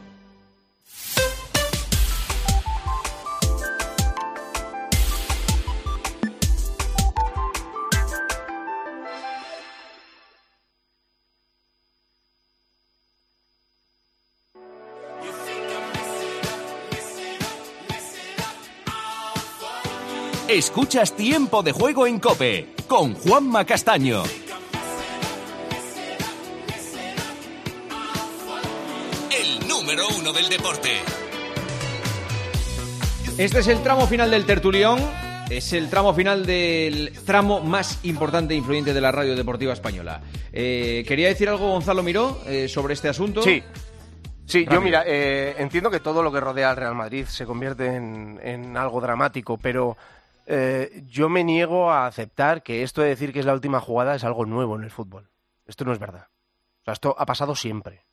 Escuchas 20.51 21.15
Tiempo 21.15 21.63
de 21.63 21.71
Juego 21.71 22.05
en 22.05 22.19
Cope 22.19 22.75
con 22.89 23.13
Juanma 23.13 23.63
Castaño. 23.63 24.21
El 29.31 29.65
número 29.65 30.03
uno 30.19 30.33
del 30.33 30.49
deporte. 30.49 30.89
Este 33.37 33.59
es 33.59 33.67
el 33.69 33.81
tramo 33.81 34.07
final 34.07 34.29
del 34.29 34.45
tertulión. 34.45 34.99
Es 35.49 35.71
el 35.71 35.89
tramo 35.89 36.13
final 36.13 36.45
del 36.45 37.13
tramo 37.25 37.61
más 37.61 38.03
importante 38.03 38.53
e 38.53 38.57
influyente 38.57 38.93
de 38.93 38.99
la 38.99 39.13
radio 39.13 39.37
deportiva 39.37 39.71
española. 39.71 40.19
Eh, 40.51 41.05
¿Quería 41.07 41.29
decir 41.29 41.47
algo 41.47 41.69
Gonzalo 41.69 42.03
Miró 42.03 42.41
eh, 42.45 42.67
sobre 42.67 42.95
este 42.95 43.07
asunto? 43.07 43.41
Sí. 43.41 43.63
Sí, 44.45 44.67
yo 44.69 44.81
mira, 44.81 45.03
eh, 45.07 45.55
entiendo 45.59 45.89
que 45.89 46.01
todo 46.01 46.21
lo 46.21 46.29
que 46.29 46.41
rodea 46.41 46.71
al 46.71 46.75
Real 46.75 46.93
Madrid 46.93 47.23
se 47.25 47.45
convierte 47.45 47.85
en, 47.85 48.37
en 48.43 48.75
algo 48.75 48.99
dramático, 48.99 49.57
pero 49.57 49.95
eh, 50.45 51.03
yo 51.05 51.29
me 51.29 51.43
niego 51.43 51.91
a 51.91 52.07
aceptar 52.07 52.63
que 52.63 52.83
esto 52.83 53.01
de 53.01 53.09
decir 53.09 53.33
que 53.33 53.39
es 53.39 53.45
la 53.45 53.53
última 53.53 53.79
jugada 53.79 54.15
es 54.15 54.23
algo 54.23 54.45
nuevo 54.45 54.75
en 54.75 54.83
el 54.83 54.91
fútbol. 54.91 55.29
Esto 55.65 55.85
no 55.85 55.93
es 55.93 55.99
verdad. 55.99 56.27
O 56.81 56.85
sea, 56.85 56.93
esto 56.93 57.15
ha 57.17 57.25
pasado 57.25 57.55
siempre. 57.55 58.03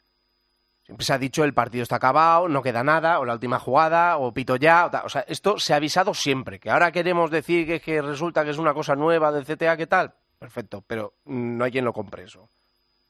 Siempre 0.85 1.05
se 1.05 1.12
ha 1.12 1.18
dicho 1.18 1.45
el 1.45 1.53
partido 1.53 1.83
está 1.83 1.97
acabado, 1.97 2.49
no 2.49 2.62
queda 2.62 2.83
nada, 2.83 3.18
o 3.18 3.24
la 3.24 3.35
última 3.35 3.59
jugada, 3.59 4.16
o 4.16 4.33
pito 4.33 4.57
ya. 4.57 4.91
O, 5.05 5.09
sea, 5.09 5.22
esto 5.29 5.59
se 5.59 5.74
ha 5.74 5.76
avisado 5.76 6.14
siempre. 6.14 6.59
Que 6.59 6.70
ahora 6.70 6.93
queremos 6.93 7.31
decir 7.31 7.66
que, 7.66 7.81
que 7.81 8.01
resulta 8.01 8.45
que 8.45 8.51
es 8.51 8.59
una 8.59 8.72
cosa 8.72 8.95
nueva 8.95 9.31
del 9.31 9.45
CTA, 9.45 9.76
¿qué 9.76 9.87
tal? 9.87 10.14
Perfecto, 10.39 10.83
pero 10.87 11.14
no 11.26 11.64
hay 11.64 11.72
quien 11.72 11.85
lo 11.85 11.93
compre 11.93 12.24
eso. 12.24 12.49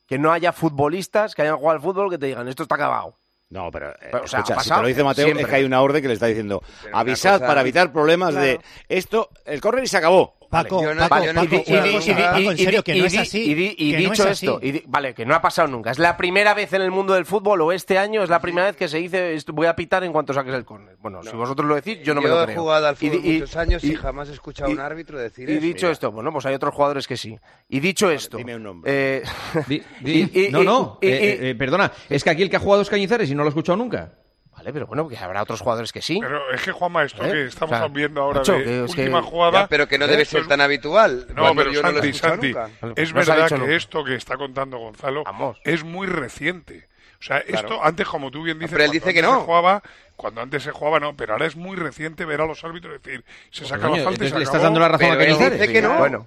Que 0.07 0.19
no 0.19 0.33
haya 0.33 0.53
futbolistas 0.53 1.35
que 1.35 1.43
hayan 1.43 1.59
jugado 1.59 1.77
al 1.77 1.83
fútbol 1.83 2.11
que 2.11 2.19
te 2.19 2.27
digan 2.27 2.49
esto 2.49 2.63
está 2.63 2.77
acabado. 2.77 3.15
No, 3.51 3.71
pero, 3.71 3.91
eh, 3.93 4.09
Pero, 4.13 4.25
o 4.25 4.27
sea, 4.27 4.41
escucha, 4.41 4.61
ha 4.61 4.63
si 4.63 4.69
te 4.71 4.77
lo 4.83 4.87
dice 4.89 5.03
Mateo, 5.05 5.25
siempre. 5.25 5.43
es 5.45 5.49
que 5.49 5.57
hay 5.57 5.65
una 5.65 5.81
orden 5.81 6.03
que 6.03 6.09
le 6.09 6.15
está 6.15 6.27
diciendo 6.27 6.63
avisad 6.93 7.35
cosa- 7.37 7.47
para 7.47 7.63
evitar 7.63 7.91
problemas 7.93 8.35
de 8.35 8.61
esto, 8.91 9.31
el 9.47 9.61
córner 9.61 9.85
y 9.85 9.87
se 9.89 9.97
acabó. 9.97 10.35
Paco, 10.49 10.81
y 10.83 10.87
y 10.87 10.89
y 10.89 12.43
y 12.45 12.47
en 12.49 12.57
serio, 12.59 12.83
que 12.83 12.93
no 12.95 13.05
y 13.05 13.07
es 13.07 13.19
así, 13.19 13.43
y 13.51 13.55
di- 13.55 13.75
y 13.77 13.93
no 13.93 13.99
dicho 13.99 14.25
es 14.29 14.43
esto, 14.43 14.59
y 14.63 14.73
di- 14.73 14.83
vale, 14.87 15.13
que 15.15 15.27
no 15.27 15.35
ha 15.35 15.43
pasado 15.43 15.69
nunca. 15.69 15.91
Es 15.91 15.99
la 15.99 16.17
primera 16.17 16.55
vez 16.55 16.73
en 16.73 16.83
el 16.83 16.91
mundo 16.91 17.13
del 17.15 17.27
fútbol, 17.27 17.61
o 17.61 17.73
este 17.73 17.99
año 17.99 18.23
es 18.23 18.31
la 18.31 18.41
primera 18.41 18.67
vez 18.67 18.77
que 18.77 18.89
se 18.89 18.99
dice 18.99 19.35
esto, 19.35 19.53
voy 19.53 19.67
a 19.67 19.77
pitar 19.77 20.05
en 20.05 20.13
cuanto 20.13 20.33
saques 20.33 20.55
el 20.55 20.65
córner. 20.65 20.97
Bueno, 21.01 21.23
si 21.23 21.37
vosotros 21.37 21.69
lo 21.69 21.75
decís, 21.75 21.99
yo 22.03 22.15
no 22.15 22.23
me 22.23 22.29
lo 22.29 22.41
he 22.43 22.47
creo. 22.47 22.61
jugado 22.63 22.87
al 22.87 22.95
Y 22.99 23.09
fútbol 23.11 23.21
y- 23.27 23.33
muchos 23.41 23.57
años 23.57 23.85
y, 23.85 23.93
y- 23.93 23.95
jamás 23.97 24.29
he 24.29 24.33
escuchado 24.33 24.71
a 24.71 24.73
un 24.73 24.79
y- 24.79 24.81
árbitro 24.81 25.19
decir 25.19 25.49
Y 25.49 25.53
eso. 25.53 25.61
dicho 25.61 25.91
esto, 25.91 26.11
bueno, 26.13 26.33
pues 26.33 26.47
hay 26.47 26.55
otros 26.55 26.75
jugadores 26.75 27.07
que 27.07 27.17
sí. 27.17 27.39
Y 27.69 27.81
dicho 27.81 28.11
esto, 28.11 28.39
dime 28.39 28.57
un 28.57 28.63
nombre. 28.63 28.91
eh, 29.19 29.23
Di- 29.67 29.83
y- 30.05 30.47
y- 30.47 30.51
no, 30.51 30.63
no, 30.65 30.99
y- 31.03 31.07
eh, 31.09 31.11
y- 31.11 31.45
eh, 31.47 31.51
eh, 31.51 31.55
perdona, 31.57 31.93
es 32.09 32.25
que 32.25 32.31
aquí 32.31 32.43
el 32.43 32.51
que 32.51 32.57
ha 32.57 32.61
jugado 32.61 32.83
es 32.83 32.89
Cañizares 32.89 33.31
y 33.31 33.35
no 33.35 33.43
lo 33.43 33.49
he 33.49 33.51
escuchado 33.51 33.77
nunca. 33.77 34.13
Vale, 34.59 34.73
pero 34.73 34.87
bueno, 34.89 35.09
que 35.09 35.17
habrá 35.17 35.43
otros 35.43 35.61
jugadores 35.61 35.93
que 35.93 36.03
sí. 36.03 36.19
Pero 36.21 36.51
es 36.53 36.61
que, 36.63 36.73
Juanma, 36.73 37.05
esto 37.05 37.25
¿Eh? 37.25 37.31
que 37.31 37.45
estamos 37.47 37.77
O 37.77 37.79
sea, 37.79 37.89
viendo 37.89 38.21
ahora 38.23 38.41
macho, 38.41 38.53
de 38.55 38.59
que 38.59 38.65
que- 38.65 38.81
última 38.83 39.23
jugada... 39.23 39.61
Ya, 39.63 39.67
pero 39.69 39.87
que 39.87 39.99
no 39.99 40.07
debe 40.09 40.23
esto 40.23 40.39
ser 40.39 40.49
tan 40.49 40.61
habitual. 40.61 41.27
No, 41.29 41.43
cuando 41.43 41.55
pero 41.63 41.73
yo 41.73 41.83
no 41.83 41.93
Santi, 41.93 42.09
escuchado 42.09 42.33
Santi, 42.35 42.47
nunca. 42.49 42.69
es 43.01 43.11
No 43.11 43.15
verdad 43.21 43.49
que 43.49 43.59
nunca. 43.59 43.73
esto 43.75 44.05
que 44.05 44.15
está 44.17 44.37
contando 44.37 44.79
Gonzalo 44.79 45.23
es 45.65 45.85
muy 45.85 46.07
reciente. 46.09 46.89
O 47.21 47.23
sea, 47.23 47.41
Claro. 47.43 47.69
esto 47.69 47.85
antes, 47.85 48.07
como 48.09 48.31
tú 48.33 48.43
bien 48.43 48.59
dices, 48.59 48.71
Pero 48.73 48.83
él 48.85 48.91
cuando 48.91 48.93
dice 49.07 49.13
que 49.15 49.19
antes 49.21 49.33
no. 49.33 49.39
se 49.41 49.45
jugaba, 49.47 49.83
cuando 50.17 50.41
antes 50.41 50.63
se 50.65 50.71
jugaba 50.73 51.01
no, 51.01 51.15
pero 51.17 51.33
ahora 51.35 51.47
es 51.47 51.55
muy 51.57 51.77
reciente 51.77 52.25
ver 52.25 52.41
a 52.41 52.47
los 52.47 52.63
árbitros 52.65 53.01
decir, 53.01 53.25
se 53.51 53.65
saca 53.65 53.89
coño, 53.89 53.97
la 53.99 54.05
falta 54.05 54.25
y 54.25 54.27
entonces 54.27 54.31
se 54.33 54.39
le 54.39 54.43
estás 54.45 54.55
acabó. 54.57 54.65
dando 54.65 54.81
la 54.81 54.89
razón 54.89 55.07
a 55.07 55.19
Pero 55.19 55.23
él 55.47 55.53
dice 55.53 55.73
que 55.73 55.83
no. 55.83 55.99
Bueno, 55.99 56.27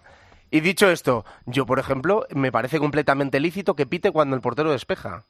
y 0.49 0.59
dicho 0.61 0.89
esto, 0.89 1.25
yo, 1.45 1.65
por 1.65 1.79
ejemplo, 1.79 2.25
me 2.31 2.51
parece 2.51 2.79
completamente 2.79 3.39
lícito 3.41 3.73
que 3.75 3.85
pite 3.85 4.11
cuando 4.11 4.35
el 4.37 4.41
portero 4.41 4.71
despeja. 4.71 5.23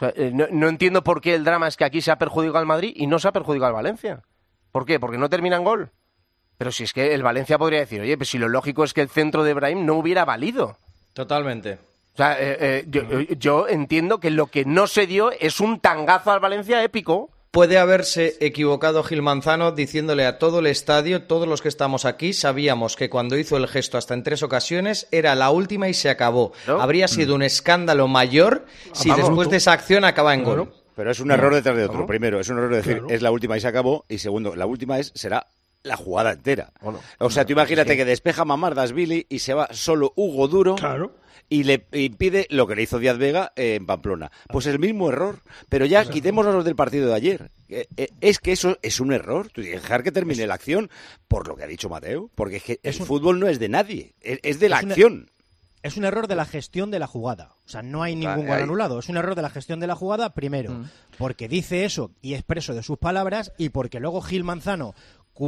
O 0.00 0.04
sea, 0.06 0.12
eh, 0.16 0.30
no, 0.32 0.46
no 0.50 0.68
entiendo 0.68 1.04
por 1.04 1.20
qué 1.20 1.34
el 1.34 1.44
drama 1.44 1.68
es 1.68 1.76
que 1.76 1.84
aquí 1.84 2.00
se 2.00 2.10
ha 2.10 2.16
perjudicado 2.16 2.58
al 2.58 2.64
Madrid 2.64 2.94
y 2.96 3.06
no 3.06 3.18
se 3.18 3.28
ha 3.28 3.32
perjudicado 3.32 3.66
al 3.68 3.74
Valencia. 3.74 4.22
¿Por 4.72 4.86
qué? 4.86 4.98
Porque 4.98 5.18
no 5.18 5.28
termina 5.28 5.56
en 5.56 5.64
gol. 5.64 5.90
Pero 6.56 6.72
si 6.72 6.84
es 6.84 6.94
que 6.94 7.12
el 7.12 7.22
Valencia 7.22 7.58
podría 7.58 7.80
decir, 7.80 8.00
oye, 8.00 8.16
pues 8.16 8.30
si 8.30 8.38
lo 8.38 8.48
lógico 8.48 8.82
es 8.82 8.94
que 8.94 9.02
el 9.02 9.10
centro 9.10 9.44
de 9.44 9.52
Brahim 9.52 9.84
no 9.84 9.94
hubiera 9.94 10.24
valido. 10.24 10.78
Totalmente. 11.12 11.74
O 12.14 12.16
sea, 12.16 12.32
eh, 12.40 12.56
eh, 12.60 12.84
yo, 12.88 13.02
yo 13.20 13.68
entiendo 13.68 14.20
que 14.20 14.30
lo 14.30 14.46
que 14.46 14.64
no 14.64 14.86
se 14.86 15.06
dio 15.06 15.32
es 15.32 15.60
un 15.60 15.80
tangazo 15.80 16.30
al 16.32 16.40
Valencia 16.40 16.82
épico. 16.82 17.30
Puede 17.50 17.78
haberse 17.78 18.36
equivocado 18.38 19.02
Gil 19.02 19.22
Manzano 19.22 19.72
diciéndole 19.72 20.24
a 20.24 20.38
todo 20.38 20.60
el 20.60 20.66
estadio, 20.68 21.24
todos 21.24 21.48
los 21.48 21.60
que 21.60 21.68
estamos 21.68 22.04
aquí, 22.04 22.32
sabíamos 22.32 22.94
que 22.94 23.10
cuando 23.10 23.36
hizo 23.36 23.56
el 23.56 23.66
gesto 23.66 23.98
hasta 23.98 24.14
en 24.14 24.22
tres 24.22 24.44
ocasiones 24.44 25.08
era 25.10 25.34
la 25.34 25.50
última 25.50 25.88
y 25.88 25.94
se 25.94 26.10
acabó. 26.10 26.52
Habría 26.68 27.08
sido 27.08 27.34
un 27.34 27.42
escándalo 27.42 28.06
mayor 28.06 28.66
si 28.92 29.08
Vamos. 29.08 29.26
después 29.26 29.50
de 29.50 29.56
esa 29.56 29.72
acción 29.72 30.04
acaba 30.04 30.32
en 30.34 30.44
gol. 30.44 30.72
Pero 30.94 31.10
es 31.10 31.18
un 31.18 31.32
error 31.32 31.52
detrás 31.52 31.76
de 31.76 31.82
otro. 31.84 31.94
Claro. 31.94 32.06
Primero, 32.06 32.38
es 32.38 32.48
un 32.50 32.58
error 32.58 32.70
de 32.70 32.76
decir, 32.76 32.98
Claro. 32.98 33.10
es 33.10 33.20
la 33.22 33.32
última 33.32 33.56
y 33.56 33.60
se 33.60 33.66
acabó. 33.66 34.04
Y 34.08 34.18
segundo, 34.18 34.54
la 34.54 34.66
última 34.66 35.00
es 35.00 35.10
será 35.16 35.48
la 35.82 35.96
jugada 35.96 36.30
entera. 36.32 36.70
o 37.18 37.30
sea, 37.30 37.42
tú 37.44 37.48
Claro, 37.54 37.62
imagínate 37.62 37.96
que- 37.96 38.04
despeja 38.04 38.44
Mamardas 38.44 38.92
Billy 38.92 39.26
y 39.28 39.40
se 39.40 39.54
va 39.54 39.66
solo 39.72 40.12
Hugo 40.14 40.46
Duro. 40.46 40.76
Y 41.52 41.64
le 41.64 41.84
impide 41.92 42.46
lo 42.48 42.66
que 42.68 42.76
le 42.76 42.82
hizo 42.82 42.98
Díaz 43.00 43.18
Vega 43.18 43.52
en 43.56 43.84
Pamplona. 43.84 44.30
Pues 44.48 44.66
el 44.66 44.78
mismo 44.78 45.08
error. 45.10 45.40
Pero 45.68 45.84
ya 45.84 46.04
quitémonos 46.08 46.54
los 46.54 46.64
del 46.64 46.76
partido 46.76 47.08
de 47.08 47.14
ayer. 47.16 47.50
Eh, 47.68 47.86
eh, 47.96 48.08
es 48.20 48.38
que 48.38 48.52
eso 48.52 48.78
es 48.82 49.00
un 49.00 49.12
error. 49.12 49.52
Dejar 49.52 50.04
que 50.04 50.12
termine 50.12 50.46
la 50.46 50.54
acción 50.54 50.88
por 51.26 51.48
lo 51.48 51.56
que 51.56 51.64
ha 51.64 51.66
dicho 51.66 51.88
Mateo. 51.88 52.30
Porque 52.36 52.56
es 52.58 52.62
que 52.62 52.80
el 52.84 52.94
fútbol 52.94 53.40
no 53.40 53.48
es 53.48 53.58
de 53.58 53.68
nadie. 53.68 54.14
Es, 54.20 54.60
de 54.60 54.68
la 54.68 54.78
Es 54.78 54.84
una- 54.84 54.92
acción. 54.94 55.30
Es 55.82 55.96
un 55.96 56.04
error 56.04 56.28
de 56.28 56.36
la 56.36 56.44
gestión 56.44 56.90
de 56.90 56.98
la 56.98 57.06
jugada. 57.06 57.54
O 57.64 57.68
sea, 57.68 57.82
no 57.82 58.02
hay 58.02 58.14
ningún 58.14 58.46
gol 58.46 58.58
anulado. 58.62 58.98
Es 58.98 59.08
un 59.08 59.16
error 59.16 59.34
de 59.34 59.40
la 59.42 59.48
gestión 59.48 59.80
de 59.80 59.86
la 59.86 59.96
jugada, 59.96 60.34
primero, 60.34 60.72
Mm. 60.72 60.84
porque 61.16 61.48
dice 61.48 61.84
eso 61.86 62.10
y 62.20 62.34
expreso 62.34 62.74
de 62.74 62.82
sus 62.82 62.98
palabras, 62.98 63.50
y 63.56 63.70
porque 63.70 63.98
luego 63.98 64.20
Gil 64.20 64.44
Manzano, 64.44 64.94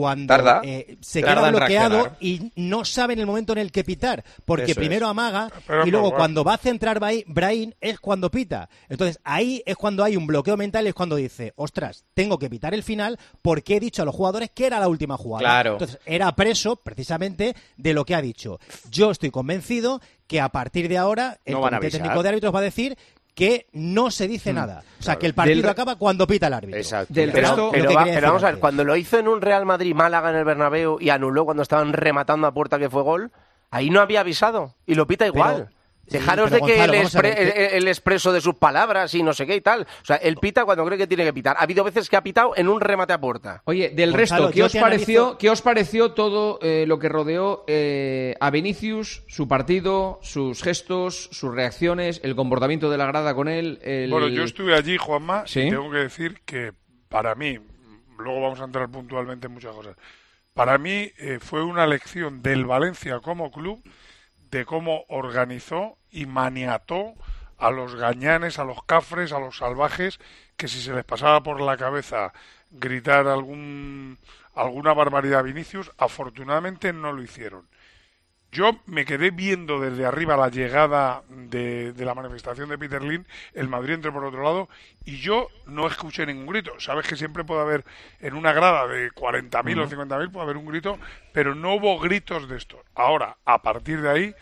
cuando 0.00 0.26
Tarda. 0.26 0.62
eh, 0.64 0.96
se 1.02 1.20
Tarda 1.20 1.42
queda 1.42 1.50
bloqueado 1.50 2.16
y 2.18 2.50
no 2.56 2.82
sabe 2.86 3.12
en 3.12 3.18
el 3.18 3.26
momento 3.26 3.52
en 3.52 3.58
el 3.58 3.70
que 3.70 3.84
pitar, 3.84 4.24
porque 4.46 4.62
Eso 4.64 4.70
es. 4.72 4.76
primero 4.78 5.06
amaga 5.06 5.50
Pero 5.66 5.86
y 5.86 5.90
luego 5.90 6.14
cuando 6.14 6.42
va 6.44 6.54
a 6.54 6.58
centrar 6.58 6.98
Bra- 6.98 7.24
Brahim 7.26 7.72
es 7.78 8.00
cuando 8.00 8.30
pita. 8.30 8.70
Entonces 8.88 9.20
ahí 9.22 9.62
es 9.66 9.76
cuando 9.76 10.02
hay 10.02 10.16
un 10.16 10.26
bloqueo 10.26 10.56
mental, 10.56 10.86
es 10.86 10.94
cuando 10.94 11.16
dice, 11.16 11.52
ostras, 11.56 12.04
tengo 12.14 12.38
que 12.38 12.48
pitar 12.48 12.72
el 12.72 12.82
final 12.82 13.18
porque 13.42 13.76
he 13.76 13.80
dicho 13.80 14.00
a 14.00 14.04
los 14.06 14.14
jugadores 14.14 14.50
que 14.50 14.66
era 14.66 14.80
la 14.80 14.88
última 14.88 15.18
jugada. 15.18 15.40
Claro. 15.42 15.72
Entonces 15.72 15.98
era 16.06 16.34
preso 16.34 16.76
precisamente 16.76 17.54
de 17.76 17.92
lo 17.92 18.06
que 18.06 18.14
ha 18.14 18.22
dicho. 18.22 18.58
Yo 18.90 19.10
estoy 19.10 19.30
convencido 19.30 20.00
que 20.26 20.40
a 20.40 20.48
partir 20.48 20.88
de 20.88 20.96
ahora 20.96 21.38
el 21.44 21.52
No 21.52 21.60
Comité. 21.60 21.90
Técnico 21.90 22.22
de 22.22 22.28
Árbitros 22.30 22.54
va 22.54 22.60
a 22.60 22.62
decir 22.62 22.96
que 23.34 23.66
no 23.72 24.10
se 24.10 24.28
dice 24.28 24.52
Mm, 24.52 24.56
nada. 24.56 24.78
O 25.00 25.02
sea, 25.02 25.14
claro. 25.14 25.18
que 25.20 25.26
el 25.26 25.34
partido 25.34 25.62
Del 25.62 25.70
acaba 25.70 25.96
cuando 25.96 26.26
pita 26.26 26.48
el 26.48 26.52
árbitro. 26.54 26.78
Exacto. 26.78 27.14
pero, 27.14 27.32
Pero- 27.32 27.70
va- 27.70 27.70
quería 28.04 28.14
pero 28.14 28.26
vamos 28.28 28.42
a 28.44 28.50
ver, 28.50 28.58
cuando 28.58 28.84
lo 28.84 28.94
hizo 28.96 29.18
en 29.18 29.28
un 29.28 29.40
Real 29.40 29.64
Madrid 29.64 29.94
Málaga 29.94 30.30
en 30.30 30.36
el 30.36 30.44
Bernabéu 30.44 30.98
y 31.00 31.08
anuló 31.10 31.44
cuando 31.44 31.62
estaban 31.62 31.92
rematando 31.92 32.46
a 32.46 32.52
puerta 32.52 32.78
que 32.78 32.90
fue 32.90 33.02
gol, 33.02 33.32
ahí 33.70 33.88
no 33.90 34.00
había 34.00 34.20
avisado 34.20 34.74
y 34.86 34.94
lo 34.94 35.06
pita 35.06 35.26
igual. 35.26 35.70
Dejaros 36.06 36.50
de 36.50 36.60
que 36.60 36.76
Gonzalo, 36.76 36.92
el, 36.94 37.02
expre- 37.06 37.34
el- 37.38 37.74
el 37.74 37.88
expreso 37.88 38.32
de 38.32 38.40
sus 38.40 38.54
palabras 38.56 39.14
y 39.14 39.22
no 39.22 39.32
sé 39.32 39.46
qué 39.46 39.56
y 39.56 39.60
tal. 39.60 39.82
O 40.02 40.04
sea, 40.04 40.16
él 40.16 40.36
pita 40.36 40.64
cuando 40.64 40.84
cree 40.84 40.98
que 40.98 41.06
tiene 41.06 41.24
que 41.24 41.32
pitar. 41.32 41.56
Ha 41.58 41.62
habido 41.62 41.84
veces 41.84 42.10
que 42.10 42.16
ha 42.16 42.22
pitado 42.22 42.52
en 42.56 42.68
un 42.68 42.80
remate 42.80 43.12
a 43.12 43.20
puerta. 43.20 43.62
Oye, 43.64 43.90
del 43.90 44.10
Gonzalo, 44.12 44.46
resto, 44.46 44.54
¿qué 44.54 44.62
os, 44.64 44.72
pareció, 44.74 45.22
analizo- 45.28 45.38
¿qué 45.38 45.50
os 45.50 45.62
pareció 45.62 46.12
todo 46.12 46.58
eh, 46.60 46.84
lo 46.86 46.98
que 46.98 47.08
rodeó 47.08 47.64
eh, 47.68 48.34
a 48.40 48.50
Vinicius, 48.50 49.22
su 49.28 49.48
partido, 49.48 50.18
sus 50.22 50.62
gestos, 50.62 51.28
sus 51.32 51.54
reacciones, 51.54 52.20
el 52.24 52.34
comportamiento 52.36 52.90
de 52.90 52.98
la 52.98 53.06
grada 53.06 53.34
con 53.34 53.48
él? 53.48 53.78
el- 53.82 54.10
Bueno, 54.10 54.28
yo 54.28 54.42
estuve 54.42 54.74
allí, 54.74 54.96
Juanma, 54.98 55.46
Sí. 55.46 55.60
y 55.60 55.70
tengo 55.70 55.90
que 55.90 55.98
decir 55.98 56.40
que 56.44 56.72
para 57.08 57.34
mí, 57.34 57.58
luego 58.18 58.40
vamos 58.42 58.60
a 58.60 58.64
entrar 58.64 58.90
puntualmente 58.90 59.46
en 59.46 59.54
muchas 59.54 59.74
cosas, 59.74 59.96
para 60.52 60.76
mí 60.78 61.10
eh, 61.18 61.38
fue 61.40 61.62
una 61.64 61.86
lección 61.86 62.42
del 62.42 62.66
Valencia 62.66 63.20
como 63.20 63.50
club 63.50 63.82
de 64.52 64.66
cómo 64.66 65.04
organizó 65.08 65.96
y 66.10 66.26
maniató 66.26 67.14
a 67.58 67.70
los 67.70 67.96
gañanes, 67.96 68.58
a 68.58 68.64
los 68.64 68.84
cafres, 68.84 69.32
a 69.32 69.40
los 69.40 69.56
salvajes, 69.56 70.20
que 70.56 70.68
si 70.68 70.80
se 70.80 70.92
les 70.92 71.04
pasaba 71.04 71.42
por 71.42 71.60
la 71.60 71.76
cabeza 71.78 72.32
gritar 72.70 73.26
algún, 73.26 74.18
alguna 74.54 74.92
barbaridad 74.92 75.40
a 75.40 75.42
Vinicius, 75.42 75.90
afortunadamente 75.96 76.92
no 76.92 77.12
lo 77.12 77.22
hicieron. 77.22 77.66
Yo 78.50 78.78
me 78.84 79.06
quedé 79.06 79.30
viendo 79.30 79.80
desde 79.80 80.04
arriba 80.04 80.36
la 80.36 80.50
llegada 80.50 81.22
de, 81.52 81.92
de 81.92 82.04
la 82.04 82.14
manifestación 82.14 82.68
de 82.68 82.78
Peter 82.78 83.02
Lin, 83.02 83.24
el 83.52 83.68
Madrid 83.68 83.94
entró 83.94 84.12
por 84.12 84.24
otro 84.24 84.42
lado, 84.42 84.68
y 85.04 85.18
yo 85.18 85.48
no 85.66 85.86
escuché 85.86 86.26
ningún 86.26 86.46
grito. 86.46 86.72
Sabes 86.80 87.06
que 87.06 87.14
siempre 87.14 87.44
puede 87.44 87.60
haber 87.60 87.84
en 88.20 88.34
una 88.34 88.52
grada 88.52 88.88
de 88.88 89.12
40.000 89.12 89.78
o 89.78 89.84
Ujú. 89.84 89.94
50.000 89.94 90.32
puede 90.32 90.44
haber 90.44 90.56
un 90.56 90.66
grito, 90.66 90.98
pero 91.32 91.54
no 91.54 91.74
hubo 91.74 91.98
gritos 92.00 92.48
de 92.48 92.56
esto. 92.56 92.82
Ahora, 92.94 93.36
a 93.44 93.62
partir 93.62 94.00
de 94.00 94.10
ahí, 94.10 94.34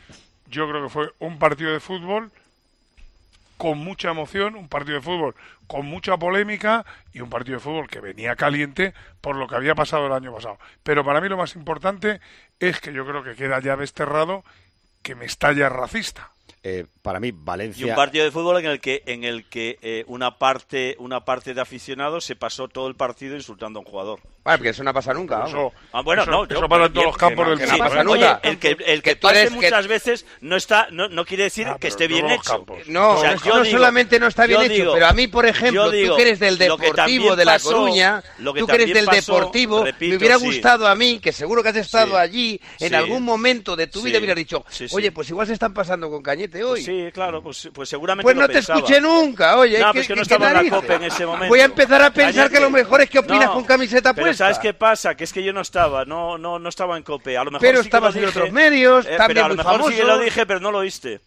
yo 0.47 0.69
creo 0.71 0.85
que 0.85 0.89
fue 0.89 1.13
un 1.19 1.39
partido 1.39 1.73
de 1.73 1.81
fútbol 1.81 2.31
con 3.57 3.77
mucha 3.77 4.11
emoción, 4.11 4.55
un 4.57 4.69
partido 4.69 4.95
de 4.97 5.03
fútbol 5.03 5.35
con 5.67 5.85
mucha 5.87 6.17
polémica 6.17 6.85
y 7.13 7.21
un 7.21 7.29
partido 7.31 7.59
de 7.59 7.63
fútbol 7.63 7.89
que 7.89 8.01
venía 8.01 8.35
caliente 8.35 8.95
por 9.21 9.37
lo 9.37 9.47
que 9.47 9.55
había 9.55 9.75
pasado 9.75 10.07
el 10.07 10.13
año 10.13 10.35
pasado. 10.35 10.59
Pero 10.83 11.05
para 11.05 11.21
mí 11.21 11.29
lo 11.29 11.37
más 11.37 11.55
importante 11.55 12.21
es 12.59 12.81
que 12.81 12.93
yo 12.93 13.07
creo 13.07 13.23
que 13.23 13.35
queda 13.35 13.61
ya 13.61 13.77
desterrado 13.77 14.45
que 15.03 15.15
Mestalla 15.15 15.67
es 15.67 15.73
racista. 15.73 16.31
Eh, 16.63 16.87
para 17.01 17.21
mí, 17.21 17.29
Y 17.29 17.33
Valencia... 17.33 17.87
un 17.87 17.95
partido 17.95 18.25
de 18.25 18.31
fútbol 18.31 18.59
en 18.59 18.67
el 18.67 18.81
que 18.81 19.03
en 19.07 19.25
el 19.25 19.45
que 19.49 19.79
eh, 19.81 20.05
una 20.09 20.39
parte 20.39 20.95
una 20.99 21.25
parte 21.25 21.55
de 21.55 21.61
aficionados 21.61 22.25
se 22.25 22.37
pasó 22.37 22.69
todo 22.69 22.89
el 22.89 22.97
partido 22.97 23.35
insultando 23.35 23.79
a 23.79 23.83
un 23.83 23.89
jugador. 23.89 24.21
Vale, 24.43 24.57
porque 24.57 24.71
eso 24.71 24.83
no 24.83 24.95
pasa 24.95 25.13
nunca. 25.13 25.45
Eso- 25.47 25.71
Ah, 25.93 26.01
bueno, 26.01 26.23
Eso- 26.23 26.31
no, 26.31 26.45
eso 26.45 26.55
yo- 26.61 26.69
pasa 26.69 26.87
en 26.87 26.93
todos 26.95 27.07
los 27.09 27.17
campos 27.19 27.47
del 27.47 27.59
mundo. 27.69 28.05
no 28.05 28.13
Oye, 28.13 28.25
nunca. 28.27 28.41
el 28.43 28.59
que 28.59 28.77
el 28.87 29.03
que, 29.03 29.15
tú 29.17 29.27
pase 29.29 29.41
eres- 29.41 29.51
que- 29.51 29.57
muchas 29.57 29.87
veces 29.87 30.27
no 30.41 30.57
está 30.57 30.89
no, 30.91 31.09
no 31.09 31.27
quiere 31.27 31.43
decir 31.45 31.67
que 31.79 31.89
esté 31.89 32.07
bien 32.09 32.31
hecho. 32.31 32.65
No, 32.87 33.11
O 33.17 33.21
sea, 33.21 33.33
es 33.33 33.43
que 33.43 33.49
yo 33.51 33.57
no 33.57 33.63
digo- 33.65 33.77
solamente 33.77 34.19
no 34.19 34.27
está 34.29 34.47
bien 34.47 34.63
hecho, 34.63 34.73
digo- 34.73 34.93
pero 34.95 35.07
a 35.09 35.13
mí, 35.13 35.27
por 35.27 35.45
ejemplo, 35.45 35.91
digo, 35.91 36.13
tú 36.13 36.17
que 36.17 36.23
eres 36.23 36.39
del 36.41 36.57
Deportivo 36.57 37.37
de 37.37 37.45
La 37.45 37.53
pasó- 37.53 37.71
Coruña, 37.73 38.23
lo 38.39 38.55
que 38.55 38.61
tú 38.61 38.67
que 38.67 38.75
eres 38.77 38.95
del 38.95 39.05
pasó, 39.05 39.35
Deportivo, 39.35 39.85
repito, 39.85 40.11
me 40.13 40.17
hubiera 40.17 40.39
sí. 40.39 40.45
gustado 40.47 40.89
a 40.89 40.95
mí, 40.95 41.19
que 41.21 41.33
seguro 41.33 41.63
que 41.63 41.69
has 41.69 41.77
estado 41.77 42.13
Sí. 42.13 42.17
allí, 42.17 42.61
en 42.79 42.89
Sí. 42.89 42.95
algún 42.95 43.23
momento 43.23 43.77
de 43.77 43.89
tu 43.89 44.01
vida 44.01 44.15
Sí. 44.15 44.19
hubieras 44.21 44.37
dicho, 44.37 44.65
Sí, 44.71 44.89
sí. 44.89 44.97
oye, 44.97 45.13
pues 45.13 45.29
igual 45.29 45.47
se 45.49 45.53
están 45.53 45.75
pasando 45.75 46.09
con 46.11 46.23
Cañete 46.23 46.65
hoy. 46.65 46.83
Pues 46.83 46.85
sí, 46.87 47.11
claro, 47.13 47.43
pues, 47.43 47.69
pues 47.75 47.89
seguramente 47.91 48.23
Pues 48.25 48.37
no 48.37 48.49
te 48.49 48.59
escuché 48.61 49.01
nunca, 49.03 49.59
oye. 49.59 49.79
No, 49.81 49.89
¿qué- 49.93 49.99
pues 49.99 50.07
que 50.09 50.17
no 50.17 50.23
estaba 50.23 50.47
en 50.49 50.53
la 50.55 50.59
narices? 50.61 50.81
COPE 50.81 50.95
en 50.95 51.03
ese 51.05 51.27
momento. 51.27 51.49
Voy 51.49 51.61
a 51.61 51.65
empezar 51.65 52.01
a 52.03 52.11
pensar 52.11 52.51
que 52.51 52.59
lo 52.61 52.71
mejor 52.71 53.03
es 53.03 53.11
que 53.11 53.19
opinas 53.19 53.51
con 53.51 53.65
camiseta 53.65 54.15
pero. 54.31 54.39
¿sabes 54.39 54.59
qué 54.59 54.75
pasa? 54.75 55.15
Que 55.15 55.25
es 55.25 55.33
que 55.33 55.43
yo 55.43 55.53
no 55.53 55.61
estaba, 55.61 56.05
no 56.05 56.39
no 56.39 56.59
no 56.59 56.69
estaba 56.69 56.97
en 56.97 57.03
COPE. 57.03 57.37
A 57.39 57.45
lo 57.45 57.51
mejor 57.51 57.61
Pero 57.67 57.83
sí 57.83 57.89
estabas 57.89 58.15
en 58.17 58.25
otros 58.27 58.51
medios, 58.53 59.07
eh, 59.07 59.17
también 59.17 59.29
pero 59.37 59.45
a 59.47 59.49
lo 59.49 59.55
mejor 59.57 59.91
sí 59.93 59.97
que 59.99 60.05
lo 60.05 60.19
dije, 60.19 60.47
pero 60.47 60.61
no 60.61 60.71
lo 60.73 60.79
oíste. 60.79 61.21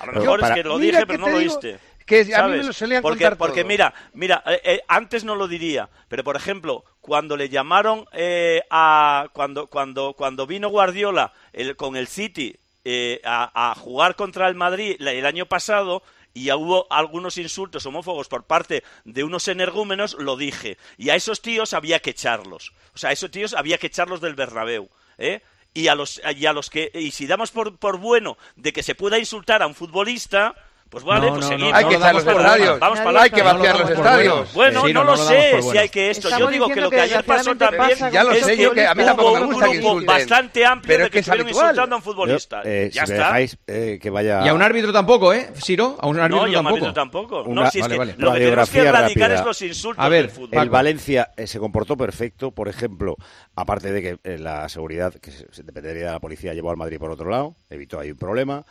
A 0.00 0.06
lo 0.06 0.12
mejor 0.12 0.40
para- 0.40 0.54
es 0.54 0.62
que 0.62 0.68
lo 0.68 0.78
Mira 0.78 0.98
dije, 0.98 1.00
que 1.00 1.06
pero 1.06 1.18
no 1.20 1.28
lo 1.32 1.38
digo 1.38 1.52
oíste. 1.54 1.78
que 2.06 2.34
a 2.34 2.48
mí 2.48 2.56
me 2.56 2.62
lo 2.64 2.72
solían 2.72 3.02
porque, 3.02 3.24
contar 3.24 3.38
Porque 3.38 3.60
todo. 3.60 3.68
mira, 3.68 3.94
mira, 4.14 4.42
eh, 4.46 4.60
eh, 4.64 4.80
antes 4.88 5.22
no 5.24 5.34
lo 5.36 5.46
diría, 5.46 5.88
pero 6.08 6.24
por 6.24 6.34
ejemplo, 6.36 6.84
cuando 7.00 7.36
le 7.36 7.48
llamaron 7.48 8.04
eh, 8.12 8.62
a 8.70 9.28
cuando 9.32 9.66
cuando 9.68 10.14
cuando 10.14 10.46
vino 10.46 10.68
Guardiola 10.70 11.32
el- 11.52 11.76
con 11.76 11.96
el 11.96 12.08
City 12.08 12.56
eh, 12.84 13.20
a, 13.24 13.70
a 13.70 13.74
jugar 13.74 14.16
contra 14.16 14.48
el 14.48 14.54
Madrid 14.54 14.96
el 14.98 15.26
año 15.26 15.46
pasado 15.46 16.02
y 16.34 16.50
hubo 16.52 16.86
algunos 16.90 17.38
insultos 17.38 17.86
homófobos 17.86 18.28
por 18.28 18.44
parte 18.44 18.84
de 19.04 19.24
unos 19.24 19.48
energúmenos, 19.48 20.14
lo 20.14 20.36
dije. 20.36 20.78
Y 20.96 21.10
a 21.10 21.16
esos 21.16 21.42
tíos 21.42 21.74
había 21.74 22.00
que 22.00 22.10
echarlos. 22.10 22.72
O 22.94 22.98
sea, 22.98 23.10
a 23.10 23.12
esos 23.12 23.30
tíos 23.30 23.54
había 23.54 23.78
que 23.78 23.88
echarlos 23.88 24.20
del 24.20 24.34
Bernabéu. 24.34 24.88
¿eh? 25.18 25.42
Y 25.74 25.88
a 25.88 25.94
los, 25.94 26.20
y 26.36 26.46
a 26.46 26.52
los 26.52 26.70
que, 26.70 26.90
y 26.94 27.10
si 27.10 27.26
damos 27.26 27.50
por, 27.50 27.78
por 27.78 27.98
bueno 27.98 28.36
de 28.56 28.72
que 28.72 28.82
se 28.82 28.94
pueda 28.94 29.18
insultar 29.18 29.62
a 29.62 29.66
un 29.66 29.74
futbolista, 29.74 30.54
pues 30.90 31.04
vale, 31.04 31.26
No, 31.28 31.34
pues 31.34 31.40
no, 31.44 31.48
seguimos. 31.48 31.70
no, 31.70 31.76
Hay 31.78 31.84
que 31.86 31.96
Vamos 31.96 32.02
echar 32.02 32.14
los 32.14 32.26
estadios. 32.42 32.80
Vamos 32.80 33.00
para 33.00 33.22
Hay 33.22 33.30
que 33.30 33.42
vaciar 33.42 33.78
los 33.80 33.90
estadios. 33.90 34.52
Bueno, 34.54 34.82
no, 34.82 34.88
no, 34.92 35.04
lo 35.04 35.10
no 35.12 35.16
sé 35.16 35.62
si 35.62 35.78
hay 35.78 35.88
que 35.88 36.10
esto. 36.10 36.28
Yo 36.38 36.48
digo 36.48 36.68
que 36.68 36.80
lo 36.80 36.90
que, 36.90 37.00
ayer 37.00 37.24
pasó 37.24 37.54
también 37.54 37.96
Ya 38.12 38.24
lo 38.24 38.32
es 38.32 38.44
sé 38.44 38.56
que 38.56 38.62
yo, 38.64 38.72
que 38.72 38.86
a 38.86 38.94
mí 38.94 39.04
tampoco 39.04 39.34
me 39.34 39.40
un 39.40 39.46
gusta 39.52 39.68
que 39.68 39.76
insulten. 39.76 40.06
bastante 40.06 40.66
amplio 40.66 40.98
de 40.98 41.04
que, 41.04 41.10
que 41.10 41.18
es 41.20 41.26
estuvieron 41.28 41.48
insultando 41.48 41.94
a 41.94 41.98
un 41.98 42.02
futbolista. 42.02 42.62
Eh, 42.64 42.90
ya 42.92 43.02
está. 43.04 43.40
eh, 43.40 43.98
que 44.02 44.10
vaya... 44.10 44.44
Y 44.44 44.48
a 44.48 44.54
un 44.54 44.62
árbitro 44.62 44.92
tampoco, 44.92 45.32
¿eh, 45.32 45.50
Siro? 45.54 45.96
A 46.00 46.06
un 46.08 46.18
árbitro 46.18 46.46
No, 46.46 46.52
y 46.52 46.54
a 46.56 46.58
un 46.58 46.64
tampoco. 46.64 46.84
árbitro 46.86 46.92
tampoco. 46.92 47.44
No, 47.48 47.70
si 47.70 47.78
es 47.78 47.82
vale, 47.84 47.94
que 47.94 47.98
vale. 47.98 48.14
lo 48.18 48.32
que 48.32 48.38
tenemos 48.40 48.70
que 48.70 48.78
erradicar 48.80 49.30
rápida. 49.30 49.34
es 49.40 49.44
los 49.46 49.62
insultos 49.62 50.04
A 50.04 50.08
ver, 50.08 50.22
del 50.26 50.30
fútbol. 50.30 50.62
El 50.62 50.70
Valencia 50.70 51.30
eh, 51.36 51.46
se 51.46 51.58
comportó 51.60 51.96
perfecto, 51.96 52.50
por 52.50 52.68
ejemplo, 52.68 53.16
aparte 53.54 53.92
de 53.92 54.02
que 54.02 54.18
eh, 54.24 54.38
la 54.38 54.68
seguridad, 54.68 55.14
que 55.14 55.30
se, 55.30 55.46
se 55.52 55.62
dependería 55.62 56.06
de 56.06 56.12
la 56.12 56.20
policía, 56.20 56.52
llevó 56.52 56.70
al 56.70 56.76
Madrid 56.76 56.98
por 56.98 57.10
otro 57.12 57.30
lado, 57.30 57.54
evitó 57.70 58.00
ahí 58.00 58.10
un 58.10 58.18
problema. 58.18 58.64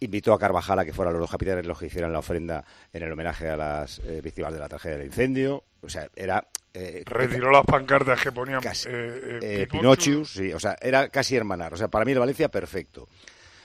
Invitó 0.00 0.32
a 0.34 0.38
Carvajal 0.38 0.78
a 0.78 0.84
que 0.84 0.92
fueran 0.92 1.14
los 1.14 1.20
dos 1.20 1.30
capitanes 1.30 1.64
los 1.66 1.78
que 1.78 1.86
hicieran 1.86 2.12
la 2.12 2.18
ofrenda 2.18 2.64
en 2.92 3.02
el 3.02 3.10
homenaje 3.12 3.48
a 3.48 3.56
las 3.56 3.98
eh, 4.00 4.20
víctimas 4.22 4.52
de 4.52 4.58
la 4.58 4.68
tragedia 4.68 4.98
del 4.98 5.06
incendio. 5.06 5.64
O 5.82 5.88
sea, 5.88 6.08
era. 6.14 6.46
eh, 6.74 7.02
Retiró 7.06 7.50
las 7.50 7.64
pancartas 7.64 8.20
que 8.20 8.30
ponían 8.32 8.60
Casi. 8.60 8.88
eh, 8.88 8.92
eh, 8.92 9.38
eh, 9.42 9.66
Pinocho. 9.70 10.02
Pinochus, 10.04 10.32
sí, 10.34 10.52
o 10.52 10.60
sea, 10.60 10.76
era 10.82 11.08
casi 11.08 11.34
hermanar. 11.36 11.72
O 11.72 11.76
sea, 11.78 11.88
para 11.88 12.04
mí 12.04 12.12
el 12.12 12.18
Valencia 12.18 12.48
perfecto. 12.50 13.08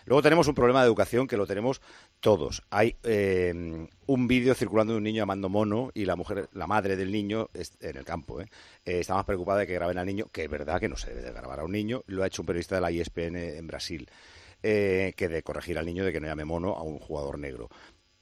Luego 0.05 0.21
tenemos 0.23 0.47
un 0.47 0.55
problema 0.55 0.81
de 0.81 0.87
educación 0.87 1.27
que 1.27 1.37
lo 1.37 1.45
tenemos 1.45 1.79
todos. 2.21 2.63
Hay 2.71 2.95
eh, 3.03 3.53
un 4.07 4.27
vídeo 4.27 4.55
circulando 4.55 4.93
de 4.93 4.97
un 4.97 5.03
niño 5.03 5.17
llamando 5.21 5.47
mono 5.47 5.91
y 5.93 6.05
la 6.05 6.15
mujer, 6.15 6.49
la 6.53 6.65
madre 6.65 6.95
del 6.95 7.11
niño, 7.11 7.49
es- 7.53 7.77
en 7.81 7.97
el 7.97 8.03
campo, 8.05 8.41
¿eh? 8.41 8.45
Eh, 8.85 9.01
está 9.01 9.13
más 9.13 9.25
preocupada 9.25 9.59
de 9.59 9.67
que 9.67 9.73
graben 9.75 9.97
al 9.99 10.05
niño, 10.07 10.25
que 10.31 10.45
es 10.45 10.49
verdad 10.49 10.79
que 10.79 10.89
no 10.89 10.95
se 10.97 11.09
debe 11.13 11.21
de 11.21 11.31
grabar 11.33 11.59
a 11.59 11.63
un 11.65 11.71
niño. 11.71 12.03
Lo 12.07 12.23
ha 12.23 12.27
hecho 12.27 12.41
un 12.41 12.45
periodista 12.47 12.75
de 12.75 12.81
la 12.81 12.89
ESPN 12.89 13.35
en 13.57 13.67
Brasil, 13.67 14.09
eh, 14.63 15.13
que 15.15 15.27
de 15.27 15.43
corregir 15.43 15.77
al 15.77 15.85
niño 15.85 16.05
de 16.05 16.13
que 16.13 16.19
no 16.19 16.27
llame 16.27 16.45
mono 16.45 16.75
a 16.75 16.83
un 16.83 16.99
jugador 16.99 17.39
negro. 17.39 17.69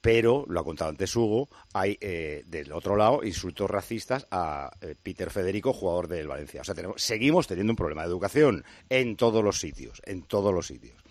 Pero, 0.02 0.46
lo 0.48 0.62
ha 0.62 0.64
contado 0.64 0.90
antes 0.90 1.14
Hugo, 1.16 1.50
hay 1.74 1.98
eh, 2.00 2.44
del 2.46 2.72
otro 2.72 2.96
lado 2.96 3.24
insultos 3.24 3.70
racistas 3.70 4.28
a 4.32 4.72
eh, 4.80 4.96
Peter 5.02 5.30
Federico, 5.30 5.74
jugador 5.74 6.08
del 6.08 6.28
Valencia. 6.28 6.62
O 6.62 6.64
sea, 6.64 6.74
tenemos, 6.74 7.02
seguimos 7.02 7.48
teniendo 7.48 7.74
un 7.74 7.78
problema 7.78 8.04
de 8.04 8.08
educación 8.08 8.64
en 8.88 9.18
todos 9.18 9.44
los 9.44 9.60
sitios, 9.60 10.02
en 10.06 10.24
todos 10.24 10.54
los 10.54 10.68
sitios. 10.68 11.04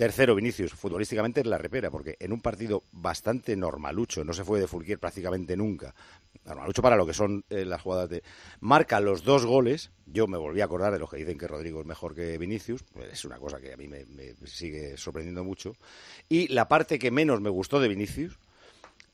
Tercero, 0.00 0.34
Vinicius, 0.34 0.72
futbolísticamente 0.72 1.40
es 1.40 1.46
la 1.46 1.58
repera, 1.58 1.90
porque 1.90 2.16
en 2.20 2.32
un 2.32 2.40
partido 2.40 2.84
bastante 2.90 3.54
normalucho, 3.54 4.24
no 4.24 4.32
se 4.32 4.44
fue 4.44 4.58
de 4.58 4.66
Fulquier 4.66 4.98
prácticamente 4.98 5.58
nunca, 5.58 5.94
normalucho 6.42 6.80
para 6.80 6.96
lo 6.96 7.04
que 7.04 7.12
son 7.12 7.44
eh, 7.50 7.66
las 7.66 7.82
jugadas 7.82 8.08
de... 8.08 8.22
Marca 8.60 8.98
los 9.00 9.24
dos 9.24 9.44
goles, 9.44 9.90
yo 10.06 10.26
me 10.26 10.38
volví 10.38 10.62
a 10.62 10.64
acordar 10.64 10.90
de 10.94 10.98
los 10.98 11.10
que 11.10 11.18
dicen 11.18 11.36
que 11.36 11.46
Rodrigo 11.46 11.82
es 11.82 11.86
mejor 11.86 12.14
que 12.14 12.38
Vinicius, 12.38 12.82
pues 12.94 13.12
es 13.12 13.26
una 13.26 13.36
cosa 13.36 13.60
que 13.60 13.74
a 13.74 13.76
mí 13.76 13.88
me, 13.88 14.06
sigue 14.46 14.96
sorprendiendo 14.96 15.44
mucho, 15.44 15.74
y 16.30 16.48
la 16.48 16.66
parte 16.66 16.98
que 16.98 17.10
menos 17.10 17.42
me 17.42 17.50
gustó 17.50 17.78
de 17.78 17.88
Vinicius 17.88 18.38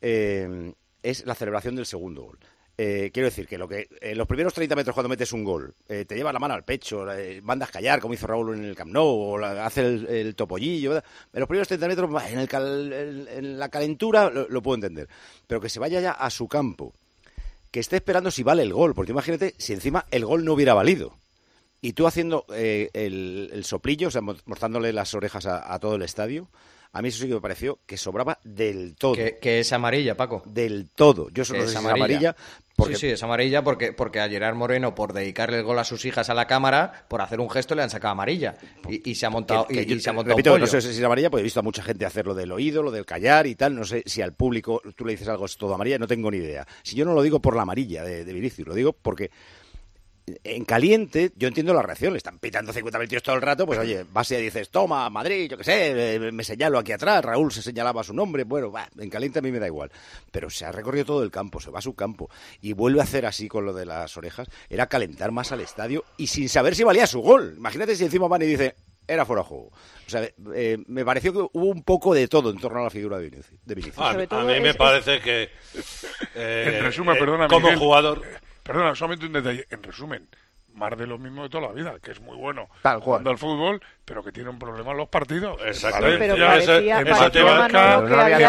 eh, 0.03 0.73
es 1.03 1.27
la 1.27 1.35
celebración 1.35 1.75
del 1.75 1.87
segundo 1.87 2.23
gol. 2.23 2.39
Eh, 2.79 3.11
quiero 3.11 3.29
decir 3.29 3.47
que 3.49 3.57
lo 3.57 3.67
que 3.67 3.89
en 4.03 4.19
los 4.19 4.27
primeros 4.27 4.53
30 4.53 4.77
metros 4.77 4.93
cuando 4.93 5.09
metes 5.09 5.33
un 5.33 5.45
gol 5.45 5.73
eh, 5.89 6.05
te 6.05 6.15
llevas 6.15 6.35
la 6.35 6.39
mano 6.39 6.53
al 6.53 6.63
pecho, 6.65 7.11
eh, 7.11 7.41
mandas 7.43 7.71
callar 7.71 8.01
como 8.03 8.13
hizo 8.13 8.27
Raúl 8.27 8.55
en 8.55 8.65
el 8.65 8.77
Camp 8.77 8.93
Nou 8.93 9.07
o 9.07 9.39
la- 9.39 9.65
hace 9.65 9.81
el, 9.81 10.07
el 10.09 10.35
topollillo. 10.35 10.91
¿verdad? 10.91 11.05
En 11.33 11.41
los 11.41 11.49
primeros 11.49 11.69
30 11.69 11.89
metros, 11.89 12.23
en, 12.31 12.39
el 12.39 12.49
cal- 12.49 12.93
en- 12.93 13.29
en 13.31 13.59
la 13.59 13.71
calentura 13.71 14.29
lo, 14.29 14.47
lo 14.49 14.61
puedo 14.63 14.75
entender. 14.75 15.09
Pero 15.47 15.59
que 15.61 15.71
se 15.71 15.79
vaya 15.81 16.01
ya 16.03 16.11
a 16.13 16.29
su 16.29 16.49
campo, 16.49 16.93
que 17.71 17.81
esté 17.81 17.97
esperando 17.97 18.31
si 18.31 18.43
vale 18.43 18.63
el 18.63 18.75
gol, 18.75 18.95
porque 18.95 19.13
imagínate 19.13 19.55
si 19.57 19.73
encima 19.73 20.05
el 20.11 20.27
gol 20.27 20.45
no 20.45 20.53
hubiera 20.53 20.75
valido. 20.75 21.15
Y 21.81 21.95
tú 21.95 22.07
haciendo 22.07 22.45
eh, 22.53 22.91
el, 22.93 23.65
soplillo, 23.65 24.09
o 24.09 24.11
sea, 24.11 24.21
mo- 24.21 24.37
mostrándole 24.45 24.93
las 24.93 25.15
orejas 25.15 25.47
a, 25.47 25.73
a 25.73 25.79
todo 25.79 25.95
el 25.95 26.03
estadio, 26.03 26.49
a 26.93 27.03
mí 27.03 27.09
eso 27.09 27.21
sí 27.21 27.29
que 27.29 27.35
me 27.35 27.41
pareció 27.41 27.79
que 27.87 27.97
sobraba 27.99 28.39
del 28.45 28.97
todo. 28.97 29.13
Que, 29.15 29.37
que 29.41 29.61
es 29.61 29.73
amarilla, 29.73 30.17
Paco. 30.17 30.43
Del 30.47 30.89
todo. 30.95 31.29
Yo 31.31 31.45
Que 31.45 31.59
no 31.59 31.65
sé 31.65 31.69
si 31.69 31.77
es 31.77 31.77
amarilla. 31.77 32.37
Porque... 32.77 32.95
Sí, 32.97 33.01
sí, 33.01 33.07
es 33.09 33.23
amarilla 33.23 33.65
porque, 33.65 33.93
porque 33.95 34.21
a 34.21 34.29
Gerard 34.29 34.55
Moreno, 34.55 34.95
por 34.95 35.15
dedicarle 35.15 35.57
el 35.59 35.65
gol 35.65 35.79
a 35.79 35.85
sus 35.85 36.05
hijas 36.05 36.29
a 36.29 36.35
la 36.35 36.47
cámara, 36.47 37.07
por 37.09 37.23
hacer 37.23 37.41
un 37.41 37.49
gesto, 37.49 37.75
le 37.75 37.83
han 37.83 37.89
sacado 37.91 38.13
amarilla. 38.13 38.55
Y, 38.89 39.11
y 39.11 39.15
se 39.15 39.25
ha 39.25 39.31
montado, 39.31 39.67
Que- 39.67 39.75
que 39.77 39.83
y, 39.83 39.87
yo 39.87 39.95
y 39.97 40.01
se 40.01 40.11
ha 40.11 40.13
montado 40.13 40.37
repito 40.37 40.51
pollo. 40.51 40.61
no 40.61 40.67
sé 40.67 40.83
si 40.83 40.91
es 40.91 41.03
amarilla, 41.03 41.31
porque 41.31 41.41
he 41.41 41.45
visto 41.45 41.61
a 41.61 41.63
mucha 41.63 41.83
gente 41.83 42.05
hacer 42.05 42.27
lo 42.27 42.35
del 42.35 42.53
oído, 42.53 42.83
lo 42.83 42.91
del 42.91 43.07
callar 43.07 43.47
y 43.47 43.55
tal. 43.55 43.75
No 43.75 43.85
sé 43.85 44.03
si 44.05 44.21
al 44.21 44.35
público 44.35 44.83
tú 44.95 45.07
le 45.07 45.13
dices 45.13 45.29
algo 45.29 45.47
es 45.47 45.57
todo 45.57 45.75
amarilla, 45.75 45.99
no 45.99 46.07
tengo 46.07 46.31
ni 46.31 46.37
idea. 46.37 46.67
Si 46.83 46.97
yo 46.97 47.05
no 47.07 47.15
lo 47.15 47.23
digo 47.23 47.41
por 47.41 47.57
la 47.57 47.63
amarilla 47.63 48.05
de, 48.05 48.25
de 48.27 48.33
Vinicius, 48.35 48.69
lo 48.69 48.75
digo 48.75 48.93
porque 48.93 49.31
en 50.43 50.65
caliente, 50.65 51.31
yo 51.37 51.47
entiendo 51.47 51.73
la 51.73 51.83
reacción, 51.83 52.13
le 52.13 52.19
están 52.19 52.39
pitando 52.39 52.73
50 52.73 53.07
tíos 53.07 53.23
todo 53.23 53.37
el 53.37 53.43
rato, 53.43 53.65
pues 53.65 53.79
oye, 53.79 54.05
vas 54.13 54.31
y 54.33 54.37
dices, 54.37 54.71
toma, 54.71 55.09
Madrid, 55.09 55.49
yo 55.49 55.57
qué 55.57 55.65
sé, 55.65 56.15
eh, 56.15 56.33
me 56.33 56.43
señalo 56.43 56.79
aquí 56.79 56.93
atrás, 56.93 57.25
Raúl 57.25 57.53
se 57.53 57.63
señalaba 57.63 58.03
su 58.03 58.13
nombre, 58.13 58.43
bueno, 58.43 58.73
va, 58.73 58.89
en 58.99 59.09
caliente 59.09 59.39
a 59.39 59.43
mí 59.43 59.53
me 59.53 59.61
da 59.61 59.67
igual. 59.67 59.91
Pero 60.33 60.51
se 60.51 60.65
ha 60.65 60.73
recorrido 60.73 61.05
todo 61.05 61.23
el 61.23 61.31
campo, 61.31 61.61
se 61.61 61.71
va 61.71 61.79
a 61.79 61.83
su 61.83 61.95
campo 61.95 62.29
y 62.61 62.73
vuelve 62.73 63.01
a 63.01 63.05
hacer 63.05 63.25
así 63.25 63.47
con 63.47 63.65
lo 63.65 63.73
de 63.73 63.87
las 63.87 64.17
orejas, 64.17 64.49
era 64.69 64.89
calentar 64.89 65.31
más 65.31 65.53
al 65.53 65.61
estadio 65.61 66.05
y 66.17 66.27
sin 66.27 66.49
saber 66.49 66.75
si 66.75 66.83
valía 66.83 67.07
su 67.07 67.21
gol. 67.21 67.55
Imagínate 67.57 67.95
si 67.95 68.05
encima 68.05 68.27
van 68.27 68.43
y 68.43 68.47
dice, 68.47 68.75
era 69.07 69.25
fuera 69.25 69.43
de 69.43 69.49
juego. 69.49 69.67
O 69.67 70.11
sea, 70.11 70.29
eh, 70.55 70.79
me 70.89 71.05
pareció 71.05 71.33
que 71.33 71.39
hubo 71.39 71.67
un 71.67 71.85
poco 71.85 72.15
de 72.15 72.27
todo 72.27 72.51
en 72.51 72.59
torno 72.59 72.81
a 72.81 72.85
la 72.85 72.91
figura 72.91 73.19
de 73.19 73.31
Vinicius. 73.31 73.61
De 73.65 73.75
Vinicius. 73.77 73.99
A, 73.99 74.11
a 74.11 74.45
mí 74.45 74.61
me 74.61 74.75
parece 74.75 75.21
que 75.21 75.43
eh, 76.35 76.79
en 76.79 76.85
resumen, 76.85 77.15
eh, 77.15 77.19
perdona, 77.21 77.47
como 77.47 77.61
Miguel, 77.61 77.79
jugador 77.79 78.23
Perdona, 78.67 78.95
solamente 78.95 79.27
un 79.27 79.33
detalle. 79.33 79.67
En 79.71 79.83
resumen, 79.83 80.29
más 80.75 80.97
de 80.99 81.07
lo 81.07 81.17
mismo 81.19 81.43
de 81.45 81.49
toda 81.49 81.69
la 81.69 81.73
vida, 81.73 81.95
que 82.03 82.11
es 82.11 82.21
muy 82.21 82.37
bueno 82.37 82.69
Tal 82.83 82.95
cual. 82.97 83.03
jugando 83.05 83.31
al 83.31 83.39
fútbol, 83.39 83.81
pero 84.05 84.23
que 84.23 84.33
tiene 84.33 84.51
un 84.51 84.59
problema 84.59 84.91
en 84.91 84.97
los 84.99 85.09
partidos. 85.09 85.59
Exactamente. 85.65 86.29
Valencia, 86.29 86.35
Pero 86.35 86.47
parecía- 86.77 87.01
en 87.01 87.07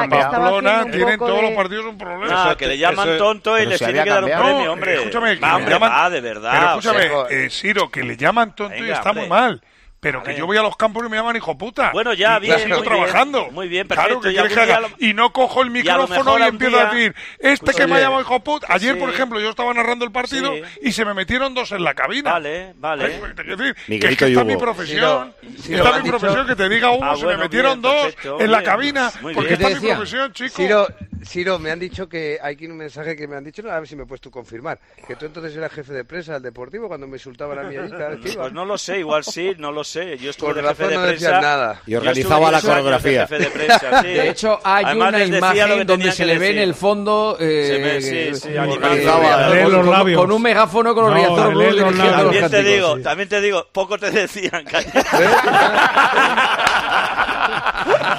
en 0.04 0.10
Pamplona, 0.10 0.86
tienen 0.92 1.18
todos 1.20 1.36
de- 1.36 1.42
los 1.42 1.52
partidos 1.52 1.86
un 1.86 1.98
problema. 1.98 2.52
Ah, 2.52 2.56
que 2.58 2.68
le 2.68 2.78
llaman 2.78 3.10
Ese- 3.10 3.18
tonto 3.18 3.58
y 3.58 3.66
se 3.78 3.86
tiene 3.86 4.04
que 4.04 4.10
dar 4.10 4.24
un 4.24 4.30
premio, 4.32 4.66
No, 4.66 4.74
hombre. 4.74 4.96
escúchame, 4.96 5.36
que 5.36 5.42
Va, 5.42 5.48
le 5.50 5.56
hombre, 5.56 5.74
llaman- 5.74 5.92
va, 5.92 6.10
de 6.10 6.22
verdad. 6.22 6.52
Pero 6.52 6.76
o 6.78 6.82
sea, 6.82 6.92
escúchame, 7.04 7.46
eh, 7.46 7.50
Siro, 7.50 7.90
que 7.92 8.04
le 8.04 8.18
llaman 8.18 8.56
tonto 8.56 8.76
y 8.84 8.90
está 8.90 9.10
hombre. 9.12 9.22
muy 9.22 9.30
mal. 9.30 9.62
Pero 10.00 10.22
que 10.22 10.28
Venga. 10.28 10.40
yo 10.40 10.46
voy 10.46 10.58
a 10.58 10.62
los 10.62 10.78
campos 10.78 11.04
y 11.06 11.10
me 11.10 11.18
llaman 11.18 11.36
hijo 11.38 11.58
puta. 11.58 11.90
Bueno, 11.92 12.14
ya, 12.14 12.38
bien, 12.38 12.60
y 12.60 12.62
sigo 12.64 12.76
muy 12.78 12.88
bien, 12.88 12.94
trabajando. 12.98 13.52
muy 13.52 13.68
bien, 13.68 13.88
Claro, 13.88 14.02
perfecto, 14.20 14.22
que 14.22 14.30
y 14.30 14.34
quieres 14.36 14.54
que 14.54 14.60
algún 14.60 14.76
haga. 14.76 14.88
día 15.00 15.10
Y 15.10 15.14
no 15.16 15.34
cojo 15.34 15.62
el 15.64 15.68
y 15.76 15.90
a 15.90 15.98
lo 15.98 16.08
micrófono 16.08 16.38
y 16.38 16.42
un 16.44 16.48
empiezo 16.50 16.78
a 16.78 16.80
día- 16.82 16.90
decir, 16.92 17.16
este 17.40 17.42
que 17.42 17.54
Escúchame. 17.72 17.88
me 17.94 17.98
ha 17.98 18.02
llamado 18.02 18.22
hijo 18.22 18.40
puta. 18.44 18.68
Ayer, 18.70 18.94
Sí. 18.94 19.00
por 19.00 19.10
ejemplo, 19.10 19.40
yo 19.40 19.50
estaba 19.50 19.74
narrando 19.74 20.06
el 20.06 20.12
partido 20.12 20.54
Sí. 20.54 20.62
y 20.84 20.92
se 20.92 21.04
me 21.04 21.16
metieron 21.16 21.56
dos 21.56 21.72
en 21.72 21.84
la 21.84 21.96
cabina. 21.96 22.32
Vale, 22.34 22.74
vale. 22.78 23.10
Te 23.36 23.42
quiero 23.44 23.58
decir, 23.58 23.76
que 23.88 23.96
es 23.96 24.18
que 24.18 24.26
está 24.26 24.42
Hugo. 24.42 24.46
mi 24.46 24.58
profesión. 24.58 25.34
Sí, 25.42 25.48
lo- 25.48 25.62
sí, 25.64 25.74
está 25.74 25.90
lo 25.90 25.96
mi 25.98 26.02
dicho. 26.04 26.18
profesión 26.20 26.48
que 26.48 26.56
te 26.56 26.70
diga 26.70 26.92
Hugo, 26.92 27.04
Ah, 27.04 27.16
se 27.16 27.24
bueno, 27.24 27.40
me 27.40 27.44
metieron 27.46 27.82
bien, 27.82 27.94
dos 27.94 28.02
perfecto, 28.14 28.40
en 28.40 28.52
la 28.52 28.64
cabina. 28.64 29.12
Porque 29.20 29.54
está 29.54 29.68
¿Qué 29.70 29.76
mi 29.80 29.88
profesión, 29.90 30.32
chico. 30.34 30.56
Ciro, 30.56 30.88
Siro, 31.24 31.58
me 31.60 31.72
han 31.72 31.80
dicho 31.80 32.08
que 32.08 32.38
hay 32.42 32.54
aquí 32.54 32.68
un 32.68 32.78
mensaje 32.78 33.16
que 33.16 33.28
me 33.28 33.36
han 33.36 33.44
dicho, 33.44 33.62
no, 33.64 33.72
a 33.72 33.80
ver 33.80 33.88
si 33.88 33.96
me 33.96 34.06
puedes 34.06 34.22
tú 34.22 34.30
confirmar, 34.30 34.80
que 35.08 35.16
tú 35.16 35.26
entonces 35.26 35.58
eras 35.58 35.72
jefe 35.74 35.92
de 35.92 36.06
prensa 36.06 36.34
del 36.34 36.44
Deportivo 36.44 36.88
cuando 36.88 37.08
me 37.08 37.16
insultaban 37.18 37.58
a 37.58 37.64
mí 37.64 37.76
allí 37.76 37.90
cada 37.90 38.10
vez 38.10 38.20
que 38.22 38.30
iba. 38.34 38.44
Pues 38.44 38.54
no 38.54 38.64
lo 38.66 38.78
sé, 38.78 39.00
igual 39.00 39.24
sí, 39.24 39.54
no 39.58 39.72
lo 39.72 39.84
sé. 39.88 40.18
Yo 40.18 40.30
estuve 40.30 40.54
de 40.54 40.62
jefe 40.62 40.68
razón 40.84 40.90
de 40.90 40.96
no 40.96 41.02
prensa. 41.04 41.42
nada. 41.42 41.82
Y 41.88 41.92
yo 41.92 41.98
organizaba 42.00 42.52
la 42.52 42.60
10 42.60 42.64
años 42.64 42.64
de 42.64 42.70
coreografía. 42.70 43.22
jefe 43.28 43.40
de 43.40 43.50
prensa, 43.50 44.02
sí. 44.02 44.08
De 44.10 44.30
hecho, 44.30 44.60
hay 44.64 44.86
Además, 44.86 45.10
una 45.10 45.26
imagen 45.26 45.88
donde 45.88 46.12
se 46.12 46.26
le 46.26 46.38
ve 46.38 46.50
en 46.52 46.60
el 46.60 46.74
fondo 46.76 47.38
eh, 47.40 47.80
ve, 47.82 48.02
sí, 48.02 48.36
sí, 48.40 50.14
con- 50.16 50.32
un 50.32 50.42
megáfono 50.42 50.94
con 50.94 51.06
los 51.06 51.14
No, 51.16 51.36
También 51.36 51.76
te 51.76 52.40
cánticos, 52.42 52.64
digo, 52.66 52.96
sí. 52.98 53.04
también 53.04 53.30
te 53.30 53.42
digo, 53.42 53.68
poco 53.72 53.98
te 53.98 54.12
decían. 54.12 54.66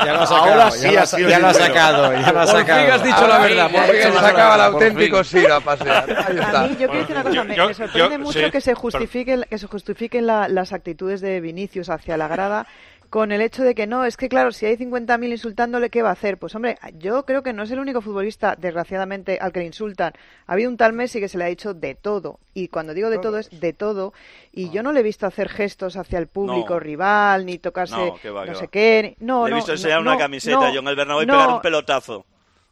Ya 0.04 0.12
lo 0.14 0.20
ha 0.22 0.26
sacado, 0.26 0.50
Ahora 0.62 0.70
ya 0.70 1.04
sí 1.06 1.16
sido 1.16 1.28
ya 1.28 1.38
lo 1.40 1.48
ha 1.48 1.54
sacado, 1.54 2.12
ya 2.14 2.32
lo 2.32 2.40
ha 2.40 2.46
Por 2.46 2.56
fin 2.56 2.66
sacado. 2.66 2.92
has 2.94 3.02
dicho 3.04 3.26
la 3.26 3.38
verdad, 3.38 3.70
por 3.70 3.82
fin 3.84 3.94
Se 3.94 4.02
sacado 4.04 4.20
sacaba 4.28 4.54
al 4.54 4.60
auténtico 4.60 5.24
Siro 5.24 5.54
a 5.56 5.60
pasear. 5.60 6.24
Ahí 6.28 6.36
está. 6.38 6.60
A 6.60 6.62
mí, 6.68 6.76
yo 6.78 6.88
quiero 6.88 6.92
decir 6.94 7.16
una 7.16 7.22
cosa, 7.24 7.44
me, 7.44 7.56
Yo- 7.56 7.66
me 7.68 7.74
sorprende 7.74 8.08
yo- 8.14 8.18
mucho 8.20 8.38
sí, 8.38 8.50
que 8.50 8.60
se 8.60 8.74
justifiquen, 8.74 9.44
que 9.50 9.58
se 9.58 9.66
justifiquen 9.66 10.26
la- 10.26 10.48
las 10.48 10.72
actitudes 10.72 11.20
de 11.20 11.40
Vinicius 11.40 11.57
hacia 11.88 12.16
la 12.16 12.28
grada 12.28 12.66
con 13.10 13.32
el 13.32 13.40
hecho 13.40 13.62
de 13.62 13.74
que 13.74 13.86
no, 13.86 14.04
es 14.04 14.18
que 14.18 14.28
claro, 14.28 14.52
si 14.52 14.66
hay 14.66 14.76
50.000 14.76 15.30
insultándole, 15.30 15.88
¿qué 15.88 16.02
va 16.02 16.10
a 16.10 16.12
hacer? 16.12 16.36
Pues 16.36 16.54
hombre, 16.54 16.76
yo 16.98 17.24
creo 17.24 17.42
que 17.42 17.54
no 17.54 17.62
es 17.62 17.70
el 17.70 17.78
único 17.78 18.02
futbolista, 18.02 18.54
desgraciadamente, 18.58 19.38
al 19.40 19.50
que 19.50 19.60
le 19.60 19.64
insultan. 19.66 20.12
Ha 20.46 20.52
habido 20.52 20.68
un 20.70 20.76
tal 20.76 20.92
Messi 20.92 21.18
que 21.18 21.28
se 21.28 21.38
le 21.38 21.44
ha 21.44 21.46
dicho 21.46 21.72
de 21.72 21.94
todo. 21.94 22.38
Y 22.52 22.68
cuando 22.68 22.92
digo 22.92 23.08
de 23.08 23.18
todo 23.18 23.38
es 23.38 23.48
de 23.60 23.72
todo. 23.72 24.12
Y 24.52 24.68
yo 24.68 24.82
no 24.82 24.92
le 24.92 25.00
he 25.00 25.02
visto 25.02 25.26
hacer 25.26 25.48
gestos 25.48 25.96
hacia 25.96 26.18
el 26.18 26.26
público 26.26 26.74
No. 26.74 26.80
rival, 26.80 27.46
ni 27.46 27.56
tocarse 27.58 27.94
No, 27.96 28.34
va, 28.34 28.44
sé 28.54 28.64
va. 28.64 28.70
qué. 28.70 29.16
No, 29.20 29.46
Le 29.46 29.52
he 29.52 29.54
visto 29.54 29.72
enseñar 29.72 30.00
una 30.00 30.18
camiseta 30.18 30.70
yo 30.70 30.80
en 30.80 30.88
el 30.88 30.96
Bernabéu 30.96 31.22
y 31.22 31.26
pegar 31.26 31.48
un 31.48 31.60
pelotazo. 31.62 32.26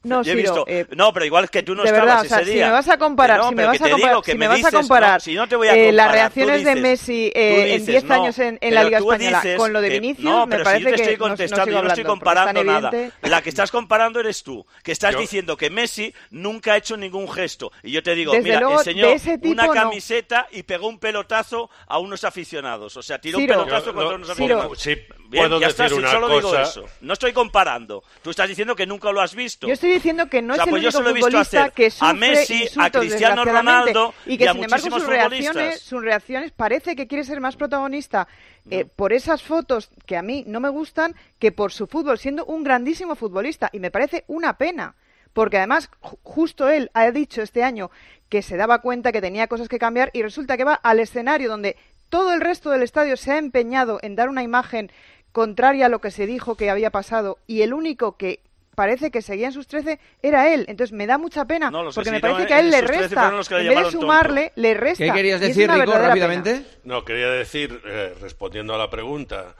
No, 0.06 0.22
Yo 0.22 0.32
he 0.32 0.36
Ciro, 0.36 0.52
visto... 0.54 0.64
eh, 0.68 0.86
no, 0.96 1.12
pero 1.12 1.26
igual 1.26 1.44
es 1.44 1.50
que 1.50 1.62
tú 1.62 1.74
no 1.74 1.82
de 1.82 1.88
estabas 1.88 2.06
verdad, 2.06 2.24
o 2.24 2.28
sea, 2.28 2.38
ese 2.38 2.46
si 2.50 2.54
día. 2.56 2.66
me 2.66 2.72
vas 2.72 2.88
a 2.88 2.96
comparar, 2.98 3.36
Que 3.38 3.42
no, 3.42 3.48
si 3.48 3.54
me 3.54 3.56
pero 3.56 3.68
vas 3.68 3.78
que 3.78 3.82
a 3.82 3.86
te 3.86 3.90
comparar, 3.92 4.14
digo 4.14 4.22
que 4.22 4.32
si 4.32 4.38
me 4.38 4.44
me 4.44 4.48
vas 4.48 4.54
a 4.54 4.58
dices, 4.58 4.74
comparar 4.74 5.12
no, 5.14 5.20
si 5.20 5.34
no 5.34 5.48
te 5.48 5.56
voy 5.56 5.68
a 5.68 5.74
eh, 5.74 5.92
las 5.92 6.06
comparar, 6.06 6.10
tú 6.10 6.14
reacciones 6.40 6.64
de 6.64 6.70
dices- 6.70 6.82
Messi 6.82 7.30
tú 7.34 7.38
eh, 7.40 7.60
en 7.60 7.66
dices, 7.80 7.86
10 7.86 8.04
no, 8.04 8.14
años 8.14 8.38
en, 8.38 8.58
la 8.74 8.84
Liga 8.84 8.98
Española 8.98 9.42
con 9.56 9.72
lo 9.72 9.80
de 9.80 9.88
que- 9.88 10.00
Vinicius, 10.00 10.24
no, 10.24 10.46
me 10.46 10.52
pero 10.52 10.64
parece 10.64 10.78
si 10.78 10.84
yo 10.84 10.90
te 10.90 10.96
que 10.96 11.02
estoy 11.02 11.16
no- 11.16 11.24
no, 11.24 11.28
contestando, 11.30 11.64
sigo 11.64 11.76
yo 11.76 11.82
no 11.82 11.88
estoy 11.88 12.04
comparando 12.04 12.64
nada. 12.64 12.88
evidente. 12.90 13.28
La 13.28 13.42
que 13.42 13.48
estás 13.48 13.70
comparando 13.70 14.20
eres 14.20 14.42
tú, 14.42 14.66
que 14.82 14.92
estás 14.92 15.12
Yo- 15.14 15.20
diciendo 15.20 15.56
que 15.56 15.70
Messi 15.70 16.14
nunca 16.30 16.72
ha 16.74 16.76
hecho 16.76 16.96
ningún 16.96 17.28
gesto. 17.30 17.72
Y 17.82 17.90
yo 17.92 18.02
te 18.02 18.14
digo, 18.14 18.32
Desde 18.32 18.44
mira, 18.44 18.60
luego, 18.60 18.78
enseñó 18.78 19.06
de 19.08 19.12
ese 19.14 19.38
tipo, 19.38 19.52
una 19.52 19.66
no. 19.66 19.72
camiseta 19.72 20.46
y 20.52 20.62
pegó 20.62 20.88
un 20.88 20.98
pelotazo 20.98 21.68
a 21.86 21.98
unos 21.98 22.24
aficionados. 22.24 22.96
O 22.96 23.02
sea, 23.02 23.18
tiró 23.20 23.38
Ciro. 23.38 23.54
un 23.60 23.64
pelotazo 23.64 23.92
contra 23.92 24.10
no, 24.10 24.14
unos 24.16 24.30
aficionados. 24.30 24.78
Sí, 24.80 24.94
Bien, 25.28 25.42
puedo 25.48 25.60
ya 25.60 25.66
decir 25.68 25.92
una 25.94 26.10
solo 26.12 26.28
digo 26.28 26.40
cosa. 26.42 26.62
eso. 26.62 26.84
No 27.00 27.12
estoy 27.14 27.32
comparando. 27.32 28.04
Tú 28.22 28.30
estás 28.30 28.48
diciendo 28.48 28.76
que 28.76 28.86
nunca 28.86 29.10
lo 29.10 29.20
has 29.20 29.34
visto. 29.34 29.66
Yo 29.66 29.72
estoy 29.72 29.90
diciendo 29.96 30.28
que 30.28 30.42
no 30.42 30.54
O 30.54 30.56
sea, 30.56 30.64
es 30.64 30.68
el 30.68 30.70
pues 30.72 30.94
único 30.94 31.10
futbolista 31.20 31.60
hacer 31.64 31.72
que 31.72 31.86
a 31.86 31.90
sufre 31.90 32.14
Messi, 32.14 32.68
a 32.76 32.90
Cristiano 32.90 33.44
Ronaldo 33.44 34.14
y 34.24 34.38
que 34.38 34.44
y 34.44 34.46
a 34.48 34.52
sin 34.52 34.64
embargo 34.64 34.90
sus 34.90 35.06
reacciones, 35.06 35.80
sus 35.80 36.02
reacciones 36.02 36.52
parece 36.52 36.96
que 36.96 37.06
quiere 37.06 37.24
ser 37.24 37.40
más 37.40 37.56
protagonista 37.56 38.28
eh, 38.70 38.84
por 38.84 39.12
esas 39.12 39.42
fotos 39.42 39.90
que 40.06 40.16
a 40.16 40.22
mí 40.22 40.44
no 40.46 40.60
me 40.60 40.68
gustan 40.68 41.14
que 41.38 41.52
por 41.52 41.72
su 41.72 41.86
fútbol, 41.86 42.18
siendo 42.18 42.44
un 42.46 42.64
grandísimo 42.64 43.14
futbolista 43.14 43.68
y 43.72 43.80
me 43.80 43.90
parece 43.90 44.24
una 44.28 44.56
pena. 44.58 44.94
Porque 45.32 45.58
además, 45.58 45.90
ju- 46.00 46.18
justo 46.22 46.68
él 46.70 46.90
ha 46.94 47.10
dicho 47.10 47.42
este 47.42 47.62
año 47.62 47.90
que 48.30 48.40
se 48.40 48.56
daba 48.56 48.80
cuenta 48.80 49.12
que 49.12 49.20
tenía 49.20 49.46
cosas 49.48 49.68
que 49.68 49.78
cambiar 49.78 50.10
y 50.14 50.22
resulta 50.22 50.56
que 50.56 50.64
va 50.64 50.74
al 50.74 50.98
escenario 50.98 51.50
donde 51.50 51.76
todo 52.08 52.32
el 52.32 52.40
resto 52.40 52.70
del 52.70 52.82
estadio 52.82 53.16
se 53.18 53.32
ha 53.32 53.38
empeñado 53.38 53.98
en 54.02 54.16
dar 54.16 54.28
una 54.30 54.42
imagen 54.42 54.90
contraria 55.32 55.86
a 55.86 55.88
lo 55.90 56.00
que 56.00 56.10
se 56.10 56.26
dijo 56.26 56.54
que 56.54 56.70
había 56.70 56.90
pasado 56.90 57.38
y 57.46 57.60
el 57.62 57.74
único 57.74 58.16
que 58.16 58.40
parece 58.76 59.10
que 59.10 59.22
seguía 59.22 59.48
en 59.48 59.52
sus 59.52 59.66
13 59.66 59.98
era 60.22 60.54
él. 60.54 60.64
Entonces 60.68 60.92
me 60.92 61.08
da 61.08 61.18
mucha 61.18 61.44
pena 61.46 61.68
No, 61.72 61.90
porque 61.92 62.12
me 62.12 62.20
parece 62.20 62.46
que 62.46 62.54
a 62.54 62.60
él 62.60 62.70
le 62.70 62.78
sus 62.78 62.86
13 62.86 63.00
resta. 63.02 63.28
En 63.28 63.38
vez 63.38 63.48
de 63.48 63.74
tonto. 63.74 63.90
sumarle, 63.90 64.52
le 64.54 64.74
resta. 64.74 65.04
¿Qué 65.04 65.12
querías 65.12 65.40
Y 65.40 65.44
es 65.46 65.48
decir, 65.56 65.68
una 65.68 65.80
Rico, 65.80 65.92
pena. 65.92 66.06
rápidamente? 66.08 66.64
No, 66.84 67.04
quería 67.04 67.30
decir, 67.30 67.82
eh, 67.84 68.14
respondiendo 68.20 68.72
a 68.74 68.78
la 68.78 68.88
pregunta, 68.88 69.56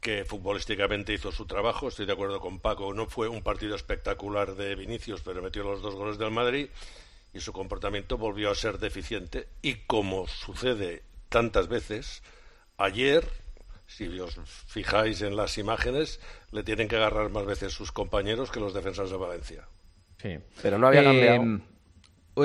que 0.00 0.24
futbolísticamente 0.24 1.12
hizo 1.14 1.30
su 1.32 1.46
trabajo, 1.46 1.88
estoy 1.88 2.04
de 2.06 2.12
acuerdo 2.12 2.40
con 2.40 2.58
Paco, 2.58 2.92
no 2.92 3.06
fue 3.06 3.28
un 3.28 3.42
partido 3.42 3.74
espectacular 3.76 4.54
de 4.54 4.74
Vinicius, 4.74 5.22
pero 5.22 5.40
metió 5.40 5.62
los 5.62 5.80
dos 5.80 5.94
goles 5.94 6.18
del 6.18 6.30
Madrid 6.30 6.68
y 7.32 7.40
su 7.40 7.52
comportamiento 7.52 8.18
volvió 8.18 8.50
a 8.50 8.54
ser 8.54 8.78
deficiente 8.78 9.48
y 9.62 9.76
como 9.86 10.26
sucede 10.26 11.02
tantas 11.30 11.68
veces, 11.68 12.22
ayer, 12.76 13.26
si 13.86 14.18
os 14.20 14.38
fijáis 14.66 15.22
en 15.22 15.36
las 15.36 15.56
imágenes, 15.58 16.20
le 16.54 16.62
tienen 16.62 16.86
que 16.88 16.96
agarrar 16.96 17.28
más 17.30 17.44
veces 17.44 17.72
sus 17.72 17.90
compañeros 17.92 18.50
que 18.50 18.60
los 18.60 18.72
defensas 18.72 19.10
de 19.10 19.16
Valencia. 19.16 19.64
Sí. 20.18 20.38
Pero 20.62 20.78
no 20.78 20.86
había 20.86 21.00
Eh, 21.00 21.04
cambiado. 21.04 21.42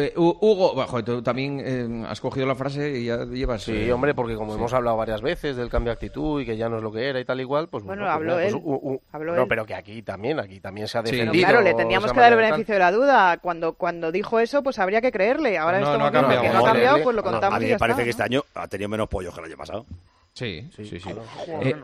eh, 0.02 0.14
Hu- 0.16 0.38
Hugo, 0.42 0.74
bueno, 0.76 0.88
joder, 0.88 1.04
tú 1.06 1.22
también 1.24 1.60
eh, 1.66 2.06
has 2.08 2.22
cogido 2.22 2.46
la 2.46 2.54
frase 2.56 2.92
y 3.00 3.06
ya 3.06 3.24
llevas. 3.26 3.64
Sí, 3.64 3.72
eh, 3.76 3.92
hombre, 3.92 4.14
porque 4.14 4.36
como 4.36 4.52
sí. 4.52 4.58
hemos 4.60 4.72
hablado 4.74 4.98
varias 4.98 5.22
veces 5.22 5.56
del 5.56 5.70
cambio 5.70 5.90
de 5.90 5.94
actitud 5.94 6.42
y 6.42 6.46
que 6.46 6.58
ya 6.58 6.70
no 6.70 6.78
es 6.78 6.84
lo 6.84 6.92
que 6.92 7.08
era 7.10 7.20
y 7.20 7.26
tal 7.26 7.40
igual, 7.42 7.70
pues 7.70 7.84
Bueno, 7.84 8.04
pues 8.04 8.12
habló 8.14 8.34
pues 8.34 8.48
él. 8.54 8.56
u- 8.64 8.80
u- 8.94 9.02
Habló 9.12 9.36
no, 9.36 9.42
él. 9.44 9.48
pero 9.48 9.66
que 9.66 9.74
aquí 9.74 10.02
también, 10.04 10.40
aquí 10.40 10.60
también 10.60 10.88
se 10.88 10.98
ha 11.00 11.04
Sí. 11.06 11.12
defendido. 11.16 11.48
Claro, 11.48 11.62
le 11.62 11.74
teníamos 11.74 12.12
que 12.14 12.20
dar 12.20 12.34
el 12.34 12.38
beneficio 12.38 12.74
de 12.76 12.80
la 12.80 12.92
duda. 12.92 13.38
Cuando, 13.38 13.74
cuando 13.74 14.12
dijo 14.12 14.40
eso, 14.40 14.62
pues 14.62 14.78
habría 14.78 15.02
que 15.02 15.12
creerle. 15.12 15.58
Ahora 15.58 15.80
No, 15.80 15.86
no 15.86 15.92
estamos 15.94 16.08
ha 16.10 16.12
cambiado. 16.12 16.42
que 16.44 16.50
no 16.50 16.60
ha 16.60 16.64
cambiado, 16.72 17.04
pues 17.04 17.16
lo 17.16 17.22
No, 17.24 17.32
contamos 17.32 17.58
A 17.58 17.60
mí 17.60 17.66
me 17.68 17.78
parece 17.80 18.02
está, 18.10 18.26
que 18.26 18.36
¿no? 18.36 18.40
este 18.42 18.54
año 18.58 18.64
ha 18.64 18.68
tenido 18.68 18.90
menos 18.90 19.08
pollo 19.08 19.32
que 19.34 19.40
el 19.40 19.46
año 19.46 19.58
pasado. 19.58 19.86
Sí, 20.34 20.70
sí, 20.76 20.86
sí. 20.86 21.00
Juega 21.46 21.78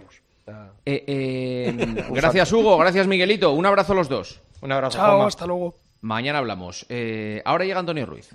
Eh, 0.48 0.54
eh, 0.86 1.76
eh, 1.98 2.06
gracias, 2.12 2.52
Hugo. 2.52 2.78
Gracias, 2.78 3.08
Miguelito. 3.08 3.52
Un 3.54 3.66
abrazo 3.66 3.94
a 3.94 3.96
los 3.96 4.10
dos. 4.10 4.40
Un 4.62 4.72
abrazo, 4.72 4.98
Chao, 4.98 5.08
Juanma. 5.12 5.28
hasta 5.28 5.46
luego. 5.48 5.76
Mañana 6.02 6.40
hablamos. 6.40 6.86
Eh, 6.90 7.42
ahora 7.46 7.66
llega 7.66 7.80
Antonio 7.80 8.06
Ruiz. 8.06 8.30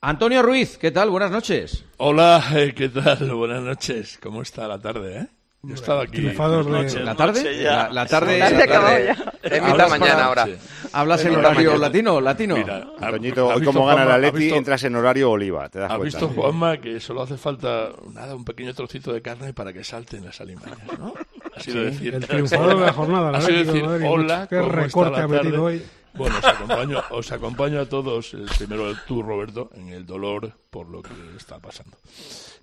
Antonio 0.00 0.42
Ruiz, 0.42 0.78
¿qué 0.78 0.90
tal? 0.92 1.10
Buenas 1.10 1.30
noches. 1.30 1.84
Hola, 1.96 2.44
eh, 2.54 2.72
¿qué 2.76 2.88
tal? 2.88 3.32
Buenas 3.34 3.62
noches. 3.62 4.18
¿Cómo 4.22 4.42
está 4.42 4.68
la 4.68 4.78
tarde, 4.78 5.18
eh? 5.20 5.26
Yo 5.62 5.72
he 5.72 5.74
estado 5.74 6.00
aquí. 6.02 6.20
Noche, 6.20 7.00
¿La 7.00 7.16
tarde? 7.16 7.62
La, 7.64 7.88
la 7.90 8.06
tarde. 8.06 8.38
La 8.38 8.46
tarde 8.50 8.58
la 8.58 8.64
acabó 8.64 8.86
tarde. 8.86 9.06
ya. 9.06 9.32
Es 9.42 9.52
mitad 9.62 9.70
Hablas 9.80 9.90
mañana 9.98 10.24
ahora. 10.26 10.48
Hablas 10.92 11.24
en 11.24 11.34
horario 11.34 11.70
mañana. 11.70 11.78
latino, 11.78 12.20
latino. 12.20 12.56
Mira, 12.56 12.86
¿ha- 13.00 13.10
Toñito, 13.10 13.50
¿has 13.50 13.56
hoy 13.56 13.64
como 13.64 13.86
gana 13.86 14.14
Atleti, 14.14 14.38
visto- 14.38 14.54
entras 14.56 14.84
en 14.84 14.94
horario 14.94 15.30
oliva, 15.32 15.68
te 15.68 15.80
das 15.80 15.90
¿Has 15.90 15.98
cuenta. 15.98 16.18
visto, 16.20 16.40
Juanma, 16.40 16.76
que 16.80 17.00
solo 17.00 17.22
hace 17.22 17.36
falta 17.36 17.88
nada, 18.14 18.36
un 18.36 18.44
pequeño 18.44 18.74
trocito 18.74 19.12
de 19.12 19.22
carne 19.22 19.52
para 19.54 19.72
que 19.72 19.82
salten 19.82 20.24
las 20.24 20.40
alimañas, 20.40 20.78
¿no? 21.00 21.14
Ha 21.56 21.60
sido 21.60 21.82
decir, 21.82 22.14
El 22.14 22.26
triunfador 22.26 22.78
de 22.78 22.86
la 22.86 22.92
jornada, 22.92 23.38
Ha 23.38 23.40
sido 23.40 23.58
decir, 23.64 23.84
hola, 24.06 24.46
¿cómo 24.48 24.60
está 24.62 24.72
recorte 24.72 25.10
la 25.18 25.24
ha 25.24 25.28
metido 25.28 25.42
tarde? 25.52 25.58
hoy. 25.58 25.82
Bueno, 26.16 26.36
os 26.38 26.44
acompaño, 26.44 27.02
os 27.10 27.32
acompaño 27.32 27.80
a 27.80 27.86
todos, 27.86 28.34
el 28.34 28.46
primero 28.58 28.92
tú, 29.06 29.22
Roberto, 29.22 29.70
en 29.74 29.88
el 29.88 30.06
dolor 30.06 30.52
por 30.70 30.88
lo 30.88 31.02
que 31.02 31.10
está 31.36 31.58
pasando. 31.58 31.96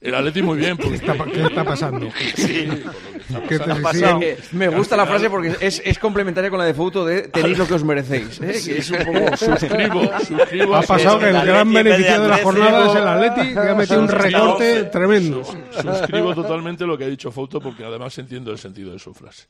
El 0.01 0.13
Atleti 0.15 0.41
muy 0.41 0.57
bien, 0.57 0.75
porque... 0.75 0.99
¿Qué 0.99 1.11
está, 1.11 1.25
qué 1.25 1.41
está 1.43 1.63
pasando? 1.63 2.09
Sí, 2.35 2.67
por 2.67 3.41
lo 3.41 3.47
que 3.47 3.55
está 3.55 3.65
¿Qué 3.65 3.73
te 3.75 3.81
pasando. 3.81 4.19
decían? 4.19 4.47
Me 4.51 4.67
gusta 4.67 4.97
la 4.97 5.05
frase 5.05 5.29
porque 5.29 5.55
es, 5.61 5.81
es 5.85 5.97
complementaria 5.97 6.49
con 6.49 6.59
la 6.59 6.65
de 6.65 6.73
Fouto 6.73 7.05
de 7.05 7.29
tenéis 7.29 7.57
lo 7.57 7.65
que 7.65 7.75
os 7.75 7.85
merecéis. 7.85 8.41
¿eh? 8.41 8.61
Que 8.65 8.77
es 8.79 8.91
un 8.91 8.97
poco... 8.97 9.37
Suscribo, 9.37 10.11
suscribo. 10.27 10.75
Ha 10.75 10.81
pasado 10.81 11.19
que 11.19 11.29
el 11.29 11.35
Atleti, 11.37 11.47
gran 11.53 11.73
beneficiado 11.73 12.23
de 12.23 12.29
la 12.29 12.37
jornada 12.39 12.85
es 12.89 12.95
el 12.95 13.07
Atleti, 13.07 13.53
que 13.53 13.59
ha 13.59 13.75
metido 13.75 13.99
un 14.01 14.07
recorte 14.09 14.83
tremendo. 14.85 15.43
Suscribo 15.45 16.35
totalmente 16.35 16.85
lo 16.85 16.97
que 16.97 17.05
ha 17.05 17.07
dicho 17.07 17.31
Fouto 17.31 17.61
porque 17.61 17.85
además 17.85 18.17
entiendo 18.17 18.51
el 18.51 18.57
sentido 18.57 18.91
de 18.91 18.99
su 18.99 19.13
frase. 19.13 19.45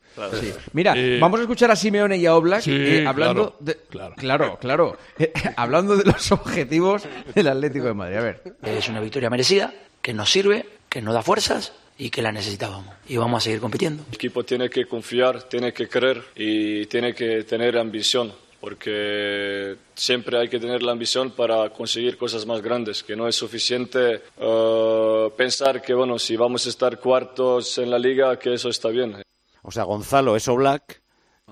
Mira, 0.72 0.94
Eh, 0.96 1.18
vamos 1.20 1.40
a 1.40 1.42
escuchar 1.42 1.72
a 1.72 1.76
Simeone 1.76 2.16
y 2.16 2.26
a 2.26 2.34
Oblak 2.36 2.60
Sí, 2.60 2.70
eh, 2.72 3.04
hablando 3.04 3.56
claro, 3.56 3.56
de... 3.58 3.78
claro. 3.98 4.14
claro, 4.16 4.58
claro. 4.60 4.98
Eh, 5.18 5.32
hablando 5.56 5.96
de 5.96 6.04
los 6.04 6.32
objetivos 6.32 7.02
del 7.34 7.48
Atlético 7.48 7.86
de 7.86 7.94
Madrid. 7.94 8.16
A 8.16 8.20
ver. 8.20 8.56
Es 8.62 8.88
una 8.88 9.00
victoria 9.00 9.30
merecida, 9.30 9.72
que 10.02 10.12
nos 10.12 10.30
sirve, 10.30 10.66
que 10.88 11.00
nos 11.00 11.14
da 11.14 11.22
fuerzas 11.22 11.72
y 11.96 12.10
que 12.10 12.22
la 12.22 12.32
necesitábamos. 12.32 12.94
Y 13.08 13.16
vamos 13.16 13.42
a 13.42 13.44
seguir 13.44 13.60
compitiendo. 13.60 14.04
El 14.08 14.14
equipo 14.14 14.44
tiene 14.44 14.68
que 14.68 14.86
confiar, 14.86 15.44
tiene 15.44 15.72
que 15.72 15.88
creer 15.88 16.22
y 16.34 16.86
tiene 16.86 17.14
que 17.14 17.44
tener 17.44 17.78
ambición, 17.78 18.32
porque 18.60 19.76
siempre 19.94 20.38
hay 20.38 20.48
que 20.48 20.58
tener 20.58 20.82
la 20.82 20.92
ambición 20.92 21.30
para 21.30 21.70
conseguir 21.70 22.16
cosas 22.16 22.46
más 22.46 22.62
grandes, 22.62 23.02
que 23.02 23.14
no 23.16 23.28
es 23.28 23.36
suficiente 23.36 24.22
eh, 24.36 25.30
pensar 25.36 25.80
que, 25.82 25.94
bueno, 25.94 26.18
si 26.18 26.36
vamos 26.36 26.66
a 26.66 26.68
estar 26.68 26.98
cuartos 26.98 27.78
en 27.78 27.90
la 27.90 27.98
liga, 27.98 28.38
que 28.38 28.54
eso 28.54 28.68
está 28.68 28.88
bien. 28.88 29.22
O 29.62 29.70
sea, 29.70 29.84
Gonzalo 29.84 30.36
es 30.36 30.48
Oblak 30.48 31.03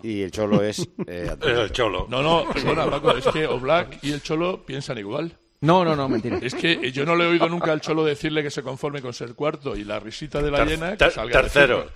y 0.02 0.22
el 0.22 0.30
Cholo 0.30 0.62
es... 0.62 0.88
eh. 1.06 1.34
El 1.42 1.70
Cholo. 1.72 2.06
No, 2.08 2.22
no, 2.22 2.44
perdona, 2.52 2.90
Paco, 2.90 3.12
es 3.16 3.26
que 3.28 3.46
Oblak 3.46 3.98
y 4.02 4.12
el 4.12 4.22
Cholo 4.22 4.64
piensan 4.64 4.98
igual. 4.98 5.36
No, 5.60 5.84
no, 5.84 5.94
no, 5.94 6.08
mentira. 6.08 6.38
Es 6.42 6.54
que 6.54 6.90
yo 6.90 7.04
no 7.06 7.14
le 7.14 7.24
he 7.24 7.28
oído 7.28 7.48
nunca 7.48 7.70
al 7.72 7.80
Cholo 7.80 8.04
decirle 8.04 8.42
que 8.42 8.50
se 8.50 8.62
conforme 8.62 9.00
con 9.00 9.12
ser 9.12 9.34
cuarto 9.34 9.76
y 9.76 9.84
la 9.84 10.00
risita 10.00 10.42
de 10.42 10.50
la 10.50 10.58
Ter- 10.58 10.68
llena 10.68 10.90
que 10.92 10.96
ter- 10.96 11.12
salga 11.12 11.40
tercero. 11.42 11.88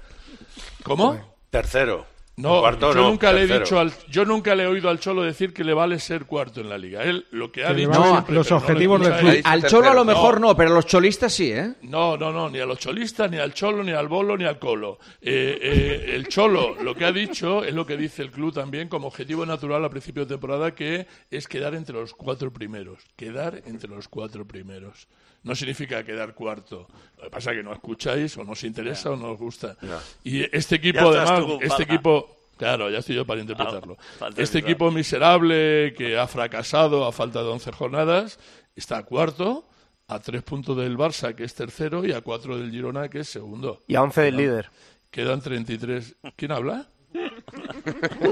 ¿Cómo? 0.85 1.37
Tercero. 1.51 2.07
No, 2.39 2.71
yo 2.79 2.93
nunca 2.93 3.33
le 3.33 3.45
he 3.45 3.59
dicho 3.59 3.81
al, 3.81 3.91
yo 4.11 4.27
nunca 4.27 4.55
le 4.55 4.65
he 4.65 4.67
oído 4.67 4.91
al 4.91 5.01
Cholo 5.01 5.23
decir 5.23 5.55
que 5.55 5.65
le 5.65 5.73
vale 5.73 5.99
ser 5.99 6.27
cuarto 6.27 6.61
en 6.61 6.69
la 6.69 6.77
liga. 6.77 7.03
Él 7.03 7.27
lo 7.31 7.51
que 7.51 7.65
ha 7.65 7.69
que 7.69 7.87
dicho 7.87 7.93
no, 7.93 8.27
los 8.29 8.53
objetivos 8.53 9.01
no 9.01 9.09
del 9.09 9.19
club. 9.19 9.41
Al 9.43 9.67
Cholo 9.67 9.89
a 9.89 9.95
lo 9.95 10.05
mejor 10.05 10.39
no, 10.39 10.55
pero 10.55 10.71
a 10.71 10.75
los 10.75 10.85
cholistas 10.85 11.33
sí, 11.33 11.51
¿eh? 11.51 11.73
No, 11.81 12.19
no, 12.19 12.33
no, 12.33 12.51
ni 12.51 12.59
a 12.59 12.67
los 12.67 12.79
cholistas, 12.79 13.31
ni 13.31 13.39
al 13.39 13.55
Cholo, 13.55 13.83
ni 13.83 13.93
al 13.93 14.09
Bolo, 14.09 14.37
ni 14.37 14.45
al 14.45 14.59
Colo. 14.59 14.99
Eh, 15.23 15.59
eh, 15.63 16.15
el 16.15 16.29
Cholo 16.29 16.77
lo 16.83 16.95
que 16.95 17.07
ha 17.07 17.13
dicho 17.13 17.65
es 17.65 17.73
lo 17.73 17.87
que 17.87 17.97
dice 17.97 18.21
el 18.21 18.31
club 18.31 18.53
también 18.53 18.89
como 18.91 19.07
objetivo 19.07 19.47
natural 19.47 19.83
a 19.87 19.89
principio 19.89 20.27
de 20.27 20.35
temporada 20.35 20.75
que 20.75 21.07
es 21.31 21.49
quedar 21.49 21.75
entre 21.75 21.95
los 21.95 22.13
cuatro 22.13 22.53
primeros, 22.53 23.03
quedar 23.17 23.63
entre 23.65 23.89
los 23.89 24.09
cuatro 24.09 24.47
primeros 24.47 25.09
no 25.47 25.55
significa 25.55 26.05
quedar 26.05 26.35
cuarto. 26.35 26.89
Lo 27.17 27.25
que 27.25 27.31
pasa 27.31 27.53
es 27.53 27.59
que 27.59 27.63
no 27.63 27.73
escucháis 27.73 28.37
o 28.37 28.45
no 28.45 28.53
os 28.53 28.65
interesa 28.65 29.13
o 29.13 29.17
no 29.17 29.31
os 29.31 29.39
gusta. 29.39 29.77
Y 30.25 30.43
este 30.55 30.75
equipo, 30.77 31.09
además, 31.09 31.45
este 31.63 31.85
equipo, 31.85 32.37
Claro, 32.57 32.91
ya 32.91 32.99
estoy 32.99 33.17
yo 33.17 33.27
para 33.27 33.41
interpretarlo. 33.41 33.97
Este 34.37 34.59
equipo 34.59 34.91
miserable 34.91 35.95
que 35.97 36.19
ha 36.19 36.27
fracasado 36.27 37.05
a 37.05 37.13
falta 37.13 37.43
de 37.43 37.49
11 37.51 37.71
jornadas 37.73 38.39
está 38.75 39.03
cuarto, 39.05 39.69
a 40.09 40.19
tres 40.21 40.43
puntos 40.43 40.77
del 40.77 40.97
Barça, 40.97 41.35
que 41.35 41.45
es 41.45 41.55
tercero, 41.55 42.05
y 42.05 42.13
a 42.13 42.23
cuatro 42.23 42.57
del 42.57 42.71
Girona, 42.71 43.09
que 43.09 43.21
es 43.21 43.29
segundo. 43.29 43.85
Y 43.87 43.95
a 43.95 44.03
11 44.03 44.21
del 44.23 44.37
líder. 44.37 44.71
Quedan 45.11 45.43
33. 45.43 46.17
¿Quién 46.35 46.53
habla? 46.53 46.89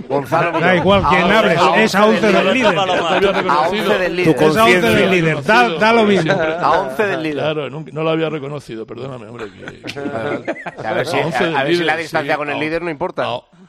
Gonzalo, 0.08 0.58
da 0.58 0.74
igual 0.74 1.04
quién 1.08 1.30
hables, 1.30 1.60
es 1.76 1.94
a 1.94 2.06
11 2.06 2.32
del 2.32 2.54
líder. 2.54 2.78
A 2.78 3.68
11 3.68 3.98
del 3.98 4.16
líder. 4.16 4.36
Es 4.36 4.56
a 4.56 4.64
11 4.64 4.80
del 4.80 5.10
líder, 5.10 5.44
da, 5.44 5.68
da 5.68 5.92
lo 5.92 6.04
mismo. 6.04 6.32
A 6.32 6.80
11 6.80 7.06
del 7.06 7.22
líder. 7.22 7.38
Claro, 7.38 7.70
no, 7.70 7.84
no 7.90 8.02
lo 8.02 8.10
había 8.10 8.28
reconocido, 8.28 8.86
perdóname, 8.86 9.28
hombre. 9.28 9.46
Que, 9.52 9.82
que, 9.82 10.00
a, 10.88 10.92
ver 10.92 11.06
si, 11.06 11.16
a, 11.16 11.60
a 11.60 11.64
ver 11.64 11.76
si, 11.76 11.84
la 11.84 11.96
distancia 11.96 12.34
sí, 12.34 12.38
con 12.38 12.50
el 12.50 12.58
líder 12.58 12.82
no 12.82 12.90
importa. 12.90 13.28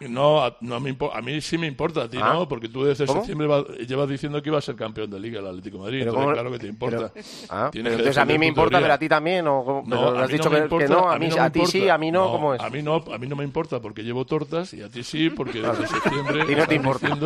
No, 0.09 0.43
a, 0.43 0.57
no 0.61 0.75
a 0.75 1.21
mí 1.21 1.41
sí 1.41 1.57
me 1.57 1.67
importa, 1.67 2.03
a 2.03 2.09
ti 2.09 2.17
ah. 2.21 2.33
no, 2.33 2.47
porque 2.47 2.69
tú 2.69 2.83
desde 2.83 3.07
septiembre 3.07 3.47
llevas 3.87 4.09
diciendo 4.09 4.41
que 4.41 4.49
iba 4.49 4.57
a 4.57 4.61
ser 4.61 4.75
campeón 4.75 5.09
de 5.09 5.19
Liga 5.19 5.39
el 5.39 5.47
Atlético 5.47 5.79
Madrid. 5.79 6.01
Entonces, 6.01 6.33
claro 6.33 6.51
que 6.51 6.59
te 6.59 6.67
importa. 6.67 7.11
Ah, 7.49 7.69
entonces 7.73 8.17
a 8.17 8.25
mí 8.25 8.37
me 8.37 8.47
importa, 8.47 8.79
pero 8.79 8.93
a 8.93 8.97
ti 8.97 9.09
también. 9.09 9.47
¿o 9.47 9.83
has 10.17 10.29
dicho 10.29 10.49
que, 10.49 10.87
no, 10.87 11.09
a, 11.09 11.19
mí, 11.19 11.27
a, 11.27 11.35
no 11.35 11.43
a 11.43 11.49
ti 11.49 11.65
sí, 11.65 11.89
a 11.89 11.97
mí 11.97 12.11
no, 12.11 12.31
¿cómo 12.31 12.53
es? 12.53 12.61
A 12.61 12.69
mí, 12.69 12.81
no, 12.81 12.95
a 12.95 13.17
mí 13.17 13.27
no 13.27 13.35
me 13.35 13.43
importa 13.43 13.79
porque 13.79 14.03
llevo 14.03 14.25
tortas 14.25 14.73
y 14.73 14.81
a 14.81 14.89
ti 14.89 15.03
sí, 15.03 15.29
porque 15.29 15.61
desde 15.61 15.87
septiembre. 15.87 16.55
No 16.55 16.67
te 16.67 16.75
importa. 16.75 17.17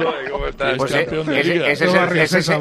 Pues 0.77 0.91
eh, 0.93 1.07
ese, 1.71 1.71
ese 2.23 2.39
es 2.39 2.49
el 2.49 2.59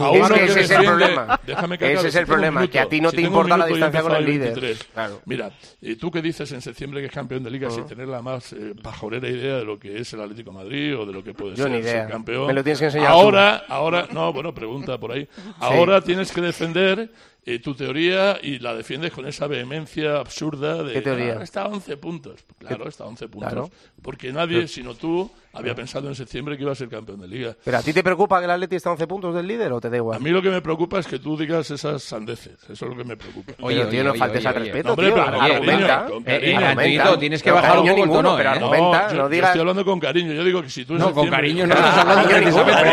problema. 0.84 1.40
Ese 1.46 2.08
es 2.08 2.14
el 2.14 2.26
problema, 2.26 2.66
que 2.66 2.80
a 2.80 2.88
ti 2.88 3.00
no 3.00 3.10
te 3.10 3.20
importa 3.20 3.56
la 3.56 3.66
distancia 3.66 4.02
con 4.02 4.14
el 4.14 4.24
líder. 4.24 4.76
Mira, 5.24 5.50
tú 5.98 6.10
que 6.10 6.22
dices 6.22 6.50
en 6.52 6.62
septiembre 6.62 7.00
que 7.00 7.06
es 7.06 7.12
campeón 7.12 7.42
de 7.42 7.50
Liga 7.50 7.70
sin 7.70 7.86
tener 7.86 8.08
la 8.08 8.22
más 8.22 8.54
pajorera 8.82 9.28
idea 9.28 9.56
de 9.56 9.64
lo 9.64 9.78
que 9.78 9.98
es 9.98 10.07
es 10.08 10.14
el 10.14 10.20
Atlético 10.22 10.52
Madrid 10.52 10.98
o 10.98 11.04
de 11.04 11.12
lo 11.12 11.22
que 11.22 11.34
puede 11.34 11.56
ser. 11.56 11.82
Ser 11.82 12.08
campeón. 12.08 12.46
Me 12.46 12.54
lo 12.54 12.64
tienes 12.64 12.78
que 12.78 12.86
enseñar. 12.86 13.10
Ahora, 13.10 13.64
ahora, 13.68 14.08
no, 14.10 14.32
bueno, 14.32 14.54
pregunta 14.54 14.98
por 14.98 15.12
ahí. 15.12 15.28
Ahora 15.58 16.00
tienes 16.00 16.32
que 16.32 16.40
defender 16.40 17.10
eh, 17.48 17.60
tu 17.60 17.74
teoría 17.74 18.38
y 18.42 18.58
la 18.58 18.74
defiendes 18.74 19.10
con 19.10 19.26
esa 19.26 19.46
vehemencia 19.46 20.18
absurda 20.18 20.82
de... 20.82 20.92
¿Qué 20.92 21.00
teoría? 21.00 21.38
Ah, 21.40 21.42
está 21.42 21.62
a 21.62 21.68
11 21.68 21.96
puntos. 21.96 22.44
Pues 22.46 22.68
claro, 22.68 22.84
¿Qué? 22.84 22.90
está 22.90 23.04
a 23.04 23.06
11 23.06 23.28
puntos. 23.28 23.52
Claro. 23.52 23.70
Porque 24.02 24.30
nadie, 24.32 24.56
Pero... 24.56 24.68
sino 24.68 24.94
tú, 24.94 25.30
había 25.54 25.72
ah. 25.72 25.76
pensado 25.76 26.08
en 26.08 26.14
septiembre 26.14 26.56
que 26.56 26.62
iba 26.62 26.72
a 26.72 26.74
ser 26.74 26.88
campeón 26.88 27.20
de 27.20 27.28
liga. 27.28 27.56
¿Pero 27.64 27.78
a 27.78 27.82
ti 27.82 27.94
te 27.94 28.02
preocupa 28.02 28.38
que 28.38 28.44
el 28.44 28.50
Atleti 28.50 28.76
está 28.76 28.90
a 28.90 28.92
11 28.92 29.06
puntos 29.06 29.34
del 29.34 29.46
líder 29.46 29.72
o 29.72 29.80
te 29.80 29.88
da 29.88 29.96
igual? 29.96 30.18
A 30.18 30.20
mí 30.20 30.30
lo 30.30 30.42
que 30.42 30.50
me 30.50 30.60
preocupa 30.60 30.98
es 30.98 31.06
que 31.06 31.18
tú 31.18 31.38
digas 31.38 31.70
esas 31.70 32.02
sandeces. 32.02 32.62
Eso 32.64 32.72
es 32.72 32.82
lo 32.82 32.96
que 32.96 33.04
me 33.04 33.16
preocupa. 33.16 33.54
Oye, 33.60 33.84
tío, 33.86 34.04
no 34.04 34.14
faltes 34.14 34.44
al 34.44 34.54
respeto, 34.54 34.90
hombre, 34.90 35.10
tío. 35.10 35.22
Argumenta. 35.22 36.06
Eh, 36.26 36.54
argumenta. 36.54 37.18
Tienes 37.18 37.42
que 37.42 37.50
bajar 37.50 37.78
un 37.78 37.88
poco 37.88 38.20
eh. 38.20 38.22
no, 38.22 38.36
pero 38.36 38.50
argumenta. 38.50 39.12
No, 39.14 39.28
digas... 39.28 39.48
estoy 39.48 39.60
hablando 39.60 39.84
con 39.84 39.98
cariño. 39.98 40.34
Yo 40.34 40.44
digo 40.44 40.62
que 40.62 40.70
si 40.70 40.84
tú 40.84 40.98
No, 40.98 41.12
con 41.12 41.28
cariño 41.28 41.66
no 41.66 41.74
estás 41.76 41.96
hablando. 41.96 42.28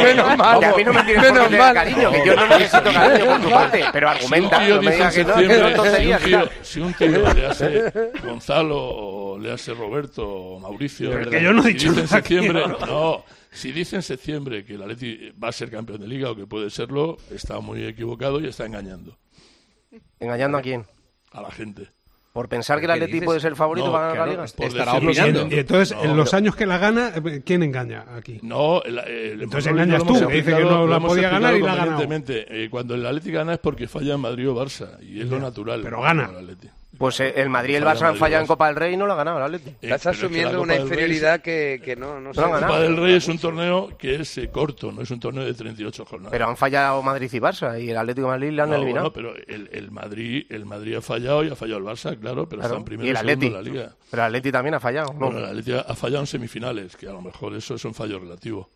Menos 0.02 0.38
mal. 0.38 0.64
A 0.64 0.76
mí 0.76 0.84
no 0.84 0.94
me 0.94 1.03
tienes 1.03 1.32
cariño, 1.73 2.11
que 2.11 2.26
yo 2.26 2.36
no 2.36 2.48
necesito 2.48 2.94
cariño 2.94 3.26
por 3.26 3.41
tu 3.41 3.49
parte. 3.49 3.86
Pero 3.91 4.10
argumenta 4.10 4.44
si 6.61 6.80
un 6.80 6.93
tío 6.93 7.34
le 7.34 7.45
hace 7.45 7.91
Gonzalo 8.23 8.77
o 8.77 9.38
le 9.38 9.51
hace 9.51 9.73
Roberto 9.73 10.27
o 10.27 10.59
Mauricio, 10.59 11.11
Pero 11.11 11.30
que 11.30 11.41
yo 11.41 11.53
no 11.53 11.65
he 11.65 11.73
dicho 11.73 11.88
en 11.97 12.07
septiembre, 12.07 12.63
no, 12.67 13.23
si 13.51 13.72
dice 13.72 13.95
en 13.95 14.01
septiembre 14.01 14.65
que 14.65 14.76
el 14.76 14.81
Atleti 14.81 15.31
va 15.31 15.49
a 15.49 15.51
ser 15.51 15.72
campeón 15.72 16.01
de 16.01 16.07
liga 16.07 16.31
o 16.31 16.35
que 16.35 16.45
puede 16.45 16.69
serlo, 16.69 17.17
está 17.31 17.59
muy 17.59 17.85
equivocado 17.85 18.39
y 18.39 18.47
está 18.47 18.65
engañando. 18.65 19.17
¿Engañando 20.19 20.57
a 20.57 20.61
quién? 20.61 20.85
A 21.31 21.41
la 21.41 21.51
gente. 21.51 21.94
Por 22.36 22.49
pensar 22.49 22.80
que 22.80 22.86
el 22.86 22.91
Atleti 22.91 23.14
dices? 23.14 23.26
puede 23.28 23.40
ser 23.40 23.52
el 23.52 23.56
favorito 23.56 23.88
no, 23.88 23.94
para 23.94 24.07
ganar 24.10 24.28
la 24.28 24.32
Liga. 24.34 24.44
Estará 24.44 24.95
opinando. 24.95 25.48
Y 25.49 25.57
entonces, 25.57 25.95
no, 25.95 26.03
en 26.03 26.18
los 26.18 26.34
años 26.34 26.53
que 26.53 26.66
la 26.66 26.78
gana, 26.78 27.14
eh, 27.16 27.41
¿quién 27.45 27.64
engaña 27.64 28.03
aquí? 28.14 28.40
No, 28.41 28.82
eh, 28.84 29.38
entonces 29.40 29.72
engañas 29.72 30.03
tú, 30.03 30.28
que 30.28 30.34
dice 30.34 30.53
que 30.53 30.66
no 30.66 30.86
la 30.86 30.99
podía 30.99 31.30
ganar 31.30 31.56
y 31.56 31.62
la 31.62 31.72
ha 31.72 31.76
ganado. 31.78 32.06
Eh, 32.12 32.68
cuando 32.70 32.95
el 32.95 33.06
Atleti 33.06 33.32
gana 33.32 33.53
es 33.53 33.60
porque 33.60 33.88
falla 33.88 34.16
en 34.16 34.20
Madrid 34.20 34.49
o 34.49 34.53
Barça, 34.53 35.02
y 35.02 35.22
es 35.22 35.30
lo 35.30 35.40
natural. 35.40 35.80
Pero 35.82 36.02
gana. 36.02 36.30
El 36.38 36.57
pues 36.97 37.19
eh, 37.19 37.34
el 37.38 37.49
Madrid 37.49 37.73
y 37.73 37.77
el 37.77 37.84
Barça 37.84 38.03
han 38.03 38.15
fallado 38.15 38.41
en 38.41 38.47
Copa 38.47 38.67
del 38.67 38.76
Rey 38.76 38.93
y 38.93 38.97
no 38.97 39.05
lo 39.05 39.13
ha 39.13 39.15
ganado 39.15 39.38
el 39.38 39.43
Atlético. 39.43 39.72
Eh, 39.81 39.91
Estás 39.91 40.07
asumiendo 40.07 40.61
una 40.61 40.76
inferioridad 40.76 41.41
que, 41.41 41.81
que, 41.84 41.95
no, 41.95 42.19
no 42.19 42.34
se 42.34 42.41
La 42.41 42.47
Copa 42.47 42.80
del 42.80 42.97
Rey 42.97 43.15
es 43.15 43.27
un 43.27 43.38
torneo 43.38 43.89
que 43.97 44.15
es 44.15 44.38
eh, 44.38 44.49
corto, 44.49 44.91
no 44.91 45.01
es 45.01 45.11
un 45.11 45.19
torneo 45.19 45.43
de 45.43 45.53
38 45.53 46.05
jornadas. 46.05 46.31
Pero 46.31 46.47
han 46.47 46.57
fallado 46.57 47.01
Madrid 47.01 47.30
y 47.31 47.39
Barça 47.39 47.81
y 47.81 47.89
el 47.89 47.97
Atlético 47.97 48.27
de 48.27 48.34
Madrid 48.34 48.51
le 48.51 48.61
han 48.61 48.73
eliminado. 48.73 49.05
No, 49.05 49.13
pero 49.13 49.35
el, 49.35 49.69
el, 49.72 49.91
Madrid, 49.91 50.45
el 50.49 50.65
Madrid 50.65 50.95
ha 50.95 51.01
fallado 51.01 51.43
y 51.43 51.49
ha 51.49 51.55
fallado 51.55 51.80
el 51.80 51.85
Barça, 51.85 52.17
claro, 52.19 52.47
pero 52.47 52.61
claro. 52.61 52.76
están 52.76 52.85
primero 52.85 53.07
y 53.07 53.09
el 53.09 53.17
Atleti. 53.17 53.41
segundo 53.47 53.59
en 53.59 53.65
la 53.65 53.72
Liga. 53.72 53.95
Pero 54.11 54.22
el 54.23 54.27
Atleti 54.27 54.51
también 54.51 54.76
ha 54.76 54.80
fallado. 54.80 55.13
¿no? 55.13 55.19
Bueno, 55.19 55.39
el 55.39 55.45
Atleti 55.45 55.73
ha 55.73 55.95
fallado 55.95 56.22
en 56.22 56.27
semifinales, 56.27 56.95
que 56.95 57.07
a 57.07 57.13
lo 57.13 57.22
mejor 57.22 57.55
eso 57.55 57.76
es 57.76 57.85
un 57.85 57.93
fallo 57.93 58.19
relativo. 58.19 58.69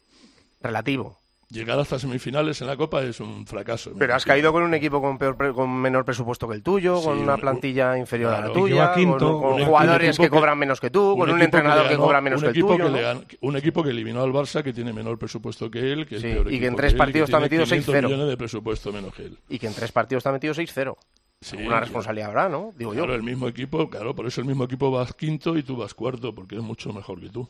Relativo 0.61 1.18
llegar 1.49 1.79
hasta 1.79 1.97
semifinales 1.97 2.61
en 2.61 2.67
la 2.67 2.77
Copa 2.77 3.01
es 3.01 3.19
un 3.19 3.45
fracaso. 3.45 3.91
Pero 3.97 4.13
has 4.13 4.23
caído 4.23 4.51
con 4.51 4.63
un 4.63 4.73
equipo 4.73 5.01
con, 5.01 5.17
peor, 5.17 5.53
con 5.53 5.69
menor 5.71 6.05
presupuesto 6.05 6.47
que 6.47 6.55
el 6.55 6.63
tuyo, 6.63 6.97
sí, 6.97 7.05
con 7.05 7.19
una 7.19 7.37
plantilla 7.37 7.93
un, 7.93 7.99
inferior 7.99 8.31
claro, 8.31 8.45
a 8.45 8.47
la 8.47 8.53
tuya, 8.53 8.93
quinto, 8.93 9.39
con, 9.39 9.57
con 9.57 9.65
jugadores 9.65 10.17
que, 10.17 10.23
que, 10.23 10.29
cobran 10.29 10.57
menos 10.57 10.79
que 10.79 10.89
tú, 10.89 11.15
con 11.17 11.29
un, 11.29 11.41
entrenador 11.41 11.83
que, 11.83 11.89
ganó, 11.89 11.97
que, 11.97 12.05
cobra 12.05 12.21
menos 12.21 12.41
que 12.41 12.47
el 12.47 12.53
tuyo. 12.53 12.77
Que 12.93 13.01
¿no? 13.01 13.21
un 13.41 13.57
equipo 13.57 13.83
que 13.83 13.89
eliminó 13.89 14.21
al 14.21 14.31
Barça, 14.31 14.63
que 14.63 14.73
tiene 14.73 14.93
menor 14.93 15.17
presupuesto 15.17 15.69
que 15.71 15.91
él, 15.91 16.05
que 16.05 16.17
es 16.17 16.21
sí, 16.21 16.27
peor 16.27 16.53
y 16.53 16.59
que 16.59 16.67
en 16.67 16.75
tres 16.75 16.93
partidos 16.93 17.29
él, 17.29 17.35
está 17.35 17.39
metido 17.39 17.65
6-0. 17.65 18.27
de 18.27 18.37
presupuesto 18.37 18.93
menos 18.93 19.13
que 19.13 19.23
él. 19.23 19.37
Y 19.49 19.59
que 19.59 19.67
en 19.67 19.73
tres 19.73 19.91
partidos 19.91 20.21
está 20.21 20.31
metido 20.31 20.53
6-0. 20.53 20.95
Sí, 21.41 21.55
una 21.55 21.79
responsabilidad 21.79 22.29
habrá, 22.29 22.49
¿no? 22.49 22.73
Digo 22.75 22.91
claro, 22.91 23.07
yo. 23.07 23.15
el 23.15 23.23
mismo 23.23 23.47
equipo, 23.47 23.89
claro, 23.89 24.13
por 24.13 24.27
eso 24.27 24.41
el 24.41 24.47
mismo 24.47 24.65
equipo 24.65 24.91
vas 24.91 25.13
quinto 25.13 25.57
y 25.57 25.63
tú 25.63 25.77
vas 25.77 25.93
cuarto, 25.93 26.35
porque 26.35 26.57
es 26.57 26.61
mucho 26.61 26.91
mejor 26.91 27.21
que 27.21 27.29
tú. 27.29 27.47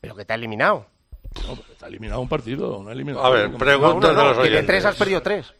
Pero 0.00 0.14
que 0.14 0.26
te 0.26 0.34
ha 0.34 0.36
eliminado. 0.36 0.86
No, 1.46 1.58
está 1.72 1.86
eliminado 1.86 2.20
un 2.20 2.28
partido, 2.28 2.80
no 2.82 2.88
ha 2.88 2.92
eliminado. 2.92 3.24
A 3.24 3.30
ver, 3.30 3.50
preguntas 3.52 4.16
de 4.16 4.22
los 4.22 4.38
oyentes. 4.38 4.60
de 4.60 4.66
tres 4.66 4.84
has 4.84 4.96
perdido 4.96 5.22
tres. 5.22 5.52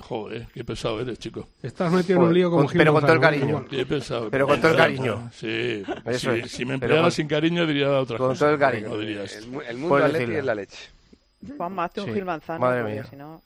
Joder, 0.00 0.46
qué 0.52 0.64
pesado 0.64 1.00
eres, 1.00 1.18
chico. 1.18 1.48
Estás 1.62 1.92
metido 1.92 2.18
en 2.18 2.26
un 2.26 2.34
lío 2.34 2.50
como 2.50 2.64
con, 2.66 2.76
Pero 2.76 2.92
con 2.92 3.02
todo 3.02 3.12
el 3.12 3.20
cariño. 3.20 3.64
Qué 3.70 3.86
pesado. 3.86 4.30
Pero 4.30 4.46
con 4.46 4.60
todo 4.60 4.72
el 4.72 4.76
cariño. 4.76 5.30
Sí. 5.32 5.82
Eso 6.06 6.32
si, 6.46 6.64
me 6.64 6.74
empleaba 6.74 7.10
sin 7.10 7.28
cariño 7.28 7.66
diría 7.66 7.90
otra 7.90 8.18
con 8.18 8.28
cosa. 8.28 8.38
Con 8.38 8.38
todo 8.38 8.50
el 8.54 8.58
cariño. 8.58 8.88
No 8.88 8.98
dirías. 8.98 9.36
El, 9.36 9.44
el 9.68 9.76
mundo 9.78 10.06
e- 10.06 10.38
es 10.38 10.44
la 10.44 10.54
leche. 10.54 10.90
Juan, 11.56 11.78
hazte 11.80 12.00
un 12.00 12.06
sí. 12.06 12.14
Gil 12.14 12.24
Manzano. 12.24 12.60
Madre 12.60 12.84
mía. 12.84 13.04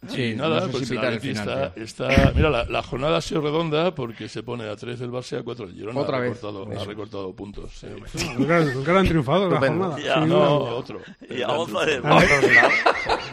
Sí, 0.09 0.35
nada, 0.37 0.67
no 0.67 0.69
pues 0.69 0.91
la 0.91 1.73
está, 1.77 2.33
mira, 2.35 2.65
la, 2.65 2.83
jornada 2.83 3.19
ha 3.19 3.21
sido 3.21 3.41
redonda 3.41 3.95
porque 3.95 4.29
se 4.29 4.43
pone 4.43 4.69
a 4.69 4.77
3 4.77 4.99
del 4.99 5.11
Barça 5.11 5.37
y 5.37 5.41
a 5.41 5.43
4 5.43 5.69
Girona. 5.69 6.01
Otra 6.01 6.19
ha 6.19 6.21
recortado, 6.21 6.67
vez. 6.67 6.79
Ha 6.79 6.85
recortado 6.85 7.35
puntos. 7.35 7.85
Nunca, 8.39 8.61
nunca 8.61 8.99
han 8.99 9.07
triunfado 9.07 9.51
la 9.51 9.59
jornada. 9.59 9.99
Ya, 9.99 10.27
no, 10.27 10.59
otro. 10.77 11.01
Y 11.29 11.43
a. 11.43 11.49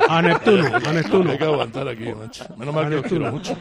A 0.10 0.22
Neptuno, 0.22 0.76
a 0.76 0.94
Neptuno. 0.94 1.32
Hay 1.32 1.38
que 1.38 1.44
aguantar 1.44 1.88
aquí, 1.88 2.06
mal 2.72 3.04
que 3.04 3.20
mucho. 3.20 3.58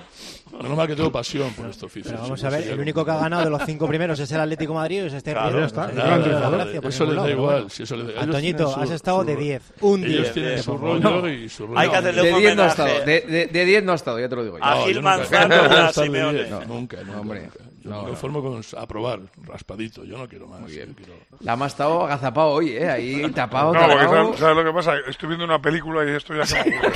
Menos 0.53 0.77
mal 0.77 0.87
que 0.87 0.95
tengo 0.95 1.11
pasión 1.11 1.53
por 1.55 1.67
este 1.67 1.87
oficio. 1.87 2.11
Pero 2.11 2.23
vamos 2.23 2.45
a 2.45 2.51
ver, 2.51 2.69
el 2.69 2.79
único 2.79 3.05
que 3.05 3.11
ha 3.11 3.17
ganado 3.17 3.45
de 3.45 3.51
los 3.51 3.63
cinco 3.65 3.89
primeros 3.89 4.21
es 4.21 4.31
el 4.31 4.41
Atlético 4.41 4.75
Madrid, 4.75 5.05
es 5.05 5.15
este 5.15 5.33
claro, 5.33 5.65
está, 5.65 5.85
pues 5.85 5.95
claro, 5.95 6.23
claro, 6.23 6.83
pues 6.83 6.95
Eso 6.95 7.07
les 7.07 7.17
da 7.17 7.31
igual. 7.31 7.71
Si 7.71 7.83
eso 7.83 7.97
les 7.97 8.15
da. 8.15 8.23
Antoñito, 8.23 8.77
has 8.77 8.89
su, 8.89 8.95
estado 8.95 9.21
su, 9.21 9.27
de 9.27 9.37
10. 9.37 9.63
Un 9.81 10.03
10. 10.03 10.13
Ellos 10.13 10.33
tienen 10.33 10.63
su 10.63 10.77
rollo 10.77 11.29
y 11.29 11.49
su 11.49 11.67
rollo. 11.67 11.79
Hay 11.79 11.89
que 11.89 11.97
hacerle 11.97 12.23
de 12.23 12.39
10 12.39 12.57
no 12.57 12.63
ha 12.63 12.67
estado, 12.67 13.05
de 13.05 13.65
10 13.65 13.85
no 13.85 13.93
ha 13.93 13.95
estado, 13.95 14.21
ya 14.21 14.29
te 14.29 14.37
lo 14.37 14.45
digo. 14.45 14.59
A 14.61 14.85
Gil 14.85 15.03
Manzano, 15.03 15.93
Simeone. 15.93 16.47
Nunca, 16.67 17.03
no, 17.05 17.21
hombre. 17.21 17.49
Yo 17.83 17.91
no, 17.91 18.03
me 18.03 18.09
conformo 18.11 18.41
no. 18.41 18.51
con 18.51 18.63
aprobar, 18.81 19.19
raspadito. 19.45 20.05
Yo 20.05 20.17
no 20.17 20.29
quiero 20.29 20.47
más. 20.47 20.61
Muy 20.61 20.71
bien. 20.71 20.95
Quiero... 20.95 21.15
La 21.41 21.57
más 21.57 21.73
estado 21.73 22.05
agazapado 22.05 22.51
hoy, 22.51 22.77
¿eh? 22.77 22.89
Ahí 22.89 23.29
tapado. 23.33 23.75
No, 23.75 23.81
porque 23.81 24.39
¿sabes, 24.39 24.57
lo 24.57 24.65
que 24.65 24.73
pasa? 24.73 24.93
Estoy 25.09 25.31
viendo 25.31 25.45
una 25.45 25.61
película 25.61 26.09
y 26.09 26.15
esto 26.15 26.33
ya 26.33 26.47
se 26.47 26.63
me 26.65 26.81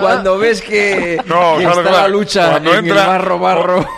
Cuando 0.00 0.36
ves 0.38 0.60
que 0.62 1.09
no, 1.26 1.56
que 1.56 1.64
claro, 1.64 1.80
está 1.80 1.82
claro. 1.82 1.96
la 1.96 2.08
lucha 2.08 2.50
Cuando 2.50 2.74
en 2.74 2.84
entra- 2.86 3.00
el 3.02 3.06
barro, 3.08 3.38
barro. 3.38 3.88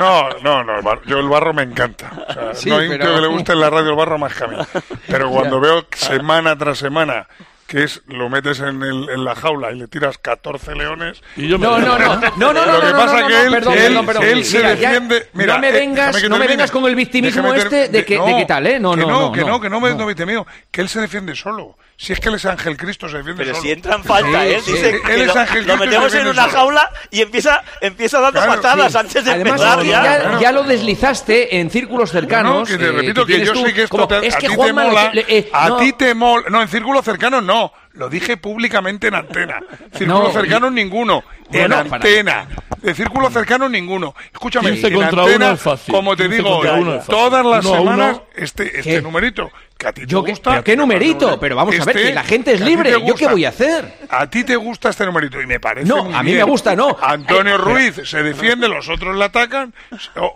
No, 0.00 0.28
no, 0.42 0.64
no, 0.64 0.78
el 0.78 0.82
barro- 0.84 1.02
yo 1.06 1.18
el 1.18 1.28
barro 1.28 1.54
me 1.54 1.62
encanta. 1.62 2.10
O 2.28 2.32
sea, 2.32 2.54
Sí, 2.54 2.68
no 2.68 2.76
hay 2.78 2.86
un 2.88 2.92
pero- 2.98 3.04
tío 3.04 3.14
que 3.14 3.20
le 3.20 3.26
guste 3.28 3.52
en 3.52 3.60
la 3.60 3.70
radio 3.70 3.90
el 3.90 3.96
barro 3.96 4.18
más 4.18 4.34
que 4.34 4.44
a 4.44 4.46
mí. 4.48 4.56
Pero 5.08 5.30
cuando 5.30 5.60
veo 5.60 5.86
semana 5.94 6.56
tras 6.58 6.78
semana 6.78 7.28
que 7.66 7.82
es 7.82 8.02
lo 8.06 8.28
metes 8.28 8.60
en, 8.60 8.82
el, 8.82 9.08
en 9.10 9.24
la 9.24 9.34
jaula 9.34 9.72
y 9.72 9.76
le 9.76 9.88
tiras 9.88 10.18
14 10.18 10.74
leones. 10.74 11.20
Y 11.36 11.48
yo 11.48 11.58
me... 11.58 11.66
No, 11.66 11.78
no, 11.78 11.98
no, 11.98 12.16
no, 12.16 12.52
no, 12.52 12.52
no. 12.52 12.66
Lo 12.66 12.80
que 12.80 12.92
no, 12.92 12.98
pasa 12.98 13.16
es 13.16 13.22
no, 13.22 13.28
que 13.28 13.42
él, 13.42 13.50
perdón, 13.50 13.74
él, 13.74 13.82
perdón, 13.82 14.06
perdón, 14.06 14.24
él 14.24 14.44
se 14.44 14.56
mira, 14.58 14.70
defiende. 14.70 15.28
Mira, 15.32 15.52
eh, 15.52 15.56
no 15.56 15.60
me 15.60 15.72
vengas, 15.72 16.22
eh, 16.22 16.28
no 16.28 16.38
me 16.38 16.46
vengas 16.46 16.70
con 16.70 16.84
el 16.84 16.94
victimismo 16.94 17.52
déjame 17.52 17.58
este 17.58 17.88
de, 17.88 18.04
que, 18.04 18.18
de 18.18 18.36
qué 18.36 18.46
tal, 18.46 18.66
¿eh? 18.66 18.78
No, 18.78 18.92
que 18.92 19.00
no, 19.00 19.32
que 19.32 19.44
no, 19.44 19.60
que 19.60 19.68
no 19.68 19.80
me 19.80 19.94
no. 19.94 20.06
victimismo. 20.06 20.46
Que 20.70 20.80
él 20.80 20.88
se 20.88 21.00
defiende 21.00 21.34
solo. 21.34 21.76
Si 21.98 22.12
es 22.12 22.20
que 22.20 22.28
él 22.28 22.34
es 22.34 22.44
Ángel 22.44 22.76
Cristo, 22.76 23.08
se 23.08 23.16
defiende 23.16 23.42
Pero 23.42 23.56
solo. 23.56 23.62
Pero 23.62 23.74
si 23.74 23.78
entra 23.78 23.94
en 23.96 24.04
falta, 24.04 24.42
sí, 24.42 24.48
él 24.48 24.60
sí. 24.60 24.72
dice. 24.72 25.00
Él 25.08 25.22
es 25.22 25.36
Ángel 25.36 25.64
Cristo. 25.64 25.76
Lo 25.76 25.84
metemos 25.84 26.14
en 26.14 26.26
una 26.26 26.48
jaula 26.48 26.92
y 27.10 27.22
empieza, 27.22 27.64
empieza 27.80 28.20
dando 28.20 28.38
claro, 28.38 28.60
patadas 28.60 28.92
sí. 28.92 28.98
antes 28.98 29.24
de 29.24 29.30
Además, 29.30 29.60
empezar. 29.60 29.84
Ya, 29.84 30.38
ya 30.40 30.52
lo 30.52 30.62
deslizaste 30.62 31.58
en 31.58 31.70
círculos 31.70 32.10
cercanos. 32.10 32.68
No, 32.68 32.76
que 32.76 32.76
te 32.76 32.90
eh, 32.90 32.92
repito 32.92 33.24
que 33.24 33.44
yo 33.44 33.54
sé 33.54 33.72
que 33.72 33.84
esto 33.84 34.02
a 34.02 34.20
ti 34.20 34.28
te 34.56 34.72
mola. 34.72 35.10
Eh, 35.14 35.48
a 35.52 35.76
ti 35.78 35.92
te 35.94 36.14
mola. 36.14 36.44
No, 36.50 36.60
en 36.60 36.68
círculos 36.68 37.04
cercanos 37.04 37.42
no 37.42 37.55
no, 37.56 37.72
lo 37.92 38.08
dije 38.08 38.36
públicamente 38.36 39.08
en 39.08 39.14
antena. 39.14 39.60
Círculo 39.92 40.24
no, 40.24 40.32
cercano 40.32 40.70
ninguno, 40.70 41.24
en 41.52 41.72
antena. 41.72 42.46
De 42.82 42.94
círculo 42.94 43.30
cercano 43.30 43.68
ninguno. 43.68 44.14
Escúchame, 44.32 44.68
en 44.68 45.02
antena, 45.02 45.56
como 45.90 46.14
te 46.14 46.28
digo, 46.28 46.60
todas 47.06 47.44
las 47.44 47.64
semanas 47.64 48.20
este, 48.34 48.78
este 48.78 49.02
numerito. 49.02 49.50
Que 49.76 49.88
a 49.88 49.92
ti 49.92 50.00
te 50.02 50.06
yo 50.06 50.22
gusta. 50.22 50.34
Que, 50.34 50.54
pero 50.54 50.64
qué 50.64 50.76
numerito, 50.76 51.38
pero 51.38 51.54
vamos 51.54 51.74
este, 51.74 51.82
a 51.82 51.86
ver, 51.86 51.96
este 51.96 52.08
que 52.08 52.14
la 52.14 52.24
gente 52.24 52.54
es 52.54 52.60
libre. 52.62 52.92
¿Yo 53.06 53.14
qué 53.14 53.26
voy 53.26 53.44
a 53.44 53.50
hacer? 53.50 54.06
A 54.08 54.26
ti 54.26 54.42
te 54.42 54.56
gusta 54.56 54.88
este 54.88 55.04
numerito 55.04 55.40
y 55.42 55.46
me 55.46 55.60
parece. 55.60 55.86
No, 55.86 56.04
muy 56.04 56.14
a 56.14 56.22
mí 56.22 56.32
bien. 56.32 56.46
me 56.46 56.50
gusta, 56.50 56.74
no. 56.74 56.96
Antonio 56.98 57.56
eh, 57.56 57.58
Ruiz 57.58 57.92
pero... 57.96 58.06
se 58.06 58.22
defiende, 58.22 58.68
los 58.68 58.88
otros 58.88 59.14
le 59.14 59.24
atacan. 59.24 59.74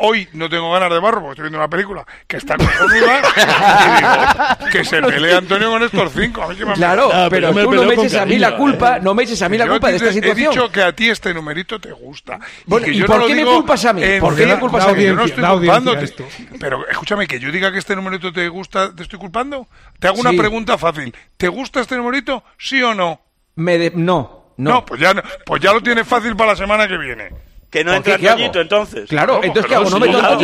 Hoy 0.00 0.28
no 0.34 0.50
tengo 0.50 0.70
ganas 0.70 0.90
de 0.90 0.98
barro 0.98 1.20
porque 1.20 1.32
estoy 1.32 1.44
viendo 1.44 1.58
una 1.58 1.68
película 1.68 2.06
que 2.26 2.36
está 2.36 2.58
con 2.58 2.68
que 4.70 4.84
se 4.84 5.00
pelea 5.00 5.38
Antonio 5.38 5.70
con 5.70 5.82
estos 5.84 6.12
cinco. 6.12 6.46
Claro, 6.74 7.10
pero, 7.30 7.54
pero 7.54 7.70
tú 7.70 7.74
no 7.76 7.84
me 7.84 7.94
eches 7.94 8.14
a 8.16 8.26
mí 8.26 8.38
la 8.38 8.56
culpa, 8.56 8.98
no 8.98 9.14
me 9.14 9.22
eches 9.22 9.40
a 9.40 9.48
mí 9.48 9.56
la 9.56 9.68
culpa 9.68 9.88
de 9.88 9.96
esta 9.96 10.12
situación. 10.12 10.48
He 10.48 10.50
dicho 10.50 10.70
que 10.70 10.82
a 10.82 10.92
ti 10.92 11.08
este 11.08 11.32
numerito 11.32 11.80
te 11.80 11.92
gusta. 11.92 12.38
Bueno, 12.66 12.86
¿y, 12.86 12.90
que 12.90 12.96
¿y 12.96 13.00
yo 13.00 13.06
por 13.06 13.20
no 13.20 13.26
qué 13.26 13.34
me 13.36 13.44
culpas 13.44 13.84
a 13.86 13.94
mí? 13.94 14.02
¿Por 14.20 14.36
qué 14.36 14.44
me 14.44 14.58
culpas 14.58 14.86
a 14.86 14.92
mí? 14.92 15.02
Yo 15.02 15.14
no 15.14 15.24
estoy 15.24 15.44
culpándote. 15.44 16.14
Pero 16.58 16.86
escúchame, 16.86 17.26
que 17.26 17.40
yo 17.40 17.50
diga 17.50 17.72
que 17.72 17.78
este 17.78 17.96
numerito 17.96 18.30
te 18.34 18.46
gusta, 18.46 18.94
te 18.94 19.04
estoy 19.04 19.18
culpando 19.18 19.29
te 19.98 20.08
hago 20.08 20.20
una 20.20 20.32
pregunta 20.32 20.78
fácil. 20.78 21.14
¿Te 21.36 21.48
gusta 21.48 21.80
este 21.80 21.96
numerito? 21.96 22.44
¿Sí 22.58 22.82
o 22.82 22.94
no? 22.94 23.20
Me 23.56 23.78
de... 23.78 23.90
no, 23.94 24.54
no. 24.56 24.84
Pues 24.84 25.00
ya, 25.00 25.14
no, 25.14 25.22
pues 25.44 25.62
ya 25.62 25.72
lo 25.72 25.82
tienes 25.82 26.06
fácil 26.06 26.36
para 26.36 26.52
la 26.52 26.56
semana 26.56 26.86
que 26.88 26.96
viene. 26.96 27.30
Que 27.70 27.84
no 27.84 27.94
entra 27.94 28.18
Toñito, 28.18 28.60
entonces. 28.60 29.08
Claro, 29.08 29.40
entonces, 29.42 29.66
¿qué 29.66 29.76
hago? 29.76 29.88
No 29.88 30.00
me 30.00 30.08
toco. 30.08 30.38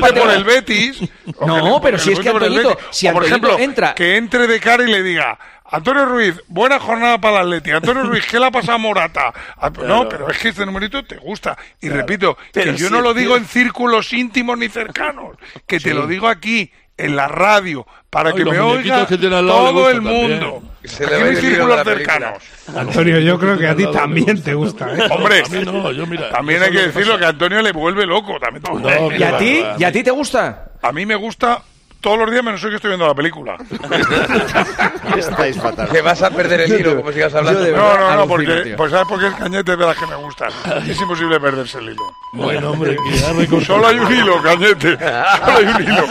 Por 0.00 0.30
el 0.30 0.44
Betis. 0.44 1.08
no, 1.46 1.80
pero 1.80 1.98
si 1.98 2.12
es 2.12 2.18
que 2.18 2.30
Antoñito, 2.30 2.76
si 2.90 3.08
por 3.08 3.24
ejemplo, 3.24 3.58
entra... 3.58 3.94
que 3.94 4.16
entre 4.16 4.48
de 4.48 4.58
cara 4.58 4.82
y 4.82 4.90
le 4.90 5.02
diga, 5.04 5.38
Antonio 5.66 6.04
Ruiz, 6.04 6.34
buena 6.48 6.80
jornada 6.80 7.20
para 7.20 7.40
el 7.40 7.46
Atleti. 7.46 7.70
Antonio 7.70 8.02
Ruiz, 8.10 8.26
¿qué 8.26 8.40
le 8.40 8.46
ha 8.46 8.50
pasado 8.50 8.74
a 8.74 8.78
Morata? 8.78 9.32
Ah, 9.56 9.72
pues 9.72 9.86
no, 9.86 10.08
pero 10.08 10.28
es 10.28 10.38
que 10.38 10.48
este 10.48 10.66
numerito 10.66 11.04
te 11.04 11.16
gusta. 11.16 11.56
Y 11.80 11.88
repito, 11.88 12.36
que 12.52 12.74
yo 12.74 12.90
no 12.90 13.00
lo 13.00 13.14
digo 13.14 13.36
en 13.36 13.46
círculos 13.46 14.12
íntimos 14.12 14.58
ni 14.58 14.68
cercanos, 14.68 15.36
que 15.66 15.78
te 15.78 15.94
lo 15.94 16.08
digo 16.08 16.28
aquí, 16.28 16.72
en 16.96 17.16
la 17.16 17.28
radio 17.28 17.86
para 18.10 18.30
no, 18.30 18.36
que 18.36 18.44
me 18.44 18.60
oiga 18.60 19.06
que 19.06 19.18
todo 19.18 19.90
el 19.90 20.00
mundo. 20.00 20.62
Se 20.84 21.06
le 21.06 21.30
mis 21.30 21.40
círculos 21.40 21.82
cercanos. 21.82 22.42
Antonio, 22.76 23.18
yo 23.18 23.38
creo 23.38 23.58
que 23.58 23.66
a 23.66 23.74
ti 23.74 23.86
también 23.90 24.42
te 24.42 24.54
gusta. 24.54 24.94
¿eh? 24.94 25.08
Hombre, 25.10 25.42
a 25.44 25.48
mí 25.48 25.64
no, 25.64 25.90
yo 25.92 26.06
mira, 26.06 26.30
también 26.30 26.62
hay 26.62 26.70
que 26.70 26.86
decirlo 26.88 27.18
que 27.18 27.24
a 27.24 27.28
Antonio 27.28 27.62
le 27.62 27.72
vuelve 27.72 28.06
loco. 28.06 28.38
También, 28.38 28.62
no, 28.82 29.10
¿Y 29.10 29.22
a 29.22 29.38
ti? 29.38 29.64
¿Y 29.78 29.84
a 29.84 29.90
ti 29.90 30.02
te 30.02 30.10
gusta? 30.10 30.72
A 30.82 30.92
mí 30.92 31.06
me 31.06 31.14
gusta 31.14 31.62
todos 32.04 32.18
los 32.18 32.30
días 32.30 32.44
menos 32.44 32.62
hoy 32.62 32.68
que 32.68 32.76
estoy 32.76 32.90
viendo 32.90 33.06
la 33.06 33.14
película. 33.14 33.56
Estáis 35.16 35.58
fatal. 35.58 35.88
Que 35.88 36.02
vas 36.02 36.20
a 36.20 36.30
perder 36.30 36.60
el 36.60 36.80
hilo 36.80 36.96
como 36.96 37.10
sigas 37.10 37.34
hablando. 37.34 37.66
No, 37.70 37.96
no, 37.96 38.16
no, 38.16 38.28
porque, 38.28 38.74
pues 38.76 38.90
sabes 38.90 39.06
porque 39.08 39.26
el 39.26 39.34
cañete 39.34 39.74
de 39.74 39.86
las 39.86 39.96
que 39.96 40.06
me 40.06 40.16
gustan. 40.16 40.50
Es 40.86 41.00
imposible 41.00 41.40
perderse 41.40 41.78
el 41.78 41.84
hilo. 41.84 42.02
Bueno, 42.34 42.72
hombre, 42.72 42.96
que 42.96 43.64
Solo 43.64 43.86
hay 43.86 43.98
un 43.98 44.12
hilo, 44.12 44.42
Cañete. 44.42 44.96
Solo 44.98 45.58
hay 45.58 45.64
un 45.64 45.82
hilo. 45.82 46.04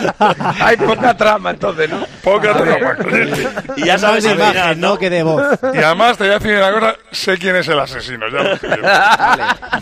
Hay 0.62 0.78
poca 0.78 1.18
trama, 1.18 1.52
entonces, 1.52 1.90
¿no? 1.90 2.06
Poca 2.24 2.54
trama, 2.54 2.96
Cañete. 2.96 3.48
Y 3.78 3.86
ya 3.86 3.98
sabes 3.98 4.26
el 4.26 4.38
final, 4.38 4.80
¿no? 4.80 4.98
Que 4.98 5.10
de 5.10 5.24
voz. 5.24 5.44
Y 5.74 5.78
además, 5.78 6.18
te 6.18 6.24
voy 6.24 6.34
a 6.34 6.40
decir 6.40 6.58
una 6.58 6.72
cosa, 6.72 6.96
sé 7.12 7.38
quién 7.38 7.56
es 7.56 7.68
el 7.68 7.80
asesino. 7.80 8.26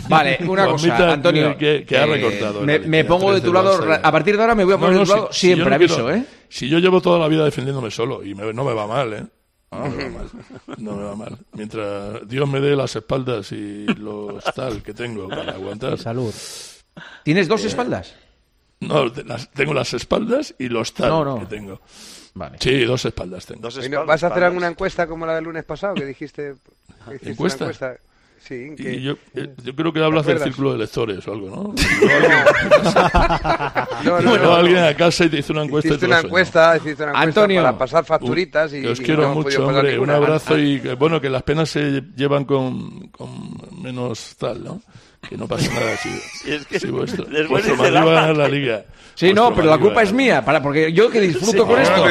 Vale, 0.08 0.36
vale, 0.36 0.38
una 0.46 0.64
Juanita, 0.66 0.96
cosa, 0.96 1.12
Antonio. 1.12 1.56
Eh, 1.58 1.84
que, 1.86 1.96
ha 1.96 2.04
eh, 2.04 2.06
recortado. 2.06 2.60
Me, 2.62 3.04
pongo 3.04 3.32
de 3.32 3.40
tu 3.40 3.52
lado, 3.52 3.80
a 4.02 4.12
partir 4.12 4.36
de 4.36 4.42
ahora 4.42 4.54
me 4.54 4.64
voy 4.64 4.74
a 4.74 4.78
poner 4.78 4.98
de 4.98 5.04
tu 5.04 5.10
lado 5.10 5.28
siempre, 5.32 5.68
si 5.68 5.74
aviso, 5.74 6.10
¿eh? 6.10 6.24
Si 6.48 6.68
yo 6.68 6.78
llevo 6.78 7.00
toda 7.00 7.18
la 7.18 7.28
vida 7.28 7.44
defendiéndome 7.44 7.90
solo 7.90 8.22
y 8.22 8.34
me, 8.34 8.52
no 8.52 8.64
me 8.64 8.74
va 8.74 8.86
mal, 8.86 9.12
¿eh? 9.12 9.24
No 9.72 9.88
me 9.88 10.04
va 10.04 10.10
mal. 10.10 10.30
No 10.78 10.92
me 10.96 11.02
va 11.02 11.16
mal. 11.16 11.38
Mientras 11.52 12.28
Dios 12.28 12.48
me 12.48 12.60
dé 12.60 12.76
las 12.76 12.94
espaldas 12.94 13.52
y 13.52 13.86
los 13.86 14.44
tal 14.54 14.82
que 14.82 14.92
tengo 14.92 15.28
para 15.28 15.52
aguantar. 15.54 15.98
Salud. 15.98 16.32
¿Tienes 17.24 17.48
dos 17.48 17.64
eh, 17.64 17.68
espaldas? 17.68 18.14
No, 18.80 19.10
tengo 19.54 19.72
las 19.72 19.94
espaldas 19.94 20.54
y 20.58 20.68
los 20.68 20.92
tal 20.92 21.10
no, 21.10 21.40
que 21.40 21.46
tengo. 21.46 21.80
Vale. 22.34 22.58
Sí, 22.60 22.84
dos 22.84 23.04
espaldas 23.04 23.46
tengo. 23.46 23.62
¿Vas 24.06 24.22
a 24.24 24.26
hacer 24.26 24.44
alguna 24.44 24.68
encuesta 24.68 25.06
como 25.06 25.24
la 25.24 25.36
del 25.36 25.44
lunes 25.44 25.64
pasado 25.64 25.94
que 25.94 26.04
dijiste? 26.04 26.54
¿Encuesta? 27.22 27.64
Una 27.64 27.72
encuesta? 27.72 27.96
Sí, 28.46 28.74
yo, 28.76 29.12
eh, 29.34 29.54
yo, 29.62 29.74
creo 29.76 29.92
que 29.92 30.02
hablas 30.02 30.26
del 30.26 30.40
círculo 30.40 30.72
de 30.72 30.78
lectores 30.78 31.26
o 31.28 31.32
algo, 31.32 31.48
¿no? 31.48 31.74
no, 34.04 34.20
no, 34.20 34.28
bueno, 34.28 34.44
no 34.44 34.54
alguien 34.54 34.78
a 34.78 34.94
casa 34.96 35.26
y 35.26 35.28
te 35.28 35.38
hizo 35.38 35.52
una 35.52 35.62
encuesta. 35.62 35.94
Antonio, 35.94 37.62
para. 37.62 38.72
Y, 38.72 38.86
os 38.86 38.98
y 39.00 39.04
quiero 39.04 39.32
mucho, 39.32 39.66
hombre. 39.66 39.96
Un 39.98 40.10
abrazo 40.10 40.58
y 40.58 40.78
bueno, 40.96 41.20
que 41.20 41.30
las 41.30 41.44
penas 41.44 41.70
se 41.70 42.02
llevan 42.16 42.44
con 42.44 43.10
menos 43.80 44.34
tal, 44.36 44.64
¿no? 44.64 44.82
que 45.28 45.36
no 45.36 45.46
pasa 45.46 45.72
nada 45.72 45.96
si, 45.96 46.08
es 46.50 46.66
que 46.66 46.80
si 46.80 46.88
vuestro, 46.88 47.24
vuestro 47.48 47.76
Madrid 47.76 47.96
va 47.96 48.24
a 48.24 48.32
la 48.32 48.48
liga. 48.48 48.84
Sí, 49.14 49.32
no, 49.32 49.54
pero 49.54 49.68
la 49.68 49.78
culpa 49.78 50.02
es 50.02 50.12
mía, 50.12 50.44
para, 50.44 50.62
porque 50.62 50.92
yo 50.92 51.10
que 51.10 51.20
disfruto 51.20 51.66
con 51.66 51.80
esto. 51.80 52.04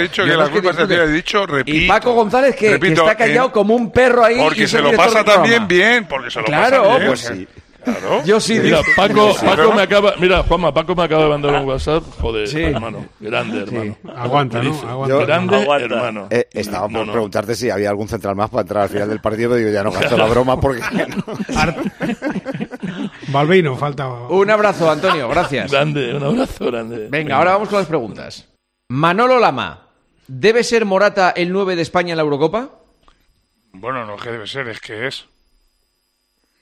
Y 1.66 1.88
Paco 1.88 2.14
González 2.14 2.56
que, 2.56 2.76
está 2.76 3.16
callado 3.16 3.52
como 3.52 3.76
un 3.76 3.92
perro 3.92 4.24
ahí. 4.24 4.38
Porque 4.38 4.68
se 4.68 4.82
lo 4.82 4.92
pasa 4.94 5.24
también 5.24 5.68
bien, 5.68 6.08
porque 6.08 6.30
se 6.30 6.40
lo 6.40 6.46
claro, 6.46 6.84
pasa 6.84 6.98
bien. 6.98 7.08
Pues, 7.08 7.20
sí. 7.20 7.48
Claro. 7.84 8.24
Yo 8.26 8.40
sí. 8.40 8.60
Mira, 8.62 8.82
Paco, 8.96 9.36
Paco 9.44 9.74
me 9.74 9.82
acaba, 9.82 10.14
mira, 10.20 10.44
Juanma, 10.44 10.74
Paco 10.74 10.96
me 10.96 11.04
acaba 11.04 11.24
de 11.24 11.30
mandar 11.30 11.52
un 11.52 11.58
ah. 11.58 11.64
WhatsApp. 11.64 12.04
Joder, 12.20 12.48
sí. 12.48 12.62
hermano. 12.62 13.06
Grande, 13.20 13.64
hermano. 13.64 13.98
Aguanta, 14.16 14.62
¿no? 14.62 14.74
Aguanta. 14.88 15.26
Grande, 15.26 15.68
hermano. 15.80 16.28
Eh, 16.30 16.48
estaba 16.54 16.88
no, 16.88 17.00
por 17.00 17.12
preguntarte 17.12 17.56
si 17.56 17.70
había 17.70 17.90
algún 17.90 18.08
central 18.08 18.36
más 18.36 18.50
para 18.50 18.62
entrar 18.62 18.84
al 18.84 18.90
final 18.90 19.10
del 19.10 19.20
partido, 19.20 19.50
pero 19.52 19.60
digo, 19.60 19.72
ya 19.72 19.84
no 19.84 19.92
gasto 19.92 20.16
la 20.16 20.28
broma 20.28 20.60
porque... 20.60 20.82
Balbino, 23.32 23.76
falta. 23.78 24.08
Un 24.10 24.50
abrazo, 24.50 24.90
Antonio, 24.90 25.30
gracias. 25.30 25.72
grande, 25.72 26.14
un 26.14 26.24
abrazo 26.24 26.66
grande. 26.66 27.08
Venga, 27.10 27.38
ahora 27.38 27.52
vamos 27.54 27.70
con 27.70 27.80
las 27.80 27.88
preguntas. 27.88 28.48
Manolo 28.90 29.40
Lama, 29.40 29.88
¿debe 30.28 30.64
ser 30.64 30.86
Morata 30.86 31.32
el 31.32 31.52
9 31.52 31.76
de 31.76 31.82
España 31.82 32.12
en 32.12 32.18
la 32.18 32.24
Eurocopa? 32.24 32.70
Bueno, 33.74 34.06
no 34.06 34.16
es 34.16 34.22
que 34.22 34.32
debe 34.32 34.48
ser, 34.48 34.68
es 34.68 34.80
que 34.82 35.08
es. 35.08 35.26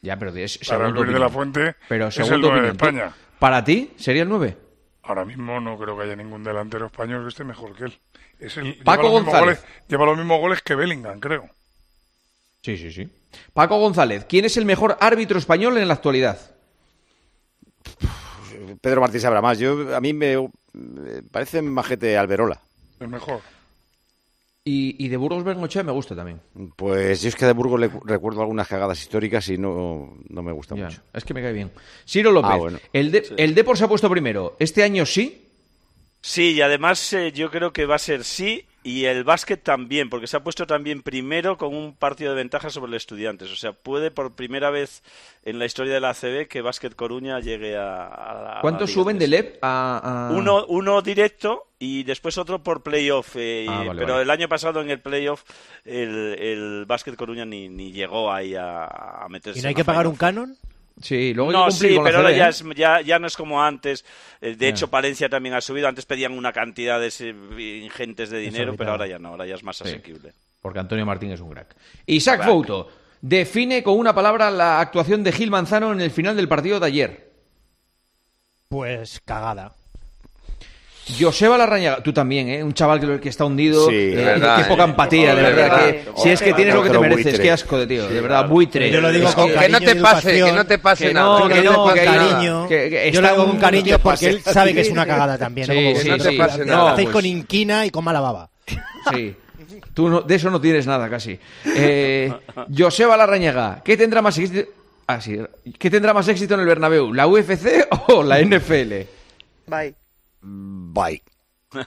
Ya, 0.02 0.18
pero 0.18 0.34
es 0.36 0.58
Para 0.60 0.88
el 0.88 0.94
de 0.94 1.20
la. 1.20 1.30
Fuente 1.30 1.76
Pero 1.88 2.08
es 2.08 2.18
el 2.20 2.40
9 2.40 2.62
de 2.62 2.68
España. 2.70 3.12
¿Para 3.40 3.64
ti 3.64 3.92
sería 3.98 4.24
el 4.24 4.30
9? 4.30 4.58
Ahora 5.04 5.26
mismo 5.26 5.60
no 5.60 5.78
creo 5.78 5.98
que 5.98 6.04
haya 6.04 6.16
ningún 6.16 6.44
delantero 6.44 6.86
español 6.86 7.24
que 7.24 7.30
esté 7.30 7.44
mejor 7.44 7.76
que 7.76 7.86
él. 7.86 8.00
Es 8.40 8.58
el, 8.58 8.76
Paco 8.84 9.10
González. 9.10 9.60
goles- 9.60 9.64
lleva 9.88 10.06
los 10.06 10.18
mismos 10.18 10.40
goles 10.40 10.62
que 10.62 10.76
Bellingham, 10.76 11.20
creo. 11.20 11.50
Sí, 12.62 12.78
sí, 12.78 12.92
sí. 12.92 13.10
Paco 13.54 13.80
González, 13.80 14.26
¿quién 14.30 14.46
es 14.46 14.56
el 14.58 14.66
mejor 14.66 14.98
árbitro 15.02 15.38
español 15.40 15.78
en 15.78 15.88
la 15.88 15.96
actualidad? 15.96 16.40
Pedro 18.82 19.02
Martí 19.02 19.20
sabrá 19.20 19.42
más. 19.42 19.60
Yo, 19.60 19.96
a 19.96 20.02
mí 20.02 20.14
me, 20.14 20.38
me 20.74 21.24
parece 21.24 21.62
majete 21.62 22.18
Alberola. 22.18 22.62
El 23.00 23.08
mejor. 23.08 23.42
Y, 24.66 25.04
y, 25.04 25.08
de 25.08 25.18
Burgos 25.18 25.44
Bernochea 25.44 25.84
me 25.84 25.92
gusta 25.92 26.16
también. 26.16 26.42
Pues 26.76 27.22
yo 27.22 27.30
es 27.30 27.36
que 27.36 27.46
de 27.46 27.54
Burgos 27.54 27.80
le 27.80 27.90
recuerdo 28.06 28.42
algunas 28.42 28.68
cagadas 28.68 29.02
históricas 29.02 29.48
y 29.50 29.58
no, 29.58 30.18
no 30.28 30.44
me 30.44 30.52
gusta 30.52 30.76
mucho. 30.76 31.02
Es 31.14 31.24
que 31.24 31.34
me 31.34 31.42
cae 31.42 31.54
bien. 31.54 31.72
Ciro 32.06 32.32
López, 32.32 32.52
ah, 32.76 32.80
el, 32.94 33.12
de, 33.12 33.34
el 33.38 33.56
Depor 33.56 33.78
se 33.78 33.86
ha 33.86 33.88
puesto 33.88 34.10
primero. 34.10 34.58
¿Este 34.60 34.84
año 34.84 35.06
sí? 35.06 35.48
Sí, 36.22 36.52
y 36.52 36.62
además 36.62 37.14
eh, 37.14 37.32
yo 37.32 37.50
creo 37.50 37.72
que 37.72 37.86
va 37.86 37.96
a 37.96 38.00
ser 38.00 38.24
sí 38.24 38.66
y 38.82 39.06
el 39.06 39.26
básquet 39.26 39.62
también, 39.62 40.10
porque 40.10 40.28
se 40.28 40.38
ha 40.38 40.44
puesto 40.44 40.66
también 40.66 41.02
primero 41.02 41.58
con 41.58 41.76
un 41.76 41.94
partido 41.94 42.32
de 42.32 42.38
ventaja 42.38 42.70
sobre 42.70 42.90
el 42.90 42.96
Estudiantes. 42.96 43.52
O 43.52 43.58
sea, 43.58 43.74
puede 43.74 44.10
por 44.10 44.36
primera 44.36 44.70
vez 44.70 45.04
en 45.44 45.60
la 45.60 45.66
historia 45.66 45.94
de 45.94 46.00
la 46.00 46.12
ACB 46.12 46.48
que 46.48 46.62
Básquet 46.62 46.96
Coruña 46.96 47.42
llegue 47.42 47.78
a. 47.78 48.60
a 48.60 48.62
¿Cuánto 48.62 48.88
suben 48.88 49.20
de 49.20 49.28
LEP? 49.28 49.58
A. 49.62 50.30
Uno, 50.34 50.66
uno, 50.68 51.02
directo 51.02 51.68
y 51.78 52.04
después 52.04 52.38
otro 52.38 52.64
por 52.64 52.82
playoff. 52.82 53.36
Eh, 53.36 53.66
ah, 53.68 53.84
pero 53.98 54.22
el 54.22 54.30
año 54.30 54.48
pasado 54.48 54.80
en 54.80 54.90
el 54.90 55.02
playoff 55.02 55.44
el, 55.84 56.38
el 56.40 56.86
Básquet 56.86 57.18
Coruña 57.18 57.46
ni, 57.46 57.68
ni, 57.68 57.92
llegó 57.92 58.32
ahí 58.32 58.56
a, 58.56 59.26
meterse. 59.30 59.60
¿Y 59.60 59.62
no 59.62 59.68
hay 59.68 59.76
que 59.76 59.84
pagar 59.84 60.08
un 60.08 60.16
canon? 60.16 60.58
Sí, 61.02 61.96
con 61.96 62.04
la 62.04 62.04
pero 62.04 62.18
ahora 62.18 62.32
ya, 62.32 62.48
¿eh? 62.48 62.50
es- 62.50 62.64
ya, 62.76 63.02
ya 63.02 63.20
no 63.20 63.28
es 63.28 63.36
como 63.38 63.64
antes. 63.64 64.04
Eh, 64.42 64.56
De 64.56 64.68
hecho, 64.68 64.90
Palencia 64.90 65.30
también 65.30 65.56
ha 65.56 65.62
subido. 65.62 65.88
Antes 65.88 66.06
pedían 66.06 66.32
una 66.34 66.52
cantidad 66.54 67.00
de 67.00 67.10
ingentes 67.84 68.30
de 68.30 68.40
dinero, 68.40 68.76
pero 68.78 68.92
ahora 68.92 69.08
ya 69.08 69.20
no, 69.20 69.30
ahora 69.30 69.46
ya 69.46 69.56
es 69.56 69.64
más 69.64 69.78
Sí. 69.78 69.84
asequible. 69.86 70.34
Porque 70.62 70.80
Antonio 70.80 71.06
Martín 71.06 71.32
es 71.32 71.40
un 71.40 71.50
crack. 71.52 71.76
Isaac 72.06 72.44
Fouto 72.46 72.90
define 73.22 73.82
con 73.84 73.98
una 73.98 74.14
palabra 74.14 74.52
la 74.52 74.80
actuación 74.82 75.24
de 75.24 75.32
Gil 75.32 75.50
Manzano 75.52 75.92
en 75.94 76.02
el 76.02 76.12
final 76.12 76.36
del 76.36 76.48
partido 76.48 76.80
de 76.80 76.86
ayer. 76.88 77.30
Pues 78.68 79.20
cagada. 79.26 79.74
Joseba 81.20 81.58
Larrañaga, 81.58 82.04
tú 82.04 82.12
también, 82.14 82.50
¿eh? 82.50 82.64
Un 82.64 82.74
chaval 82.74 83.00
que, 83.00 83.20
que 83.20 83.30
está 83.30 83.46
hundido. 83.46 83.88
Sí, 83.90 83.96
eh, 83.96 84.16
de 84.16 84.24
verdad, 84.24 84.58
qué 84.58 84.64
poca 84.66 84.84
eh. 84.84 84.90
empatía, 84.90 85.34
de 85.36 85.42
De 85.44 85.52
verdad. 85.54 85.86
que- 85.86 86.06
si 86.18 86.30
es 86.30 86.42
que 86.42 86.54
tienes 86.54 86.74
lo 86.76 86.84
que 86.84 86.90
te 86.90 87.00
mereces, 87.00 87.24
buitre. 87.26 87.44
qué 87.44 87.52
asco 87.52 87.78
de 87.78 87.88
tío, 87.88 88.08
Sí, 88.08 88.14
de 88.14 88.22
verdad, 88.22 88.48
buitre. 88.48 88.92
Yo 88.92 89.02
lo 89.02 89.12
digo 89.12 89.30
Es 89.30 89.36
con 89.36 89.48
que- 89.48 89.54
cariño 89.54 89.80
y 89.80 89.84
educación. 89.86 90.66
Que 90.98 91.14
no, 91.14 91.48
que 91.48 91.62
no, 91.64 91.94
que 91.94 92.04
cariño. 92.06 92.68
que- 92.68 92.90
que 92.90 93.12
Yo 93.12 93.22
lo 93.22 93.30
digo 93.30 93.44
con 93.46 93.56
un- 93.56 93.60
cariño 93.62 93.98
que 93.98 94.04
porque 94.04 94.16
pase. 94.28 94.30
él 94.30 94.42
sabe 94.42 94.74
que 94.74 94.82
es 94.82 94.90
una 94.90 95.06
cagada 95.06 95.38
también. 95.38 95.68
¿no? 95.68 95.74
Sí. 95.74 96.08
Lo 96.10 96.18
No, 96.66 96.88
hacéis 96.90 97.08
pues- 97.08 97.14
con 97.14 97.26
inquina 97.26 97.86
y 97.86 97.90
con 97.90 98.04
mala 98.04 98.20
baba. 98.20 98.50
Sí. 99.12 99.36
Tú 99.94 100.10
no- 100.10 100.22
de 100.22 100.36
eso 100.36 100.50
no 100.50 100.62
tienes 100.62 100.86
nada 100.88 101.10
casi. 101.10 101.38
Eh, 101.76 102.32
Joseba 102.78 103.18
Larrañaga, 103.18 103.82
¿qué 103.84 103.98
tendrá 103.98 104.22
más 104.22 104.38
éxito? 104.38 104.70
Ah, 105.08 105.20
sí. 105.20 105.40
¿Qué 105.78 105.90
tendrá 105.90 106.14
más 106.14 106.28
éxito 106.28 106.54
en 106.54 106.60
el 106.60 106.66
Bernabéu? 106.68 107.12
¿La 107.14 107.26
UFC 107.28 107.88
o 108.10 108.22
la 108.24 108.40
NFL? 108.40 109.08
Bye. 109.66 109.96
Bye. 110.42 111.22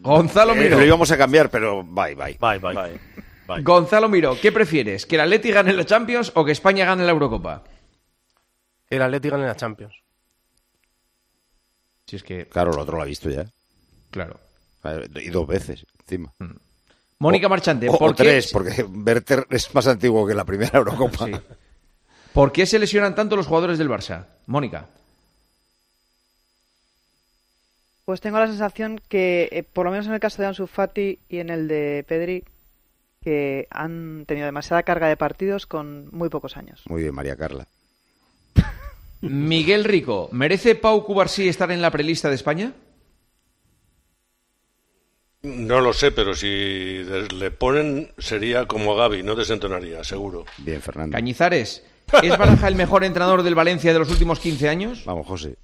Gonzalo 0.00 0.54
Eh, 0.54 0.60
Miró. 0.60 0.78
lo 0.78 0.84
íbamos 0.84 1.10
a 1.10 1.16
cambiar, 1.18 1.50
pero 1.50 1.82
bye, 1.82 2.14
bye. 2.14 2.36
Bye, 2.40 2.58
bye. 2.58 3.62
Gonzalo 3.62 4.08
Miró, 4.08 4.38
¿qué 4.40 4.52
prefieres? 4.52 5.06
¿Que 5.06 5.16
el 5.16 5.22
Atleti 5.22 5.50
gane 5.50 5.72
la 5.72 5.84
Champions 5.84 6.32
o 6.34 6.44
que 6.44 6.52
España 6.52 6.84
gane 6.84 7.04
la 7.04 7.10
Eurocopa? 7.12 7.62
El 8.88 9.02
Atlético 9.02 9.36
gane 9.36 9.46
la 9.48 9.56
Champions. 9.56 9.94
Si 12.06 12.16
es 12.16 12.22
que. 12.22 12.46
Claro, 12.46 12.72
lo 12.72 12.82
otro 12.82 12.96
lo 12.96 13.02
ha 13.02 13.06
visto 13.06 13.30
ya. 13.30 13.46
Claro. 14.10 14.38
Y 15.14 15.30
dos 15.30 15.46
veces, 15.46 15.86
encima. 16.00 16.32
Mónica 17.18 17.46
O- 17.46 17.50
Marchante, 17.50 17.88
o, 17.88 17.96
¿por 17.98 18.10
o 18.10 18.14
qué- 18.14 18.24
tres, 18.24 18.50
porque 18.52 18.82
Werther 18.82 19.46
es 19.50 19.72
más 19.74 19.86
antiguo 19.86 20.26
que 20.26 20.34
la 20.34 20.44
primera 20.44 20.78
Eurocopa. 20.78 21.26
Sí. 21.26 21.32
¿Por 22.32 22.50
qué 22.52 22.66
se 22.66 22.78
lesionan 22.78 23.14
tanto 23.14 23.36
los 23.36 23.46
jugadores 23.46 23.78
del 23.78 23.88
Barça? 23.88 24.26
Mónica. 24.46 24.88
Pues 28.12 28.20
tengo 28.20 28.38
la 28.38 28.46
sensación 28.46 29.00
que, 29.08 29.48
eh, 29.50 29.62
por 29.62 29.86
lo 29.86 29.90
menos 29.90 30.06
en 30.06 30.12
el 30.12 30.20
caso 30.20 30.42
de 30.42 30.48
Ansu 30.48 30.66
Fati 30.66 31.18
y 31.30 31.38
en 31.38 31.48
el 31.48 31.66
de 31.66 32.04
Pedri, 32.06 32.44
que 33.22 33.66
han 33.70 34.26
tenido 34.26 34.44
demasiada 34.44 34.82
carga 34.82 35.08
de 35.08 35.16
partidos 35.16 35.64
con 35.64 36.10
muy 36.14 36.28
pocos 36.28 36.58
años. 36.58 36.82
Muy 36.90 37.00
bien, 37.00 37.14
María 37.14 37.36
Carla. 37.36 37.66
Miguel 39.22 39.84
Rico, 39.84 40.28
¿merece 40.30 40.74
Pau 40.74 41.02
Cubarsí 41.06 41.48
estar 41.48 41.70
en 41.70 41.80
la 41.80 41.90
prelista 41.90 42.28
de 42.28 42.34
España? 42.34 42.74
No 45.40 45.80
lo 45.80 45.94
sé, 45.94 46.12
pero 46.12 46.34
si 46.34 47.02
le 47.34 47.50
ponen 47.50 48.12
sería 48.18 48.66
como 48.66 48.94
Gaby, 48.94 49.22
no 49.22 49.36
desentonaría, 49.36 50.04
seguro. 50.04 50.44
Bien, 50.58 50.82
Fernando. 50.82 51.16
Cañizares, 51.16 51.82
¿es 52.22 52.36
Baraja 52.36 52.68
el 52.68 52.76
mejor 52.76 53.04
entrenador 53.04 53.42
del 53.42 53.54
Valencia 53.54 53.90
de 53.90 54.00
los 54.00 54.10
últimos 54.10 54.38
15 54.38 54.68
años? 54.68 55.02
Vamos, 55.06 55.26
José. 55.26 55.56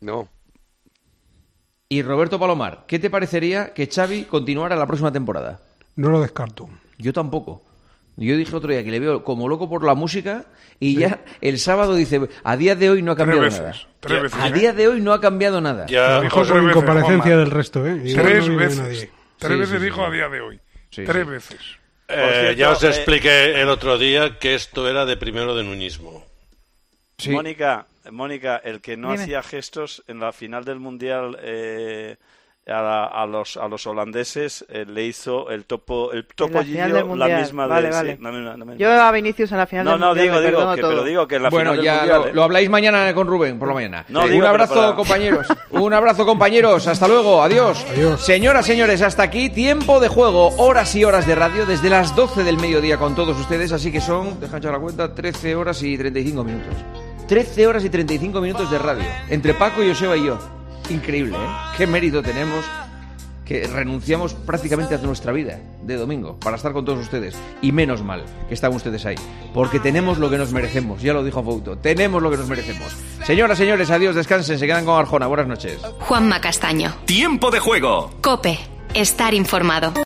No. 0.00 0.30
Y 1.92 2.02
Roberto 2.02 2.38
Palomar, 2.38 2.84
¿qué 2.86 3.00
te 3.00 3.10
parecería 3.10 3.74
que 3.74 3.88
Xavi 3.88 4.22
continuara 4.26 4.76
la 4.76 4.86
próxima 4.86 5.10
temporada? 5.10 5.58
No 5.96 6.08
lo 6.10 6.20
descarto. 6.22 6.70
Yo 6.98 7.12
tampoco. 7.12 7.64
Yo 8.16 8.36
dije 8.36 8.54
otro 8.54 8.70
día 8.70 8.84
que 8.84 8.92
le 8.92 9.00
veo 9.00 9.24
como 9.24 9.48
loco 9.48 9.68
por 9.68 9.82
la 9.82 9.96
música 9.96 10.44
y 10.78 10.94
ya 11.00 11.24
el 11.40 11.58
sábado 11.58 11.96
dice, 11.96 12.28
a 12.44 12.56
día 12.56 12.76
de 12.76 12.90
hoy 12.90 13.02
no 13.02 13.10
ha 13.10 13.16
Tres 13.16 13.26
cambiado 13.26 13.42
veces, 13.42 13.60
nada. 13.60 13.74
tres 13.98 14.22
veces, 14.22 14.38
a 14.40 14.48
¿eh? 14.48 14.52
día 14.52 14.72
de 14.72 14.86
hoy 14.86 15.00
no 15.00 15.12
ha 15.12 15.20
cambiado 15.20 15.60
nada. 15.60 15.86
Lo 15.88 16.20
dijo 16.22 16.36
con 16.36 16.48
veces, 16.48 16.70
incomparecencia 16.70 17.22
Juanma. 17.22 17.36
del 17.40 17.50
resto, 17.50 17.84
¿eh? 17.84 18.00
Igual 18.04 18.24
Tres 18.24 18.48
no 18.48 18.56
veces. 18.56 18.78
nadie. 18.78 19.10
Tres 19.38 19.52
Sí, 19.52 19.58
veces 19.58 19.78
sí, 19.80 19.84
dijo 19.84 19.96
sí. 19.96 20.02
a 20.02 20.10
día 20.10 20.28
de 20.28 20.40
hoy. 20.42 20.60
Sí, 20.90 21.02
Tres 21.04 21.24
sí. 21.24 21.30
veces. 21.30 21.60
Eh, 22.06 22.30
cierto, 22.40 22.52
ya 22.52 22.70
os 22.70 22.82
eh, 22.84 22.88
expliqué 22.88 23.60
el 23.62 23.68
otro 23.68 23.98
día 23.98 24.38
que 24.38 24.54
esto 24.54 24.88
era 24.88 25.04
de 25.06 25.16
primero 25.16 25.56
de 25.56 25.64
nuñismo. 25.64 26.24
Mónica, 27.30 27.86
Mónica, 28.10 28.56
el 28.62 28.80
que 28.80 28.96
no 28.96 29.10
Dime. 29.12 29.22
hacía 29.22 29.42
gestos 29.42 30.02
en 30.06 30.20
la 30.20 30.32
final 30.32 30.64
del 30.64 30.78
mundial 30.80 31.38
eh, 31.42 32.16
a, 32.66 32.82
la- 32.82 33.06
a 33.06 33.26
los 33.26 33.56
a 33.56 33.66
los 33.66 33.84
holandeses 33.86 34.64
eh, 34.68 34.84
le 34.86 35.04
hizo 35.06 35.50
el 35.50 35.64
topo 35.64 36.12
el 36.12 36.24
topo 36.26 36.62
final 36.62 36.92
del 36.92 37.02
Gillo 37.02 37.16
la 37.16 37.38
misma 37.38 37.66
vale, 37.66 37.88
de 37.88 37.92
vale. 37.94 38.16
sí, 38.16 38.22
la 38.22 38.30
misma- 38.30 38.50
la 38.50 38.64
misma. 38.64 38.74
Yo 38.76 38.92
a 38.92 39.10
Vinicius 39.10 39.50
en 39.50 39.58
la 39.58 39.66
final 39.66 39.84
no 39.86 39.90
del 39.92 40.00
no 40.00 40.06
Mundial 40.08 40.26
digo 40.26 40.40
digo 40.60 40.74
que, 40.74 40.80
todo. 40.82 40.90
pero 40.90 41.04
digo 41.04 41.26
que 41.26 41.36
en 41.36 41.42
la 41.42 41.50
Bueno, 41.50 41.70
final 41.72 41.76
del 41.76 41.84
ya 41.86 41.96
mundial 42.00 42.20
lo, 42.20 42.26
eh. 42.28 42.32
lo 42.34 42.42
habláis 42.44 42.70
mañana 42.70 43.14
con 43.14 43.26
Rubén 43.26 43.58
por 43.58 43.68
la 43.68 43.74
mañana. 43.74 44.04
No, 44.08 44.20
Un 44.24 44.26
digo, 44.30 44.40
pero 44.40 44.50
abrazo, 44.50 44.74
para- 44.74 44.94
compañeros. 44.94 45.46
Un 45.70 45.94
abrazo, 45.94 46.26
compañeros. 46.26 46.86
Hasta 46.86 47.08
luego. 47.08 47.42
Adiós. 47.42 47.84
Señoras, 48.18 48.66
señores, 48.66 49.00
hasta 49.02 49.22
aquí 49.24 49.48
tiempo 49.50 49.98
de 49.98 50.08
juego. 50.08 50.48
Horas 50.58 50.94
y 50.94 51.02
horas 51.04 51.26
de 51.26 51.34
radio 51.34 51.64
desde 51.66 51.88
las 51.90 52.14
12 52.14 52.44
del 52.44 52.58
mediodía 52.58 52.98
con 52.98 53.14
todos 53.16 53.36
ustedes. 53.40 53.72
Así 53.72 53.90
que 53.90 54.00
son, 54.02 54.38
dejan 54.38 54.58
echar 54.58 54.72
la 54.72 54.78
cuenta, 54.80 55.12
13 55.14 55.56
horas 55.56 55.82
y 55.82 55.96
35 55.96 56.44
minutos. 56.44 56.74
13 57.30 57.64
horas 57.68 57.84
y 57.84 57.90
35 57.90 58.40
minutos 58.40 58.68
de 58.72 58.76
radio. 58.76 59.04
Entre 59.28 59.54
Paco, 59.54 59.82
Joseba 59.86 60.16
y 60.16 60.24
yo. 60.24 60.38
Increíble, 60.88 61.36
¿eh? 61.36 61.48
Qué 61.76 61.86
mérito 61.86 62.24
tenemos 62.24 62.64
que 63.44 63.68
renunciamos 63.68 64.34
prácticamente 64.34 64.96
a 64.96 64.98
nuestra 64.98 65.30
vida 65.30 65.60
de 65.80 65.94
domingo 65.94 66.40
para 66.40 66.56
estar 66.56 66.72
con 66.72 66.84
todos 66.84 66.98
ustedes. 66.98 67.36
Y 67.62 67.70
menos 67.70 68.02
mal 68.02 68.24
que 68.48 68.54
están 68.54 68.74
ustedes 68.74 69.06
ahí. 69.06 69.14
Porque 69.54 69.78
tenemos 69.78 70.18
lo 70.18 70.28
que 70.28 70.38
nos 70.38 70.52
merecemos. 70.52 71.02
Ya 71.02 71.12
lo 71.12 71.22
dijo 71.22 71.40
Fouto. 71.44 71.78
Tenemos 71.78 72.20
lo 72.20 72.32
que 72.32 72.36
nos 72.36 72.48
merecemos. 72.48 72.96
Señoras, 73.24 73.58
señores, 73.58 73.92
adiós, 73.92 74.16
descansen. 74.16 74.58
Se 74.58 74.66
quedan 74.66 74.84
con 74.84 74.98
Arjona. 74.98 75.28
Buenas 75.28 75.46
noches. 75.46 75.80
Juanma 76.00 76.40
Castaño. 76.40 76.96
Tiempo 77.04 77.52
de 77.52 77.60
juego. 77.60 78.10
Cope. 78.22 78.58
Estar 78.92 79.34
informado. 79.34 79.92